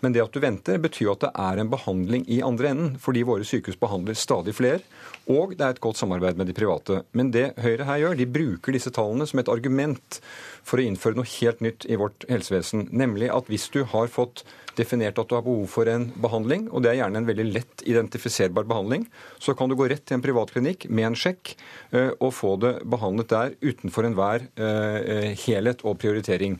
Men 0.00 0.14
det 0.14 0.22
at 0.22 0.32
du 0.32 0.40
venter, 0.40 0.80
betyr 0.80 1.10
at 1.12 1.26
det 1.26 1.30
er 1.44 1.60
en 1.60 1.72
behandling 1.74 2.24
i 2.24 2.40
andre 2.46 2.70
enden, 2.72 2.94
fordi 2.96 3.26
våre 3.28 3.44
sykehus 3.44 3.76
behandler 3.82 4.16
stadig 4.16 4.56
flere. 4.56 4.80
Og 5.28 5.52
det 5.58 5.60
er 5.60 5.76
et 5.76 5.82
godt 5.84 6.00
samarbeid 6.00 6.40
med 6.40 6.48
de 6.48 6.56
private. 6.56 7.02
Men 7.12 7.34
det 7.36 7.50
Høyre 7.60 7.84
her 7.90 8.00
gjør, 8.00 8.16
de 8.22 8.30
bruker 8.38 8.78
disse 8.78 8.94
tallene 8.96 9.28
som 9.28 9.44
et 9.44 9.52
argument 9.52 10.20
for 10.64 10.80
å 10.80 10.88
innføre 10.88 11.20
noe 11.20 11.32
helt 11.36 11.60
nytt 11.60 11.84
i 11.84 12.00
vårt 12.00 12.24
helsevesen. 12.32 12.88
Nemlig 12.96 13.28
at 13.28 13.52
hvis 13.52 13.68
du 13.76 13.82
har 13.92 14.08
fått 14.08 14.46
definert 14.78 15.18
at 15.20 15.28
du 15.30 15.36
har 15.36 15.44
behov 15.46 15.66
for 15.72 15.90
en 15.90 16.08
behandling, 16.20 16.68
og 16.70 16.84
det 16.84 16.92
er 16.92 17.00
gjerne 17.02 17.22
en 17.22 17.28
veldig 17.28 17.46
lett 17.50 17.84
identifiserbar 17.88 18.66
behandling, 18.70 19.06
så 19.42 19.54
kan 19.58 19.70
du 19.70 19.76
gå 19.78 19.88
rett 19.90 20.04
til 20.06 20.18
en 20.18 20.24
privatklinikk 20.24 20.88
med 20.90 21.10
en 21.10 21.18
sjekk 21.18 21.54
eh, 21.92 22.10
og 22.18 22.34
få 22.36 22.56
det 22.62 22.74
behandlet 22.90 23.30
der 23.32 23.54
utenfor 23.62 24.08
enhver 24.08 24.48
eh, 24.56 25.30
helhet 25.46 25.84
og 25.86 25.98
prioritering. 26.02 26.58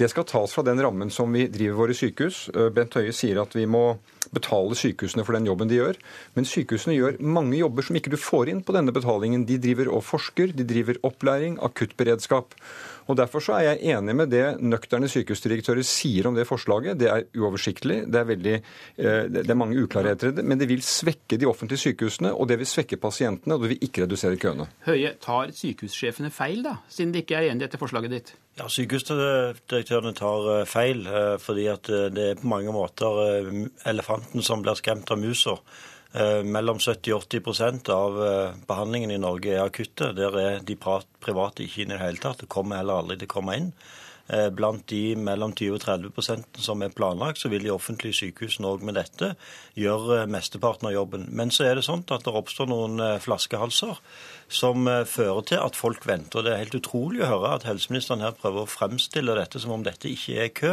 Det 0.00 0.08
skal 0.08 0.24
tas 0.24 0.52
fra 0.56 0.62
den 0.64 0.80
rammen 0.80 1.10
som 1.12 1.28
vi 1.34 1.44
driver 1.52 1.82
våre 1.82 1.94
sykehus. 1.96 2.46
Eh, 2.54 2.70
Bent 2.72 2.94
Høie 2.96 3.12
sier 3.12 3.42
at 3.42 3.52
vi 3.52 3.66
må 3.68 3.98
betale 4.32 4.76
sykehusene 4.78 5.26
for 5.26 5.36
den 5.36 5.48
jobben 5.48 5.68
de 5.68 5.76
gjør. 5.76 5.98
Men 6.36 6.48
sykehusene 6.48 6.96
gjør 6.96 7.18
mange 7.20 7.58
jobber 7.58 7.84
som 7.84 7.98
ikke 7.98 8.12
du 8.14 8.16
får 8.20 8.48
inn 8.52 8.62
på 8.64 8.72
denne 8.76 8.94
betalingen. 8.96 9.44
De 9.48 9.58
driver 9.60 9.90
og 9.92 10.06
forsker, 10.06 10.54
de 10.56 10.64
driver 10.64 11.00
opplæring, 11.04 11.58
akuttberedskap. 11.60 12.56
Og 13.10 13.16
Derfor 13.18 13.42
så 13.42 13.56
er 13.58 13.64
jeg 13.72 13.96
enig 13.96 14.14
med 14.14 14.30
det 14.30 14.44
nøkterne 14.62 15.08
sykehusdirektører 15.10 15.82
sier 15.86 16.28
om 16.30 16.36
det 16.38 16.46
forslaget. 16.46 16.98
Det 17.00 17.08
er 17.10 17.26
uoversiktlig, 17.40 18.04
det 18.06 18.20
er, 18.20 18.28
veldig, 18.28 18.54
eh, 19.02 19.24
det 19.34 19.50
er 19.50 19.58
mange 19.58 19.82
uklarheter 19.82 20.30
i 20.30 20.36
det, 20.36 20.44
men 20.46 20.60
det 20.60 20.68
vil 20.70 20.84
svekke 20.84 21.38
de 21.40 21.48
offentlige 21.50 21.82
sykehusene, 21.88 22.30
og 22.30 22.46
det 22.48 22.60
vil 22.60 22.70
svekke 22.70 23.00
pasientene, 23.02 23.56
og 23.56 23.64
det 23.64 23.72
vil 23.72 23.88
ikke 23.88 24.04
redusere 24.06 24.38
køene. 24.40 24.68
Høie, 24.86 25.16
tar 25.22 25.50
sykehussjefene 25.56 26.30
feil, 26.34 26.62
da, 26.66 26.76
siden 26.88 27.16
de 27.16 27.24
ikke 27.24 27.40
er 27.40 27.50
enig 27.50 27.64
i 27.64 27.66
dette 27.66 27.82
forslaget 27.82 28.14
ditt? 28.14 28.34
Ja, 28.60 28.68
Sykehusdirektørene 28.70 30.14
tar 30.14 30.50
eh, 30.54 30.66
feil, 30.70 31.02
eh, 31.10 31.36
fordi 31.42 31.66
at 31.72 31.90
det 32.14 32.28
er 32.28 32.38
på 32.38 32.50
mange 32.50 32.74
måter 32.74 33.50
elefanten 33.90 34.46
som 34.46 34.62
blir 34.62 34.78
skremt 34.78 35.10
av 35.10 35.18
musa. 35.18 35.58
Eh, 36.12 36.42
Mellom 36.42 36.80
70 36.82 37.14
og 37.14 37.26
80% 37.28 37.90
av 37.94 38.16
eh, 38.26 38.54
behandlingen 38.66 39.12
i 39.14 39.20
Norge 39.22 39.52
er 39.54 39.62
akutte. 39.62 40.10
Der 40.16 40.38
er 40.40 40.62
de 40.66 40.76
private 40.76 41.62
ikke 41.62 41.84
inne 41.84 41.94
i 41.94 41.98
det 41.98 42.04
hele 42.04 42.22
tatt. 42.22 42.42
Det 42.42 42.50
kommer 42.50 42.80
heller 42.80 43.02
aldri 43.02 43.20
til 43.20 43.30
å 43.30 43.34
komme 43.36 43.58
inn. 43.60 43.68
Eh, 44.30 44.48
Blant 44.54 44.84
de 44.90 45.16
mellom 45.18 45.52
20 45.56 45.74
og 45.74 45.82
30% 45.82 46.60
som 46.62 46.82
er 46.84 46.92
planlagt, 46.94 47.40
så 47.40 47.50
vil 47.50 47.64
de 47.66 47.72
offentlige 47.74 48.14
sykehusene 48.20 48.68
òg 48.68 48.84
med 48.86 48.94
dette 48.98 49.32
gjøre 49.78 50.20
eh, 50.22 50.28
mesteparten 50.30 50.86
av 50.86 50.94
jobben. 50.94 51.26
Men 51.34 51.50
så 51.54 51.66
er 51.66 51.78
det 51.78 51.86
sånn 51.86 52.04
at 52.06 52.26
det 52.26 52.34
oppstår 52.38 52.70
noen 52.70 53.02
eh, 53.02 53.16
flaskehalser 53.22 53.98
som 54.50 54.88
fører 55.06 55.44
til 55.46 55.60
at 55.62 55.76
folk 55.78 56.06
venter. 56.06 56.42
Det 56.42 56.50
er 56.50 56.64
helt 56.64 56.78
utrolig 56.80 57.22
å 57.22 57.30
høre 57.30 57.52
at 57.54 57.66
helseministeren 57.68 58.22
her 58.24 58.34
prøver 58.38 58.64
å 58.64 58.70
fremstille 58.70 59.36
dette 59.38 59.62
som 59.62 59.76
om 59.76 59.84
dette 59.86 60.10
ikke 60.10 60.38
er 60.42 60.54
kø, 60.54 60.72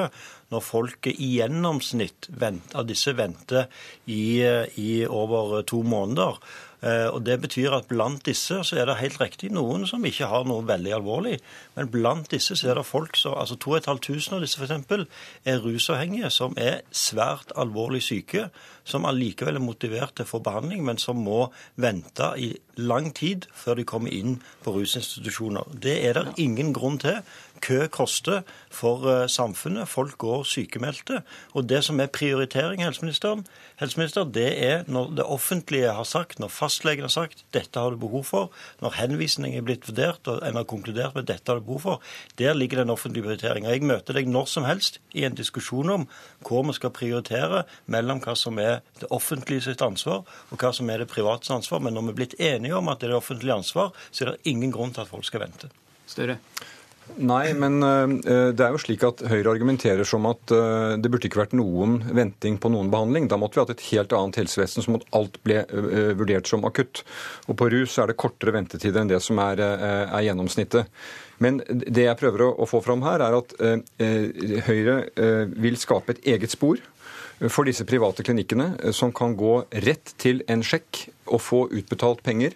når 0.50 0.64
folk 0.66 1.10
i 1.12 1.34
gjennomsnitt 1.36 2.30
av 2.42 2.88
disse 2.90 3.14
venter 3.14 3.68
i, 4.10 4.42
i 4.82 4.92
over 5.06 5.62
to 5.70 5.84
måneder. 5.86 6.42
Eh, 6.82 7.08
Og 7.10 7.26
Det 7.26 7.42
betyr 7.42 7.74
at 7.74 7.88
blant 7.88 8.26
disse 8.26 8.64
så 8.64 8.78
er 8.78 8.86
det 8.86 9.00
helt 9.02 9.22
riktig 9.22 9.50
noen 9.52 9.88
som 9.88 10.06
ikke 10.06 10.30
har 10.30 10.46
noe 10.46 10.66
veldig 10.68 10.94
alvorlig. 10.94 11.40
Men 11.76 11.90
blant 11.90 12.30
disse 12.32 12.56
så 12.56 12.70
er 12.70 12.76
det 12.76 12.86
folk 12.86 13.18
som 13.18 13.34
altså 13.34 13.56
2500 13.56 14.36
av 14.36 14.42
disse 14.42 14.62
f.eks. 14.62 15.08
er 15.46 15.64
rusavhengige 15.64 16.30
som 16.30 16.54
er 16.58 16.82
svært 16.92 17.52
alvorlig 17.56 18.04
syke, 18.04 18.50
som 18.88 19.08
allikevel 19.08 19.60
er 19.60 19.64
motivert 19.64 20.16
til 20.18 20.28
å 20.28 20.32
få 20.32 20.42
behandling, 20.46 20.86
men 20.88 21.02
som 21.02 21.20
må 21.24 21.48
vente 21.76 22.32
i 22.40 22.54
lang 22.78 23.12
tid 23.16 23.48
før 23.58 23.80
de 23.80 23.88
kommer 23.90 24.14
inn 24.14 24.38
på 24.64 24.74
rusinstitusjoner. 24.76 25.68
Det 25.84 25.98
er 26.08 26.18
det 26.18 26.38
ingen 26.42 26.74
grunn 26.76 27.00
til. 27.02 27.22
Kø 27.62 27.88
koster 27.90 28.44
for 28.70 29.06
eh, 29.10 29.28
samfunnet. 29.32 29.90
Folk 29.90 30.18
går 30.22 30.44
sykemeldte. 30.46 31.24
Og 31.58 31.66
det 31.70 31.84
som 31.88 32.00
er 32.00 32.12
prioritering, 32.14 32.84
helseministeren, 32.86 33.46
helseminister, 33.82 34.28
det 34.30 34.50
er 34.64 34.84
når 34.88 35.16
det 35.18 35.26
offentlige 35.26 35.94
har 35.94 36.06
sagt, 36.06 36.40
når 36.40 36.54
fastlegen 36.54 37.08
har 37.08 37.14
sagt 37.14 37.44
dette 37.56 37.80
har 37.80 37.96
du 37.96 37.98
behov 38.02 38.28
for, 38.30 38.52
når 38.82 38.98
henvisning 39.00 39.58
er 39.58 39.66
blitt 39.66 39.88
vurdert 39.90 40.30
og 40.30 40.44
en 40.46 40.60
har 40.60 40.68
konkludert 40.70 41.18
med 41.18 41.28
dette 41.32 41.50
har 41.50 41.60
du 41.60 41.66
behov 41.66 41.86
for, 41.88 42.06
der 42.38 42.54
ligger 42.54 42.84
den 42.84 42.94
offentlige 42.94 43.26
prioriteringa. 43.26 43.74
Jeg 43.74 43.90
møter 43.90 44.18
deg 44.18 44.30
når 44.30 44.52
som 44.54 44.68
helst 44.68 45.02
i 45.18 45.26
en 45.26 45.38
diskusjon 45.38 45.90
om 45.90 46.08
hvor 46.46 46.66
vi 46.68 46.78
skal 46.78 46.94
prioritere 46.94 47.66
mellom 47.86 48.22
hva 48.22 48.38
som 48.38 48.62
er 48.62 48.77
det 49.02 49.12
offentlige 49.14 49.68
sitt 49.70 49.84
ansvar 49.86 50.24
og 50.24 50.62
hva 50.62 50.72
som 50.76 50.90
er 50.94 51.04
det 51.04 51.12
privates 51.12 51.52
ansvar. 51.54 51.84
Men 51.84 51.98
når 51.98 52.08
vi 52.08 52.14
er 52.14 52.22
blitt 52.22 52.40
enige 52.40 52.80
om 52.80 52.90
at 52.92 53.02
det 53.02 53.10
er 53.10 53.16
det 53.16 53.22
offentlige 53.22 53.60
ansvar, 53.60 53.94
så 54.12 54.24
er 54.24 54.34
det 54.34 54.54
ingen 54.54 54.74
grunn 54.74 54.96
til 54.96 55.06
at 55.06 55.12
folk 55.12 55.28
skal 55.28 55.46
vente. 55.48 55.72
Større. 56.08 56.40
Nei, 57.16 57.54
men 57.56 57.80
eh, 57.84 58.52
det 58.52 58.64
er 58.64 58.74
jo 58.76 58.82
slik 58.82 59.04
at 59.08 59.22
Høyre 59.32 59.54
argumenterer 59.54 60.04
som 60.08 60.26
at 60.28 60.52
eh, 60.52 60.98
det 61.00 61.10
burde 61.12 61.30
ikke 61.30 61.40
vært 61.40 61.56
noen 61.56 62.02
venting 62.04 62.58
på 62.60 62.72
noen 62.74 62.92
behandling. 62.92 63.30
Da 63.32 63.40
måtte 63.40 63.58
vi 63.58 63.64
hatt 63.64 63.72
et 63.78 63.86
helt 63.94 64.16
annet 64.18 64.42
helsevesen 64.42 64.84
som 64.84 64.98
at 65.00 65.08
alt 65.16 65.40
ble 65.48 65.62
eh, 65.64 66.12
vurdert 66.20 66.52
som 66.52 66.68
akutt. 66.68 67.06
Og 67.48 67.56
på 67.60 67.70
rus 67.72 67.96
er 68.02 68.12
det 68.12 68.20
kortere 68.20 68.54
ventetider 68.58 69.02
enn 69.02 69.14
det 69.14 69.22
som 69.24 69.40
er, 69.42 69.64
eh, 69.64 70.04
er 70.20 70.28
gjennomsnittet. 70.28 70.92
Men 71.44 71.62
det 71.68 72.08
jeg 72.08 72.20
prøver 72.20 72.48
å, 72.50 72.68
få 72.70 72.82
fram 72.86 73.04
her, 73.06 73.22
er 73.24 73.40
at 73.40 73.56
eh, 73.62 73.80
eh, 74.04 74.62
Høyre 74.68 75.00
eh, 75.14 75.44
vil 75.54 75.78
skape 75.80 76.16
et 76.16 76.32
eget 76.36 76.54
spor 76.54 76.82
for 77.46 77.68
disse 77.68 77.86
private 77.86 78.24
klinikkene, 78.26 78.72
eh, 78.84 78.92
som 78.92 79.12
kan 79.14 79.36
gå 79.38 79.62
rett 79.86 80.14
til 80.18 80.42
en 80.50 80.64
sjekk 80.66 81.08
og 81.28 81.42
få 81.44 81.60
utbetalt 81.76 82.24
penger 82.26 82.56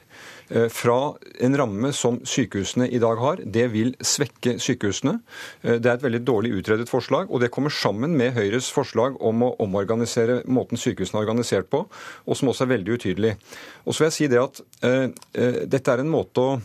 eh, 0.50 0.68
fra 0.74 1.14
en 1.44 1.58
ramme 1.60 1.92
som 1.94 2.20
sykehusene 2.26 2.88
i 2.90 3.02
dag 3.02 3.22
har. 3.22 3.44
Det 3.46 3.68
vil 3.74 3.94
svekke 4.02 4.58
sykehusene. 4.62 5.20
Eh, 5.62 5.78
Det 5.78 5.86
er 5.86 6.00
et 6.00 6.08
veldig 6.08 6.24
dårlig 6.26 6.54
utredet 6.58 6.90
forslag, 6.90 7.30
og 7.30 7.42
det 7.42 7.52
kommer 7.52 7.70
sammen 7.70 8.18
med 8.18 8.34
Høyres 8.34 8.72
forslag 8.74 9.22
om 9.22 9.44
å 9.46 9.56
omorganisere 9.62 10.42
måten 10.48 10.78
sykehusene 10.78 11.22
er 11.22 11.28
organisert 11.28 11.70
på, 11.70 11.86
og 12.26 12.38
som 12.38 12.50
også 12.50 12.66
er 12.66 12.76
veldig 12.78 12.98
utydelig. 12.98 13.38
Og 13.86 13.94
så 13.94 14.04
vil 14.04 14.10
jeg 14.10 14.18
si 14.18 14.32
det 14.32 14.42
at 14.42 14.62
eh, 14.82 15.66
dette 15.70 15.92
er 15.92 16.02
en 16.02 16.10
måte 16.10 16.42
å 16.42 16.62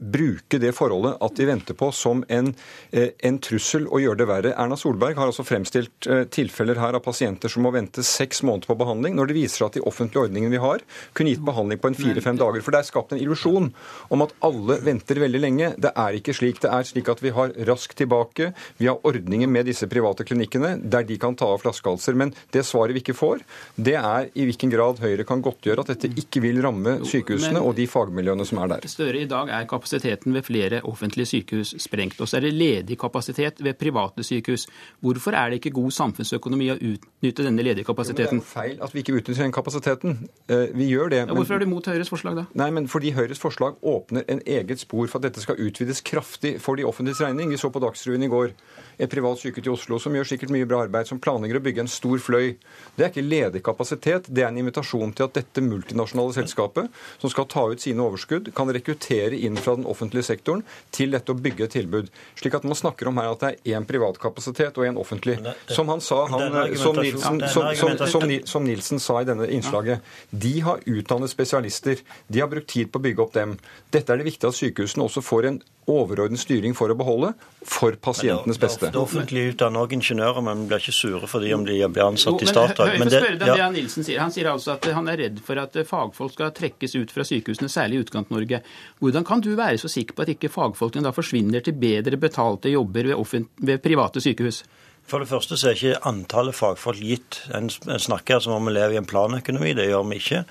bruke 0.00 0.60
det 0.62 0.72
forholdet 0.76 1.16
at 1.24 1.36
de 1.38 1.46
venter 1.48 1.76
på 1.78 1.90
som 1.94 2.24
en, 2.28 2.52
eh, 2.90 3.10
en 3.28 3.38
trussel 3.42 3.86
og 3.86 4.02
gjøre 4.02 4.20
det 4.20 4.28
verre. 4.30 4.54
Erna 4.56 4.76
Solberg 4.78 5.18
har 5.18 5.30
altså 5.30 5.44
fremstilt 5.46 6.06
eh, 6.10 6.24
tilfeller 6.32 6.78
her 6.80 6.96
av 6.98 7.04
pasienter 7.04 7.52
som 7.52 7.66
må 7.66 7.72
vente 7.74 8.04
seks 8.06 8.42
måneder 8.46 8.70
på 8.70 8.78
behandling, 8.80 9.16
når 9.16 9.30
det 9.30 9.38
viser 9.38 9.66
at 9.66 9.76
de 9.76 9.84
offentlige 9.86 10.26
ordningene 10.26 10.54
vi 10.54 10.62
har, 10.62 10.84
kunne 11.16 11.32
gitt 11.32 11.44
behandling 11.44 11.80
på 11.82 11.90
en 11.90 11.98
fire-fem 11.98 12.38
dager. 12.40 12.64
For 12.64 12.74
det 12.74 12.82
er 12.82 12.90
skapt 12.90 13.14
en 13.14 13.22
illusjon 13.22 13.70
om 14.14 14.24
at 14.26 14.34
alle 14.46 14.78
venter 14.86 15.20
veldig 15.22 15.42
lenge. 15.42 15.72
Det 15.80 15.92
er 15.92 16.20
ikke 16.20 16.36
slik. 16.36 16.60
Det 16.62 16.72
er 16.72 16.86
slik 16.88 17.10
at 17.12 17.22
vi 17.24 17.34
har 17.36 17.54
Raskt 17.66 17.96
tilbake, 17.98 18.52
vi 18.78 18.86
har 18.86 19.00
ordninger 19.06 19.48
med 19.50 19.66
disse 19.68 19.88
private 19.90 20.24
klinikkene 20.26 20.76
der 20.82 21.06
de 21.08 21.16
kan 21.20 21.34
ta 21.38 21.48
av 21.52 21.62
flaskehalser. 21.64 22.16
Men 22.18 22.32
det 22.54 22.64
svaret 22.68 22.96
vi 22.96 23.02
ikke 23.02 23.16
får, 23.16 23.42
det 23.76 23.96
er 23.98 24.30
i 24.34 24.46
hvilken 24.48 24.72
grad 24.72 25.00
Høyre 25.02 25.26
kan 25.26 25.42
godtgjøre 25.44 25.84
at 25.84 25.92
dette 25.94 26.10
ikke 26.20 26.42
vil 26.44 26.60
ramme 26.64 26.98
sykehusene 27.06 27.62
og 27.62 27.74
de 27.78 27.88
fagmiljøene 27.90 28.46
som 28.48 28.60
er 28.62 28.72
der. 28.74 28.88
Støre, 28.90 29.22
i 29.24 29.30
dag 29.30 29.50
er 29.52 29.65
kapasiteten 29.70 30.34
ved 30.34 30.46
flere 30.46 30.80
offentlige 30.84 31.26
sykehus 31.26 31.74
sprengt. 31.82 32.20
Og 32.20 32.28
så 32.28 32.38
er 32.38 32.46
det 32.46 32.54
ledig 32.54 32.98
kapasitet 32.98 33.62
ved 33.64 33.78
private 33.78 34.24
sykehus. 34.26 34.66
Hvorfor 35.00 35.36
er 35.36 35.50
det 35.50 35.60
ikke 35.60 35.74
god 35.76 35.90
samfunnsøkonomi 35.96 36.70
å 36.72 36.78
utnytte 36.78 37.46
denne 37.46 37.62
ledige 37.62 37.86
Men 37.88 38.16
det 38.16 38.26
er 38.26 38.34
jo 38.34 38.40
feil 38.40 38.80
at 38.82 38.94
vi 38.94 39.02
ikke 39.04 39.16
utnytter 39.18 39.42
den 39.42 39.52
kapasiteten. 39.52 40.28
Eh, 40.48 40.66
Vi 40.76 40.88
gjør 40.90 41.10
det. 41.10 41.16
Ja, 41.26 41.34
hvorfor 41.34 41.54
er 41.54 41.58
du 41.58 41.66
mot 41.66 41.86
Høyres 41.86 42.10
forslag, 42.10 42.36
da? 42.36 42.46
Nei, 42.54 42.70
men 42.70 42.88
fordi 42.88 43.12
Høyres 43.12 43.38
forslag 43.38 43.76
åpner 43.82 44.24
en 44.28 44.40
eget 44.46 44.80
spor 44.80 45.06
for 45.06 45.18
at 45.18 45.30
dette 45.30 45.40
skal 45.40 45.56
utvides 45.56 46.00
kraftig 46.00 46.60
for 46.60 46.76
de 46.76 46.84
offentliges 46.84 47.20
regning. 47.20 47.50
Vi 47.50 47.56
så 47.60 47.70
på 47.72 47.80
Dagsrevyen 47.82 48.26
i 48.26 48.28
går 48.32 48.52
et 48.98 49.10
privat 49.10 49.38
sykehus 49.40 49.66
i 49.66 49.72
Oslo 49.72 49.98
som 50.00 50.14
gjør 50.16 50.28
sikkert 50.28 50.52
mye 50.54 50.66
bra 50.68 50.82
arbeid, 50.84 51.08
som 51.08 51.20
planlegger 51.22 51.58
å 51.58 51.64
bygge 51.64 51.84
en 51.84 51.90
stor 51.90 52.20
fløy. 52.22 52.56
Det 52.96 53.04
er 53.04 53.12
ikke 53.12 53.24
ledig 53.26 53.62
kapasitet, 53.66 54.28
det 54.32 54.44
er 54.44 54.48
en 54.52 54.60
invitasjon 54.62 55.12
til 55.16 55.26
at 55.26 55.36
dette 55.36 55.64
multinasjonale 55.64 56.36
selskapet, 56.36 56.90
som 57.20 57.32
skal 57.32 57.48
ta 57.52 57.66
ut 57.72 57.82
sine 57.82 58.04
overskudd, 58.04 58.52
kan 58.56 58.72
rekruttere 58.72 59.36
inn 59.36 59.55
fra 59.60 59.76
den 59.78 59.86
offentlige 59.88 60.26
sektoren 60.28 60.62
til 60.94 61.14
dette 61.14 61.32
å 61.32 61.38
bygge 61.38 61.66
et 61.66 61.76
tilbud. 61.76 62.10
Slik 62.38 62.56
at 62.58 62.66
man 62.68 62.78
snakker 62.78 63.10
om 63.10 63.20
her 63.20 63.32
at 63.32 63.44
det 63.44 63.52
er 63.54 63.78
én 63.78 63.86
privat 63.88 64.18
kapasitet 64.22 64.78
og 64.78 64.88
én 64.88 65.00
offentlig. 65.00 65.38
Som 65.68 65.92
han 65.92 66.02
sa, 66.04 66.22
han, 66.32 66.46
som, 66.76 66.98
Nilsen, 67.00 67.40
som, 67.52 67.70
som, 67.76 67.96
som, 68.06 68.28
som 68.44 68.66
Nilsen 68.66 69.02
sa 69.02 69.20
i 69.22 69.28
denne 69.28 69.48
innslaget, 69.52 70.04
de 70.30 70.54
har 70.66 70.82
utdannet 70.84 71.32
spesialister. 71.32 72.02
De 72.28 72.42
har 72.42 72.50
brukt 72.52 72.70
tid 72.70 72.92
på 72.92 73.00
å 73.00 73.06
bygge 73.08 73.26
opp 73.26 73.34
dem. 73.36 73.56
Dette 73.94 74.12
er 74.12 74.20
det 74.20 74.30
viktig 74.30 74.50
at 74.50 74.58
sykehusene 74.58 75.06
også 75.06 75.24
får 75.24 75.50
en 75.50 75.62
overordnet 75.90 76.40
styring 76.42 76.74
for 76.76 76.90
å 76.90 76.96
beholde, 76.98 77.32
for 77.66 77.96
pasientenes 78.02 78.58
beste. 78.62 78.90
Det 78.92 79.00
offentlige 79.00 79.54
utdanner 79.54 79.84
også 79.84 79.98
ingeniører, 79.98 80.44
men 80.46 80.64
blir 80.70 80.82
ikke 80.82 80.94
sure 80.94 81.30
fordi 81.30 81.52
om 81.54 81.66
de 81.66 81.78
blir 81.86 82.04
ansatt 82.06 82.42
i 82.42 82.48
Statoil. 82.50 82.96
Men 83.00 83.12
spørre 83.12 83.38
deg 83.40 83.52
ja. 83.52 83.58
det 83.60 83.68
Nilsen 83.76 84.06
sier. 84.06 84.22
Han 84.22 84.34
sier 84.34 84.50
altså 84.50 84.74
at 84.76 84.88
han 84.96 85.10
er 85.12 85.20
redd 85.22 85.42
for 85.46 85.62
at 85.62 85.78
eh, 85.78 85.86
fagfolk 85.86 86.34
skal 86.34 86.54
trekkes 86.56 86.96
ut 86.98 87.14
fra 87.14 87.26
sykehusene, 87.26 87.70
særlig 87.72 88.00
i 88.00 88.06
Utkant-Norge. 88.06 88.62
Hvordan 89.02 89.28
kan 89.28 89.44
du 89.44 89.52
være 89.54 89.78
så 89.82 89.90
sikker 89.92 90.16
på 90.16 90.26
at 90.26 90.34
ikke 90.34 90.52
fagfolkene 90.52 91.06
da 91.06 91.14
forsvinner 91.14 91.64
til 91.64 91.78
bedre 91.78 92.18
betalte 92.20 92.72
jobber 92.72 93.12
ved, 93.12 93.48
ved 93.62 93.82
private 93.84 94.22
sykehus? 94.24 94.64
For 95.06 95.22
det 95.22 95.30
første 95.30 95.54
så 95.54 95.70
er 95.70 95.76
ikke 95.76 96.06
antallet 96.08 96.56
fagfolk 96.58 96.98
gitt. 96.98 97.44
En 97.54 97.68
en 97.70 98.02
snakker 98.02 98.40
som 98.42 98.56
om 98.56 98.66
vi 98.66 98.74
lever 98.74 98.96
i 98.96 98.98
en 98.98 99.06
planøkonomi, 99.06 99.74
det 99.78 99.86
gjør 99.86 100.08
vi 100.10 100.18
ikke. 100.18 100.42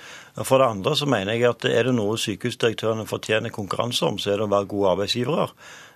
For 0.44 0.60
det 0.60 0.68
andre 0.68 0.95
så 0.99 1.07
mener 1.07 1.38
jeg 1.38 1.48
at 1.48 1.66
er 1.70 1.88
det 1.88 1.95
noe 1.95 2.18
sykehusdirektørene 2.20 3.07
fortjener 3.07 3.53
konkurranse 3.56 4.03
om, 4.03 4.18
så 4.20 4.34
er 4.34 4.41
det 4.41 4.49
å 4.49 4.52
være 4.52 4.68
gode 4.68 4.90
arbeidsgivere. 4.91 5.45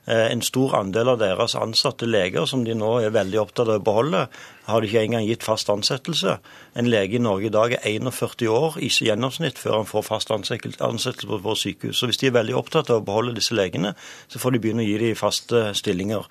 Eh, 0.07 0.31
En 0.31 0.41
stor 0.41 0.77
andel 0.79 1.09
av 1.09 1.19
deres 1.19 1.55
ansatte 1.59 2.07
leger, 2.07 2.45
som 2.47 2.63
de 2.63 2.73
nå 2.73 3.01
er 3.01 3.11
veldig 3.11 3.41
opptatt 3.41 3.67
av 3.67 3.81
å 3.81 3.83
beholde, 3.83 4.27
har 4.69 4.81
de 4.81 4.87
ikke 4.87 5.01
engang 5.03 5.25
gitt 5.27 5.43
fast 5.43 5.67
ansettelse. 5.69 6.37
En 6.75 6.87
lege 6.87 7.17
i 7.17 7.21
Norge 7.21 7.49
i 7.49 7.53
dag 7.53 7.73
er 7.73 7.99
41 7.99 8.47
år 8.47 8.77
i 8.79 8.87
gjennomsnitt 8.87 9.59
før 9.59 9.81
han 9.81 9.89
får 9.89 10.07
fast 10.07 10.31
ansettelse 10.31 11.27
på 11.27 11.41
vårt 11.43 11.59
sykehus. 11.59 11.99
Så 11.99 12.07
hvis 12.07 12.21
de 12.21 12.27
er 12.27 12.37
veldig 12.39 12.55
opptatt 12.55 12.89
av 12.89 13.01
å 13.01 13.05
beholde 13.05 13.35
disse 13.35 13.57
legene, 13.57 13.93
så 14.29 14.39
får 14.39 14.55
de 14.55 14.59
begynne 14.63 14.85
å 14.85 14.87
gi 14.87 14.97
dem 15.03 15.15
faste 15.19 15.73
stillinger. 15.75 16.25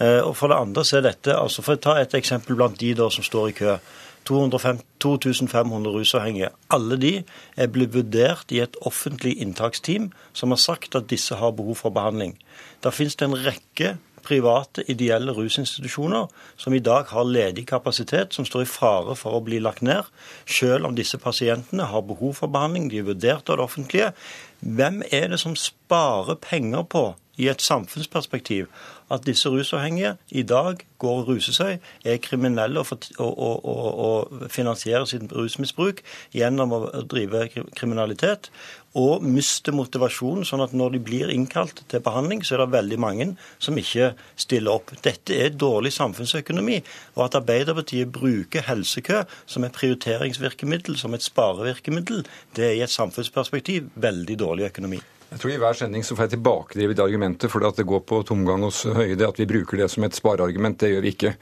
Eh, 0.00 0.20
Og 0.20 0.36
For 0.36 0.48
det 0.48 0.56
andre 0.60 0.84
så 0.84 0.98
er 0.98 1.08
dette, 1.08 1.32
altså 1.32 1.62
for 1.62 1.74
å 1.74 1.80
ta 1.80 1.96
et 1.96 2.12
eksempel 2.14 2.56
blant 2.56 2.78
de 2.78 2.94
da 2.94 3.08
som 3.08 3.24
står 3.24 3.48
i 3.48 3.52
kø. 3.52 3.78
205 4.24 4.80
2500 5.04 5.92
rusavhengige. 5.92 6.48
Alle 6.70 6.96
de 7.00 7.12
er 7.56 7.68
blitt 7.68 7.94
vurdert 7.94 8.52
i 8.54 8.62
et 8.64 8.76
offentlig 8.80 9.36
inntaksteam 9.42 10.10
som 10.32 10.54
har 10.54 10.62
sagt 10.62 10.96
at 10.96 11.10
disse 11.10 11.36
har 11.36 11.52
behov 11.52 11.76
for 11.82 11.94
behandling. 11.94 12.38
Der 12.82 12.90
finnes 12.90 13.16
det 13.16 13.28
en 13.28 13.38
rekke 13.46 13.96
private, 14.24 14.84
ideelle 14.88 15.32
rusinstitusjoner 15.36 16.30
som 16.56 16.74
i 16.74 16.80
dag 16.80 17.10
har 17.12 17.28
ledig 17.28 17.66
kapasitet, 17.68 18.34
som 18.34 18.46
står 18.48 18.64
i 18.64 18.70
fare 18.70 19.16
for 19.16 19.36
å 19.36 19.42
bli 19.44 19.60
lagt 19.60 19.84
ned, 19.84 20.08
selv 20.46 20.88
om 20.88 20.96
disse 20.96 21.20
pasientene 21.20 21.90
har 21.90 22.06
behov 22.08 22.38
for 22.40 22.52
behandling, 22.52 22.88
de 22.90 23.02
er 23.02 23.10
vurdert 23.10 23.50
av 23.50 23.60
det 23.60 23.66
offentlige. 23.66 24.12
Hvem 24.60 25.02
er 25.12 25.28
det 25.32 25.40
som 25.42 25.56
sparer 25.58 26.40
penger 26.40 26.88
på, 26.88 27.10
i 27.36 27.48
et 27.50 27.62
samfunnsperspektiv, 27.62 28.68
at 29.12 29.26
disse 29.26 29.50
rusavhengige 29.50 30.14
i 30.30 30.42
dag 30.42 30.80
går 30.98 31.18
og 31.22 31.28
ruser 31.28 31.56
seg, 31.56 31.82
er 32.04 32.22
kriminelle 32.24 32.80
og, 32.80 33.08
og, 33.18 33.34
og, 33.40 33.98
og 34.06 34.46
finansierer 34.52 35.04
sitt 35.08 35.32
rusmisbruk 35.32 36.00
gjennom 36.34 36.72
å 36.72 36.80
drive 37.10 37.48
kriminalitet, 37.76 38.50
og 38.94 39.24
mister 39.26 39.74
motivasjonen, 39.74 40.44
sånn 40.46 40.62
at 40.62 40.74
når 40.76 40.94
de 40.94 41.00
blir 41.02 41.32
innkalt 41.34 41.82
til 41.90 42.02
behandling, 42.04 42.44
så 42.46 42.54
er 42.54 42.62
det 42.62 42.74
veldig 42.76 42.98
mange 43.02 43.26
som 43.58 43.78
ikke 43.80 44.12
stiller 44.38 44.78
opp. 44.78 44.92
Dette 45.02 45.34
er 45.34 45.56
dårlig 45.58 45.90
samfunnsøkonomi. 45.96 46.78
Og 47.16 47.24
at 47.26 47.38
Arbeiderpartiet 47.40 48.12
bruker 48.14 48.62
helsekø 48.68 49.24
som 49.50 49.66
et 49.66 49.74
prioriteringsvirkemiddel, 49.74 50.94
som 51.00 51.16
et 51.18 51.26
sparevirkemiddel, 51.26 52.22
det 52.54 52.68
er 52.68 52.78
i 52.78 52.86
et 52.86 52.94
samfunnsperspektiv 52.94 53.90
veldig 53.98 54.38
dårlig 54.46 54.70
økonomi. 54.70 55.02
Jeg 55.32 55.40
tror 55.40 55.50
I 55.50 55.60
hver 55.62 55.78
sending 55.78 56.04
så 56.06 56.14
får 56.14 56.28
jeg 56.28 56.34
tilbakedrevet 56.36 57.00
argumentet, 57.02 57.50
for 57.50 57.64
det 57.64 57.86
går 57.88 58.04
på 58.06 58.20
tomgang 58.28 58.62
hos 58.66 58.84
Høie. 58.84 59.16
At 59.16 59.40
vi 59.40 59.48
bruker 59.50 59.80
det 59.80 59.88
som 59.90 60.04
et 60.06 60.14
spareargument, 60.14 60.78
det 60.78 60.92
gjør 60.92 61.02
vi 61.02 61.14
ikke. 61.14 61.32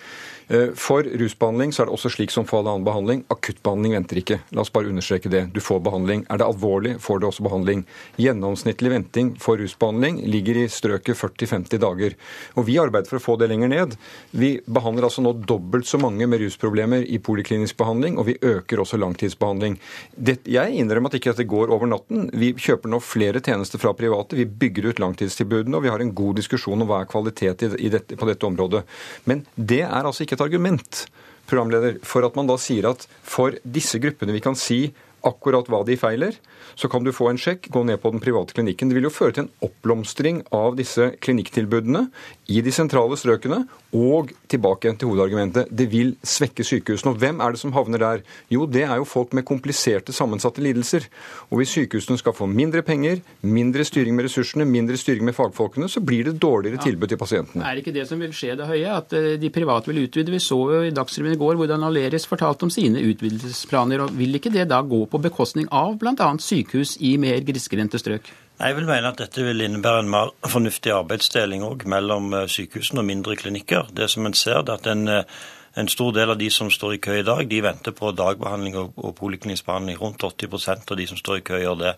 Eh, 0.52 0.70
for 0.76 1.06
rusbehandling 1.06 1.70
så 1.72 1.82
er 1.82 1.88
det 1.88 1.94
også 1.94 2.10
slik 2.12 2.32
som 2.32 2.44
for 2.48 2.60
all 2.60 2.70
annen 2.72 2.86
behandling. 2.86 3.22
Akuttbehandling 3.32 3.94
venter 3.96 4.18
ikke. 4.20 4.38
La 4.52 4.64
oss 4.64 4.72
bare 4.72 4.90
understreke 4.90 5.30
det. 5.32 5.46
Du 5.54 5.60
får 5.64 5.80
behandling. 5.86 6.24
Er 6.28 6.40
det 6.40 6.48
alvorlig, 6.48 6.94
får 7.00 7.20
du 7.22 7.26
også 7.28 7.46
behandling. 7.46 7.84
Gjennomsnittlig 8.20 8.92
venting 8.92 9.30
for 9.40 9.60
rusbehandling 9.60 10.22
ligger 10.28 10.60
i 10.60 10.66
strøket 10.72 11.16
40-50 11.16 11.80
dager. 11.82 12.16
Og 12.56 12.68
vi 12.68 12.76
arbeider 12.82 13.08
for 13.08 13.20
å 13.20 13.24
få 13.24 13.38
det 13.40 13.48
lenger 13.52 13.72
ned. 13.72 13.96
Vi 14.36 14.54
behandler 14.66 15.08
altså 15.08 15.24
nå 15.24 15.34
dobbelt 15.48 15.88
så 15.88 16.00
mange 16.02 16.28
med 16.28 16.42
rusproblemer 16.42 17.06
i 17.08 17.20
poliklinisk 17.22 17.78
behandling, 17.80 18.18
og 18.20 18.28
vi 18.28 18.36
øker 18.40 18.82
også 18.82 19.00
langtidsbehandling. 19.00 19.78
Det, 20.16 20.40
jeg 20.44 20.76
innrømmer 20.76 21.12
at 21.12 21.20
ikke 21.20 21.32
dette 21.32 21.48
går 21.48 21.72
over 21.72 21.88
natten. 21.88 22.28
Vi 22.36 22.52
kjøper 22.56 22.92
nå 22.92 23.00
flere 23.04 23.40
tjenester 23.40 23.71
fra 23.80 23.94
private. 23.96 24.36
Vi 24.38 24.46
bygger 24.46 24.90
ut 24.90 25.02
langtidstilbudene, 25.02 25.78
og 25.78 25.86
vi 25.86 25.92
har 25.92 26.02
en 26.02 26.14
god 26.16 26.40
diskusjon 26.40 26.82
om 26.82 26.90
hva 26.90 27.02
er 27.02 27.10
kvalitet 27.10 27.64
dette, 27.64 28.18
på 28.18 28.28
dette 28.28 28.48
området. 28.48 28.84
Men 29.28 29.46
det 29.56 29.84
er 29.86 30.02
altså 30.02 30.26
ikke 30.26 30.36
et 30.40 30.46
argument 30.48 31.06
programleder, 31.50 31.98
for 32.06 32.26
at 32.26 32.36
man 32.38 32.48
da 32.50 32.58
sier 32.60 32.90
at 32.92 33.06
for 33.22 33.56
disse 33.64 34.00
gruppene 34.02 34.34
vi 34.34 34.44
kan 34.44 34.58
si 34.58 34.86
akkurat 35.26 35.68
hva 35.70 35.82
de 35.86 35.96
feiler, 35.98 36.34
så 36.74 36.88
kan 36.90 37.04
du 37.04 37.12
få 37.14 37.28
en 37.30 37.38
sjekk, 37.38 37.68
gå 37.70 37.82
ned 37.86 38.00
på 38.02 38.10
den 38.10 38.22
private 38.22 38.56
klinikken. 38.56 38.90
Det 38.90 38.96
vil 38.98 39.06
jo 39.06 39.14
føre 39.14 39.36
til 39.36 39.44
en 39.44 39.52
oppblomstring 39.68 40.42
av 40.56 40.74
disse 40.78 41.12
klinikktilbudene 41.22 42.08
i 42.52 42.60
de 42.64 42.72
sentrale 42.74 43.16
strøkene, 43.16 43.62
og 43.96 44.32
tilbake 44.50 44.86
igjen 44.86 44.98
til 45.00 45.10
hovedargumentet, 45.10 45.70
det 45.72 45.86
vil 45.92 46.14
svekke 46.26 46.64
sykehusene. 46.64 47.12
Og 47.12 47.20
hvem 47.20 47.40
er 47.44 47.54
det 47.54 47.60
som 47.60 47.72
havner 47.76 48.00
der? 48.02 48.22
Jo, 48.52 48.66
det 48.66 48.84
er 48.86 49.00
jo 49.00 49.08
folk 49.08 49.34
med 49.36 49.46
kompliserte, 49.48 50.14
sammensatte 50.16 50.62
lidelser. 50.64 51.06
Og 51.50 51.60
hvis 51.60 51.74
sykehusene 51.76 52.18
skal 52.20 52.36
få 52.36 52.48
mindre 52.50 52.82
penger, 52.86 53.20
mindre 53.44 53.84
styring 53.88 54.16
med 54.16 54.28
ressursene, 54.28 54.66
mindre 54.68 54.98
styring 55.00 55.26
med 55.28 55.36
fagfolkene, 55.36 55.88
så 55.92 56.00
blir 56.04 56.28
det 56.28 56.38
dårligere 56.42 56.82
tilbud 56.82 57.12
til 57.12 57.20
pasientene. 57.20 57.64
Er 57.64 57.76
det 57.76 57.84
ikke 57.84 57.96
det 57.98 58.06
som 58.08 58.20
vil 58.22 58.34
skje 58.36 58.56
det 58.58 58.68
høye, 58.68 58.96
at 58.96 59.16
eh, 59.18 59.32
de 59.40 59.52
private 59.54 59.92
vil 59.92 60.04
utvide? 60.06 60.34
Vi 60.34 60.42
så 60.42 60.60
jo 60.76 60.84
i 60.86 60.94
Dagsrevyen 60.94 61.36
i 61.36 61.40
går 61.40 61.60
hvordan 61.60 61.88
Aleris 61.88 62.28
fortalte 62.28 62.68
om 62.68 62.72
sine 62.72 63.02
utvidelsesplaner. 63.12 64.06
og 64.06 64.16
Vil 64.18 64.40
ikke 64.40 64.52
det 64.54 64.68
da 64.72 64.82
gå 64.82 65.04
på 65.06 65.22
bekostning 65.22 65.68
av 65.72 65.98
bl.a. 66.00 66.32
sykehus 66.40 66.96
i 67.00 67.16
mer 67.20 67.44
grisgrendte 67.46 68.00
strøk? 68.00 68.32
Jeg 68.62 68.76
vil 68.76 68.86
mene 68.86 69.10
at 69.10 69.18
dette 69.18 69.42
vil 69.42 69.64
innebære 69.64 70.04
en 70.04 70.10
mer 70.12 70.28
fornuftig 70.46 70.92
arbeidsdeling 70.94 71.64
òg 71.66 71.82
mellom 71.90 72.28
eh, 72.36 72.44
sykehusene 72.46 73.02
og 73.02 73.08
mindre 73.08 73.34
klinikker. 73.40 73.88
Det 73.90 74.06
som 74.12 74.28
en 74.28 74.36
ser, 74.38 74.60
er 74.60 74.70
at 74.76 74.86
en, 74.86 75.02
eh, 75.10 75.40
en, 75.82 75.90
stor 75.90 76.12
del 76.14 76.30
av 76.30 76.38
de 76.38 76.50
som 76.54 76.70
står 76.70 76.94
i 76.94 77.00
kø 77.02 77.16
i 77.18 77.24
dag, 77.26 77.42
de 77.50 77.58
venter 77.64 77.96
på 77.98 78.12
dagbehandling 78.14 78.76
og, 78.78 78.92
og 79.02 79.16
poliklinisk. 79.18 79.66
Rundt 79.66 80.22
80% 80.22 80.94
av 80.94 81.00
de 81.00 81.08
som 81.10 81.18
står 81.18 81.40
i 81.40 81.44
kø, 81.50 81.58
gjør 81.58 81.80
det. 81.80 81.96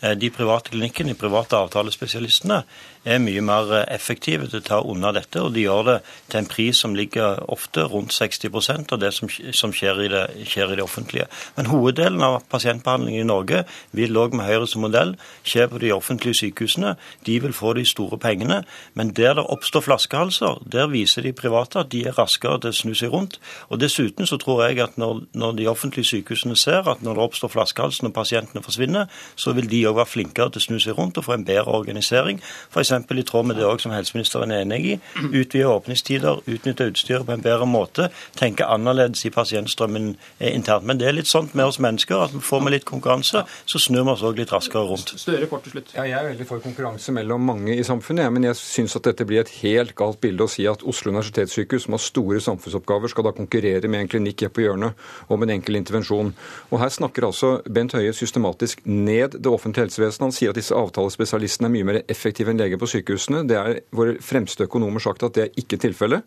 Eh, 0.00 0.16
de 0.16 0.32
private 0.32 0.72
klinikkene, 0.72 1.12
de 1.12 1.20
private 1.20 1.60
avtalespesialistene, 1.60 2.62
er 3.06 3.20
mye 3.22 3.42
mer 3.44 3.72
effektive 3.84 4.48
til 4.50 4.60
å 4.60 4.66
ta 4.66 4.80
unna 4.82 5.12
dette, 5.14 5.40
og 5.42 5.54
de 5.54 5.64
gjør 5.64 5.84
det 5.86 5.96
til 6.32 6.40
en 6.40 6.48
pris 6.50 6.80
som 6.82 6.96
ligger 6.98 7.38
ofte 7.52 7.84
rundt 7.90 8.14
60% 8.14 8.92
av 8.94 9.00
det 9.02 9.12
som, 9.14 9.30
som 9.30 9.74
skjer, 9.74 10.02
i 10.06 10.10
det, 10.12 10.24
skjer, 10.50 10.72
i 10.72 10.78
det, 10.78 10.84
offentlige. 10.86 11.28
Men 11.56 11.70
hoveddelen 11.70 12.22
av 12.26 12.40
pasientbehandlingen 12.50 13.24
i 13.24 13.28
Norge 13.28 13.62
vil 13.96 14.18
òg 14.18 14.34
med 14.36 14.48
Høyres 14.48 14.76
modell 14.80 15.14
skje 15.46 15.68
på 15.70 15.80
de 15.82 15.92
offentlige 15.94 16.40
sykehusene. 16.42 16.96
De 17.26 17.38
vil 17.42 17.54
få 17.56 17.76
de 17.78 17.86
store 17.86 18.18
pengene. 18.22 18.62
Men 18.98 19.12
der 19.16 19.36
det 19.38 19.46
oppstår 19.52 19.86
flaskehalser, 19.86 20.60
der 20.72 20.90
viser 20.90 21.26
de 21.26 21.34
private 21.36 21.84
at 21.84 21.92
de 21.92 22.04
er 22.08 22.16
raskere 22.18 22.60
til 22.62 22.74
å 22.74 22.78
snu 22.80 22.94
seg 22.98 23.14
rundt. 23.14 23.38
Og 23.70 23.80
Dessuten 23.82 24.26
så 24.26 24.38
tror 24.42 24.64
jeg 24.66 24.80
at 24.82 24.98
når, 25.00 25.24
når 25.36 25.56
de 25.60 25.68
offentlige 25.70 26.10
sykehusene 26.10 26.56
ser 26.58 26.88
at 26.90 27.02
når 27.06 27.18
det 27.18 27.26
oppstår 27.28 27.54
flaskehalser 27.54 28.06
når 28.06 28.16
pasientene 28.16 28.64
forsvinner, 28.64 29.10
så 29.36 29.54
vil 29.56 29.70
de 29.70 29.84
òg 29.88 30.00
være 30.00 30.12
flinkere 30.12 30.54
til 30.54 30.62
å 30.62 30.66
snu 30.68 30.80
seg 30.82 30.98
rundt 30.98 31.18
og 31.20 31.26
få 31.28 31.36
en 31.36 31.46
bedre 31.46 31.74
organisering. 31.76 32.40
For 32.70 32.82
i 32.96 33.26
tråd 33.26 33.46
med 33.46 33.56
det 33.56 33.66
også 33.66 33.86
som 33.86 33.94
helseministeren 33.94 34.52
er 34.54 34.64
enig 34.64 34.80
i. 34.86 34.96
Utvide 35.26 35.68
åpningstider, 35.68 36.42
utnytte 36.46 36.88
utstyret 36.90 37.26
på 37.26 37.34
en 37.34 37.44
bedre 37.44 37.66
måte. 37.68 38.08
Tenke 38.38 38.66
annerledes 38.66 39.24
i 39.26 39.32
pasientstrømmen 39.34 40.14
internt. 40.40 40.86
Men 40.86 41.00
det 41.00 41.08
er 41.08 41.16
litt 41.16 41.30
sånt 41.30 41.54
med 41.54 41.66
oss 41.66 41.80
mennesker 41.82 42.26
at 42.26 42.36
får 42.42 42.64
vi 42.64 42.74
litt 42.76 42.88
konkurranse, 42.88 43.44
så 43.46 43.82
snur 43.82 44.04
vi 44.04 44.14
oss 44.14 44.24
òg 44.26 44.40
litt 44.40 44.52
raskere 44.54 44.86
rundt. 44.88 45.14
Støre 45.20 45.48
kort 45.50 45.66
til 45.66 45.76
slutt. 45.76 45.92
Ja, 45.96 46.06
jeg 46.08 46.18
er 46.18 46.30
veldig 46.32 46.48
for 46.48 46.64
konkurranse 46.64 47.14
mellom 47.14 47.44
mange 47.46 47.76
i 47.76 47.84
samfunnet, 47.86 48.32
men 48.32 48.48
jeg 48.48 48.58
syns 48.60 48.96
at 48.98 49.06
dette 49.08 49.26
blir 49.28 49.42
et 49.42 49.54
helt 49.62 49.94
galt 49.98 50.20
bilde 50.22 50.46
å 50.46 50.50
si 50.50 50.66
at 50.70 50.84
Oslo 50.86 51.12
universitetssykehus, 51.14 51.86
som 51.86 51.96
har 51.96 52.02
store 52.02 52.42
samfunnsoppgaver, 52.44 53.12
skal 53.12 53.28
da 53.28 53.34
konkurrere 53.36 53.90
med 53.90 54.04
en 54.04 54.12
klinikk 54.12 54.46
på 54.52 54.66
hjørnet 54.66 54.96
om 55.32 55.42
en 55.42 55.52
enkel 55.54 55.78
intervensjon. 55.78 56.32
Og 56.70 56.80
her 56.82 56.92
snakker 56.92 57.26
altså 57.28 57.56
Bent 57.72 57.94
Høie 57.96 58.12
systematisk 58.16 58.82
ned 58.84 59.38
det 59.40 59.50
offentlige 59.50 59.86
helsevesenet. 59.86 60.26
Han 60.26 60.34
sier 60.34 60.52
at 60.52 60.58
disse 60.60 60.76
avtalespesialistene 60.76 61.70
er 61.70 61.74
mye 61.74 61.88
mer 61.88 62.00
effektive 62.12 62.52
enn 62.52 62.60
leger 62.60 62.80
på 62.80 62.85
sykehusene. 62.90 63.42
Det 63.48 63.58
er 63.58 63.80
våre 63.96 64.16
fremste 64.22 64.66
økonomer 64.66 65.02
sagt 65.02 65.24
at 65.26 65.36
det 65.36 65.44
er 65.46 65.60
ikke 65.62 65.78
tilfellet. 65.82 66.24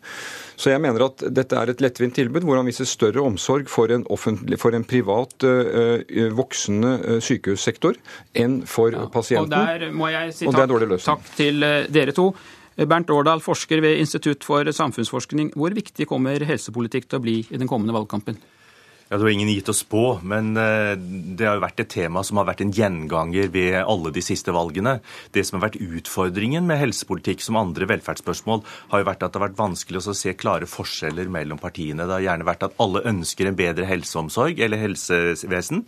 Så 0.60 0.72
jeg 0.72 0.82
mener 0.82 1.06
at 1.08 1.24
dette 1.32 1.58
er 1.58 1.72
et 1.72 1.82
lettvint 1.84 2.16
tilbud 2.18 2.46
hvor 2.46 2.60
han 2.60 2.68
viser 2.68 2.88
større 2.88 3.24
omsorg 3.24 3.70
for 3.72 3.92
en, 3.94 4.06
for 4.60 4.76
en 4.76 4.86
privat 4.86 5.46
voksende 6.36 7.20
sykehussektor 7.24 7.98
enn 8.38 8.60
for 8.68 8.94
ja, 8.94 9.06
pasienten. 9.12 9.52
Og 9.52 9.54
der 9.56 9.92
må 9.94 10.10
jeg 10.12 10.34
si 10.36 10.48
takk, 10.50 10.96
takk 11.04 11.28
til 11.38 11.64
dere 11.92 12.16
to. 12.16 12.30
Bernt 12.80 13.10
Årdal, 13.12 13.42
forsker 13.44 13.82
ved 13.84 13.98
Institutt 14.00 14.44
for 14.46 14.64
samfunnsforskning. 14.72 15.52
Hvor 15.58 15.74
viktig 15.76 16.06
kommer 16.08 16.40
helsepolitikk 16.48 17.10
til 17.10 17.20
å 17.20 17.24
bli 17.24 17.36
i 17.42 17.60
den 17.60 17.68
kommende 17.68 17.96
valgkampen? 17.96 18.38
Ja, 19.10 19.18
Det 19.18 19.24
var 19.24 19.32
ingen 19.34 19.48
gitt 19.50 19.66
å 19.66 19.74
spå, 19.74 20.20
men 20.22 20.52
eh, 20.54 20.92
det 20.94 21.42
har 21.42 21.56
jo 21.56 21.64
vært 21.64 21.80
et 21.82 21.88
tema 21.90 22.20
som 22.22 22.38
har 22.38 22.46
vært 22.46 22.60
en 22.62 22.70
gjenganger 22.70 23.48
ved 23.50 23.80
alle 23.80 24.12
de 24.14 24.22
siste 24.22 24.52
valgene. 24.54 25.00
Det 25.34 25.42
som 25.42 25.56
har 25.58 25.64
vært 25.64 25.80
utfordringen 25.82 26.62
med 26.68 26.78
helsepolitikk 26.78 27.42
som 27.42 27.58
andre 27.58 27.88
velferdsspørsmål, 27.90 28.62
har 28.92 29.02
jo 29.02 29.08
vært 29.08 29.24
at 29.26 29.34
det 29.34 29.40
har 29.40 29.48
vært 29.48 29.58
vanskelig 29.58 29.98
å 29.98 30.14
se 30.14 30.36
klare 30.38 30.68
forskjeller 30.70 31.26
mellom 31.26 31.58
partiene. 31.58 32.06
Det 32.06 32.14
har 32.20 32.22
gjerne 32.28 32.46
vært 32.46 32.62
at 32.68 32.76
alle 32.78 33.02
ønsker 33.10 33.50
en 33.50 33.56
bedre 33.58 33.88
helseomsorg 33.88 34.62
eller 34.62 34.78
helsevesen, 34.84 35.82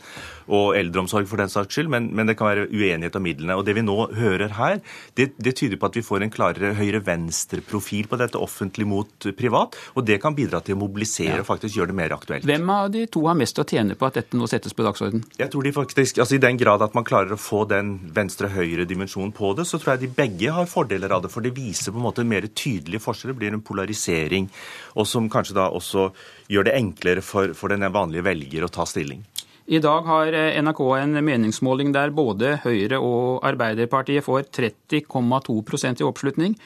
og 0.50 0.74
eldreomsorg 0.80 1.30
for 1.30 1.44
den 1.44 1.54
saks 1.54 1.78
skyld, 1.78 1.94
men, 1.94 2.10
men, 2.10 2.26
det 2.26 2.34
kan 2.40 2.50
være 2.50 2.66
uenighet 2.74 3.20
om 3.20 3.26
midlene. 3.28 3.54
Og 3.54 3.62
Det 3.70 3.76
vi 3.78 3.86
nå 3.86 3.96
hører 4.18 4.58
her, 4.58 4.82
det, 5.14 5.28
det 5.38 5.54
tyder 5.62 5.78
på 5.78 5.92
at 5.92 6.00
vi 6.00 6.04
får 6.08 6.26
en 6.26 6.34
klarere 6.40 6.74
høyre-venstre-profil 6.74 8.10
på 8.10 8.18
dette, 8.18 8.42
offentlig 8.42 8.90
mot 8.96 9.30
privat, 9.38 9.78
og 9.94 10.10
det 10.10 10.18
kan 10.26 10.34
bidra 10.34 10.58
til 10.58 10.74
å 10.74 10.82
mobilisere 10.82 11.38
og 11.46 11.50
faktisk 11.54 11.78
gjøre 11.78 11.94
det 11.94 12.00
mer 12.02 12.18
aktuelt. 12.18 12.50
Hvem 12.50 12.76
av 12.80 12.90
de 12.90 13.06
to 13.12 13.22
har 13.28 13.36
mest 13.38 13.58
å 13.60 13.64
tjene 13.68 13.96
på 13.98 14.08
at 14.08 14.18
dette 14.18 14.38
nå 14.38 14.48
settes 14.50 14.74
på 14.76 14.84
dagsorden? 14.86 15.24
Jeg 15.38 15.52
tror 15.52 15.66
de 15.66 15.74
faktisk, 15.76 16.20
altså 16.22 16.38
I 16.38 16.42
den 16.42 16.58
grad 16.60 16.82
at 16.84 16.96
man 16.96 17.06
klarer 17.06 17.34
å 17.34 17.40
få 17.40 17.64
den 17.70 17.94
venstre-høyre-dimensjonen 18.16 19.34
på 19.36 19.52
det, 19.58 19.66
så 19.68 19.80
tror 19.80 19.94
jeg 19.94 20.04
de 20.04 20.12
begge 20.16 20.54
har 20.56 20.70
fordeler 20.70 21.12
av 21.14 21.24
det. 21.24 21.32
For 21.32 21.44
det 21.44 21.54
viser 21.56 21.94
på 21.94 22.00
en 22.00 22.06
måte 22.08 22.26
mer 22.28 22.48
tydelige 22.48 23.04
forskjeller. 23.04 23.38
Blir 23.38 23.56
en 23.56 23.64
polarisering, 23.64 24.48
og 24.96 25.08
som 25.08 25.30
kanskje 25.32 25.58
da 25.60 25.68
også 25.72 26.10
gjør 26.52 26.68
det 26.68 26.76
enklere 26.78 27.24
for, 27.24 27.54
for 27.56 27.72
den 27.72 27.86
vanlige 27.92 28.26
velger 28.26 28.66
å 28.66 28.72
ta 28.72 28.86
stilling. 28.88 29.22
I 29.66 29.78
dag 29.78 30.02
har 30.02 30.34
NRK 30.62 30.80
en 30.98 31.18
meningsmåling 31.22 31.92
der 31.94 32.10
både 32.10 32.56
Høyre 32.64 32.98
og 32.98 33.44
Arbeiderpartiet 33.46 34.24
får 34.26 34.48
30,2% 34.50 36.02
i 36.02 36.06
oppslutning. 36.08 36.56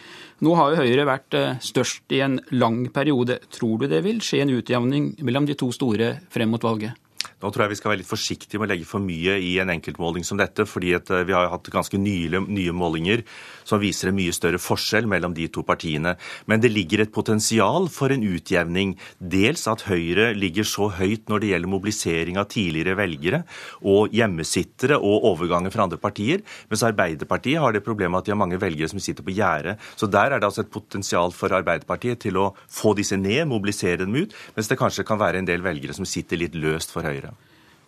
Nå 0.41 0.55
har 0.57 0.73
jo 0.73 0.81
Høyre 0.81 1.05
vært 1.05 1.37
eh, 1.37 1.59
størst 1.61 2.15
i 2.17 2.23
en 2.25 2.39
lang 2.57 2.87
periode. 2.95 3.37
Tror 3.53 3.83
du 3.83 3.91
det 3.93 4.01
vil 4.07 4.23
skje 4.25 4.47
en 4.47 4.55
utjevning 4.57 5.11
mellom 5.21 5.45
de 5.45 5.59
to 5.61 5.69
store 5.77 6.15
frem 6.33 6.49
mot 6.49 6.65
valget? 6.65 6.97
Nå 7.37 7.51
tror 7.53 7.67
jeg 7.67 7.75
vi 7.75 7.79
skal 7.83 7.93
være 7.93 8.01
litt 8.01 8.09
forsiktige 8.09 8.61
med 8.63 8.71
å 8.71 8.73
legge 8.73 8.89
for 8.89 9.05
mye 9.05 9.37
i 9.45 9.53
en 9.61 9.75
enkeltmåling 9.75 10.25
som 10.25 10.41
dette, 10.41 10.65
fordi 10.65 10.95
eh, 10.97 11.25
vi 11.29 11.37
har 11.37 11.53
hatt 11.53 11.69
ganske 11.73 12.01
nye, 12.01 12.41
nye, 12.41 12.73
målinger 12.73 13.27
som 13.67 13.83
viser 13.83 14.11
en 14.11 14.17
mye 14.19 14.35
større 14.35 14.61
forskjell 14.63 15.09
mellom 15.11 15.35
de 15.37 15.49
to 15.53 15.65
partiene. 15.67 16.15
Men 16.47 16.63
det 16.63 16.73
ligger 16.73 17.03
et 17.03 17.13
potensial 17.15 17.89
for 17.93 18.15
en 18.15 18.25
utjevning. 18.27 18.95
Dels 19.19 19.67
at 19.71 19.87
Høyre 19.91 20.31
ligger 20.39 20.67
så 20.67 20.89
høyt 20.97 21.27
når 21.31 21.43
det 21.43 21.53
gjelder 21.53 21.73
mobilisering 21.73 22.41
av 22.41 22.49
tidligere 22.53 22.97
velgere 22.99 23.43
og 23.87 24.15
hjemmesittere 24.15 24.99
og 24.99 25.27
overganger 25.33 25.75
fra 25.75 25.87
andre 25.87 26.01
partier, 26.01 26.45
mens 26.71 26.85
Arbeiderpartiet 26.87 27.61
har 27.63 27.75
det 27.75 27.85
problemet 27.87 28.23
at 28.23 28.29
de 28.29 28.35
har 28.35 28.41
mange 28.41 28.61
velgere 28.63 28.91
som 28.93 29.03
sitter 29.03 29.27
på 29.27 29.35
gjerdet. 29.37 29.77
Så 29.99 30.09
der 30.11 30.31
er 30.31 30.41
det 30.41 30.49
altså 30.49 30.65
et 30.65 30.73
potensial 30.73 31.35
for 31.35 31.55
Arbeiderpartiet 31.57 32.23
til 32.27 32.39
å 32.41 32.53
få 32.71 32.95
disse 32.99 33.19
ned, 33.19 33.47
mobilisere 33.51 34.05
dem 34.05 34.17
ut, 34.17 34.35
mens 34.57 34.71
det 34.71 34.81
kanskje 34.81 35.07
kan 35.07 35.21
være 35.21 35.43
en 35.43 35.49
del 35.49 35.65
velgere 35.65 35.97
som 35.97 36.09
sitter 36.09 36.41
litt 36.41 36.57
løst 36.59 36.95
for 36.95 37.07
Høyre. 37.07 37.35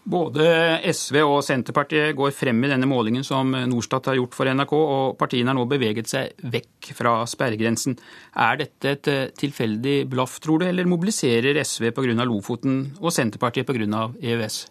Både 0.08 0.44
SV 0.88 1.18
og 1.20 1.42
Senterpartiet 1.44 2.14
går 2.16 2.32
frem 2.32 2.62
i 2.64 2.70
denne 2.70 2.88
målingen 2.88 3.26
som 3.26 3.50
Norstat 3.68 4.08
har 4.08 4.16
gjort 4.16 4.36
for 4.38 4.48
NRK, 4.48 4.72
og 4.72 5.18
partiene 5.20 5.52
har 5.52 5.58
nå 5.58 5.66
beveget 5.68 6.08
seg 6.08 6.46
vekk 6.48 6.92
fra 6.96 7.12
sperregrensen. 7.28 7.98
Er 8.32 8.62
dette 8.62 8.94
et 8.94 9.10
eh, 9.12 9.26
tilfeldig 9.36 9.98
blaff, 10.08 10.38
tror 10.40 10.62
du, 10.62 10.68
eller 10.70 10.88
mobiliserer 10.88 11.60
SV 11.60 11.90
pga. 11.92 12.16
Lofoten 12.24 12.80
og 13.02 13.12
Senterpartiet 13.12 13.68
pga. 13.68 14.08
EØS? 14.16 14.62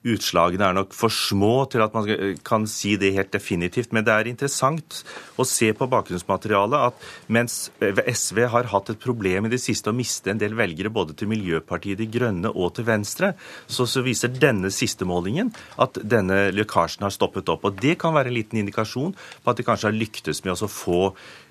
Utslagene 0.00 0.64
er 0.64 0.76
nok 0.78 0.94
for 0.96 1.12
små 1.12 1.66
til 1.68 1.82
at 1.84 1.92
man 1.92 2.06
kan 2.46 2.62
si 2.70 2.94
det 2.96 3.10
helt 3.18 3.34
definitivt. 3.34 3.90
Men 3.92 4.06
det 4.06 4.14
er 4.14 4.30
interessant 4.30 5.02
å 5.36 5.44
se 5.44 5.68
på 5.76 5.88
bakgrunnsmaterialet 5.92 6.86
at 6.88 7.04
mens 7.28 7.58
SV 7.80 8.46
har 8.54 8.70
hatt 8.72 8.94
et 8.94 9.02
problem 9.02 9.44
i 9.44 9.52
det 9.52 9.60
siste 9.60 9.92
å 9.92 9.96
miste 9.96 10.32
en 10.32 10.40
del 10.40 10.56
velgere 10.56 10.92
både 10.92 11.18
til 11.18 11.28
Miljøpartiet 11.28 12.00
De 12.00 12.08
Grønne 12.08 12.48
og 12.48 12.72
til 12.78 12.88
Venstre, 12.88 13.34
så, 13.68 13.84
så 13.84 14.00
viser 14.06 14.32
denne 14.32 14.72
siste 14.72 15.04
målingen 15.04 15.52
at 15.76 16.00
denne 16.00 16.46
lekkasjen 16.56 17.04
har 17.04 17.12
stoppet 17.12 17.52
opp. 17.52 17.68
Og 17.68 17.76
Det 17.76 17.98
kan 18.00 18.16
være 18.16 18.32
en 18.32 18.38
liten 18.38 18.62
indikasjon 18.62 19.12
på 19.12 19.52
at 19.52 19.60
de 19.60 19.68
kanskje 19.68 19.90
har 19.90 20.00
lyktes 20.00 20.40
med 20.46 20.56
å 20.56 20.70
få 20.70 21.02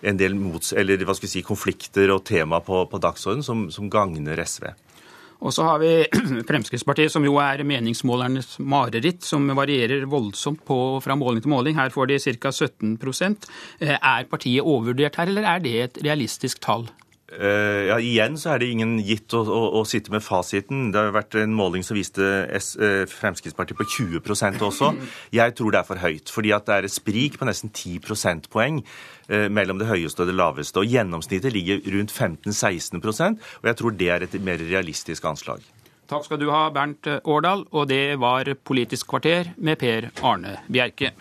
en 0.09 0.17
del 0.17 0.33
mots, 0.33 0.73
eller, 0.73 1.05
si, 1.21 1.45
konflikter 1.45 2.09
og 2.15 2.25
tema 2.25 2.63
på, 2.65 2.81
på 2.89 3.01
dagsordenen 3.03 3.45
som, 3.45 3.67
som 3.69 3.93
gagner 3.93 4.41
SV. 4.41 4.71
Og 5.39 5.53
så 5.55 5.63
har 5.63 5.79
vi 5.79 5.91
Fremskrittspartiet, 6.49 7.13
som 7.13 7.23
jo 7.23 7.37
er 7.41 7.63
meningsmålernes 7.67 8.57
mareritt, 8.59 9.23
som 9.23 9.47
varierer 9.55 10.07
voldsomt 10.09 10.65
på, 10.67 10.79
fra 11.03 11.15
måling 11.19 11.43
til 11.43 11.53
måling. 11.53 11.77
Her 11.79 11.93
får 11.93 12.11
de 12.11 12.19
ca. 12.19 12.51
17 12.51 12.97
eh, 13.79 13.95
Er 13.95 14.27
partiet 14.29 14.65
overvurdert 14.65 15.15
her, 15.15 15.31
eller 15.31 15.47
er 15.47 15.63
det 15.63 15.75
et 15.83 16.01
realistisk 16.03 16.59
tall? 16.61 16.89
Uh, 17.29 17.85
ja, 17.85 17.97
Igjen 18.01 18.39
så 18.41 18.55
er 18.55 18.61
det 18.61 18.71
ingen 18.73 18.95
gitt 19.05 19.33
å, 19.37 19.43
å, 19.45 19.59
å, 19.77 19.83
sitte 19.85 20.09
med 20.09 20.23
fasiten. 20.25 20.87
Det 20.89 20.97
har 20.97 21.13
vært 21.13 21.37
en 21.37 21.53
måling 21.53 21.85
som 21.85 21.97
viste 21.97 22.25
S, 22.57 22.71
uh, 22.81 23.03
Fremskrittspartiet 23.09 23.77
på 23.77 23.85
20% 23.85 24.65
også. 24.65 24.91
Jeg 25.35 25.53
tror 25.57 25.75
det 25.75 25.81
er 25.83 25.89
for 25.91 26.01
høyt, 26.01 26.33
fordi 26.33 26.55
at 26.55 26.65
det 26.65 26.77
er 26.77 26.89
et 26.89 26.95
sprik 26.95 27.37
på 27.37 27.45
nesten 27.45 27.69
10 27.69 28.01
prosentpoeng 28.07 28.81
uh, 28.81 29.45
mellom 29.53 29.77
det 29.81 29.91
høyeste 29.91 30.25
og 30.25 30.31
det 30.31 30.37
laveste. 30.39 30.81
Og 30.81 30.89
Gjennomsnittet 30.89 31.53
ligger 31.53 31.85
rundt 31.93 32.15
15-16% 32.15 33.37
og 33.61 33.69
jeg 33.69 33.77
tror 33.77 33.95
det 33.99 34.09
er 34.09 34.25
et 34.25 34.39
mer 34.41 34.61
realistisk 34.63 35.29
anslag. 35.29 35.61
Takk 36.09 36.25
skal 36.25 36.41
du 36.41 36.47
ha, 36.49 36.65
Bernt 36.73 37.05
Årdal. 37.29 37.67
Og 37.69 37.89
det 37.91 38.17
var 38.21 38.49
Politisk 38.65 39.11
kvarter 39.11 39.53
med 39.61 39.77
Per 39.77 40.09
Arne 40.25 40.57
Bjerke. 40.65 41.13